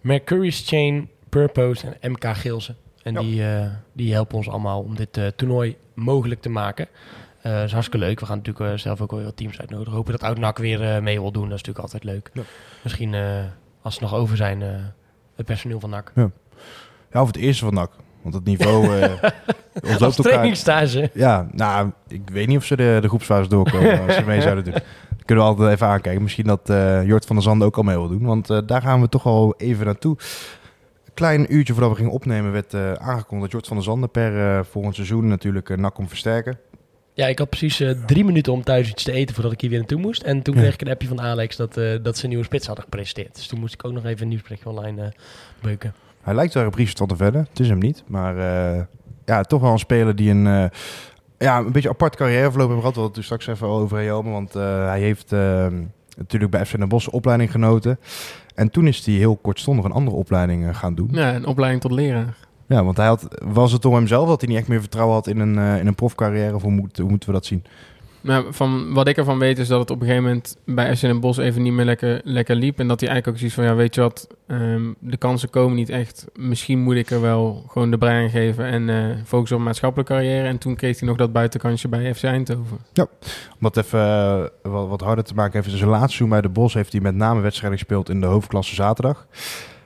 Mercurius 0.00 0.62
Chain, 0.68 1.08
Purpose 1.28 1.86
en 2.00 2.10
MK 2.12 2.36
Geelsen. 2.36 2.76
En 3.02 3.12
Ja. 3.14 3.20
die, 3.20 3.44
eh, 3.44 3.66
die 3.92 4.12
helpen 4.12 4.36
ons 4.36 4.48
allemaal 4.48 4.80
om 4.80 4.94
dit 4.96 5.16
eh, 5.16 5.26
toernooi 5.26 5.76
mogelijk 5.94 6.40
te 6.40 6.48
maken. 6.48 6.88
Eh 7.42 7.52
dat 7.52 7.64
is 7.64 7.72
hartstikke 7.72 8.06
leuk. 8.06 8.20
We 8.20 8.26
gaan 8.26 8.36
natuurlijk 8.36 8.72
eh, 8.72 8.78
zelf 8.78 9.00
ook 9.00 9.10
wel 9.10 9.22
wat 9.22 9.36
teams 9.36 9.60
uitnodigen. 9.60 9.92
Hopen 9.92 10.12
dat 10.12 10.22
Oud-NAC 10.22 10.58
weer 10.58 10.82
eh, 10.82 11.02
mee 11.02 11.20
wil 11.20 11.32
doen. 11.32 11.48
Dat 11.48 11.58
is 11.58 11.64
natuurlijk 11.64 11.84
altijd 11.84 12.04
leuk. 12.04 12.30
Ja. 12.32 12.42
Misschien 12.82 13.14
als 13.82 13.94
ze 13.94 14.02
nog 14.02 14.14
over 14.14 14.36
zijn, 14.36 14.60
het 15.36 15.46
personeel 15.46 15.80
van 15.80 15.90
NAC. 15.90 16.12
Ja, 17.12 17.20
of 17.20 17.26
het 17.26 17.36
eerste 17.36 17.64
van 17.64 17.74
NAC. 17.74 17.90
Want 18.22 18.34
het 18.34 18.44
niveau 18.44 18.84
uh, 18.96 19.02
ontloopt 19.82 20.16
elkaar. 20.18 20.32
trainingsstage. 20.32 21.10
Ja, 21.14 21.48
nou, 21.52 21.90
ik 22.08 22.30
weet 22.32 22.46
niet 22.46 22.56
of 22.56 22.64
ze 22.64 22.76
de, 22.76 22.98
de 23.00 23.08
groepsfase 23.08 23.48
doorkomen 23.48 24.00
als 24.06 24.14
ze 24.14 24.24
mee 24.24 24.40
zouden 24.40 24.64
doen. 24.64 24.72
Dat 24.72 25.24
kunnen 25.24 25.44
we 25.44 25.50
altijd 25.50 25.74
even 25.74 25.86
aankijken. 25.86 26.22
Misschien 26.22 26.46
dat 26.46 26.70
eh, 26.70 27.06
Jort 27.06 27.26
van 27.26 27.36
der 27.36 27.44
Zanden 27.44 27.66
ook 27.66 27.76
al 27.76 27.82
mee 27.82 27.96
wil 27.96 28.08
doen. 28.08 28.24
Want 28.24 28.68
daar 28.68 28.82
gaan 28.82 29.00
we 29.00 29.08
toch 29.08 29.26
al 29.26 29.54
even 29.56 29.86
naartoe. 29.86 30.16
Een 31.04 31.14
klein 31.14 31.54
uurtje 31.54 31.72
voordat 31.72 31.90
we 31.90 31.96
gingen 31.96 32.12
opnemen 32.12 32.52
werd 32.52 32.74
aangekondigd 32.98 33.40
dat 33.40 33.50
Jort 33.50 33.66
van 33.66 33.76
der 33.76 33.84
Zanden 33.84 34.10
per 34.10 34.64
volgend 34.64 34.94
seizoen 34.94 35.26
natuurlijk 35.26 35.68
uh, 35.68 35.76
NAC 35.76 35.94
komt 35.94 36.08
versterken. 36.08 36.58
Ja, 37.14 37.26
ik 37.26 37.38
had 37.38 37.48
precies 37.48 37.80
eh, 37.80 37.90
drie 38.06 38.24
minuten 38.24 38.52
om 38.52 38.62
thuis 38.64 38.88
iets 38.90 39.02
te 39.02 39.12
eten 39.12 39.34
voordat 39.34 39.52
ik 39.52 39.60
hier 39.60 39.70
weer 39.70 39.78
naartoe 39.78 39.98
moest. 40.00 40.22
En 40.22 40.42
toen 40.42 40.54
Ja. 40.54 40.60
kreeg 40.60 40.74
ik 40.74 40.80
een 40.80 40.88
appje 40.90 41.08
van 41.08 41.20
Alex 41.20 41.56
dat, 41.56 41.76
eh, 41.76 41.98
dat 42.02 42.16
ze 42.16 42.22
een 42.22 42.28
nieuwe 42.28 42.44
spits 42.44 42.66
hadden 42.66 42.84
gepresenteerd. 42.84 43.34
Dus 43.34 43.46
toen 43.46 43.60
moest 43.60 43.74
ik 43.74 43.84
ook 43.84 43.92
nog 43.92 44.04
even 44.04 44.22
een 44.22 44.28
nieuwsberichtje 44.28 44.68
online 44.68 45.02
eh, 45.02 45.08
beuken. 45.62 45.94
Hij 46.22 46.34
lijkt 46.34 46.54
wel 46.54 46.64
een 46.64 46.70
briefje 46.70 46.96
van 46.96 47.08
de 47.08 47.16
verder. 47.16 47.46
Het 47.48 47.60
is 47.60 47.68
hem 47.68 47.78
niet. 47.78 48.02
Maar 48.06 48.36
eh, 48.38 48.82
ja, 49.24 49.42
toch 49.42 49.60
wel 49.60 49.72
een 49.72 49.78
speler 49.78 50.16
die 50.16 50.30
een, 50.30 50.46
eh, 50.46 50.64
ja, 51.38 51.58
een 51.58 51.72
beetje 51.72 51.88
apart 51.88 52.16
carrièreverloop 52.16 52.68
heeft 52.68 52.80
gehad. 52.80 52.94
We 52.94 53.00
hadden 53.00 53.16
het 53.18 53.24
straks 53.26 53.46
even 53.46 53.66
over 53.66 53.98
Helmen. 53.98 54.32
Want 54.32 54.54
eh, 54.54 54.86
hij 54.86 55.00
heeft 55.00 55.32
eh, 55.32 55.66
natuurlijk 56.16 56.50
bij 56.50 56.66
FC 56.66 56.76
Den 56.78 56.88
Bosch 56.88 57.08
opleiding 57.08 57.50
genoten. 57.50 57.98
En 58.54 58.70
toen 58.70 58.86
is 58.86 59.06
hij 59.06 59.14
heel 59.14 59.36
kortstondig 59.36 59.84
een 59.84 59.92
andere 59.92 60.16
opleiding 60.16 60.76
gaan 60.76 60.94
doen. 60.94 61.08
Ja, 61.12 61.34
een 61.34 61.46
opleiding 61.46 61.82
tot 61.82 61.92
leraar. 61.92 62.36
Ja, 62.72 62.84
want 62.84 62.96
hij 62.96 63.06
had, 63.06 63.26
was 63.44 63.72
het 63.72 63.84
om 63.84 63.94
hemzelf 63.94 64.28
dat 64.28 64.40
hij 64.40 64.50
niet 64.50 64.58
echt 64.58 64.68
meer 64.68 64.80
vertrouwen 64.80 65.14
had 65.14 65.26
in 65.26 65.38
een, 65.38 65.58
eh, 65.58 65.78
in 65.78 65.86
een 65.86 65.94
profcarrière? 65.94 66.54
Of 66.54 66.62
hoe, 66.62 66.70
moet, 66.70 66.98
hoe 66.98 67.08
moeten 67.08 67.28
we 67.28 67.34
dat 67.34 67.46
zien? 67.46 67.64
Nou, 68.20 68.46
van 68.50 68.92
wat 68.92 69.08
ik 69.08 69.16
ervan 69.16 69.38
weet 69.38 69.58
is 69.58 69.68
dat 69.68 69.80
het 69.80 69.90
op 69.90 70.00
een 70.00 70.06
gegeven 70.06 70.24
moment 70.24 70.56
bij 70.64 70.96
Den 71.00 71.20
Bosch 71.20 71.38
even 71.38 71.62
niet 71.62 71.72
meer 71.72 71.84
lekker, 71.84 72.20
lekker 72.24 72.56
liep. 72.56 72.78
En 72.78 72.88
dat 72.88 73.00
hij 73.00 73.08
eigenlijk 73.08 73.28
ook 73.28 73.36
zoiets 73.36 73.54
van, 73.54 73.64
ja 73.64 73.82
weet 73.82 73.94
je 73.94 74.00
wat, 74.00 74.26
ehm, 74.46 74.92
de 74.98 75.16
kansen 75.16 75.50
komen 75.50 75.76
niet 75.76 75.88
echt. 75.88 76.26
Misschien 76.34 76.78
moet 76.78 76.94
ik 76.94 77.10
er 77.10 77.20
wel 77.20 77.64
gewoon 77.68 77.90
de 77.90 77.98
brein 77.98 78.30
geven 78.30 78.64
en 78.64 78.88
eh 78.88 79.16
focussen 79.24 79.56
op 79.56 79.62
een 79.62 79.68
maatschappelijke 79.68 80.12
carrière. 80.12 80.48
En 80.48 80.58
toen 80.58 80.76
kreeg 80.76 80.98
hij 80.98 81.08
nog 81.08 81.16
dat 81.16 81.32
buitenkansje 81.32 81.88
bij 81.88 82.14
FC 82.14 82.24
Eindhoven. 82.24 82.78
Om 83.52 83.58
dat 83.60 83.76
even 83.76 84.00
eh, 84.00 84.72
wat, 84.72 84.88
wat 84.88 85.00
harder 85.00 85.24
te 85.24 85.34
maken, 85.34 85.60
even 85.60 85.78
zijn 85.78 85.90
laatste 85.90 86.08
seizoen 86.08 86.28
bij 86.28 86.40
de 86.40 86.48
Bos 86.48 86.74
heeft 86.74 86.92
hij 86.92 87.00
met 87.00 87.14
name 87.14 87.40
wedstrijden 87.40 87.78
gespeeld 87.78 88.08
in 88.08 88.20
de 88.20 88.26
hoofdklasse 88.26 88.74
zaterdag. 88.74 89.26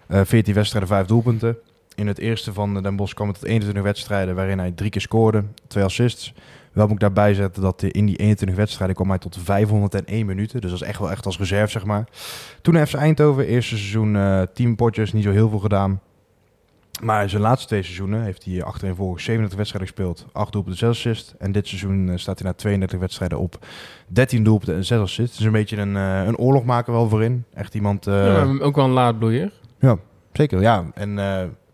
Eh 0.06 0.20
14 0.24 0.54
wedstrijden, 0.54 0.88
5 0.88 1.06
doelpunten. 1.06 1.56
In 1.96 2.06
het 2.06 2.18
eerste 2.18 2.52
van 2.52 2.82
Den 2.82 2.96
Bosch 2.96 3.14
kwam 3.14 3.28
het 3.28 3.38
tot 3.38 3.48
21 3.48 3.82
wedstrijden 3.84 4.34
waarin 4.34 4.58
hij 4.58 4.70
drie 4.72 4.90
keer 4.90 5.00
scoorde, 5.00 5.44
twee 5.66 5.84
assists. 5.84 6.34
Wel 6.72 6.84
moet 6.84 6.94
ik 6.94 7.00
daarbij 7.00 7.34
zetten 7.34 7.62
dat 7.62 7.82
in 7.82 8.06
die 8.06 8.16
21 8.16 8.56
wedstrijden 8.56 8.96
kwam 8.96 9.08
hij 9.08 9.18
tot 9.18 9.38
501 9.42 10.26
minuten. 10.26 10.60
Dus 10.60 10.70
dat 10.70 10.80
is 10.80 10.86
echt 10.86 10.98
wel 10.98 11.10
echt 11.10 11.26
als 11.26 11.38
reserve, 11.38 11.70
zeg 11.70 11.84
maar. 11.84 12.04
Toen 12.62 12.74
naar 12.74 12.86
FC 12.86 12.94
Eindhoven, 12.94 13.46
eerste 13.46 13.76
seizoen 13.76 14.16
eh 14.16 14.42
10 14.54 14.76
potjes, 14.76 15.12
niet 15.12 15.24
zo 15.24 15.30
heel 15.30 15.48
veel 15.48 15.58
gedaan. 15.58 16.00
Maar 17.02 17.28
zijn 17.30 17.42
laatste 17.42 17.66
twee 17.66 17.82
seizoenen 17.82 18.22
heeft 18.22 18.44
hij 18.44 18.62
achtereenvolgens 18.62 19.24
37 19.24 19.58
wedstrijden 19.58 19.88
gespeeld. 19.94 20.26
8 20.32 20.52
doelpunten, 20.52 20.78
6 20.80 20.88
assists. 20.88 21.34
En 21.38 21.52
dit 21.52 21.66
seizoen 21.68 22.08
eh, 22.10 22.16
staat 22.16 22.38
hij 22.38 22.48
na 22.48 22.54
32 22.54 22.98
wedstrijden 22.98 23.38
op 23.38 23.66
13 24.06 24.42
doelpunten 24.44 24.74
en 24.76 24.84
6 24.84 24.98
assists. 24.98 25.30
Het 25.30 25.40
is 25.40 25.46
een 25.46 25.52
beetje 25.52 25.76
een, 25.76 25.96
eh, 25.96 26.24
een 26.26 26.36
oorlogmaker 26.38 26.92
wel 26.92 27.08
voorin. 27.08 27.44
Echt 27.54 27.74
iemand... 27.74 28.06
eh, 28.06 28.26
Ja, 28.26 28.56
ook 28.64 28.76
wel 28.76 28.84
een 28.84 28.90
laadbloeier. 28.90 29.52
Zeker, 30.32 30.60
ja. 30.60 30.84
En 30.94 31.18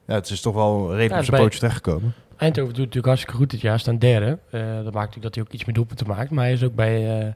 ja, 0.07 0.15
het 0.15 0.31
is 0.31 0.41
toch 0.41 0.55
wel 0.55 0.87
redelijk 0.87 1.13
Ja, 1.13 1.19
op 1.19 1.25
zijn 1.25 1.41
pootje 1.41 1.59
terechtgekomen. 1.59 2.15
Eindhoven 2.37 2.75
doet 2.75 2.85
natuurlijk 2.85 3.07
hartstikke 3.07 3.37
goed 3.37 3.51
dit 3.51 3.61
jaar, 3.61 3.79
staan 3.79 3.99
derde. 3.99 4.39
Eh, 4.51 4.61
dat 4.61 4.93
maakt 4.93 4.95
natuurlijk 4.95 5.23
dat 5.23 5.35
hij 5.35 5.45
ook 5.45 5.53
iets 5.53 5.65
meer 5.65 5.75
doelpunten 5.75 6.07
maakt. 6.07 6.31
Maar 6.31 6.45
hij 6.45 6.53
is 6.53 6.65
ook 6.65 6.75
bij 6.75 7.21
eh, 7.21 7.33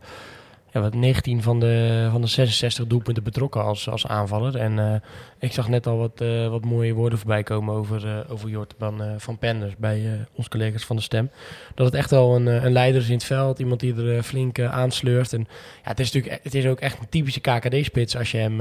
ja, 0.77 0.81
wat 0.81 0.95
19 0.95 1.43
van 1.43 1.61
de, 1.61 2.09
van 2.11 2.21
de 2.21 2.27
66 2.27 2.87
doelpunten 2.87 3.23
betrokken 3.23 3.63
als, 3.63 3.89
als 3.89 4.07
aanvaller. 4.07 4.57
En 4.57 4.79
eh, 4.79 4.95
ik 5.39 5.53
zag 5.53 5.69
net 5.69 5.87
al 5.87 5.97
wat, 5.97 6.23
wat 6.51 6.65
mooie 6.65 6.95
woorden 6.95 7.19
voorbij 7.19 7.43
komen 7.43 7.75
over, 7.75 8.27
over 8.29 8.49
Jortman 8.49 9.03
eh, 9.03 9.11
van 9.17 9.39
Penders 9.39 9.77
bij 9.77 10.27
onze 10.33 10.51
collega's 10.51 10.85
van 10.85 10.97
de 10.97 11.03
Stem. 11.03 11.31
Dat 11.75 11.87
het 11.87 11.95
echt 11.95 12.11
wel 12.11 12.37
een, 12.37 12.47
een 12.47 12.73
leider 12.73 13.01
is 13.01 13.09
in 13.09 13.15
het 13.15 13.25
veld, 13.25 13.59
iemand 13.59 13.81
die 13.81 13.95
er 13.95 14.23
flink 14.23 14.61
aansleurt. 14.61 15.33
En 15.33 15.47
ja, 15.83 15.91
het 15.91 16.01
is 16.01 16.13
natuurlijk 16.13 16.43
het 16.43 16.55
is 16.55 16.67
ook 16.67 16.81
echt 16.81 16.99
een 16.99 17.09
typische 17.09 17.41
KKD-spits 17.41 18.17
als 18.17 18.31
je 18.31 18.39
hem... 18.39 18.61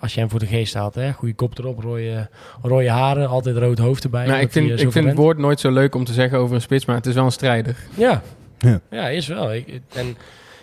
als 0.00 0.14
je 0.14 0.20
hem 0.20 0.30
voor 0.30 0.38
de 0.38 0.46
geest 0.46 0.74
haalt, 0.74 0.94
hè? 0.94 1.12
goede 1.12 1.34
kop 1.34 1.58
erop, 1.58 1.78
rode, 1.80 2.28
rode 2.62 2.90
haren, 2.90 3.28
altijd 3.28 3.56
rood 3.56 3.78
hoofd 3.78 4.04
erbij. 4.04 4.26
Nou, 4.26 4.40
ik 4.40 4.52
vind, 4.52 4.70
eh, 4.70 4.78
ik 4.78 4.92
vind 4.92 5.06
het 5.06 5.16
woord 5.16 5.38
nooit 5.38 5.60
zo 5.60 5.70
leuk 5.70 5.94
om 5.94 6.04
te 6.04 6.12
zeggen 6.12 6.38
over 6.38 6.54
een 6.54 6.60
spits, 6.60 6.84
maar 6.84 6.96
het 6.96 7.06
is 7.06 7.14
wel 7.14 7.24
een 7.24 7.32
strijder. 7.32 7.76
Ja. 7.94 8.22
Ja. 8.58 8.80
Ja, 8.90 9.08
is 9.08 9.26
wel. 9.26 9.54
Ik, 9.54 9.80
en 9.94 10.16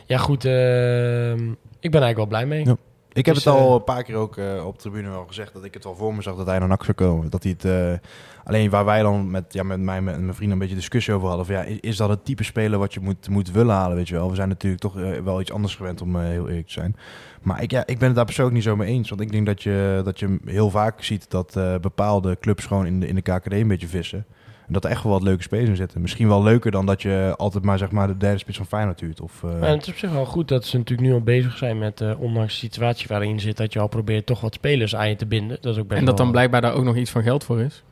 ja, 0.05 0.17
goed. 0.17 0.45
ehm, 0.45 1.49
ik 1.79 1.91
ben 1.91 2.01
eigenlijk 2.01 2.15
wel 2.17 2.25
blij 2.25 2.45
mee. 2.45 2.65
Ja. 2.65 2.75
Ik 3.13 3.25
heb 3.25 3.35
Dus, 3.35 3.43
het 3.43 3.53
al 3.53 3.67
eh, 3.67 3.73
een 3.73 3.83
paar 3.83 4.03
keer 4.03 4.15
ook 4.15 4.37
eh, 4.37 4.65
op 4.65 4.79
tribune 4.79 5.09
wel 5.09 5.25
gezegd 5.27 5.53
dat 5.53 5.63
ik 5.63 5.73
het 5.73 5.83
wel 5.83 5.95
voor 5.95 6.15
me 6.15 6.21
zag 6.21 6.35
dat 6.35 6.45
hij 6.45 6.59
naar 6.59 6.67
NAC 6.67 6.83
zou 6.83 6.97
komen. 6.97 7.29
Dat 7.29 7.43
hij 7.43 7.51
het, 7.51 7.65
eh, 7.65 8.09
alleen 8.43 8.69
waar 8.69 8.85
wij 8.85 9.01
dan 9.01 9.31
met, 9.31 9.53
ja, 9.53 9.63
met 9.63 9.79
mij 9.79 9.97
en 9.97 10.03
mijn 10.03 10.33
vrienden 10.33 10.51
een 10.51 10.59
beetje 10.59 10.75
discussie 10.75 11.13
over 11.13 11.27
hadden. 11.27 11.45
Van, 11.45 11.55
ja, 11.55 11.61
is, 11.61 11.79
is 11.79 11.97
dat 11.97 12.09
het 12.09 12.25
type 12.25 12.43
speler 12.43 12.79
wat 12.79 12.93
je 12.93 12.99
moet, 12.99 13.29
moet 13.29 13.51
willen 13.51 13.75
halen, 13.75 13.95
weet 13.95 14.07
je 14.07 14.15
wel? 14.15 14.29
We 14.29 14.35
zijn 14.35 14.49
natuurlijk 14.49 14.81
toch 14.81 14.93
wel 15.23 15.41
iets 15.41 15.51
anders 15.51 15.75
gewend 15.75 16.01
om 16.01 16.19
heel 16.19 16.47
eerlijk 16.47 16.67
te 16.67 16.73
zijn. 16.73 16.95
Maar 17.41 17.61
ik, 17.61 17.71
ja, 17.71 17.85
ik 17.85 17.97
ben 17.97 18.07
het 18.07 18.15
daar 18.15 18.25
persoonlijk 18.25 18.55
niet 18.55 18.65
zo 18.65 18.75
mee 18.75 18.87
eens. 18.87 19.09
Want 19.09 19.21
ik 19.21 19.31
denk 19.31 19.45
dat 19.45 19.63
je, 19.63 20.01
dat 20.03 20.19
je 20.19 20.39
heel 20.45 20.69
vaak 20.69 21.03
ziet 21.03 21.29
dat 21.29 21.53
bepaalde 21.81 22.37
clubs 22.39 22.65
gewoon 22.65 22.85
in 22.85 22.99
de, 22.99 23.07
in 23.07 23.15
de 23.15 23.21
KKD 23.21 23.51
een 23.51 23.67
beetje 23.67 23.87
vissen. 23.87 24.25
En 24.67 24.73
dat 24.73 24.83
er 24.83 24.89
echt 24.89 25.03
wel 25.03 25.11
wat 25.11 25.23
leuke 25.23 25.41
spelers 25.43 25.69
in 25.69 25.75
zitten. 25.75 26.01
Misschien 26.01 26.27
wel 26.27 26.43
leuker 26.43 26.71
dan 26.71 26.85
dat 26.85 27.01
je 27.01 27.33
altijd 27.37 27.63
maar, 27.63 27.77
zeg 27.77 27.91
maar 27.91 28.07
de 28.07 28.17
derde 28.17 28.37
spits 28.37 28.57
van 28.57 28.65
Feyenoord 28.65 28.99
duurt. 28.99 29.21
Of, 29.21 29.43
eh, 29.43 29.49
En 29.53 29.71
het 29.71 29.81
is 29.81 29.87
op 29.89 29.95
zich 29.97 30.11
wel 30.11 30.25
goed 30.25 30.47
dat 30.47 30.65
ze 30.65 30.77
natuurlijk 30.77 31.07
nu 31.07 31.13
al 31.13 31.21
bezig 31.21 31.57
zijn 31.57 31.77
met, 31.77 32.01
eh, 32.01 32.21
ondanks 32.21 32.53
de 32.53 32.59
situatie 32.59 33.07
waarin 33.07 33.33
je 33.33 33.39
zit, 33.39 33.57
dat 33.57 33.73
je 33.73 33.79
al 33.79 33.87
probeert 33.87 34.25
toch 34.25 34.41
wat 34.41 34.53
spelers 34.53 34.95
aan 34.95 35.09
je 35.09 35.15
te 35.15 35.25
binden. 35.25 35.57
Dat 35.61 35.73
is 35.75 35.81
ook 35.81 35.87
best 35.87 35.99
En 35.99 36.05
dat 36.05 36.17
dan 36.17 36.31
blijkbaar 36.31 36.61
daar 36.61 36.73
ook 36.73 36.83
nog 36.83 36.95
iets 36.95 37.11
van 37.11 37.23
geld 37.23 37.43
voor 37.43 37.59
is. 37.61 37.83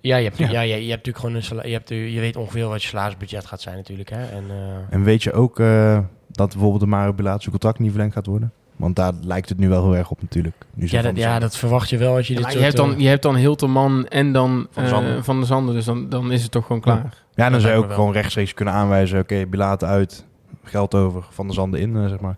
Ja, 0.00 0.16
je 0.16 0.24
hebt, 0.24 0.38
Ja. 0.38 0.50
ja. 0.50 0.60
je, 0.60 0.68
je 0.68 0.74
hebt 0.74 1.06
natuurlijk 1.06 1.18
gewoon 1.18 1.34
een 1.34 1.42
sala- 1.42 1.64
je, 1.66 1.72
hebt, 1.72 1.88
je 1.88 2.20
weet 2.20 2.36
ongeveer 2.36 2.66
wat 2.68 2.82
je 2.82 2.88
salarisbudget 2.88 3.46
gaat 3.46 3.60
zijn 3.60 3.76
natuurlijk. 3.76 4.10
Hè? 4.10 4.24
En, 4.26 4.44
eh, 4.50 4.76
En 4.94 5.02
weet 5.02 5.22
je 5.22 5.32
ook 5.32 5.60
eh, 5.60 5.98
dat 6.28 6.48
bijvoorbeeld 6.50 6.80
de 6.80 6.86
Mario 6.86 7.12
Bilaat 7.12 7.38
zijn 7.40 7.50
contract 7.50 7.78
niet 7.78 7.90
verlengd 7.90 8.14
gaat 8.14 8.26
worden? 8.26 8.52
Want 8.80 8.96
daar 8.96 9.12
lijkt 9.22 9.48
het 9.48 9.58
nu 9.58 9.68
wel 9.68 9.82
heel 9.82 9.96
erg 9.96 10.10
op 10.10 10.22
natuurlijk. 10.22 10.56
Nu 10.74 10.86
ja, 10.90 11.02
dat, 11.02 11.16
ja, 11.16 11.38
dat 11.38 11.56
verwacht 11.56 11.88
je 11.90 11.98
wel 11.98 12.16
als 12.16 12.26
je 12.26 12.34
dit 12.34 12.42
Maar 12.42 12.52
je, 12.52 12.58
hebt 12.58 12.76
dan, 12.76 12.92
eh, 12.92 12.98
je 12.98 13.08
hebt 13.08 13.22
dan 13.22 13.36
Hilterman 13.36 14.06
en 14.06 14.32
dan 14.32 14.66
Van 14.70 14.82
de 14.84 14.88
eh, 14.90 14.94
Zanden. 14.96 15.24
Van 15.24 15.40
de 15.40 15.46
Zanden, 15.46 15.74
dus 15.74 15.84
dan, 15.84 16.08
dan 16.08 16.32
is 16.32 16.42
het 16.42 16.50
toch 16.50 16.66
gewoon 16.66 16.80
klaar. 16.80 17.24
Ja, 17.34 17.42
dan 17.44 17.52
dat 17.52 17.60
zou 17.60 17.72
je 17.72 17.78
ook 17.78 17.86
wel. 17.86 17.94
gewoon 17.94 18.12
rechtstreeks 18.12 18.54
kunnen 18.54 18.74
aanwijzen... 18.74 19.18
oké, 19.20 19.46
Bilaat 19.46 19.84
uit, 19.84 20.26
geld 20.64 20.94
over, 20.94 21.26
Van 21.30 21.46
de 21.46 21.52
Zanden 21.52 21.80
in, 21.80 21.96
eh, 21.96 22.06
zeg 22.08 22.20
maar. 22.20 22.36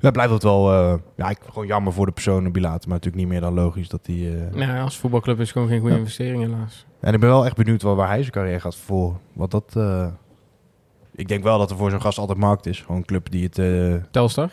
Ja, 0.00 0.10
blijft 0.10 0.32
het 0.32 0.42
wel... 0.42 0.72
eh, 0.72 0.94
ja, 1.16 1.30
ik 1.30 1.38
gewoon 1.52 1.66
jammer 1.66 1.92
voor 1.92 2.06
de 2.06 2.12
persoon 2.12 2.52
Bilaat. 2.52 2.86
Maar 2.86 2.94
natuurlijk 2.94 3.16
niet 3.22 3.28
meer 3.32 3.40
dan 3.40 3.54
logisch 3.54 3.88
dat 3.88 4.06
hij... 4.06 4.14
eh, 4.52 4.58
Ja, 4.60 4.80
als 4.82 4.96
voetbalclub 4.96 5.36
is 5.36 5.42
het 5.42 5.52
gewoon 5.52 5.68
geen 5.68 5.78
goede 5.80 5.94
Ja. 5.94 6.00
investering 6.00 6.42
helaas. 6.42 6.86
En 7.00 7.14
ik 7.14 7.20
ben 7.20 7.28
wel 7.28 7.44
echt 7.44 7.56
benieuwd 7.56 7.82
waar, 7.82 7.94
waar 7.94 8.08
hij 8.08 8.20
zijn 8.20 8.32
carrière 8.32 8.60
gaat 8.60 8.76
voor. 8.76 9.16
Wat 9.32 9.50
dat... 9.50 9.72
eh, 9.76 10.06
ik 11.14 11.28
denk 11.28 11.42
wel 11.42 11.58
dat 11.58 11.70
er 11.70 11.76
voor 11.76 11.90
zo'n 11.90 12.00
gast 12.00 12.18
altijd 12.18 12.38
markt 12.38 12.66
is. 12.66 12.80
Gewoon 12.80 12.96
een 12.96 13.04
club 13.04 13.30
die 13.30 13.44
het... 13.44 13.58
eh, 13.58 13.94
Telstar, 14.10 14.50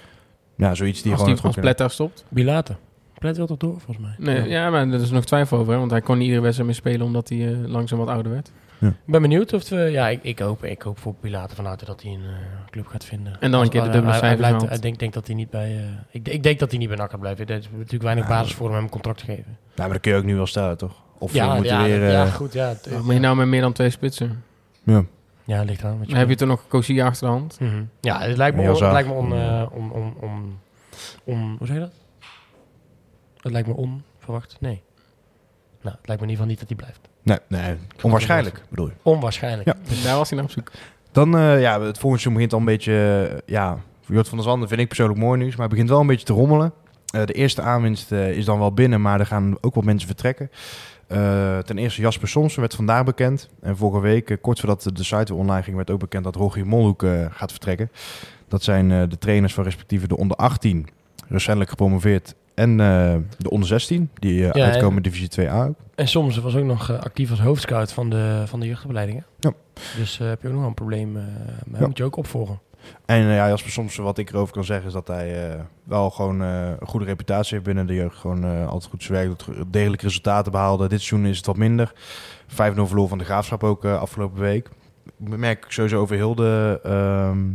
ja, 0.55 0.75
zoiets 0.75 1.01
die 1.01 1.11
als, 1.11 1.21
gewoon... 1.21 1.35
die, 1.35 1.45
als 1.45 1.55
Plet 1.55 1.77
daar 1.77 1.89
stopt. 1.91 2.25
Bilater. 2.29 2.75
Plet 3.19 3.37
wil 3.37 3.45
toch 3.47 3.57
door, 3.57 3.79
volgens 3.79 3.97
mij? 3.97 4.15
Nee, 4.35 4.49
ja. 4.49 4.69
maar 4.69 4.87
er 4.87 5.01
is 5.01 5.11
nog 5.11 5.25
twijfel 5.25 5.57
over, 5.57 5.73
hè, 5.73 5.79
want 5.79 5.91
hij 5.91 6.01
kon 6.01 6.15
niet 6.15 6.23
iedere 6.25 6.41
wedstrijd 6.41 6.69
meer 6.69 6.77
spelen 6.79 7.05
omdat 7.05 7.29
hij 7.29 7.47
eh, 7.53 7.57
langzaam 7.67 7.99
wat 7.99 8.07
ouder 8.07 8.31
werd. 8.31 8.51
Ik 8.79 8.93
ben 9.05 9.21
benieuwd 9.21 9.53
of 9.53 9.69
we... 9.69 9.75
Ja, 9.77 10.07
ik, 10.09 10.19
ik, 10.23 10.39
hoop, 10.39 10.63
ik 10.63 10.81
hoop 10.81 10.99
voor 10.99 11.13
Bilater 11.21 11.55
van 11.55 11.65
harte 11.65 11.85
dat 11.85 12.01
hij 12.01 12.11
een 12.11 12.21
eh, 12.23 12.69
club 12.69 12.87
gaat 12.87 13.05
vinden. 13.05 13.37
En 13.39 13.51
dan 13.51 13.61
een 13.61 13.69
keer 13.69 13.81
de 13.83 13.89
dubbele 13.89 14.11
hij- 14.11 14.19
hij 14.19 14.29
cijfers 14.29 14.47
blijft- 14.47 14.65
haalt. 14.65 14.75
Ik 14.75 14.81
denk, 14.81 14.99
denk 14.99 15.13
dat 15.13 15.27
hij 15.27 15.35
niet 15.35 15.49
bij... 15.49 15.77
eh, 15.77 15.83
ik, 16.11 16.27
ik 16.27 16.43
denk 16.43 16.59
dat 16.59 16.69
hij 16.69 16.79
niet 16.79 16.87
bij 16.87 16.97
NAC 16.97 17.09
gaat 17.11 17.19
blijven. 17.19 17.47
Er 17.47 17.57
is 17.57 17.67
natuurlijk 17.71 18.03
weinig 18.03 18.23
Ja. 18.27 18.29
basis 18.29 18.53
voor 18.53 18.67
om 18.67 18.73
hem 18.73 18.83
een 18.83 18.89
contract 18.89 19.17
te 19.19 19.25
geven. 19.25 19.45
Nou, 19.45 19.57
maar 19.75 19.89
dat 19.89 19.99
kun 19.99 20.11
je 20.11 20.17
ook 20.17 20.23
nu 20.23 20.35
wel 20.35 20.45
stellen, 20.45 20.77
toch? 20.77 21.01
Of 21.17 21.33
ja, 21.33 21.47
we 21.49 21.55
moeten 21.55 21.73
ja, 21.77 21.83
weer... 21.83 22.03
eh, 22.03 22.11
ja, 22.11 22.25
goed. 22.25 22.53
Ja, 22.53 22.67
het- 22.67 22.87
Maar 22.91 23.03
moet 23.03 23.13
je 23.13 23.19
nou 23.19 23.35
met 23.35 23.47
meer 23.47 23.61
dan 23.61 23.73
twee 23.73 23.89
spitsen? 23.89 24.43
ja. 24.83 25.03
Ja 25.43 25.61
ligt 25.63 25.81
Dan 25.81 26.05
heb 26.07 26.29
je 26.29 26.35
toch 26.35 26.47
nog 26.47 26.67
Cosia 26.67 27.05
achter 27.05 27.27
de 27.27 27.33
hand? 27.33 27.59
Mhm. 27.59 27.83
Ja, 27.99 28.19
het 28.19 28.37
lijkt 28.37 28.57
me, 28.57 28.63
het 28.63 28.79
lijkt 28.79 29.07
me 29.07 29.13
on, 29.13 29.33
eh, 29.33 29.65
on, 29.71 29.91
on, 29.91 30.13
on, 30.21 30.59
on- 31.23 31.55
Hoe 31.57 31.67
zeg 31.67 31.75
je 31.75 31.81
dat? 31.81 31.91
Het 33.41 33.51
lijkt 33.51 33.67
me 33.67 33.73
onverwacht. 33.73 34.57
Nee. 34.59 34.81
Nou, 35.81 35.95
het 35.95 36.07
lijkt 36.07 36.21
me 36.21 36.27
in 36.27 36.33
ieder 36.33 36.45
geval 36.45 36.45
niet 36.45 36.59
dat 36.59 36.67
hij 36.67 36.77
blijft. 36.77 37.09
Nee, 37.21 37.37
nee, 37.47 37.77
onwaarschijnlijk 38.01 38.63
bedoel 38.69 38.87
je. 38.87 38.93
Onwaarschijnlijk. 39.01 39.67
Ja. 39.67 39.75
Daar 40.03 40.17
was 40.17 40.29
hij 40.29 40.37
naar 40.37 40.47
op 40.47 40.53
zoek. 40.53 40.71
Dan, 41.11 41.37
eh, 41.37 41.61
ja, 41.61 41.71
het 41.81 41.97
volgende 41.97 41.99
seizoen 42.01 42.33
begint 42.33 42.53
al 42.53 42.59
een 42.59 42.65
beetje, 42.65 43.41
ja, 43.45 43.77
Jort 44.05 44.27
van 44.27 44.37
der 44.37 44.47
Zanden 44.47 44.67
vind 44.67 44.81
ik 44.81 44.87
persoonlijk 44.87 45.19
mooi 45.19 45.39
nieuws, 45.39 45.51
maar 45.51 45.61
het 45.61 45.69
begint 45.69 45.89
wel 45.89 45.99
een 45.99 46.07
beetje 46.07 46.25
te 46.25 46.33
rommelen. 46.33 46.73
Eh, 47.13 47.25
de 47.25 47.33
eerste 47.33 47.61
aanwinst 47.61 48.11
eh, 48.11 48.37
is 48.37 48.45
dan 48.45 48.59
wel 48.59 48.73
binnen, 48.73 49.01
maar 49.01 49.19
er 49.19 49.25
gaan 49.25 49.57
ook 49.61 49.73
wel 49.75 49.83
mensen 49.83 50.07
vertrekken. 50.07 50.51
Eh, 51.13 51.57
ten 51.57 51.77
eerste 51.77 52.01
Jasper 52.01 52.27
Somsen 52.27 52.59
werd 52.59 52.75
vandaag 52.75 53.03
bekend. 53.03 53.49
En 53.61 53.77
vorige 53.77 53.99
week, 54.01 54.29
eh, 54.29 54.37
kort 54.41 54.59
voordat 54.59 54.89
de 54.93 55.03
site 55.03 55.33
online 55.33 55.63
ging, 55.63 55.75
werd 55.75 55.89
ook 55.91 55.99
bekend 55.99 56.23
dat 56.23 56.35
Rogier 56.35 56.67
Molhoek 56.67 57.03
eh, 57.03 57.25
gaat 57.29 57.51
vertrekken. 57.51 57.91
Dat 58.47 58.63
zijn 58.63 59.09
de 59.09 59.17
trainers 59.17 59.53
van 59.53 59.63
respectieve 59.63 60.07
de 60.07 60.17
onder 60.17 60.37
18, 60.37 60.87
recentelijk 61.27 61.69
gepromoveerd, 61.69 62.35
en 62.53 62.77
de 63.37 63.49
onder 63.49 63.67
16, 63.67 64.09
die 64.13 64.33
Ja, 64.41 64.51
uitkomen 64.51 64.97
en- 64.97 65.01
divisie 65.03 65.27
2A 65.29 65.53
ook. 65.67 65.75
En 65.95 66.07
soms 66.07 66.37
was 66.37 66.55
ook 66.55 66.65
nog 66.65 66.91
actief 66.99 67.29
als 67.29 67.39
hoofdscout 67.41 67.91
van 67.93 68.09
de, 68.09 68.43
van 68.45 68.59
de 68.59 68.65
jeugdopleiding. 68.67 69.17
hè? 69.39 69.47
Ja. 69.49 69.53
Dus 69.97 70.17
heb 70.17 70.41
je 70.41 70.47
ook 70.47 70.53
nog 70.53 70.65
een 70.65 70.73
probleem. 70.73 71.11
maar 71.65 71.79
Ja. 71.81 71.87
moet 71.87 71.97
je 71.97 72.03
ook 72.03 72.15
opvolgen. 72.15 72.59
En 73.05 73.21
eh, 73.21 73.35
ja, 73.35 73.47
Jasper 73.47 73.71
soms 73.71 73.95
wat 73.95 74.17
ik 74.17 74.29
erover 74.29 74.53
kan 74.53 74.63
zeggen 74.63 74.87
is 74.87 74.93
dat 74.93 75.07
hij 75.07 75.49
eh, 75.49 75.59
wel 75.83 76.09
gewoon 76.09 76.41
eh, 76.41 76.69
een 76.79 76.87
goede 76.87 77.05
reputatie 77.05 77.53
heeft 77.53 77.65
binnen 77.65 77.87
de 77.87 77.93
jeugd. 77.93 78.17
Gewoon 78.17 78.67
altijd 78.67 78.91
goed 78.91 79.03
zijn 79.03 79.17
werk 79.17 79.27
doet, 79.27 79.73
degelijke 79.73 80.05
resultaten 80.05 80.51
behaalde. 80.51 80.87
Dit 80.87 81.01
seizoen 81.01 81.29
is 81.29 81.37
het 81.37 81.45
wat 81.45 81.57
minder. 81.57 81.93
5-0 82.47 82.53
verloor 82.55 83.07
van 83.07 83.17
de 83.17 83.23
Graafschap 83.23 83.63
ook 83.63 83.85
afgelopen 83.85 84.41
week. 84.41 84.69
Ik 85.05 85.37
merk 85.37 85.65
sowieso 85.67 85.99
over 85.99 86.15
heel 86.15 86.35
de, 86.35 86.79
ehm, 86.83 87.49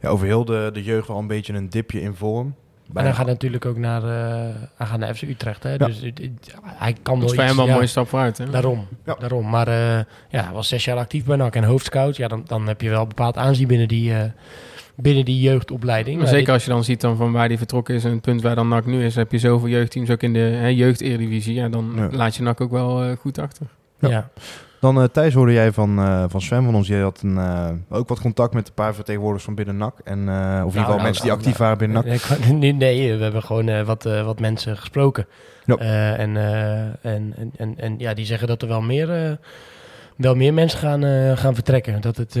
ja, 0.00 0.08
over 0.08 0.26
heel 0.26 0.44
de, 0.44 0.70
de 0.72 0.82
jeugd 0.82 1.08
wel 1.08 1.18
een 1.18 1.26
beetje 1.26 1.52
een 1.52 1.70
dipje 1.70 2.00
in 2.00 2.14
vorm. 2.14 2.54
En 2.94 3.04
hij 3.04 3.12
gaat 3.12 3.26
natuurlijk 3.26 3.66
ook 3.66 3.76
naar, 3.76 4.02
eh, 4.02 4.54
hij 4.76 4.86
gaat 4.86 4.98
naar 4.98 5.14
FC 5.14 5.22
Utrecht. 5.22 5.62
Hè? 5.62 5.70
Ja. 5.70 5.76
Dus 5.86 6.00
hij 6.64 6.92
kan 7.02 7.20
Dat 7.20 7.30
wel 7.30 7.38
is 7.44 7.48
iets, 7.50 7.56
wel 7.56 7.66
een 7.68 7.72
mooie 7.74 7.86
stap 7.86 8.08
vooruit. 8.08 8.38
Hè? 8.38 8.50
Daarom, 8.50 8.86
Ja. 9.04 9.16
daarom. 9.18 9.48
Maar 9.50 9.68
eh, 9.68 9.98
ja, 10.28 10.42
hij 10.44 10.52
was 10.52 10.68
zes 10.68 10.84
jaar 10.84 10.96
actief 10.96 11.24
bij 11.24 11.36
NAC 11.36 11.54
en 11.56 11.64
hoofdscout. 11.64 12.16
Ja, 12.16 12.28
dan, 12.28 12.42
dan 12.46 12.66
heb 12.66 12.80
je 12.80 12.88
wel 12.90 13.06
bepaald 13.06 13.36
aanzien 13.36 13.66
binnen 13.68 13.88
die, 13.88 14.14
eh, 14.14 14.20
binnen 14.96 15.24
die 15.24 15.40
jeugdopleiding. 15.40 16.14
Maar 16.16 16.24
Maar 16.24 16.32
zeker 16.34 16.44
dit- 16.46 16.54
als 16.54 16.64
je 16.64 16.70
dan 16.70 16.84
ziet 16.84 17.00
dan 17.00 17.16
van 17.16 17.32
waar 17.32 17.48
die 17.48 17.58
vertrokken 17.58 17.94
is 17.94 18.04
en 18.04 18.10
het 18.10 18.20
punt 18.20 18.42
waar 18.42 18.54
dan 18.54 18.68
NAC 18.68 18.86
nu 18.86 19.04
is, 19.04 19.14
heb 19.14 19.32
je 19.32 19.38
zoveel 19.38 19.68
jeugdteams 19.68 20.10
ook 20.10 20.22
in 20.22 20.32
de 20.32 20.38
hè, 20.38 20.66
jeugd-eredivisie. 20.66 21.54
Ja, 21.54 21.68
dan 21.68 21.92
Ja. 21.96 22.08
laat 22.10 22.36
je 22.36 22.42
NAC 22.42 22.60
ook 22.60 22.70
wel 22.70 23.16
goed 23.16 23.38
achter. 23.38 23.66
Ja. 23.98 24.30
Dan 24.82 25.00
eh, 25.02 25.04
Thijs 25.12 25.34
hoorde 25.34 25.52
jij 25.52 25.72
van, 25.72 25.98
eh, 25.98 26.24
van 26.28 26.40
Sven 26.40 26.64
van 26.64 26.74
ons. 26.74 26.88
Jij 26.88 27.00
had 27.00 27.20
een, 27.22 27.38
eh, 27.38 27.68
ook 27.88 28.08
wat 28.08 28.20
contact 28.20 28.54
met 28.54 28.68
een 28.68 28.74
paar 28.74 28.94
vertegenwoordigers 28.94 29.44
van 29.44 29.54
binnen 29.54 29.76
NAC. 29.76 29.94
En, 30.04 30.18
of 30.18 30.26
in 30.28 30.64
ieder 30.64 30.70
geval 30.72 30.86
nou, 30.88 31.02
mensen 31.02 31.22
die 31.22 31.30
nou, 31.30 31.42
actief 31.42 31.56
waren 31.56 31.78
binnen 31.78 31.96
NAC. 31.96 32.04
Nee, 32.06 32.14
ik- 32.14 32.58
nee, 32.58 32.72
nee, 32.72 33.16
we 33.16 33.22
hebben 33.22 33.42
gewoon 33.42 33.84
wat, 33.84 34.02
wat 34.02 34.40
mensen 34.40 34.76
gesproken. 34.76 35.26
En, 35.66 36.36
en, 36.36 36.36
en, 37.02 37.34
en, 37.56 37.74
en 37.76 37.94
ja, 37.98 38.14
die 38.14 38.24
zeggen 38.24 38.48
dat 38.48 38.62
er 38.62 38.68
wel 38.68 38.80
meer, 38.80 39.38
wel 40.16 40.34
meer 40.34 40.54
mensen 40.54 40.78
gaan, 40.78 41.36
gaan 41.36 41.54
vertrekken. 41.54 42.00
Dat 42.00 42.16
het, 42.16 42.38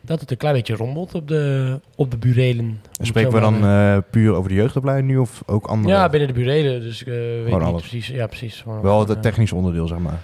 dat 0.00 0.20
het 0.20 0.30
een 0.30 0.36
klein 0.36 0.54
beetje 0.54 0.76
rommelt 0.76 1.14
op 1.14 1.28
de, 1.28 1.80
op 1.96 2.10
de 2.10 2.16
burelen. 2.18 2.80
Spreken 3.00 3.32
we 3.32 3.40
dan 3.40 4.02
puur 4.10 4.34
over 4.34 4.48
de 4.48 4.54
jeugdopleiding 4.56 5.08
nu 5.08 5.16
of 5.18 5.42
ook 5.46 5.66
andere? 5.66 5.94
ja, 5.94 6.08
binnen 6.08 6.28
de 6.28 6.34
burelen. 6.34 6.80
Dus 6.80 7.04
eh, 7.04 7.14
weet 7.14 7.44
niet 7.44 7.54
alles. 7.54 7.80
precies. 7.80 8.06
Ja, 8.06 8.26
precies. 8.26 8.64
Wel 8.82 9.08
het 9.08 9.22
technische 9.22 9.54
onderdeel, 9.54 9.86
zeg 9.86 9.98
maar. 9.98 10.18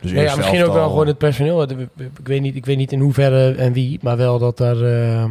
Dus 0.00 0.12
Nee, 0.12 0.24
ja, 0.24 0.36
misschien 0.36 0.64
ook 0.64 0.72
wel 0.72 0.88
gewoon 0.88 1.06
het 1.06 1.18
personeel. 1.18 1.62
Ik 1.62 1.88
weet, 2.24 2.40
niet, 2.40 2.56
ik 2.56 2.66
weet 2.66 2.76
niet 2.76 2.92
in 2.92 3.00
hoeverre 3.00 3.54
en 3.54 3.72
wie, 3.72 3.98
maar 4.02 4.16
wel 4.16 4.38
dat 4.38 4.56
daar, 4.56 4.80
eh, 4.82 5.24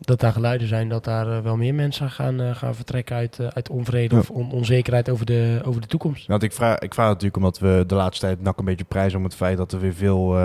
dat 0.00 0.20
daar 0.20 0.32
geluiden 0.32 0.68
zijn 0.68 0.88
dat 0.88 1.04
daar 1.04 1.28
eh, 1.36 1.38
wel 1.42 1.56
meer 1.56 1.74
mensen 1.74 2.10
gaan, 2.10 2.40
eh, 2.40 2.54
gaan 2.54 2.74
vertrekken 2.74 3.16
uit, 3.16 3.38
eh, 3.38 3.46
uit 3.46 3.70
onvrede 3.70 4.14
Ja. 4.14 4.20
of 4.20 4.30
on- 4.30 4.52
onzekerheid 4.52 5.08
over 5.10 5.26
de, 5.26 5.60
over 5.64 5.80
de 5.80 5.86
toekomst. 5.86 6.26
Want 6.26 6.42
ik 6.42 6.52
vraag, 6.52 6.78
ik 6.78 6.94
vraag 6.94 7.06
natuurlijk 7.08 7.36
omdat 7.36 7.58
we 7.58 7.84
de 7.86 7.94
laatste 7.94 8.26
tijd 8.26 8.42
NAC 8.42 8.58
een 8.58 8.64
beetje 8.64 8.84
prijzen 8.84 9.18
om 9.18 9.24
het 9.24 9.34
feit 9.34 9.56
dat 9.56 9.72
er 9.72 9.80
weer 9.80 9.94
veel, 9.94 10.38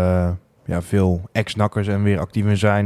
ja, 0.66 0.82
veel 0.82 1.22
ex-nakkers 1.32 1.88
en 1.88 2.04
weer 2.04 2.20
actief 2.20 2.46
in 2.46 2.58
zijn. 2.58 2.86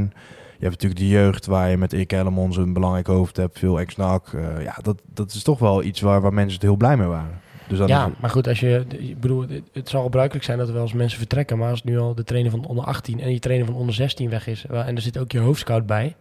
Je 0.58 0.68
hebt 0.68 0.82
natuurlijk 0.82 1.02
de 1.02 1.08
jeugd 1.18 1.46
waar 1.46 1.70
je 1.70 1.78
met 1.78 1.94
Erik 1.94 2.12
Hellemons 2.12 2.58
een 2.58 2.74
belangrijk 2.74 3.08
hoofd 3.08 3.38
hebt, 3.38 3.60
veel 3.60 3.80
ex-nak. 3.80 4.28
Ja, 4.64 4.76
dat, 4.82 5.02
dat 5.14 5.32
is 5.34 5.44
toch 5.44 5.60
wel 5.60 5.84
iets 5.84 6.02
waar, 6.02 6.22
waar 6.22 6.34
mensen 6.34 6.54
het 6.54 6.62
heel 6.62 6.76
blij 6.76 6.98
mee 6.98 7.08
waren. 7.08 7.40
Dus 7.72 7.80
dan 7.80 7.88
ja, 7.88 8.12
maar 8.20 8.30
goed, 8.30 8.48
als 8.48 8.60
je, 8.60 8.86
ik 8.98 9.20
bedoel, 9.20 9.46
het- 9.72 9.90
zal 9.90 10.04
gebruikelijk 10.04 10.46
zijn 10.46 10.58
dat 10.58 10.68
er 10.68 10.74
wel 10.74 10.84
eens 10.84 10.94
mensen 10.94 11.18
vertrekken. 11.18 11.58
Maar 11.58 11.70
als 11.70 11.84
nu 11.84 12.00
al 12.00 12.16
de 12.16 12.24
trainer 12.24 12.52
van 12.52 12.66
onder 12.66 12.86
18 12.86 13.20
en 13.20 13.28
die 13.28 13.40
trainer 13.40 13.66
van 13.66 13.76
onder 13.76 13.96
16 13.96 14.30
weg 14.30 14.48
is. 14.48 14.66
En 14.66 14.96
er 14.96 15.02
zit 15.02 15.18
ook 15.18 15.32
je 15.32 15.40
hoofdscout 15.40 15.86
bij. 15.86 16.16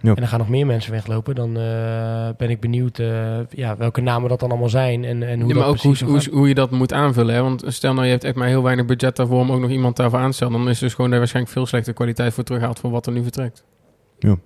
Ja. 0.00 0.14
En 0.14 0.22
er 0.22 0.28
gaan 0.28 0.38
nog 0.38 0.48
meer 0.48 0.66
mensen 0.66 0.92
weglopen. 0.92 1.34
Dan 1.34 1.56
eh, 1.56 2.28
ben 2.36 2.50
ik 2.50 2.60
benieuwd 2.60 2.98
eh, 2.98 3.38
ja, 3.50 3.76
welke 3.76 4.00
namen 4.00 4.28
dat 4.28 4.40
dan 4.40 4.50
allemaal 4.50 4.68
zijn. 4.68 5.04
En, 5.04 5.22
en 5.22 5.40
hoe 5.40 5.48
Ja, 5.48 5.54
dat 5.54 5.62
maar 5.62 5.72
ook 5.72 5.80
precies 5.80 6.26
hoe, 6.28 6.48
je 6.48 6.54
dat 6.54 6.70
moet 6.70 6.92
aanvullen. 6.92 7.34
Hè? 7.34 7.42
Want 7.42 7.64
stel 7.66 7.92
nou, 7.92 8.04
je 8.04 8.10
hebt 8.12 8.24
echt 8.24 8.34
maar 8.34 8.48
heel 8.48 8.62
weinig 8.62 8.84
budget 8.86 9.16
daarvoor 9.16 9.40
om 9.40 9.52
ook 9.52 9.60
nog 9.60 9.70
iemand 9.70 9.96
daarvoor 9.96 10.18
aan 10.18 10.30
te 10.30 10.36
stellen. 10.36 10.52
Dan 10.52 10.68
is 10.68 10.78
dus 10.78 10.94
gewoon 10.94 11.10
daar 11.10 11.18
waarschijnlijk 11.18 11.54
veel 11.54 11.66
slechte 11.66 11.92
kwaliteit 11.92 12.34
voor 12.34 12.44
teruggehaald 12.44 12.78
voor 12.78 12.90
wat 12.90 13.06
er 13.06 13.12
nu 13.12 13.22
vertrekt. 13.22 13.64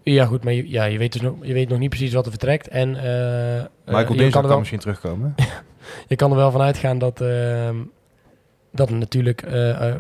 Ja, 0.03 0.25
goed, 0.27 0.45
maar 0.45 0.53
je, 0.53 0.71
ja, 0.71 0.85
je, 0.85 0.99
weet 0.99 1.13
dus 1.13 1.23
nog, 1.23 1.35
je 1.43 1.53
weet 1.53 1.69
nog 1.69 1.79
niet 1.79 1.89
precies 1.89 2.13
wat 2.13 2.25
er 2.25 2.31
vertrekt. 2.31 2.69
En 2.69 2.97
eh, 2.97 3.59
eh, 3.59 3.65
Michael 3.87 4.07
Dinsdag 4.07 4.31
kan 4.31 4.41
kan 4.41 4.49
wel, 4.49 4.59
misschien 4.59 4.79
terugkomen. 4.79 5.35
je 6.07 6.17
kan 6.17 6.31
er 6.31 6.37
wel 6.37 6.51
van 6.51 6.61
uitgaan 6.61 6.99
dat, 6.99 7.21
ehm, 7.21 7.77
dat 8.73 8.91
natuurlijk 8.91 9.43
eh, 9.43 9.89
eh, 9.89 9.95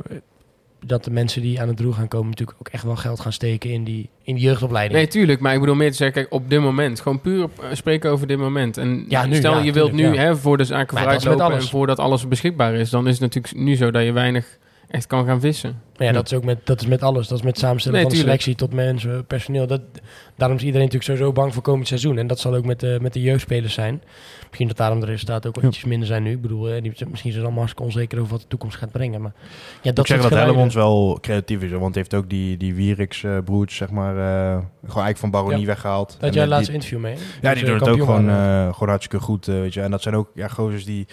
dat 0.84 1.04
de 1.04 1.10
mensen 1.10 1.42
die 1.42 1.60
aan 1.60 1.68
het 1.68 1.76
doel 1.76 1.92
gaan 1.92 2.08
komen 2.08 2.30
natuurlijk 2.30 2.58
ook 2.60 2.68
echt 2.68 2.82
wel 2.82 2.96
geld 2.96 3.20
gaan 3.20 3.32
steken 3.32 3.70
in 3.70 3.84
die, 3.84 4.08
in 4.22 4.34
die 4.34 4.44
jeugdopleiding. 4.44 4.98
Nee, 4.98 5.08
tuurlijk. 5.08 5.40
Maar 5.40 5.54
ik 5.54 5.60
bedoel 5.60 5.74
meer 5.74 5.90
te 5.90 5.96
zeggen, 5.96 6.22
kijk, 6.22 6.34
op 6.34 6.50
dit 6.50 6.60
moment. 6.60 7.00
Gewoon 7.00 7.20
puur 7.20 7.42
op, 7.42 7.58
eh, 7.58 7.68
spreken 7.72 8.10
over 8.10 8.26
dit 8.26 8.38
moment. 8.38 8.76
En 8.76 9.04
Ja, 9.08 9.26
nu, 9.26 9.34
stel 9.34 9.56
ja, 9.56 9.62
je 9.62 9.72
wilt 9.72 9.92
nu 9.92 10.12
ja. 10.12 10.20
hè, 10.22 10.36
voor 10.36 10.56
de 10.56 10.64
zaken 10.64 10.94
met 10.94 11.02
vooruitlopen 11.02 11.56
en 11.56 11.62
voordat 11.62 11.98
alles 11.98 12.28
beschikbaar 12.28 12.74
is. 12.74 12.90
Dan 12.90 13.06
is 13.06 13.12
het 13.12 13.20
natuurlijk 13.20 13.54
nu 13.54 13.76
zo 13.76 13.90
dat 13.90 14.04
je 14.04 14.12
weinig 14.12 14.58
echt 14.88 15.06
kan 15.06 15.26
gaan 15.26 15.40
vissen. 15.40 15.82
Maar 15.96 16.06
ja, 16.06 16.12
dat 16.12 16.26
is 16.26 16.32
ook 16.36 16.44
met, 16.44 16.66
dat 16.66 16.80
is 16.80 16.86
met 16.86 17.02
alles. 17.02 17.28
Dat 17.28 17.38
is 17.38 17.44
met 17.44 17.58
samenstellen 17.58 17.98
Nee, 17.98 18.08
van 18.08 18.16
tuurlijk. 18.16 18.40
selectie 18.40 18.66
tot 18.66 18.76
mensen, 18.76 19.26
personeel. 19.26 19.66
Dat, 19.66 19.80
daarom 20.36 20.56
is 20.56 20.62
iedereen 20.64 20.86
natuurlijk 20.86 21.10
sowieso 21.10 21.32
bang 21.32 21.54
voor 21.54 21.62
komend 21.62 21.88
seizoen. 21.88 22.18
En 22.18 22.26
dat 22.26 22.38
zal 22.38 22.54
ook 22.54 22.64
met 22.64 22.80
de, 22.80 22.98
met 23.00 23.12
de 23.12 23.20
jeugdspelers 23.20 23.74
zijn. 23.74 24.02
Misschien 24.50 24.68
dat 24.68 24.76
daarom 24.76 25.00
de 25.00 25.06
resultaten 25.06 25.48
ook 25.48 25.56
wel 25.56 25.64
ietsjes 25.64 25.84
minder 25.84 26.06
zijn 26.08 26.22
nu. 26.22 26.30
Ik 26.30 26.40
bedoel, 26.42 26.68
eh, 26.68 26.82
die, 26.82 26.90
misschien 26.90 27.06
zijn 27.16 27.32
ze 27.32 27.40
allemaal 27.40 27.58
hartstikke 27.58 27.82
onzeker 27.82 28.18
over 28.18 28.30
wat 28.30 28.40
de 28.40 28.46
toekomst 28.48 28.76
gaat 28.76 28.90
brengen. 28.92 29.22
Maar 29.22 29.32
ja, 29.82 29.92
Dat 29.92 29.98
ik 29.98 30.06
zeg 30.06 30.22
dat 30.22 30.38
Hellemons 30.38 30.74
wel 30.74 31.18
creatief 31.20 31.62
is. 31.62 31.70
Want 31.70 31.82
hij 31.82 31.92
heeft 31.94 32.14
ook 32.14 32.30
die, 32.30 32.56
die 32.56 32.74
Wieriks 32.74 33.24
eh 33.24 33.38
broers, 33.44 33.76
zeg 33.76 33.90
maar, 33.90 34.16
eh, 34.16 34.52
gewoon 34.52 35.04
eigenlijk 35.04 35.18
van 35.18 35.30
Baronie 35.30 35.66
weggehaald. 35.66 36.16
Dat 36.20 36.34
jij 36.34 36.42
eh, 36.42 36.48
laatste 36.48 36.72
interview 36.72 36.98
mee. 37.00 37.16
Ja, 37.40 37.50
die 37.50 37.58
ze 37.58 37.64
doen 37.64 37.74
het 37.78 37.88
ook 37.88 37.98
gewoon, 37.98 38.28
eh, 38.28 38.72
gewoon 38.72 38.88
hartstikke 38.88 39.24
goed, 39.24 39.48
eh, 39.48 39.54
weet 39.54 39.74
je. 39.74 39.80
En 39.80 39.90
dat 39.90 40.02
zijn 40.02 40.14
ook 40.14 40.30
ja, 40.34 40.48
gozers 40.48 40.84
die, 40.84 41.06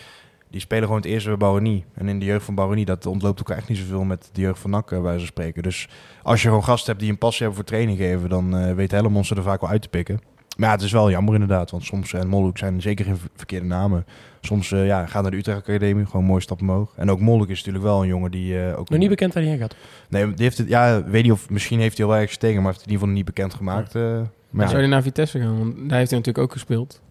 die 0.50 0.62
spelen 0.62 0.84
gewoon 0.84 1.02
het 1.02 1.10
eerste 1.10 1.28
bij 1.30 1.38
Baronie. 1.38 1.86
En 1.94 2.08
in 2.08 2.20
de 2.20 2.26
jeugd 2.26 2.46
van 2.46 2.56
Baronie, 2.56 2.86
dat 2.86 3.06
ontloopt 3.06 3.40
elkaar 3.40 3.58
echt 3.58 3.70
niet 3.70 3.78
zoveel 3.78 4.04
met 4.04 4.30
de 4.34 4.42
jeugd 4.42 4.60
van 4.60 4.70
NAC, 4.70 4.92
eh, 4.92 5.02
bij 5.02 5.20
ze 5.20 5.26
spreken. 5.26 5.64
Dus 5.64 5.88
als 6.24 6.42
je 6.42 6.48
gewoon 6.48 6.64
gasten 6.64 6.88
hebt 6.88 7.00
die 7.00 7.10
een 7.12 7.18
passie 7.18 7.46
hebben 7.46 7.56
voor 7.58 7.70
training 7.74 7.98
geven, 7.98 8.30
dan 8.30 8.58
eh 8.58 8.74
weet 8.74 8.92
Hellemons 8.92 9.30
er 9.30 9.44
vaak 9.44 9.62
wel 9.62 9.70
uit 9.70 9.82
te 9.82 9.90
pikken. 9.90 10.20
Maar 10.58 10.68
ja, 10.70 10.76
het 10.76 10.84
is 10.84 10.92
wel 10.92 11.10
jammer 11.10 11.34
inderdaad, 11.34 11.72
want 11.72 11.84
soms, 11.84 12.14
en 12.14 12.28
Molhoek 12.28 12.58
zijn 12.58 12.82
zeker 12.82 13.06
geen 13.06 13.18
ver- 13.18 13.30
verkeerde 13.36 13.66
namen. 13.66 14.06
Soms 14.42 14.72
eh, 14.72 14.86
ja, 14.86 15.06
gaat 15.06 15.22
naar 15.22 15.32
de 15.32 15.38
Utrecht 15.38 15.58
Academie, 15.60 16.06
gewoon 16.06 16.22
een 16.22 16.28
mooie 16.28 16.42
stap 16.42 16.62
omhoog. 16.62 16.94
En 16.96 17.12
ook 17.12 17.20
Molhoek 17.20 17.50
is 17.50 17.58
natuurlijk 17.58 17.84
wel 17.84 18.02
een 18.02 18.08
jongen 18.08 18.32
die 18.32 18.62
eh, 18.66 18.80
ook... 18.80 18.90
Nog 18.90 19.00
niet 19.00 19.10
bekend 19.10 19.34
waar 19.34 19.44
hij 19.44 19.52
heen 19.52 19.62
gaat. 19.62 19.76
Nee, 20.10 20.26
die 20.34 20.44
heeft 20.44 20.58
het, 20.58 20.68
ja, 20.68 21.04
weet 21.04 21.24
niet 21.24 21.32
of, 21.32 21.50
misschien 21.50 21.80
heeft 21.80 21.98
hij 21.98 22.06
al 22.06 22.12
wel 22.12 22.22
ergens 22.22 22.38
tegen, 22.40 22.56
maar 22.56 22.66
heeft 22.66 22.78
het 22.78 22.86
in 22.86 22.92
ieder 22.92 23.08
geval 23.08 23.22
niet 23.24 23.34
bekend 23.36 23.54
gemaakt. 23.54 23.96
eh. 23.96 24.02
maar 24.50 24.64
ja. 24.64 24.68
Zou 24.68 24.80
hij 24.82 24.90
naar 24.90 25.02
Vitesse 25.02 25.40
gaan? 25.40 25.58
Want 25.58 25.74
daar 25.90 25.98
heeft 25.98 26.10
hij 26.10 26.20
natuurlijk 26.20 26.38
ook 26.38 26.52
gespeeld. 26.52 27.02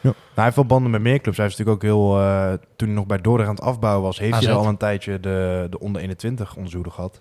Ja. 0.00 0.10
Nou, 0.10 0.14
hij 0.34 0.44
heeft 0.44 0.56
wel 0.56 0.66
banden 0.66 0.90
met 0.90 1.00
meer 1.00 1.20
clubs. 1.20 1.36
Hij 1.36 1.46
is 1.46 1.56
natuurlijk 1.56 1.84
ook 1.84 1.90
heel... 1.90 2.18
eh, 2.20 2.52
toen 2.76 2.88
hij 2.88 2.96
nog 2.96 3.06
bij 3.06 3.20
Dordrecht 3.20 3.48
aan 3.48 3.54
het 3.54 3.64
afbouwen 3.64 4.02
was... 4.02 4.18
heeft 4.18 4.34
AZ. 4.34 4.44
hij 4.44 4.54
al 4.54 4.66
een 4.66 4.76
tijdje 4.76 5.20
de, 5.20 5.66
de 5.70 5.78
onder 5.80 6.00
21 6.02 6.56
onderzoeken 6.56 6.92
gehad. 6.92 7.20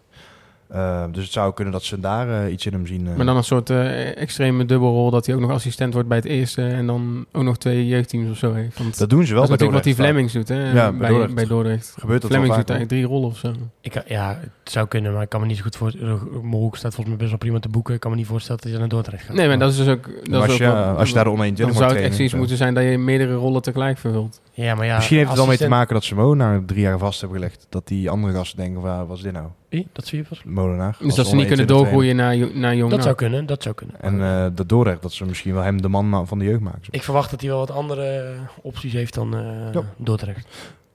Eh, 0.67 1.03
dus 1.11 1.23
het 1.23 1.33
zou 1.33 1.53
kunnen 1.53 1.73
dat 1.73 1.83
ze 1.83 1.99
daar 1.99 2.43
eh, 2.45 2.51
iets 2.51 2.65
in 2.65 2.73
hem 2.73 2.85
zien. 2.87 3.07
eh. 3.07 3.15
Maar 3.15 3.25
dan 3.25 3.37
een 3.37 3.43
soort 3.43 3.69
eh, 3.69 4.17
extreme 4.17 4.65
dubbelrol 4.65 5.09
dat 5.09 5.25
hij 5.25 5.35
ook 5.35 5.41
nog 5.41 5.51
assistent 5.51 5.93
wordt 5.93 6.07
bij 6.07 6.17
het 6.17 6.25
eerste 6.27 6.61
en 6.67 6.85
dan 6.87 7.25
ook 7.31 7.43
nog 7.43 7.57
twee 7.57 7.87
jeugdteams 7.87 8.29
of 8.29 8.37
zo 8.37 8.53
heeft. 8.53 8.77
Want 8.77 8.97
dat 8.97 9.09
doen 9.09 9.25
ze 9.25 9.33
wel 9.33 9.41
dat 9.47 9.51
is 9.51 9.57
bij 9.57 9.67
natuurlijk 9.67 9.73
wat 9.73 9.83
die 9.83 9.95
Dordrecht 9.95 10.29
Flemings 10.31 10.33
doet, 10.33 10.47
hè? 10.47 10.71
Ja, 10.81 10.89
bij 10.89 10.97
bij, 10.99 11.09
Dordrecht. 11.09 11.33
bij 11.35 11.45
Dordrecht. 11.45 11.95
Gebeurt 11.99 12.21
dat 12.21 12.31
Flemings 12.31 12.55
doet 12.57 12.69
eigenlijk 12.69 12.89
drie 12.89 13.13
rollen 13.13 13.29
of 13.29 13.37
zo. 13.37 13.53
Ik, 13.81 14.03
ja, 14.07 14.39
het 14.63 14.71
zou 14.71 14.87
kunnen, 14.87 15.13
maar 15.13 15.21
ik 15.21 15.29
kan 15.29 15.41
me 15.41 15.45
niet 15.47 15.57
zo 15.57 15.63
goed 15.63 15.75
voorstellen. 15.75 16.19
Molhoek 16.43 16.75
staat 16.77 16.93
volgens 16.95 17.07
mij 17.07 17.17
best 17.17 17.29
wel 17.29 17.37
prima 17.39 17.59
te 17.59 17.69
boeken. 17.69 17.93
Ik 17.93 17.99
kan 17.99 18.11
me 18.11 18.17
niet 18.17 18.27
voorstellen 18.27 18.61
dat 18.61 18.69
hij 18.71 18.79
naar 18.79 18.89
Dordrecht 18.89 19.23
gaat. 19.25 19.35
Nee, 19.35 19.47
maar 19.47 19.59
dat 19.59 19.71
is 19.71 19.77
dus 19.77 19.87
ook... 19.87 20.09
Dat 20.23 20.41
als, 20.41 20.51
ook 20.51 20.57
je, 20.57 20.71
als 20.71 21.07
je 21.09 21.15
daar 21.15 21.23
de 21.23 21.29
onder 21.29 21.45
dan 21.45 21.55
21 21.57 21.77
zou 21.77 21.91
het 21.93 22.01
echt 22.01 22.13
zoiets 22.15 22.31
zo. 22.33 22.39
moeten 22.39 22.57
zijn 22.57 22.73
dat 22.73 22.83
je 22.83 22.97
meerdere 22.97 23.33
rollen 23.33 23.61
tegelijk 23.61 23.97
vervult. 23.97 24.41
Ja, 24.55 24.75
maar 24.75 24.85
ja, 24.85 24.95
Misschien 24.95 25.17
heeft 25.17 25.29
het 25.29 25.37
wel 25.37 25.47
mee 25.47 25.57
te 25.57 25.67
maken 25.67 25.93
dat 25.93 26.03
ze 26.03 26.15
Molenaar 26.15 26.65
drie 26.65 26.81
jaar 26.81 26.97
vast 26.97 27.19
hebben 27.21 27.37
gelegd. 27.39 27.65
Dat 27.69 27.87
die 27.87 28.09
andere 28.09 28.33
gasten 28.33 28.57
denken, 28.57 28.81
van, 28.81 29.07
wat 29.07 29.17
is 29.17 29.23
dit 29.23 29.33
nou? 29.33 29.47
Wie? 29.69 29.87
Dat 29.91 30.05
zie 30.05 30.17
je 30.17 30.25
pas. 30.29 30.43
Molenaar. 30.43 30.95
Dus 30.99 31.15
dat 31.15 31.27
ze 31.27 31.35
niet 31.35 31.47
kunnen 31.47 31.65
21 31.65 31.65
trainer. 31.65 31.83
doorgroeien 31.83 32.15
naar, 32.15 32.59
naar 32.61 32.75
jong 32.75 32.91
Dat 32.91 33.03
zou 33.03 33.15
kunnen, 33.15 33.45
dat 33.45 33.63
zou 33.63 33.75
kunnen. 33.75 34.01
En 34.01 34.21
eh 34.23 34.45
dat 34.55 34.69
Dordrecht, 34.69 35.01
dat 35.01 35.11
ze 35.13 35.25
misschien 35.25 35.53
wel 35.53 35.63
hem 35.63 35.81
de 35.81 35.87
man 35.87 36.09
ma- 36.09 36.25
van 36.25 36.39
de 36.39 36.45
jeugd 36.45 36.59
maken. 36.61 36.81
Ik 36.89 37.03
verwacht 37.03 37.31
dat 37.31 37.41
hij 37.41 37.49
wel 37.49 37.59
wat 37.59 37.71
andere 37.71 38.33
opties 38.61 38.93
heeft 38.93 39.13
dan 39.13 39.35
eh 39.35 39.73
Ja. 39.73 39.81
Dordrecht. 39.97 40.47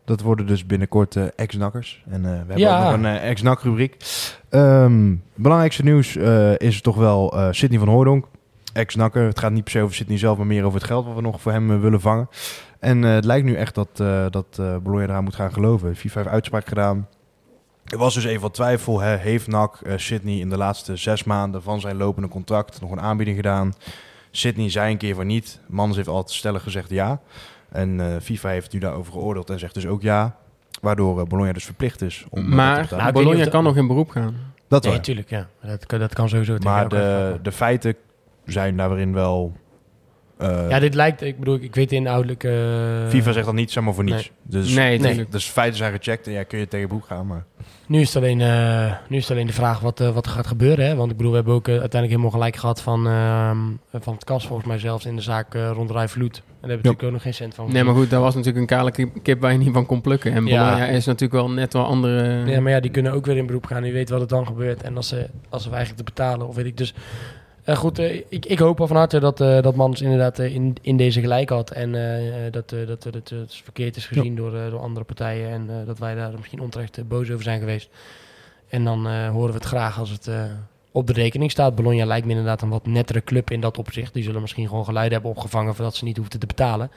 Dat 0.04 0.20
worden 0.20 0.46
dus 0.46 0.66
binnenkort 0.66 1.16
eh, 1.16 1.24
ex-nakkers. 1.36 2.02
En 2.11 2.24
eh, 2.24 2.30
we 2.30 2.36
hebben 2.36 2.59
Ja. 2.59 2.76
ook 2.78 2.84
nog 2.84 2.92
een 2.92 3.04
eh, 3.06 3.28
ex-nak 3.30 3.62
rubriek. 3.62 3.96
Ehm, 4.48 5.14
belangrijkste 5.34 5.82
nieuws 5.84 6.16
eh, 6.16 6.56
is 6.59 6.80
toch 6.80 6.96
wel 6.96 7.32
eh 7.38 7.48
Sidney 7.50 7.78
van 7.78 7.88
Hooydonk. 7.88 8.26
Ex-nakker. 8.72 9.22
Het 9.26 9.38
gaat 9.38 9.52
niet 9.52 9.62
per 9.64 9.72
se 9.72 9.80
over 9.80 9.94
Sidney 9.94 10.18
zelf, 10.18 10.36
maar 10.36 10.46
meer 10.46 10.64
over 10.64 10.78
het 10.78 10.88
geld 10.88 11.06
wat 11.06 11.14
we 11.14 11.20
nog 11.20 11.40
voor 11.40 11.52
hem 11.52 11.70
eh, 11.70 11.80
willen 11.80 12.00
vangen. 12.00 12.28
En 12.79 13.05
eh, 13.05 13.11
het 13.14 13.24
lijkt 13.24 13.47
nu 13.47 13.55
echt 13.55 13.74
dat, 13.74 13.89
eh 14.01 14.26
dat 14.31 14.47
eh 14.61 14.76
Bologna 14.76 15.05
eraan 15.07 15.24
moet 15.24 15.35
gaan 15.35 15.53
geloven. 15.53 15.97
FIFA 15.97 16.18
heeft 16.20 16.33
uitspraak 16.33 16.66
gedaan. 16.68 17.09
Er 17.85 17.99
was 17.99 18.14
dus 18.14 18.24
even 18.24 18.41
wat 18.41 18.55
twijfel. 18.55 19.01
Hè. 19.01 19.16
Heeft 19.16 19.47
NAC 19.47 19.81
eh, 19.81 19.93
Sidney 19.97 20.35
in 20.39 20.49
de 20.51 20.57
laatste 20.57 20.97
zes 20.97 21.24
maanden 21.24 21.62
van 21.62 21.81
zijn 21.81 21.97
lopende 21.97 22.29
contract 22.29 22.81
nog 22.81 22.91
een 22.91 23.01
aanbieding 23.01 23.37
gedaan? 23.37 23.72
Sidney 24.31 24.70
zei 24.70 24.93
een 24.93 24.99
keer 24.99 25.14
van 25.14 25.26
niet. 25.26 25.61
Mans 25.66 25.97
heeft 25.97 26.09
altijd 26.09 26.37
stellig 26.37 26.62
gezegd 26.62 26.91
ja. 26.91 27.20
En 27.68 28.01
eh, 28.01 28.07
FIFA 28.22 28.49
heeft 28.49 28.72
nu 28.72 28.79
daarover 28.79 29.12
geoordeeld 29.12 29.51
en 29.51 29.59
zegt 29.59 29.74
dus 29.74 29.87
ook 29.87 30.03
ja. 30.03 30.37
Waardoor 30.81 31.20
eh, 31.20 31.26
Bologna 31.26 31.53
dus 31.53 31.64
verplicht 31.64 32.03
is 32.03 32.26
om 32.31 32.49
Maar. 32.55 32.87
Nou, 32.91 33.12
Bologna 33.12 33.45
kan 33.45 33.64
nog 33.64 33.76
in 33.76 33.87
beroep 33.87 34.11
gaan. 34.11 34.37
dat 34.68 34.83
Nee, 34.83 34.91
wel. 34.91 35.01
natuurlijk, 35.01 35.31
ja. 35.31 35.49
Dat, 35.62 35.87
kan- 35.87 35.99
dat 35.99 36.14
kan 36.14 36.29
sowieso 36.29 36.57
tegen 36.57 36.70
Maar 36.70 36.89
de, 36.89 37.39
de 37.43 37.53
feiten 37.53 37.95
zijn 38.45 38.76
daarin 38.76 39.12
wel... 39.12 39.53
eh, 40.39 40.68
Ja, 40.68 40.78
dit 40.78 40.95
lijkt, 40.95 41.22
ik 41.22 41.39
bedoel, 41.39 41.59
ik 41.61 41.74
weet 41.74 41.89
de 41.91 41.97
inhoudelijke... 41.97 42.49
eh, 43.05 43.11
FIFA 43.11 43.32
zegt 43.32 43.47
dat 43.47 43.55
niet 43.55 43.70
zomaar 43.70 43.95
voor 43.95 44.05
niets. 44.05 44.30
Dus, 44.43 44.74
nee, 44.74 44.99
nee. 44.99 45.26
dus 45.30 45.45
feiten 45.45 45.76
zijn 45.78 45.93
gecheckt 45.93 46.26
en 46.26 46.32
ja, 46.32 46.43
kun 46.43 46.59
je 46.59 46.68
tegen 46.68 46.89
broek 46.89 47.07
gaan. 47.07 47.26
Maar 47.26 47.45
Nu 47.86 48.01
is 48.01 48.14
het 48.14 48.16
alleen, 48.22 48.41
eh, 48.41 48.93
nu 49.09 49.16
is 49.16 49.22
het 49.22 49.32
alleen 49.32 49.47
de 49.47 49.53
vraag 49.53 49.80
wat, 49.80 49.99
wat 49.99 50.26
er 50.26 50.32
gaat 50.32 50.47
gebeuren. 50.47 50.86
Hè? 50.86 50.95
Want 50.95 51.11
ik 51.11 51.16
bedoel, 51.16 51.30
we 51.32 51.36
hebben 51.39 51.55
ook 51.55 51.68
uiteindelijk 51.68 52.11
helemaal 52.11 52.30
gelijk 52.30 52.57
gehad 52.57 52.82
van, 52.82 53.07
ehm, 53.07 53.59
van 54.03 54.14
het 54.14 54.24
kas 54.24 54.47
volgens 54.47 54.68
mij 54.68 54.78
zelfs 54.78 55.07
in 55.07 55.16
de 55.16 55.22
zaak 55.22 55.55
eh, 55.55 55.70
rond 55.74 55.91
Vloed. 56.11 56.36
En 56.36 56.68
daar 56.68 56.70
hebben 56.70 56.86
we 56.86 56.89
natuurlijk 56.89 57.03
ook 57.03 57.12
nog 57.12 57.22
geen 57.22 57.34
cent 57.34 57.55
van 57.55 57.72
Nee, 57.72 57.84
maar 57.84 57.95
goed, 57.95 58.11
dat 58.11 58.20
was 58.20 58.34
natuurlijk 58.34 58.61
een 58.61 58.76
kale 58.76 58.91
kip, 58.91 59.22
kip 59.22 59.41
waar 59.41 59.53
je 59.53 59.59
niet 59.59 59.72
van 59.72 59.86
kon 59.86 60.01
plukken. 60.01 60.32
En 60.32 60.47
Ja. 60.47 60.64
Bologna 60.64 60.86
is 60.86 61.07
natuurlijk 61.07 61.32
wel 61.32 61.51
net 61.51 61.72
wel 61.72 61.84
andere... 61.84 62.47
Ja, 62.47 62.61
maar 62.61 62.72
ja, 62.72 62.80
die 62.80 62.91
kunnen 62.91 63.12
ook 63.12 63.26
weer 63.26 63.36
in 63.36 63.47
beroep 63.47 63.66
gaan. 63.66 63.82
Wie 63.82 63.93
weet 63.93 64.09
wat 64.09 64.20
er 64.20 64.26
dan 64.26 64.47
gebeurt. 64.47 64.82
En 64.82 64.97
als 64.97 65.09
ze, 65.09 65.28
als 65.49 65.62
ze 65.62 65.68
eigenlijk 65.70 65.99
te 65.99 66.05
betalen, 66.14 66.49
of 66.49 66.55
weet 66.55 66.66
ik. 66.66 66.76
Dus 66.76 66.95
eh, 67.68 67.76
goed, 67.76 67.98
eh, 67.98 68.22
ik, 68.28 68.46
ik 68.46 68.58
hoop 68.58 68.80
al 68.80 68.86
van 68.86 68.96
harte 68.96 69.20
dat, 69.20 69.40
eh 69.40 69.62
dat 69.62 69.74
Mans 69.74 70.00
inderdaad 70.00 70.38
in, 70.38 70.76
in 70.80 70.96
deze 70.96 71.20
gelijk 71.20 71.48
had. 71.48 71.70
En 71.70 71.92
dat, 72.50 72.68
dat, 72.68 73.02
dat, 73.02 73.14
het 73.14 73.54
verkeerd 73.62 73.96
is 73.96 74.06
gezien 74.06 74.36
door, 74.36 74.50
door 74.50 74.80
andere 74.80 75.04
partijen. 75.04 75.50
En 75.50 75.84
dat 75.86 75.98
wij 75.98 76.14
daar 76.14 76.32
misschien 76.36 76.60
onterecht 76.60 77.08
boos 77.08 77.30
over 77.30 77.42
zijn 77.42 77.58
geweest. 77.58 77.90
En 78.68 78.84
dan 78.84 79.06
horen 79.06 79.48
we 79.48 79.58
het 79.58 79.64
graag 79.64 79.98
als 79.98 80.10
het 80.10 80.30
op 80.92 81.06
de 81.06 81.12
rekening 81.12 81.50
staat. 81.50 81.74
Bologna 81.74 82.04
lijkt 82.04 82.26
me 82.26 82.32
inderdaad 82.32 82.62
een 82.62 82.68
wat 82.68 82.86
nettere 82.86 83.24
club 83.24 83.50
in 83.50 83.60
dat 83.60 83.78
opzicht. 83.78 84.14
Die 84.14 84.22
zullen 84.22 84.40
misschien 84.40 84.68
gewoon 84.68 84.84
geluiden 84.84 85.12
hebben 85.12 85.30
opgevangen 85.30 85.74
voordat 85.74 85.96
ze 85.96 86.04
niet 86.04 86.16
hoefden 86.16 86.40
te 86.40 86.46
betalen. 86.46 86.90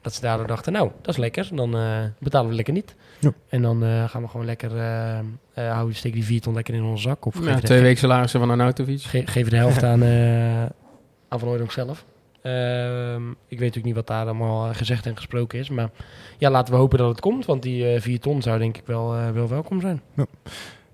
Dat 0.00 0.14
ze 0.14 0.20
daardoor 0.20 0.46
dachten, 0.46 0.72
nou, 0.72 0.90
dat 1.00 1.14
is 1.14 1.20
lekker. 1.20 1.48
Dan 1.54 1.76
betalen 2.18 2.48
we 2.48 2.56
lekker 2.56 2.74
niet. 2.74 2.94
Ja. 3.22 3.32
En 3.48 3.62
dan 3.62 3.84
eh, 3.84 4.08
gaan 4.08 4.22
we 4.22 4.28
gewoon 4.28 4.46
lekker, 4.46 4.76
eh 4.76 5.18
eh 5.18 5.24
houden 5.72 5.94
steken 5.96 6.16
die 6.18 6.26
vier 6.26 6.40
ton 6.40 6.54
lekker 6.54 6.74
in 6.74 6.82
onze 6.82 7.02
zak. 7.02 7.26
Of 7.26 7.44
Ja, 7.44 7.58
twee 7.58 7.80
weken 7.80 7.98
salarissen 7.98 8.40
van 8.40 8.50
Arnautovic. 8.50 9.02
ge- 9.02 9.26
geven 9.26 9.50
de 9.50 9.56
helft 9.56 9.82
aan, 9.90 10.04
aan 11.28 11.38
Van 11.38 11.48
Hooydonk 11.48 11.72
zelf. 11.72 12.04
Ehm, 12.42 13.30
ik 13.30 13.34
weet 13.48 13.58
natuurlijk 13.58 13.84
niet 13.84 13.94
wat 13.94 14.06
daar 14.06 14.24
allemaal 14.24 14.74
gezegd 14.74 15.06
en 15.06 15.16
gesproken 15.16 15.58
is. 15.58 15.70
Maar 15.70 15.90
ja, 16.38 16.50
laten 16.50 16.72
we 16.74 16.80
hopen 16.80 16.98
dat 16.98 17.08
het 17.08 17.20
komt. 17.20 17.44
Want 17.46 17.62
die 17.62 18.00
4 18.00 18.20
ton 18.20 18.42
zou 18.42 18.58
denk 18.58 18.76
ik 18.76 18.86
wel, 18.86 19.32
wel 19.32 19.48
welkom 19.48 19.80
zijn. 19.80 20.00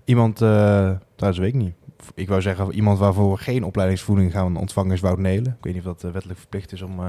iemand, 0.05 0.35
trouwens 0.35 1.37
weet 1.39 1.47
ik 1.47 1.53
niet. 1.53 1.73
Ik 2.13 2.27
wou 2.27 2.41
zeggen, 2.41 2.71
iemand 2.73 2.99
waarvoor 2.99 3.31
we 3.31 3.37
geen 3.37 3.63
opleidingsvoeding 3.63 4.31
gaan 4.31 4.55
ontvangen 4.57 4.91
is 4.93 4.99
Wout 5.01 5.17
Nelen. 5.17 5.51
Ik 5.57 5.63
weet 5.63 5.73
niet 5.73 5.85
of 5.85 5.97
dat 5.97 6.11
wettelijk 6.11 6.39
verplicht 6.39 6.71
is 6.71 6.81
om 6.81 6.99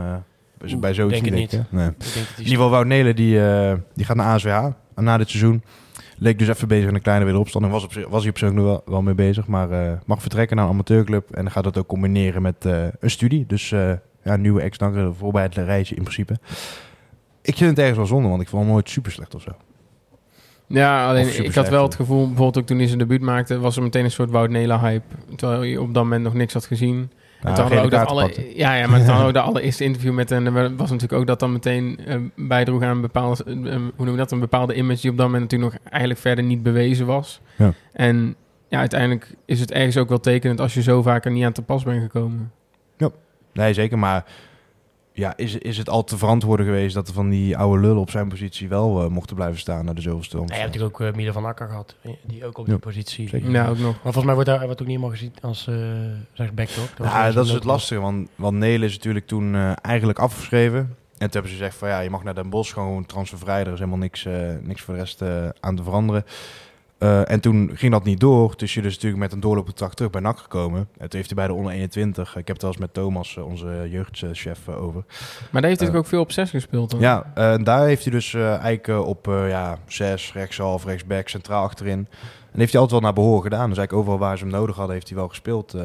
Oeh, 0.65 0.77
bij 0.81 0.95
zoiets 0.95 1.21
denk 1.21 1.35
denken. 1.51 1.67
Nee. 1.71 1.87
Ik 1.89 1.95
denk 2.15 2.27
In 2.37 2.39
ieder 2.39 2.53
geval 2.55 2.71
Wout 2.71 2.87
Nelen, 2.87 3.17
die, 3.17 3.45
eh, 3.49 3.75
die 3.95 4.05
gaat 4.05 4.17
naar 4.17 4.27
ASWH 4.27 4.67
na 4.95 5.17
dit 5.17 5.29
seizoen. 5.31 5.63
Leek 6.19 6.39
dus 6.39 6.49
even 6.49 6.69
bezig 6.69 6.89
in 6.89 6.95
een 6.95 7.03
kleine 7.03 7.25
wederopstanding. 7.25 7.73
Was, 7.73 7.85
op, 7.85 7.93
zich- 7.93 8.09
was 8.09 8.21
hij 8.21 8.31
op 8.31 8.39
zich 8.39 8.53
nog 8.53 8.65
wel, 8.65 8.83
wel 8.87 9.03
mee 9.03 9.15
bezig. 9.15 9.47
Maar 9.47 9.71
eh, 9.71 9.93
mag 10.07 10.21
vertrekken 10.21 10.57
naar 10.57 10.65
een 10.65 10.71
amateurclub. 10.71 11.31
En 11.31 11.43
dan 11.43 11.51
gaat 11.53 11.65
dat 11.65 11.79
ook 11.79 11.87
combineren 11.87 12.43
met 12.43 12.65
eh, 12.65 12.85
een 13.01 13.11
studie. 13.11 13.45
Dus 13.47 13.73
eh, 13.73 13.89
ja, 14.25 14.35
een 14.35 14.41
nieuwe 14.41 14.61
ex-nakker 14.61 15.15
voorbij 15.15 15.43
het 15.43 15.55
rijtje 15.55 15.95
in 15.95 16.03
principe. 16.03 16.39
Ik 17.43 17.57
vind 17.57 17.71
het 17.71 17.79
ergens 17.79 17.97
wel 17.97 18.07
zonde, 18.07 18.29
want 18.29 18.43
ik 18.43 18.49
vond 18.49 18.63
hem 18.63 18.73
nooit 18.73 18.89
super 18.91 19.13
slecht 19.13 19.35
of 19.35 19.43
zo. 19.43 19.51
Ja, 20.67 21.09
alleen 21.09 21.45
ik 21.45 21.55
had 21.55 21.69
wel 21.69 21.83
het 21.83 21.95
gevoel, 21.95 22.27
bijvoorbeeld 22.27 22.59
ook 22.59 22.67
toen 22.67 22.77
hij 22.79 22.87
zijn 22.87 22.99
debuut 22.99 23.21
maakte, 23.21 23.59
was 23.59 23.77
er 23.77 23.83
meteen 23.83 24.05
een 24.05 24.11
soort 24.11 24.31
Wout 24.31 24.51
Nela 24.51 24.81
hype. 24.81 25.15
Terwijl 25.37 25.63
je 25.63 25.81
op 25.81 25.95
dat 25.95 26.03
moment 26.03 26.23
nog 26.23 26.35
niks 26.35 26.53
had 26.53 26.67
gezien. 26.67 27.11
Nou, 27.43 27.69
we 27.69 27.81
ook 27.81 27.91
dat 27.91 28.07
alle, 28.07 28.55
ja, 28.55 28.75
ja, 28.75 28.87
maar 28.87 29.01
hadden 29.01 29.27
we 29.27 29.33
de 29.33 29.41
allereerste 29.41 29.85
interview 29.85 30.13
met 30.13 30.31
en 30.31 30.47
er 30.47 30.77
was 30.77 30.91
natuurlijk 30.91 31.21
ook 31.21 31.27
dat 31.27 31.41
dan 31.41 31.53
meteen 31.53 32.01
eh, 32.07 32.17
bijdroeg 32.37 32.83
aan 32.83 32.91
een 32.91 33.01
bepaalde, 33.01 33.45
eh, 33.45 33.55
hoe 33.97 34.05
noem 34.05 34.11
je 34.11 34.17
dat, 34.17 34.33
een 34.33 34.41
bepaalde 34.41 34.75
image 34.75 35.01
die 35.01 35.11
op 35.11 35.17
dat 35.17 35.27
moment 35.27 35.43
natuurlijk 35.43 35.73
nog 35.73 35.83
eigenlijk 35.91 36.21
verder 36.21 36.45
niet 36.45 36.63
bewezen 36.63 37.07
was. 37.07 37.41
Ja. 37.57 37.73
En 37.93 38.37
ja, 38.69 38.79
uiteindelijk 38.79 39.35
is 39.45 39.61
het 39.61 39.73
ergens 39.73 39.97
ook 39.97 40.09
wel 40.09 40.21
tekenend 40.21 40.61
als 40.61 40.75
je 40.75 40.83
zo 40.83 41.03
vaak 41.03 41.25
er 41.25 41.31
niet 41.31 41.45
aan 41.45 41.53
te 41.53 41.63
pas 41.63 41.83
bent 41.83 42.03
gekomen. 42.03 42.53
Nee, 43.53 43.75
zeker. 43.75 43.99
Maar 43.99 44.25
ja, 45.13 45.37
is, 45.37 45.55
is 45.55 45.79
het 45.79 45.89
al 45.89 46.05
te 46.05 46.19
verantwoorden 46.19 46.67
geweest 46.67 46.95
dat 46.95 47.09
er 47.09 47.15
van 47.15 47.29
die 47.29 47.57
oude 47.57 47.81
lullen 47.81 48.01
op 48.01 48.11
zijn 48.11 48.29
positie 48.29 48.69
wel 48.69 49.03
eh, 49.03 49.09
mochten 49.09 49.37
blijven 49.37 49.59
staan 49.59 49.85
naar 49.85 49.95
de 49.95 50.01
zoveelste 50.01 50.37
Nou, 50.37 50.47
je 50.49 50.55
hebt 50.55 50.67
natuurlijk 50.67 51.01
ook 51.01 51.09
uh, 51.09 51.15
Miele 51.15 51.33
van 51.33 51.45
Akker 51.45 51.69
gehad, 51.69 51.95
eh, 52.03 52.13
die 52.23 52.45
ook 52.45 52.59
op 52.59 52.65
die 52.65 52.75
Ja, 52.75 52.81
positie. 52.81 53.29
zeker. 53.29 53.51
Ja, 53.51 53.69
ook 53.69 53.79
nog. 53.79 53.93
Maar 53.93 54.03
volgens 54.03 54.25
mij 54.25 54.35
wordt 54.35 54.49
daar 54.49 54.65
wordt 54.65 54.83
ook 54.83 54.89
niet 54.89 54.97
helemaal 54.97 55.17
gezien 55.17 55.33
als 55.41 55.67
uh, 55.67 55.77
was 56.37 57.09
Ja, 57.09 57.31
dat 57.33 57.47
is 57.47 57.53
het 57.53 57.65
lastige, 57.65 58.01
want, 58.01 58.29
want 58.35 58.57
Nelen 58.57 58.89
is 58.89 58.95
natuurlijk 58.95 59.27
toen 59.27 59.55
eigenlijk 59.75 60.19
afgeschreven. 60.19 60.97
En 61.21 61.27
toen 61.31 61.41
hebben 61.41 61.51
ze 61.51 61.57
gezegd 61.57 61.79
van 61.79 61.89
ja, 61.89 62.01
je 62.01 62.11
mag 62.11 62.25
naar 62.25 62.35
Den 62.35 62.51
Bosch 62.51 62.73
gewoon 62.73 63.07
transfervrij. 63.07 63.61
Er 63.61 63.73
is 63.73 63.79
helemaal 63.79 63.99
niks, 63.99 64.25
eh, 64.25 64.33
niks 64.63 64.83
voor 64.83 64.95
de 64.95 65.01
rest 65.01 65.23
eh, 65.23 65.49
aan 65.61 65.77
te 65.77 65.83
veranderen. 65.83 66.25
Eh, 67.01 67.31
en 67.31 67.41
toen 67.41 67.71
ging 67.75 67.93
dat 67.93 68.05
niet 68.05 68.21
door. 68.21 68.55
Dus 68.57 68.75
je 68.75 68.83
dus 68.83 68.95
natuurlijk 68.95 69.23
met 69.23 69.33
een 69.33 69.41
doorloopcontract 69.41 69.97
terug 69.97 70.11
bij 70.11 70.21
NAC 70.21 70.39
gekomen. 70.39 70.79
En 70.79 71.09
toen 71.09 71.19
heeft 71.21 71.27
hij 71.27 71.35
bij 71.35 71.47
de 71.47 71.53
onder 71.53 71.73
21, 71.73 72.29
ik 72.37 72.47
heb 72.47 72.49
het 72.49 72.63
wel 72.63 72.71
eens 72.71 72.81
met 72.81 72.95
Thomas, 72.95 73.37
eh, 73.37 73.47
onze 73.47 73.87
jeugdchef, 73.91 74.69
eh, 74.69 74.83
over. 74.83 75.05
Maar 75.51 75.61
daar 75.61 75.71
heeft 75.71 75.81
hij 75.81 75.95
ook 75.95 76.07
veel 76.07 76.21
op 76.21 76.33
6 76.33 76.51
gespeeld. 76.51 76.91
Dan. 76.91 77.01
Ja, 77.01 77.31
en 77.35 77.65
daar 77.65 77.87
heeft 77.87 78.03
hij 78.03 78.13
dus 78.13 78.35
eigenlijk 78.35 79.07
op 79.07 79.27
ja, 79.27 79.79
zes, 79.87 80.33
rechtshalf, 80.33 80.85
rechtsback, 80.85 81.29
centraal 81.29 81.65
achterin. 81.65 82.09
En 82.53 82.59
heeft 82.59 82.73
hij 82.73 82.81
altijd 82.81 83.01
wel 83.01 83.11
naar 83.11 83.23
behoren 83.23 83.43
gedaan. 83.43 83.69
Dus 83.69 83.79
eigenlijk 83.79 83.99
overal 83.99 84.29
waar 84.29 84.39
ze 84.39 84.45
hem 84.45 84.53
nodig 84.53 84.77
hadden, 84.77 84.95
heeft 84.95 85.09
hij 85.09 85.17
wel 85.17 85.29
gespeeld. 85.29 85.77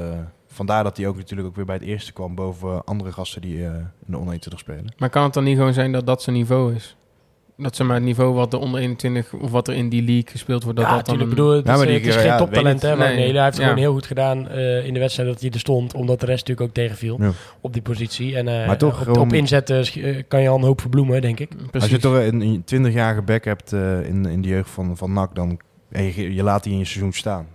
vandaar 0.47 0.83
dat 0.83 0.97
hij 0.97 1.07
ook 1.07 1.15
natuurlijk 1.15 1.47
ook 1.47 1.55
weer 1.55 1.65
bij 1.65 1.75
het 1.75 1.83
eerste 1.83 2.13
kwam 2.13 2.35
boven 2.35 2.83
andere 2.83 3.11
gasten 3.11 3.41
die 3.41 3.57
in 3.57 3.91
de 4.05 4.17
onder 4.17 4.33
21 4.33 4.59
spelen. 4.59 4.93
Maar 4.97 5.09
kan 5.09 5.23
het 5.23 5.33
dan 5.33 5.43
niet 5.43 5.57
gewoon 5.57 5.73
zijn 5.73 5.91
dat 5.91 6.05
dat 6.05 6.21
zijn 6.21 6.35
niveau 6.35 6.75
is? 6.75 6.95
Dat 7.57 7.75
ze 7.75 7.83
maar 7.83 7.95
het 7.95 8.03
niveau 8.05 8.33
wat 8.33 8.51
de 8.51 8.57
onder 8.57 8.79
21 8.79 9.33
of 9.33 9.51
wat 9.51 9.67
er 9.67 9.73
in 9.75 9.89
die 9.89 10.03
league 10.03 10.27
gespeeld 10.31 10.63
wordt, 10.63 10.77
dat 10.79 10.87
ja, 10.87 10.95
dat 10.95 11.05
dan 11.05 11.15
natuurlijk. 11.17 11.39
een- 11.39 11.45
bedoel, 11.45 11.57
het, 11.57 11.65
Ja, 11.67 11.71
is, 11.71 11.77
maar 11.77 11.87
die- 11.87 11.95
het 11.97 12.05
is 12.07 12.13
ja, 12.13 12.19
geen 12.19 12.29
ja, 12.29 12.37
toptalent, 12.37 12.81
hè? 12.81 12.95
Maar 12.95 13.07
Nee, 13.07 13.15
nee, 13.17 13.33
hij 13.33 13.43
heeft 13.43 13.57
ja. 13.57 13.63
gewoon 13.63 13.77
heel 13.77 13.93
goed 13.93 14.05
gedaan 14.05 14.47
eh, 14.49 14.85
in 14.85 14.93
de 14.93 14.99
wedstrijd 14.99 15.29
dat 15.29 15.41
hij 15.41 15.49
er 15.49 15.59
stond. 15.59 15.93
Omdat 15.93 16.19
de 16.19 16.25
rest 16.25 16.47
natuurlijk 16.47 16.67
ook 16.69 16.73
tegenviel 16.83 17.17
Ja. 17.21 17.31
op 17.61 17.73
die 17.73 17.81
positie. 17.81 18.37
En 18.37 18.47
eh, 18.47 18.67
Maar 18.67 18.77
toch 18.77 18.99
op, 18.99 19.03
gewoon- 19.05 19.19
op 19.21 19.33
inzet 19.33 19.69
eh, 19.69 19.81
sch- 19.81 19.97
eh, 19.97 20.23
kan 20.27 20.41
je 20.41 20.49
al 20.49 20.57
een 20.57 20.63
hoop 20.63 20.81
verbloemen, 20.81 21.21
denk 21.21 21.39
ik. 21.39 21.49
Precies. 21.49 21.71
Als 21.81 21.89
je 21.89 21.97
toch 21.97 22.15
een, 22.15 22.41
een 22.41 22.63
20-jarige 22.65 23.21
back 23.21 23.45
hebt 23.45 23.73
eh, 23.73 24.07
in, 24.07 24.25
in 24.25 24.41
de 24.41 24.47
jeugd 24.47 24.69
van, 24.69 24.97
van 24.97 25.13
NAC, 25.13 25.35
dan 25.35 25.59
je, 25.89 26.33
je 26.33 26.43
laat 26.43 26.63
die 26.63 26.71
in 26.73 26.79
je 26.79 26.85
seizoen 26.85 27.13
staan. 27.13 27.47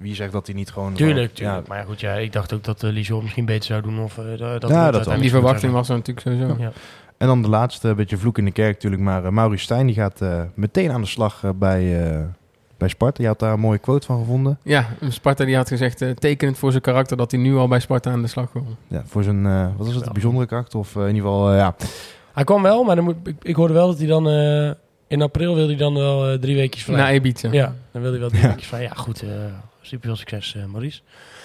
Wie 0.00 0.14
zegt 0.14 0.32
dat 0.32 0.46
hij 0.46 0.54
niet 0.56 0.70
gewoon... 0.70 0.92
Tuurlijk, 0.92 1.34
tuurlijk. 1.34 1.66
Maar 1.68 1.78
ja, 1.78 1.84
goed, 1.84 2.00
ja, 2.00 2.14
ik 2.14 2.32
dacht 2.32 2.52
ook 2.52 2.64
dat 2.64 2.82
uh, 2.82 2.90
Lijon 2.92 3.22
misschien 3.22 3.44
beter 3.44 3.64
zou 3.64 3.82
doen. 3.82 4.00
Of, 4.00 4.18
eh, 4.18 4.24
dat, 4.38 4.60
dat 4.60 4.70
Ja, 4.70 4.90
dat 4.90 5.06
en 5.06 5.20
die 5.20 5.30
verwachting 5.30 5.72
was 5.72 5.88
er 5.88 5.96
natuurlijk 5.96 6.26
sowieso. 6.26 6.56
Ja. 6.58 6.72
En 7.18 7.26
dan 7.26 7.42
de 7.42 7.48
laatste, 7.48 7.88
een 7.88 7.96
beetje 7.96 8.16
vloek 8.16 8.38
in 8.38 8.44
de 8.44 8.50
kerk 8.50 8.72
natuurlijk. 8.72 9.02
Maar 9.02 9.24
uh, 9.24 9.30
Maurice 9.30 9.64
Stijn 9.64 9.86
die 9.86 9.94
gaat 9.94 10.20
eh, 10.20 10.42
meteen 10.54 10.90
aan 10.90 11.00
de 11.00 11.06
slag 11.06 11.44
eh, 11.44 11.50
bij, 11.54 12.10
uh, 12.12 12.20
bij 12.76 12.88
Sparta. 12.88 13.22
Je 13.22 13.28
had 13.28 13.38
daar 13.38 13.52
een 13.52 13.60
mooie 13.60 13.78
quote 13.78 14.06
van 14.06 14.18
gevonden. 14.18 14.58
Ja, 14.62 14.86
Sparta 15.08 15.44
die 15.44 15.56
had 15.56 15.68
gezegd, 15.68 16.02
uh, 16.02 16.10
tekenend 16.10 16.58
voor 16.58 16.70
zijn 16.70 16.82
karakter, 16.82 17.16
dat 17.16 17.30
hij 17.30 17.40
nu 17.40 17.56
al 17.56 17.68
bij 17.68 17.80
Sparta 17.80 18.10
aan 18.10 18.22
de 18.22 18.28
slag 18.28 18.52
wil. 18.52 18.66
Ja, 18.86 19.02
voor 19.06 19.22
zijn, 19.22 19.44
uh, 19.44 19.66
wat 19.76 19.86
was 19.86 19.94
het, 19.94 20.06
een 20.06 20.12
bijzondere 20.12 20.46
karakter? 20.46 20.78
Of 20.78 20.94
uh, 20.94 21.02
in 21.02 21.14
ieder 21.14 21.30
geval, 21.30 21.54
ja. 21.54 21.74
Hij 22.32 22.44
kwam 22.44 22.62
wel, 22.62 22.84
maar 22.84 22.96
dan 22.96 23.04
moet, 23.04 23.16
ik, 23.24 23.36
ik 23.42 23.56
hoorde 23.56 23.74
wel 23.74 23.86
dat 23.86 23.98
hij 23.98 24.06
dan... 24.06 24.28
Uh, 24.28 24.70
in 25.08 25.22
april 25.22 25.54
wilde 25.54 25.68
hij 25.68 25.78
dan 25.78 25.94
wel 25.94 26.32
uh, 26.32 26.38
drie 26.38 26.56
weekjes 26.56 26.84
vrij. 26.84 26.96
Naar 26.96 27.14
Ibiza. 27.14 27.48
Ja, 27.52 27.74
dan 27.92 28.02
wilde 28.02 28.10
hij 28.10 28.18
wel 28.18 28.28
drie 28.28 28.42
ja. 28.42 28.48
weekjes 28.48 28.68
vrij. 28.68 28.82
Ja, 28.82 28.92
goed. 28.94 29.22
Uh, 29.22 29.30
super 29.80 30.06
veel 30.06 30.16
succes, 30.16 30.54
uh, 30.54 30.64
Maurice. 30.64 31.00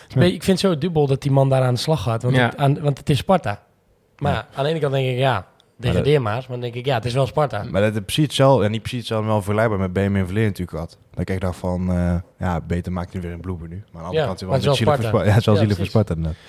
Ja. 0.08 0.22
Ik 0.22 0.44
vind 0.44 0.62
het 0.62 0.72
zo 0.72 0.78
dubbel 0.78 1.08
dat 1.08 1.22
die 1.22 1.32
man 1.32 1.50
daar 1.50 1.62
aan 1.62 1.74
de 1.74 1.80
slag 1.80 2.02
gaat. 2.02 2.24
Want, 2.24 2.36
ja. 2.36 2.46
het, 2.46 2.58
aan, 2.58 2.80
want 2.82 2.98
het 2.98 3.10
is 3.10 3.18
Sparta. 3.18 3.62
Maar 4.18 4.34
ja. 4.34 4.48
aan 4.54 4.64
de 4.64 4.70
ene 4.70 4.80
kant 4.80 4.94
denk 4.94 5.08
ik, 5.08 5.18
ja, 5.18 5.48
degradeer 5.78 6.22
maar. 6.22 6.34
Maar 6.34 6.46
dan 6.48 6.60
denk 6.60 6.74
ik, 6.74 6.86
ja, 6.86 6.96
het 6.96 7.06
is 7.06 7.14
wel 7.14 7.28
Sparta. 7.28 7.64
Maar 7.64 7.82
dat 7.82 7.94
is 7.94 8.00
precies 8.00 8.24
hetzelfde. 8.24 8.66
En 8.66 8.72
niet 8.72 8.82
precies 8.82 9.00
hetzelfde, 9.00 9.28
wel 9.28 9.42
vergelijkbaar 9.42 9.80
met 9.80 9.94
BM 9.94 10.00
in 10.00 10.26
verleden 10.26 10.44
natuurlijk 10.44 10.72
gehad. 10.72 10.98
Dat 11.14 11.30
ik 11.30 11.42
dacht 11.42 11.58
van, 11.58 11.92
uh, 11.92 12.16
ja, 12.40 12.62
beter 12.62 12.92
maakt 12.92 13.14
nu 13.14 13.22
weer 13.22 13.32
een 13.32 13.42
bloeber 13.42 13.68
nu. 13.68 13.84
Maar 13.92 14.04
aan 14.04 14.12
de 14.12 14.22
andere 14.22 14.26
kant 14.26 14.42
maar 14.42 14.62
wel 14.62 14.76
zielig 14.76 14.96
voor 14.96 15.04
Sparta. 15.04 15.26
Ja, 15.28 15.30
het 15.30 15.40
is 15.40 15.46
wel 15.46 15.56
zielig 15.56 15.78
voor 15.78 15.86
Sparta 15.86 16.14
inderdaad. 16.14 16.40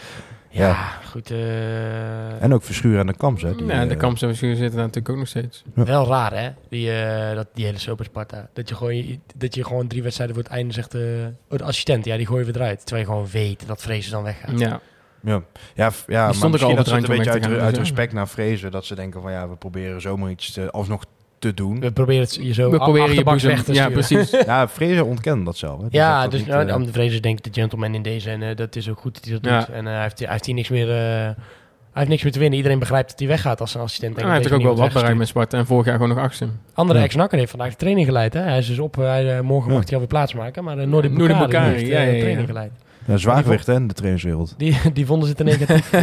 Ja, 0.54 0.68
ja, 0.68 0.98
goed. 1.10 1.30
Uh... 1.30 2.42
En 2.42 2.54
ook 2.54 2.62
Verschuren 2.62 3.00
en 3.00 3.06
de 3.06 3.16
Kamps, 3.16 3.42
hè? 3.42 3.54
Die, 3.54 3.66
ja, 3.66 3.86
de 3.86 3.96
Kamps 3.96 4.22
en 4.22 4.28
Verschuren 4.28 4.56
zitten 4.56 4.76
daar 4.76 4.86
natuurlijk 4.86 5.14
ook 5.14 5.18
nog 5.18 5.28
steeds. 5.28 5.64
Ja. 5.74 5.84
Wel 5.84 6.06
raar, 6.06 6.32
hè? 6.32 6.50
Die, 6.68 6.90
uh, 6.90 7.34
dat, 7.34 7.46
die 7.54 7.64
hele 7.64 7.78
Super 7.78 8.04
Sparta. 8.04 8.48
Dat 8.52 8.68
je, 8.68 8.74
gewoon, 8.74 9.20
dat 9.34 9.54
je 9.54 9.64
gewoon 9.64 9.86
drie 9.86 10.02
wedstrijden 10.02 10.36
voor 10.36 10.44
het 10.44 10.52
einde 10.52 10.72
zegt... 10.72 10.94
Uh, 10.94 11.02
oh, 11.48 11.58
de 11.58 11.64
assistent, 11.64 12.04
ja, 12.04 12.16
die 12.16 12.26
gooi 12.26 12.38
je 12.38 12.52
weer 12.52 12.62
eruit. 12.62 12.86
Terwijl 12.86 13.06
je 13.06 13.12
gewoon 13.12 13.30
weet 13.30 13.66
dat 13.66 13.82
Vrezen 13.82 14.12
dan 14.12 14.22
weggaat. 14.22 14.58
Ja. 14.58 14.80
Ja, 15.24 15.42
ja, 15.74 15.90
ja 16.06 16.32
maar 16.40 16.64
al 16.64 16.74
dat 16.74 16.88
ze 16.88 16.94
het 16.94 17.08
een 17.08 17.16
beetje 17.16 17.30
uit, 17.30 17.46
uit 17.46 17.76
respect 17.76 18.12
naar 18.12 18.28
Vrezen. 18.28 18.70
Dat 18.70 18.84
ze 18.84 18.94
denken 18.94 19.22
van, 19.22 19.32
ja, 19.32 19.48
we 19.48 19.56
proberen 19.56 20.00
zomaar 20.00 20.30
iets 20.30 20.52
te, 20.52 20.70
alsnog 20.70 21.04
te 21.38 21.54
doen. 21.54 21.80
We 21.80 21.92
proberen 21.92 22.22
het 22.22 22.34
je 22.34 22.54
zo 22.54 22.70
we 22.70 22.76
proberen 22.76 23.14
je 23.14 23.22
boezem, 23.22 23.50
weg 23.50 23.64
te 23.64 23.72
Ja, 23.72 23.88
precies. 23.88 24.30
ja, 24.46 24.68
Vrezen 24.68 25.06
ontkent 25.06 25.44
dat 25.44 25.56
zelf. 25.56 25.80
Hè. 25.80 25.88
Die 25.88 26.00
ja, 26.00 26.28
dus 26.28 26.46
nou, 26.46 26.66
uh, 26.66 26.86
de 26.86 26.92
Vrezen 26.92 27.22
denkt 27.22 27.44
de 27.44 27.50
gentleman 27.60 27.94
in 27.94 28.02
deze 28.02 28.30
en 28.30 28.40
uh, 28.40 28.56
dat 28.56 28.76
is 28.76 28.90
ook 28.90 28.98
goed 28.98 29.14
dat 29.14 29.24
hij 29.24 29.32
dat 29.32 29.44
ja. 29.44 29.58
doet. 29.58 29.68
En 29.68 29.84
uh, 29.84 29.90
hij, 29.90 30.02
heeft, 30.02 30.18
hij 30.18 30.28
heeft 30.30 30.46
hier 30.46 30.54
niks 30.54 30.68
meer... 30.68 30.88
uh, 30.88 30.94
hij 30.94 32.02
heeft 32.02 32.08
niks 32.08 32.22
meer 32.22 32.32
te 32.32 32.38
winnen. 32.38 32.56
Iedereen 32.56 32.78
begrijpt 32.78 33.10
dat 33.10 33.18
hij 33.18 33.28
weggaat 33.28 33.60
als 33.60 33.74
een 33.74 33.80
assistent. 33.80 34.20
Ja, 34.20 34.26
hij 34.26 34.36
heeft 34.36 34.52
ook 34.52 34.62
wel 34.62 34.76
wat 34.76 34.92
bereikt 34.92 35.18
met 35.18 35.28
Sparta 35.28 35.58
en 35.58 35.66
vorig 35.66 35.84
jaar 35.86 35.94
gewoon 35.94 36.08
nog 36.08 36.18
achtste. 36.18 36.46
Andere 36.72 36.98
ja. 36.98 37.04
ex-nakker 37.04 37.38
heeft 37.38 37.50
vandaag 37.50 37.70
de 37.70 37.76
training 37.76 38.06
geleid. 38.06 38.32
Hè? 38.32 38.40
Hij 38.40 38.58
is 38.58 38.66
dus 38.66 38.78
op, 38.78 38.94
hij, 38.94 39.42
morgen 39.42 39.70
ja. 39.70 39.76
mag 39.76 39.84
hij 39.84 39.92
alweer 39.92 40.08
plaatsmaken. 40.08 40.64
Maar 40.64 40.76
de 40.76 40.86
Noordi 40.86 41.08
Bukari 41.08 41.74
heeft 41.74 41.86
ja, 41.86 42.00
ja, 42.00 42.10
ja, 42.10 42.20
training 42.20 42.46
geleid. 42.46 42.70
Ja, 43.06 43.16
zwaargewicht 43.16 43.66
hè, 43.66 43.74
in 43.74 43.86
de 43.86 43.94
trainerswereld. 43.94 44.54
Die, 44.56 44.92
die 44.92 45.06
vonden 45.06 45.28
ze 45.28 45.34
te 45.34 45.44
negatief. 45.44 45.90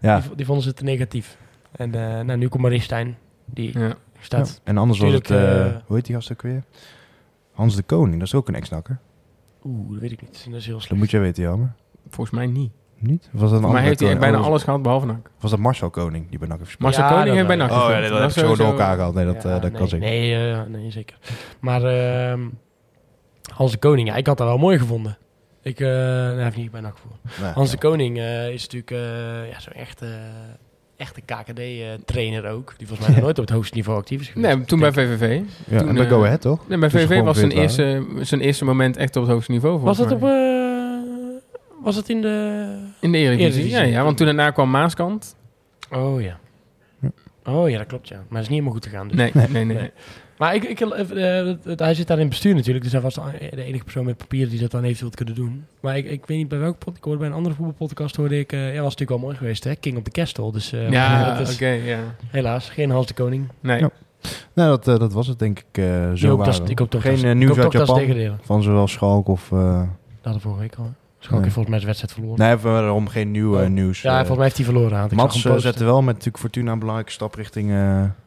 ja. 0.00 0.20
Die, 0.20 0.34
die, 0.36 0.46
vonden 0.46 0.64
ze 0.64 0.74
te 0.74 0.84
negatief. 0.84 1.36
En 1.72 1.88
uh, 1.88 2.20
nou, 2.20 2.36
nu 2.36 2.48
komt 2.48 2.62
Maristijn. 2.62 3.16
Die 3.44 3.78
ja. 3.78 3.94
staat... 4.20 4.48
Ja. 4.48 4.70
En 4.70 4.78
anders 4.78 4.98
was 4.98 5.12
het, 5.12 5.30
uh, 5.30 5.38
uh, 5.38 5.66
hoe 5.86 5.96
heet 5.96 6.06
die 6.06 6.14
gast 6.14 6.32
ook 6.32 6.42
weer? 6.42 6.62
Hans 7.52 7.76
de 7.76 7.82
Koning, 7.82 8.18
dat 8.18 8.26
is 8.26 8.34
ook 8.34 8.48
een 8.48 8.54
ex-nakker. 8.54 8.98
Oeh, 9.64 9.90
dat 9.92 10.00
weet 10.00 10.12
ik 10.12 10.20
niet. 10.20 10.46
Dat 10.50 10.54
is 10.54 10.66
heel 10.66 10.74
slecht. 10.74 10.88
Dat 10.88 10.98
moet 10.98 11.10
jij 11.10 11.20
weten, 11.20 11.42
Jammer. 11.42 11.72
Volgens 12.08 12.36
mij 12.36 12.46
niet. 12.46 12.72
Niet? 12.98 13.28
Was 13.32 13.50
dat 13.50 13.62
een 13.62 13.70
maar 13.70 13.82
heeft 13.82 14.00
hij 14.00 14.18
bijna 14.18 14.38
alles 14.38 14.62
gehad 14.62 14.82
behalve 14.82 15.06
NAC. 15.06 15.30
Was 15.40 15.50
dat 15.50 15.60
Marcel 15.60 15.90
Koning 15.90 16.30
die 16.30 16.38
bij 16.38 16.48
NAC 16.48 16.58
heeft 16.58 16.70
gespeeld? 16.70 16.96
Marcel 16.96 17.14
ja, 17.14 17.18
Koning 17.18 17.36
heeft 17.36 17.46
bij 17.46 17.56
NAC 17.56 17.70
Oh 17.70 17.76
ja, 17.90 18.00
dat, 18.00 18.10
dat 18.10 18.18
heb 18.18 18.28
ik 18.28 18.36
zo 18.36 18.56
door 18.56 18.66
elkaar 18.66 18.94
gehaald. 18.94 19.14
Nee, 19.14 19.24
dat, 19.24 19.42
ja, 19.42 19.48
uh, 19.48 19.60
dat 19.60 19.62
nee, 19.62 19.80
kan 19.80 19.88
zeker. 19.88 20.08
Nee, 20.08 20.50
uh, 20.50 20.62
nee 20.62 20.90
zeker. 20.90 21.18
Maar 21.60 21.82
uh, 21.82 22.46
Hans 23.54 23.72
de 23.72 23.78
Koning, 23.78 24.08
ja, 24.08 24.14
ik 24.14 24.26
had 24.26 24.38
dat 24.38 24.46
wel 24.46 24.58
mooi 24.58 24.78
gevonden. 24.78 25.18
Ik 25.64 25.80
uh, 25.80 25.88
daar 25.88 26.44
heb 26.44 26.56
niet 26.56 26.70
bij 26.70 26.80
NAC 26.80 26.96
voor. 26.98 27.10
Nee, 27.44 27.52
Hans 27.52 27.70
de 27.70 27.78
Koning 27.78 28.16
uh, 28.18 28.48
is 28.48 28.62
natuurlijk 28.62 28.90
uh, 28.90 29.50
ja, 29.50 29.60
zo'n 29.60 29.72
echte, 29.72 30.06
echte 30.96 31.20
KKD-trainer 31.20 32.50
ook. 32.50 32.74
Die 32.76 32.86
volgens 32.86 33.08
mij 33.08 33.20
nooit 33.20 33.38
op 33.38 33.44
het 33.44 33.54
hoogste 33.54 33.74
niveau 33.76 33.98
actief 33.98 34.20
is 34.20 34.28
geweest. 34.28 34.56
Nee, 34.56 34.64
toen 34.64 34.78
bij 34.78 34.92
VVV. 34.92 35.40
Ja, 35.66 35.78
toen, 35.78 35.88
en 35.88 35.94
bij 35.94 36.08
Go 36.08 36.24
Ahead, 36.24 36.40
toch? 36.40 36.68
Nee, 36.68 36.78
bij 36.78 36.90
VVV 36.90 37.20
was 37.20 37.38
zijn 37.38 37.50
eerste, 37.50 38.06
zijn 38.20 38.40
eerste 38.40 38.64
moment 38.64 38.96
echt 38.96 39.16
op 39.16 39.22
het 39.22 39.32
hoogste 39.32 39.52
niveau. 39.52 39.80
Was 39.80 39.98
het 39.98 40.12
op... 40.12 40.20
was 41.82 41.96
het 41.96 42.08
in 42.08 42.20
de... 42.20 42.66
In 43.00 43.12
de 43.12 43.18
Eredivisie, 43.18 43.62
Eredivisie. 43.62 43.70
Ja, 43.70 43.82
ja, 43.82 44.04
want 44.04 44.16
toen 44.16 44.26
daarna 44.26 44.50
kwam 44.50 44.70
Maaskant. 44.70 45.36
Oh 45.90 46.22
ja. 46.22 46.38
Oh 47.44 47.70
ja, 47.70 47.78
dat 47.78 47.86
klopt 47.86 48.08
ja. 48.08 48.16
Maar 48.16 48.42
het 48.42 48.42
is 48.42 48.48
niet 48.48 48.48
helemaal 48.48 48.72
goed 48.72 48.86
gegaan. 48.86 49.08
Dus. 49.08 49.16
Nee, 49.16 49.30
nee, 49.34 49.64
nee, 49.64 49.76
nee. 49.76 49.90
Maar 50.38 50.54
ik, 50.54 50.64
ik, 50.64 50.80
uh, 50.80 50.88
hij 51.76 51.94
zit 51.94 52.06
daar 52.06 52.16
in 52.16 52.22
het 52.22 52.28
bestuur 52.28 52.54
natuurlijk, 52.54 52.84
dus 52.84 52.92
hij 52.92 53.00
was 53.00 53.14
de 53.14 53.64
enige 53.64 53.84
persoon 53.84 54.04
met 54.04 54.16
papier 54.16 54.48
die 54.48 54.60
dat 54.60 54.70
dan 54.70 54.82
eventueel 54.82 55.08
had 55.08 55.16
kunnen 55.16 55.34
doen. 55.34 55.64
Maar 55.80 55.96
ik, 55.96 56.04
ik 56.04 56.26
weet 56.26 56.38
niet 56.38 56.48
bij 56.48 56.58
welke 56.58 56.76
podcast, 56.76 56.96
ik 56.96 57.04
hoorde 57.04 57.18
bij 57.18 57.28
een 57.28 57.34
andere 57.34 57.54
voetbalpodcast 57.54 58.16
hoorde 58.16 58.38
ik, 58.38 58.52
uh, 58.52 58.60
ja, 58.74 58.82
was 58.82 58.82
natuurlijk 58.82 59.10
wel 59.10 59.18
mooi 59.18 59.36
geweest 59.36 59.64
hè, 59.64 59.74
King 59.74 59.96
op 59.96 60.04
de 60.04 60.10
Kestel. 60.10 60.52
Dus 60.52 60.72
uh, 60.72 60.90
ja, 60.90 61.38
oké, 61.40 61.50
okay, 61.52 61.84
ja. 61.84 61.98
Helaas, 62.26 62.68
geen 62.68 62.90
Hans 62.90 63.06
de 63.06 63.14
Koning. 63.14 63.48
Nee. 63.60 63.80
Ja. 63.80 63.90
Nou, 64.52 64.78
dat, 64.82 65.00
dat 65.00 65.12
was 65.12 65.26
het 65.26 65.38
denk 65.38 65.58
ik 65.58 65.78
uh, 65.78 66.12
zo 66.14 66.24
ik 66.24 66.30
hoop, 66.30 66.44
dat, 66.44 66.70
ik 66.70 66.78
hoop 66.78 66.90
toch 66.90 67.02
Geen 67.02 67.22
dat, 67.22 67.34
nieuws 67.34 67.58
uit 67.58 67.72
Japan 67.72 68.38
van 68.42 68.62
zowel 68.62 68.88
Schalk 68.88 69.28
of... 69.28 69.48
Dat 69.48 69.86
hadden 70.22 70.42
vorige 70.42 70.60
week 70.60 70.74
al. 70.74 70.92
Schalk 71.18 71.42
heeft 71.42 71.54
volgens 71.54 71.74
mij 71.74 71.84
zijn 71.84 71.86
wedstrijd 71.86 72.12
verloren. 72.12 72.38
Nee, 72.38 72.56
we 72.56 72.68
hebben 72.68 72.88
erom 72.88 73.08
geen 73.08 73.30
nieuw 73.30 73.60
oh. 73.60 73.66
nieuws. 73.66 74.02
Ja, 74.02 74.10
volgens 74.10 74.36
mij 74.36 74.44
heeft 74.44 74.56
hij 74.56 74.64
verloren. 74.64 75.08
Mats 75.14 75.42
zette 75.56 75.84
wel 75.84 76.02
met 76.02 76.14
natuurlijk 76.14 76.38
Fortuna 76.38 76.72
een 76.72 76.78
belangrijke 76.78 77.12
stap 77.12 77.34
richting... 77.34 77.70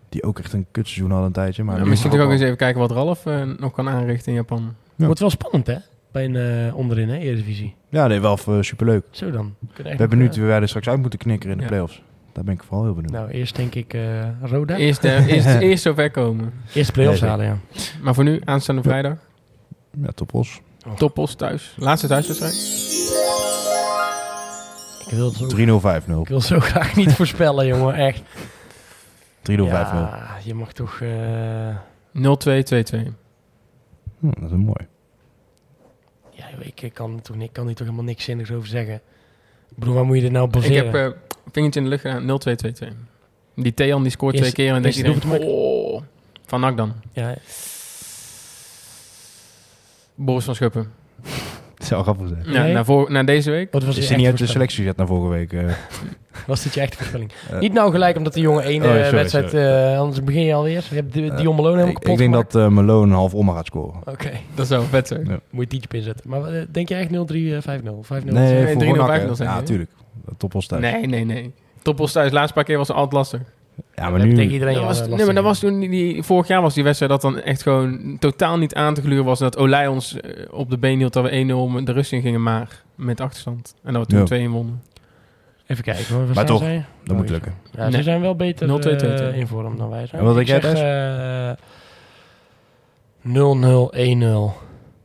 Die 0.10 0.24
ook 0.24 0.40
echt 0.40 0.54
een 0.54 0.66
kutseizoen 0.72 1.10
hadden 1.10 1.28
een 1.28 1.34
tijdje. 1.34 1.64
Maar 1.64 1.78
ja, 1.78 1.86
misschien 1.86 2.12
toch 2.12 2.20
ook 2.20 2.32
eens 2.32 2.42
even 2.42 2.58
kijken 2.58 2.80
wat 2.80 2.92
Ralf 2.92 3.26
uh, 3.26 3.42
nog 3.58 3.74
kan 3.74 3.90
aanrichten 3.90 4.28
in 4.28 4.38
Japan. 4.38 4.76
Ja. 4.96 5.06
Wordt 5.06 5.20
wel 5.20 5.30
spannend, 5.30 5.68
hè? 5.68 5.76
Bij 6.12 6.26
een 6.26 6.68
uh, 6.68 6.76
onderin, 6.76 7.10
hè? 7.10 7.18
Eredivisie. 7.18 7.76
Ja, 7.90 8.08
nee, 8.08 8.20
wel 8.20 8.38
uh, 8.50 8.62
superleuk. 8.62 9.06
Zo 9.12 9.32
dan. 9.32 9.56
Ik 9.84 9.98
ben 9.98 10.10
benieuwd 10.10 10.36
wie 10.36 10.46
wij 10.46 10.62
er 10.62 10.68
straks 10.68 10.88
uit 10.88 11.00
moeten 11.00 11.20
knikken 11.20 11.50
in 11.50 11.58
de 11.58 11.64
ja. 11.64 11.70
playoffs. 11.70 12.02
Daar 12.34 12.44
ben 12.44 12.54
ik 12.54 12.64
vooral 12.64 12.84
heel 12.84 12.94
benieuwd. 12.94 13.12
Nou, 13.12 13.30
eerst 13.30 13.56
denk 13.56 13.76
ik 13.76 13.98
Roda. 14.42 14.76
Eerst, 14.76 15.04
eerst, 15.34 15.48
eerst 15.48 15.84
zover 15.84 16.12
komen. 16.12 16.54
Eerst 16.74 16.92
playoffs 16.92 17.22
nee, 17.22 17.30
halen, 17.30 17.46
ja. 17.46 17.58
Maar 18.02 18.14
voor 18.14 18.24
nu, 18.24 18.42
aanstaande 18.44 18.82
vrijdag. 18.82 19.18
Ja, 20.02 20.12
Topos. 20.16 20.62
Oh. 20.88 20.94
Topos 20.94 21.36
thuis. 21.36 21.76
Laatste 21.78 22.08
thuiswedstrijd. 22.08 22.54
Ik 25.08 25.14
wil, 25.14 25.30
zo, 25.30 25.46
3-0, 26.00 26.04
5-0. 26.06 26.22
ik 26.22 26.28
wil 26.28 26.42
zo 26.42 26.60
graag 26.70 26.96
niet 26.96 27.14
voorspellen, 27.14 27.68
jongen. 27.68 27.96
Echt. 27.96 28.22
3-0, 29.52 29.54
5-0. 29.54 29.68
Ja, 29.70 30.38
je 30.44 30.54
mag 30.54 30.72
toch... 30.74 31.00
Uh... 31.00 31.76
0-2, 32.16 32.20
2-2. 32.20 32.22
Hm, 34.20 34.30
dat 34.30 34.44
is 34.44 34.52
een 34.52 34.60
mooi. 34.60 34.88
Ja, 36.32 36.46
ik, 36.60 36.82
ik 36.82 36.94
kan, 36.94 37.22
toch, 37.22 37.36
ik 37.36 37.54
kan 37.54 37.66
hier 37.66 37.76
toch 37.76 37.86
helemaal 37.86 38.06
niks 38.06 38.24
zinnigs 38.24 38.52
over 38.52 38.68
zeggen. 38.68 39.02
bedoel, 39.76 39.94
waar 39.94 40.06
moet 40.06 40.16
je 40.16 40.22
dit 40.22 40.32
nou 40.32 40.46
Ik 40.46 40.52
baseren? 40.52 40.86
heb 41.02 41.14
eh 41.14 41.20
vingertje 41.52 41.80
in 41.80 41.86
de 41.86 41.92
lucht 41.92 42.02
gedaan, 42.02 42.40
0-2-2-2. 42.92 42.96
Die 43.56 43.74
Thean 43.74 44.02
die 44.02 44.12
scoort 44.12 44.36
Eerst- 44.36 44.54
twee 44.54 44.66
keer 44.66 44.76
en 44.76 44.82
dan 44.82 44.92
denk 44.92 45.06
eerste 45.06 45.28
iedereen, 45.28 45.48
oh, 45.48 46.02
Van 46.46 46.60
Nak 46.60 46.78
dan. 46.78 46.94
ja, 47.14 47.36
Boris 50.16 50.46
van 50.46 50.56
Schuppen. 50.56 50.92
Het 51.78 51.88
zou 51.88 52.04
grappig 52.04 52.28
zijn. 52.28 52.44
Ja, 52.54 52.64
Nee. 52.64 52.74
naar, 52.74 52.86
voor, 52.86 53.12
naar 53.12 53.26
deze 53.26 53.52
week. 53.52 53.72
wat 53.72 53.84
was 53.84 53.98
Is 53.98 54.04
je 54.04 54.08
hij 54.10 54.18
niet 54.18 54.26
uit 54.28 54.38
de 54.38 54.46
selectie 54.46 54.78
gezet 54.82 54.98
naar 54.98 55.08
vorige 55.08 55.30
week? 55.30 55.54
eh? 55.54 55.64
Was 56.48 56.64
dit 56.64 56.74
je 56.74 56.82
echte 56.82 56.98
voorspelling? 56.98 57.32
Eh. 57.52 57.60
Niet 57.60 57.74
nou 57.74 57.92
gelijk 57.92 58.18
omdat 58.18 58.34
de 58.34 58.40
jongen 58.40 58.64
één 58.64 58.82
Oh, 58.84 58.88
eh, 58.96 58.96
sorry, 59.04 59.12
wedstrijd, 59.12 59.54
eh, 59.54 60.00
anders 60.00 60.24
begin 60.24 60.42
je 60.44 60.54
alweer. 60.54 60.86
Je 60.90 60.96
hebt 60.96 61.14
de, 61.14 61.22
Eh, 61.32 61.38
Dion 61.38 61.56
Malone 61.56 61.68
helemaal 61.68 61.88
ik, 61.88 61.94
kapot 61.94 62.10
ik 62.12 62.18
denk 62.18 62.30
gemaakt. 62.32 62.52
dat 62.52 62.62
eh 62.62 62.68
Malone 62.70 63.06
een 63.06 63.12
half 63.18 63.34
om 63.34 63.50
gaat 63.52 63.66
scoren. 63.66 64.00
Oké, 64.06 64.32
Dat 64.56 64.68
zou 64.68 64.86
vet 64.86 65.08
zijn. 65.08 65.26
Ja. 65.26 65.40
moet 65.50 65.64
je 65.64 65.68
tientje 65.70 65.90
op 65.90 65.94
inzetten. 65.96 66.30
Maar 66.30 66.44
eh, 66.44 66.62
denk 66.72 66.90
je 66.90 66.96
echt 66.96 67.10
0-3, 67.10 67.56
eh, 67.56 67.62
5-0? 67.62 68.04
5-0? 68.04 68.34
Nee, 68.34 68.54
nee, 68.54 68.74
voor 68.74 68.82
3-0, 68.82 68.86
Ronak, 68.96 69.08
5-0 69.22 69.28
hè? 69.30 69.36
zijn 69.36 69.50
Ja, 69.50 69.54
hè? 69.56 69.60
natuurlijk. 69.62 69.90
Toppos 70.38 70.68
thuis. 70.68 70.82
Nee, 70.82 71.06
nee, 71.08 71.26
nee. 71.26 71.54
Toppos 71.82 72.12
thuis, 72.12 72.32
laatste 72.32 72.54
paar 72.54 72.64
keer 72.64 72.78
was 72.78 72.88
het 72.88 72.98
altijd 72.98 73.16
lastig. 73.16 73.42
Ja, 73.96 74.10
maar 74.10 74.20
Tegen 74.20 74.36
nu... 74.36 74.44
iedereen 74.50 74.74
Dat 74.74 74.84
was, 74.84 75.02
eh, 75.02 75.08
nee, 75.08 75.26
maar 75.26 75.36
dat 75.36 75.44
was 75.44 75.60
toen 75.60 75.80
die, 75.80 76.24
vorig 76.24 76.48
jaar 76.48 76.62
was 76.62 76.74
die 76.74 76.84
wedstrijd 76.84 77.12
dat 77.12 77.22
dan 77.22 77.40
echt 77.40 77.62
gewoon 77.62 78.18
totaal 78.20 78.58
niet 78.58 78.76
aan 78.76 78.94
te 78.94 79.02
gluren 79.02 79.26
was. 79.26 79.40
En 79.40 79.46
dat 79.46 79.58
Olij 79.58 79.88
ons 79.88 80.20
eh, 80.20 80.46
op 80.52 80.70
de 80.70 80.78
been 80.78 80.98
hield 80.98 81.14
dat 81.14 81.24
we 81.24 81.30
1-0 81.82 81.84
de 81.84 81.92
rust 81.92 82.12
in 82.12 82.22
gingen 82.22 82.44
maar 82.44 82.84
met 82.96 83.22
achterstand. 83.22 83.76
En 83.84 83.94
dat 83.94 84.02
we 84.02 84.08
toen 84.28 84.38
Ja. 84.40 84.48
2-1 84.48 84.52
wonnen. 84.52 84.82
Even 85.68 85.84
kijken 85.84 86.16
hoor. 86.16 86.26
Maar 86.36 86.46
toch, 86.46 86.60
zij? 86.62 86.86
Dat 87.04 87.16
moet 87.18 87.30
lukken. 87.30 87.54
Ja, 87.72 87.86
ze 87.86 87.92
Nee. 87.92 88.04
zijn 88.04 88.22
wel 88.22 88.36
beter 88.36 88.68
0-2-2-2. 88.68 89.28
eh, 89.30 89.38
in 89.38 89.48
vorm 89.48 89.78
dan 89.78 89.90
wij 89.90 90.06
zijn. 90.06 90.22
En 90.22 90.28
wat 90.28 90.40
Ik 90.40 90.48
jij, 90.48 90.62
zeg, 90.62 90.74
eh, 90.74 91.52
0-0, 93.22 93.94
1-0. 93.96 94.54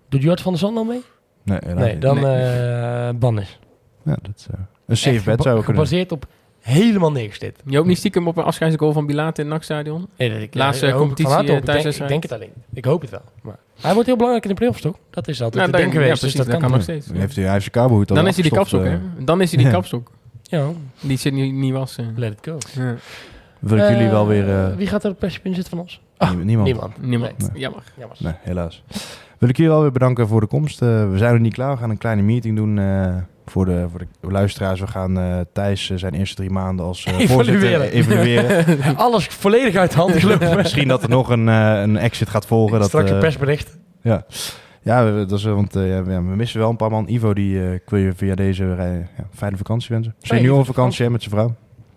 Doet 0.09 0.23
Jort 0.23 0.41
van 0.41 0.53
der 0.53 0.61
Zand 0.61 0.77
al 0.77 0.85
mee? 0.85 1.03
Nee, 1.45 1.59
Nee, 1.75 1.99
dan 1.99 2.21
Nee. 2.21 2.43
eh 2.43 3.09
Bannis. 3.15 3.59
Ja, 4.05 4.17
dat 4.23 4.33
is, 4.37 4.47
eh, 4.51 4.59
een 4.87 4.97
safe 4.97 5.17
Echt 5.17 5.25
bet 5.25 5.43
zou 5.43 5.59
we 5.59 5.65
kunnen 5.65 5.83
Gebaseerd 5.85 6.13
op 6.13 6.27
helemaal 6.63 7.13
niks 7.13 7.39
dit. 7.39 7.57
Je 7.67 7.79
ook 7.79 7.87
niet 7.87 7.99
stiekem 7.99 8.29
op 8.29 8.37
een 8.37 8.45
afscheidsgoal 8.45 8.93
van 8.93 9.07
Bilaat 9.07 9.39
in 9.39 9.45
het 9.45 9.53
NAC-stadion? 9.55 10.09
Nee, 10.17 10.31
dat 10.31 10.41
ik, 10.41 10.55
Laatste 10.55 10.93
competitie, 10.93 11.33
eh, 11.35 11.49
Ik 11.57 11.67
denk, 11.67 11.85
ik 11.85 12.09
denk 12.09 12.23
het 12.23 12.33
alleen. 12.33 12.53
Ik 12.73 12.85
hoop 12.85 13.01
het 13.01 13.11
wel. 13.11 13.23
Maar 13.43 13.57
hij 13.81 13.93
wordt 13.93 14.07
heel 14.07 14.17
belangrijk 14.17 14.45
in 14.45 14.51
de 14.51 14.57
playoffs, 14.57 14.81
toch? 14.81 14.97
Dat 15.11 15.29
is 15.29 15.43
altijd 15.43 15.71
Nou, 15.71 15.77
dan- 15.85 15.87
ja, 15.93 15.99
geweest. 16.01 16.21
precies, 16.21 16.37
dus 16.37 16.47
dat 16.47 16.61
kan 16.61 16.71
nog 16.71 16.83
steeds. 16.83 17.07
Dan 17.07 17.17
heeft 17.17 17.35
hij, 17.35 17.45
hij 17.45 17.53
heeft 17.53 17.65
zijn 17.71 17.85
kabelhoed 17.85 18.11
al 18.11 18.17
Dan 18.17 18.27
is 18.27 18.35
hij 18.35 18.43
die 18.43 18.53
kapstok, 18.53 18.85
eh. 18.85 18.91
hè? 18.91 18.99
Dan 19.25 19.41
is 19.41 19.49
hij 19.51 19.59
die 19.59 19.67
Ja. 19.71 19.73
kapstok. 19.75 20.11
Ja, 20.43 20.67
Die 21.01 21.17
zit 21.19 21.33
niet, 21.33 21.53
niet 21.55 21.73
wassen. 21.73 22.15
let 22.17 22.33
it 22.33 22.39
go. 22.43 22.59
Ja. 22.83 22.95
Wil 23.59 23.79
ik 23.79 23.89
jullie 23.89 24.05
Eh, 24.05 24.11
wel 24.11 24.27
weer... 24.27 24.49
eh, 24.51 24.77
Wie 24.77 24.87
gaat 24.87 25.05
er 25.05 25.11
op 25.11 25.19
perspin 25.19 25.55
zitten 25.55 25.71
van 25.71 25.81
ons? 25.81 26.01
nie- 26.19 26.45
niemand. 26.45 26.67
Niemand. 26.67 27.03
Niemand. 27.03 27.39
Nee. 27.39 27.61
Jammer. 27.61 27.83
Jammer. 27.99 28.17
Nee, 28.21 28.33
helaas. 28.41 28.83
Wil 29.39 29.49
ik 29.49 29.57
jullie 29.57 29.73
wel 29.73 29.81
weer 29.83 29.93
bedanken 29.93 30.29
voor 30.29 30.41
de 30.41 30.47
komst. 30.47 30.83
Eh, 30.83 31.11
we 31.11 31.19
zijn 31.19 31.33
nog 31.33 31.43
niet 31.43 31.55
klaar. 31.55 31.73
We 31.73 31.79
gaan 31.79 31.91
een 31.91 31.99
kleine 31.99 32.23
meeting 32.23 32.57
doen 32.57 32.79
eh, 32.79 33.15
voor, 33.47 33.65
de, 33.65 33.87
voor 33.91 33.99
de 34.21 34.31
luisteraars. 34.31 34.81
We 34.81 34.87
gaan 34.87 35.19
eh 35.19 35.41
Thijs 35.53 35.91
eh, 35.91 35.97
zijn 35.99 36.15
eerste 36.15 36.35
drie 36.37 36.51
maanden 36.51 36.87
als 36.87 37.03
voorzitter 37.03 37.55
Evalueren. 37.55 37.91
evalueren. 37.93 38.97
Alles 38.97 39.27
volledig 39.27 39.77
uit 39.77 39.91
de 39.91 39.97
hand 39.97 40.13
gelopen. 40.17 40.57
Misschien 40.63 40.89
dat 40.89 41.03
er 41.03 41.09
nog 41.09 41.29
een, 41.29 41.47
een 41.47 41.97
exit 41.97 42.29
gaat 42.29 42.47
volgen. 42.47 42.79
Dat, 42.79 42.89
Straks 42.89 43.11
een 43.11 43.19
persbericht. 43.19 43.79
Ja, 44.01 44.25
ja 44.83 45.05
we- 45.13 45.25
dat 45.27 45.39
is, 45.39 45.45
want 45.45 45.75
ja, 45.75 45.81
we 46.03 46.15
we 46.15 46.21
missen 46.21 46.61
wel 46.61 46.71
een 46.71 46.77
paar 46.77 46.91
man. 46.91 47.09
Ivo, 47.09 47.33
die 47.35 47.73
ik 47.75 47.83
wil 47.87 47.99
je 47.99 48.13
via 48.17 48.35
deze 48.35 48.75
rij, 48.75 49.09
ja, 49.17 49.25
fijne 49.35 49.57
vakantie 49.57 49.89
wensen. 49.95 50.15
Zijn 50.19 50.43
nu 50.43 50.49
Ivo, 50.49 50.59
op 50.59 50.67
vakantie 50.67 51.05
hè, 51.05 51.11
met 51.11 51.23
zijn 51.23 51.35
vrouw. 51.35 51.55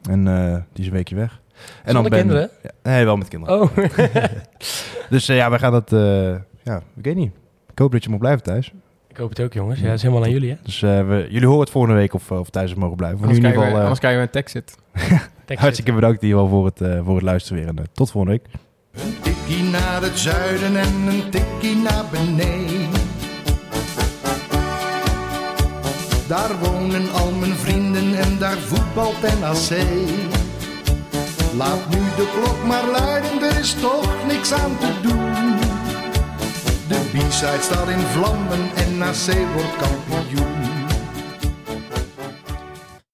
En 0.09 0.23
die 0.73 0.81
is 0.81 0.87
een 0.87 0.93
weekje 0.93 1.15
weg. 1.15 1.41
En 1.83 1.91
Zonder 1.91 2.11
Ben- 2.11 2.19
kinderen? 2.19 2.49
Ja, 2.63 2.69
nee, 2.83 3.05
wel 3.05 3.17
met 3.17 3.27
kinderen. 3.27 3.61
Oh. 3.61 3.69
Dus 5.09 5.25
ja, 5.25 5.49
wij 5.49 5.59
gaan 5.59 5.71
dat... 5.71 5.89
ja, 6.63 6.75
ik 6.95 7.03
weet 7.03 7.15
niet. 7.15 7.31
Ik 7.71 7.79
hoop 7.79 7.91
dat 7.91 8.03
je 8.03 8.09
mag 8.09 8.19
blijven 8.19 8.43
thuis. 8.43 8.73
Ik 9.16 9.22
hoop 9.22 9.30
het 9.30 9.41
ook, 9.41 9.53
jongens. 9.53 9.80
Ja, 9.80 9.86
dat 9.86 9.95
is 9.95 10.01
helemaal 10.01 10.24
aan 10.24 10.32
jullie, 10.32 10.49
hè? 10.49 10.55
Dus 10.63 10.82
eh, 10.82 11.07
we, 11.07 11.28
jullie 11.30 11.47
horen 11.47 11.61
het 11.61 11.70
volgende 11.70 11.95
week 11.97 12.13
of, 12.13 12.32
eh, 12.32 12.39
of 12.39 12.49
thuis 12.49 12.74
mogen 12.74 12.95
blijven. 12.95 13.18
Voor 13.18 13.28
nu 13.28 13.34
Anders 13.34 13.53
in 13.53 13.59
ieder 13.59 13.72
krijgen, 13.72 13.89
we, 13.93 13.97
geval 13.99 14.20
anders 14.20 14.30
eh, 14.32 14.32
krijgen 14.32 14.74
we 14.74 14.74
een 15.05 15.24
Texit. 15.51 15.57
hartstikke 15.66 15.93
bedankt 15.93 16.22
in 16.22 16.28
ieder 16.28 16.43
geval 16.43 16.57
voor 16.57 16.66
het, 16.66 16.82
eh, 16.82 17.05
voor 17.05 17.16
het 17.16 17.24
luisteren 17.24 17.59
weer. 17.59 17.68
En 17.68 17.78
eh, 17.78 17.84
tot 17.93 18.11
volgende 18.11 18.38
week. 18.38 18.53
Een 19.05 19.16
tikkie 19.22 19.63
naar 19.63 20.01
het 20.01 20.20
zuiden 20.20 20.76
en 20.78 20.93
een 21.07 21.30
tikkie 21.30 21.76
naar 21.76 22.05
beneden. 22.11 22.89
Daar 26.28 26.59
wonen 26.59 27.11
al 27.11 27.32
mijn 27.32 27.55
vrienden 27.55 28.16
en 28.16 28.38
daar 28.39 28.57
voetbalt 28.57 29.22
NAC. 29.22 29.78
Laat 31.57 31.89
nu 31.89 31.99
de 32.16 32.32
klok 32.34 32.66
maar 32.68 32.86
luiden, 32.91 33.41
er 33.41 33.59
is 33.59 33.74
toch 33.74 34.28
niks 34.28 34.53
aan 34.53 34.78
te 34.78 34.93
doen. 35.01 35.64
De 37.16 37.22
B-side 37.22 37.61
staat 37.61 37.89
in 37.89 37.99
vlammen 37.99 38.70
en 38.76 38.97
NAC 38.97 39.53
wordt 39.53 39.76
kampioen. 39.78 40.54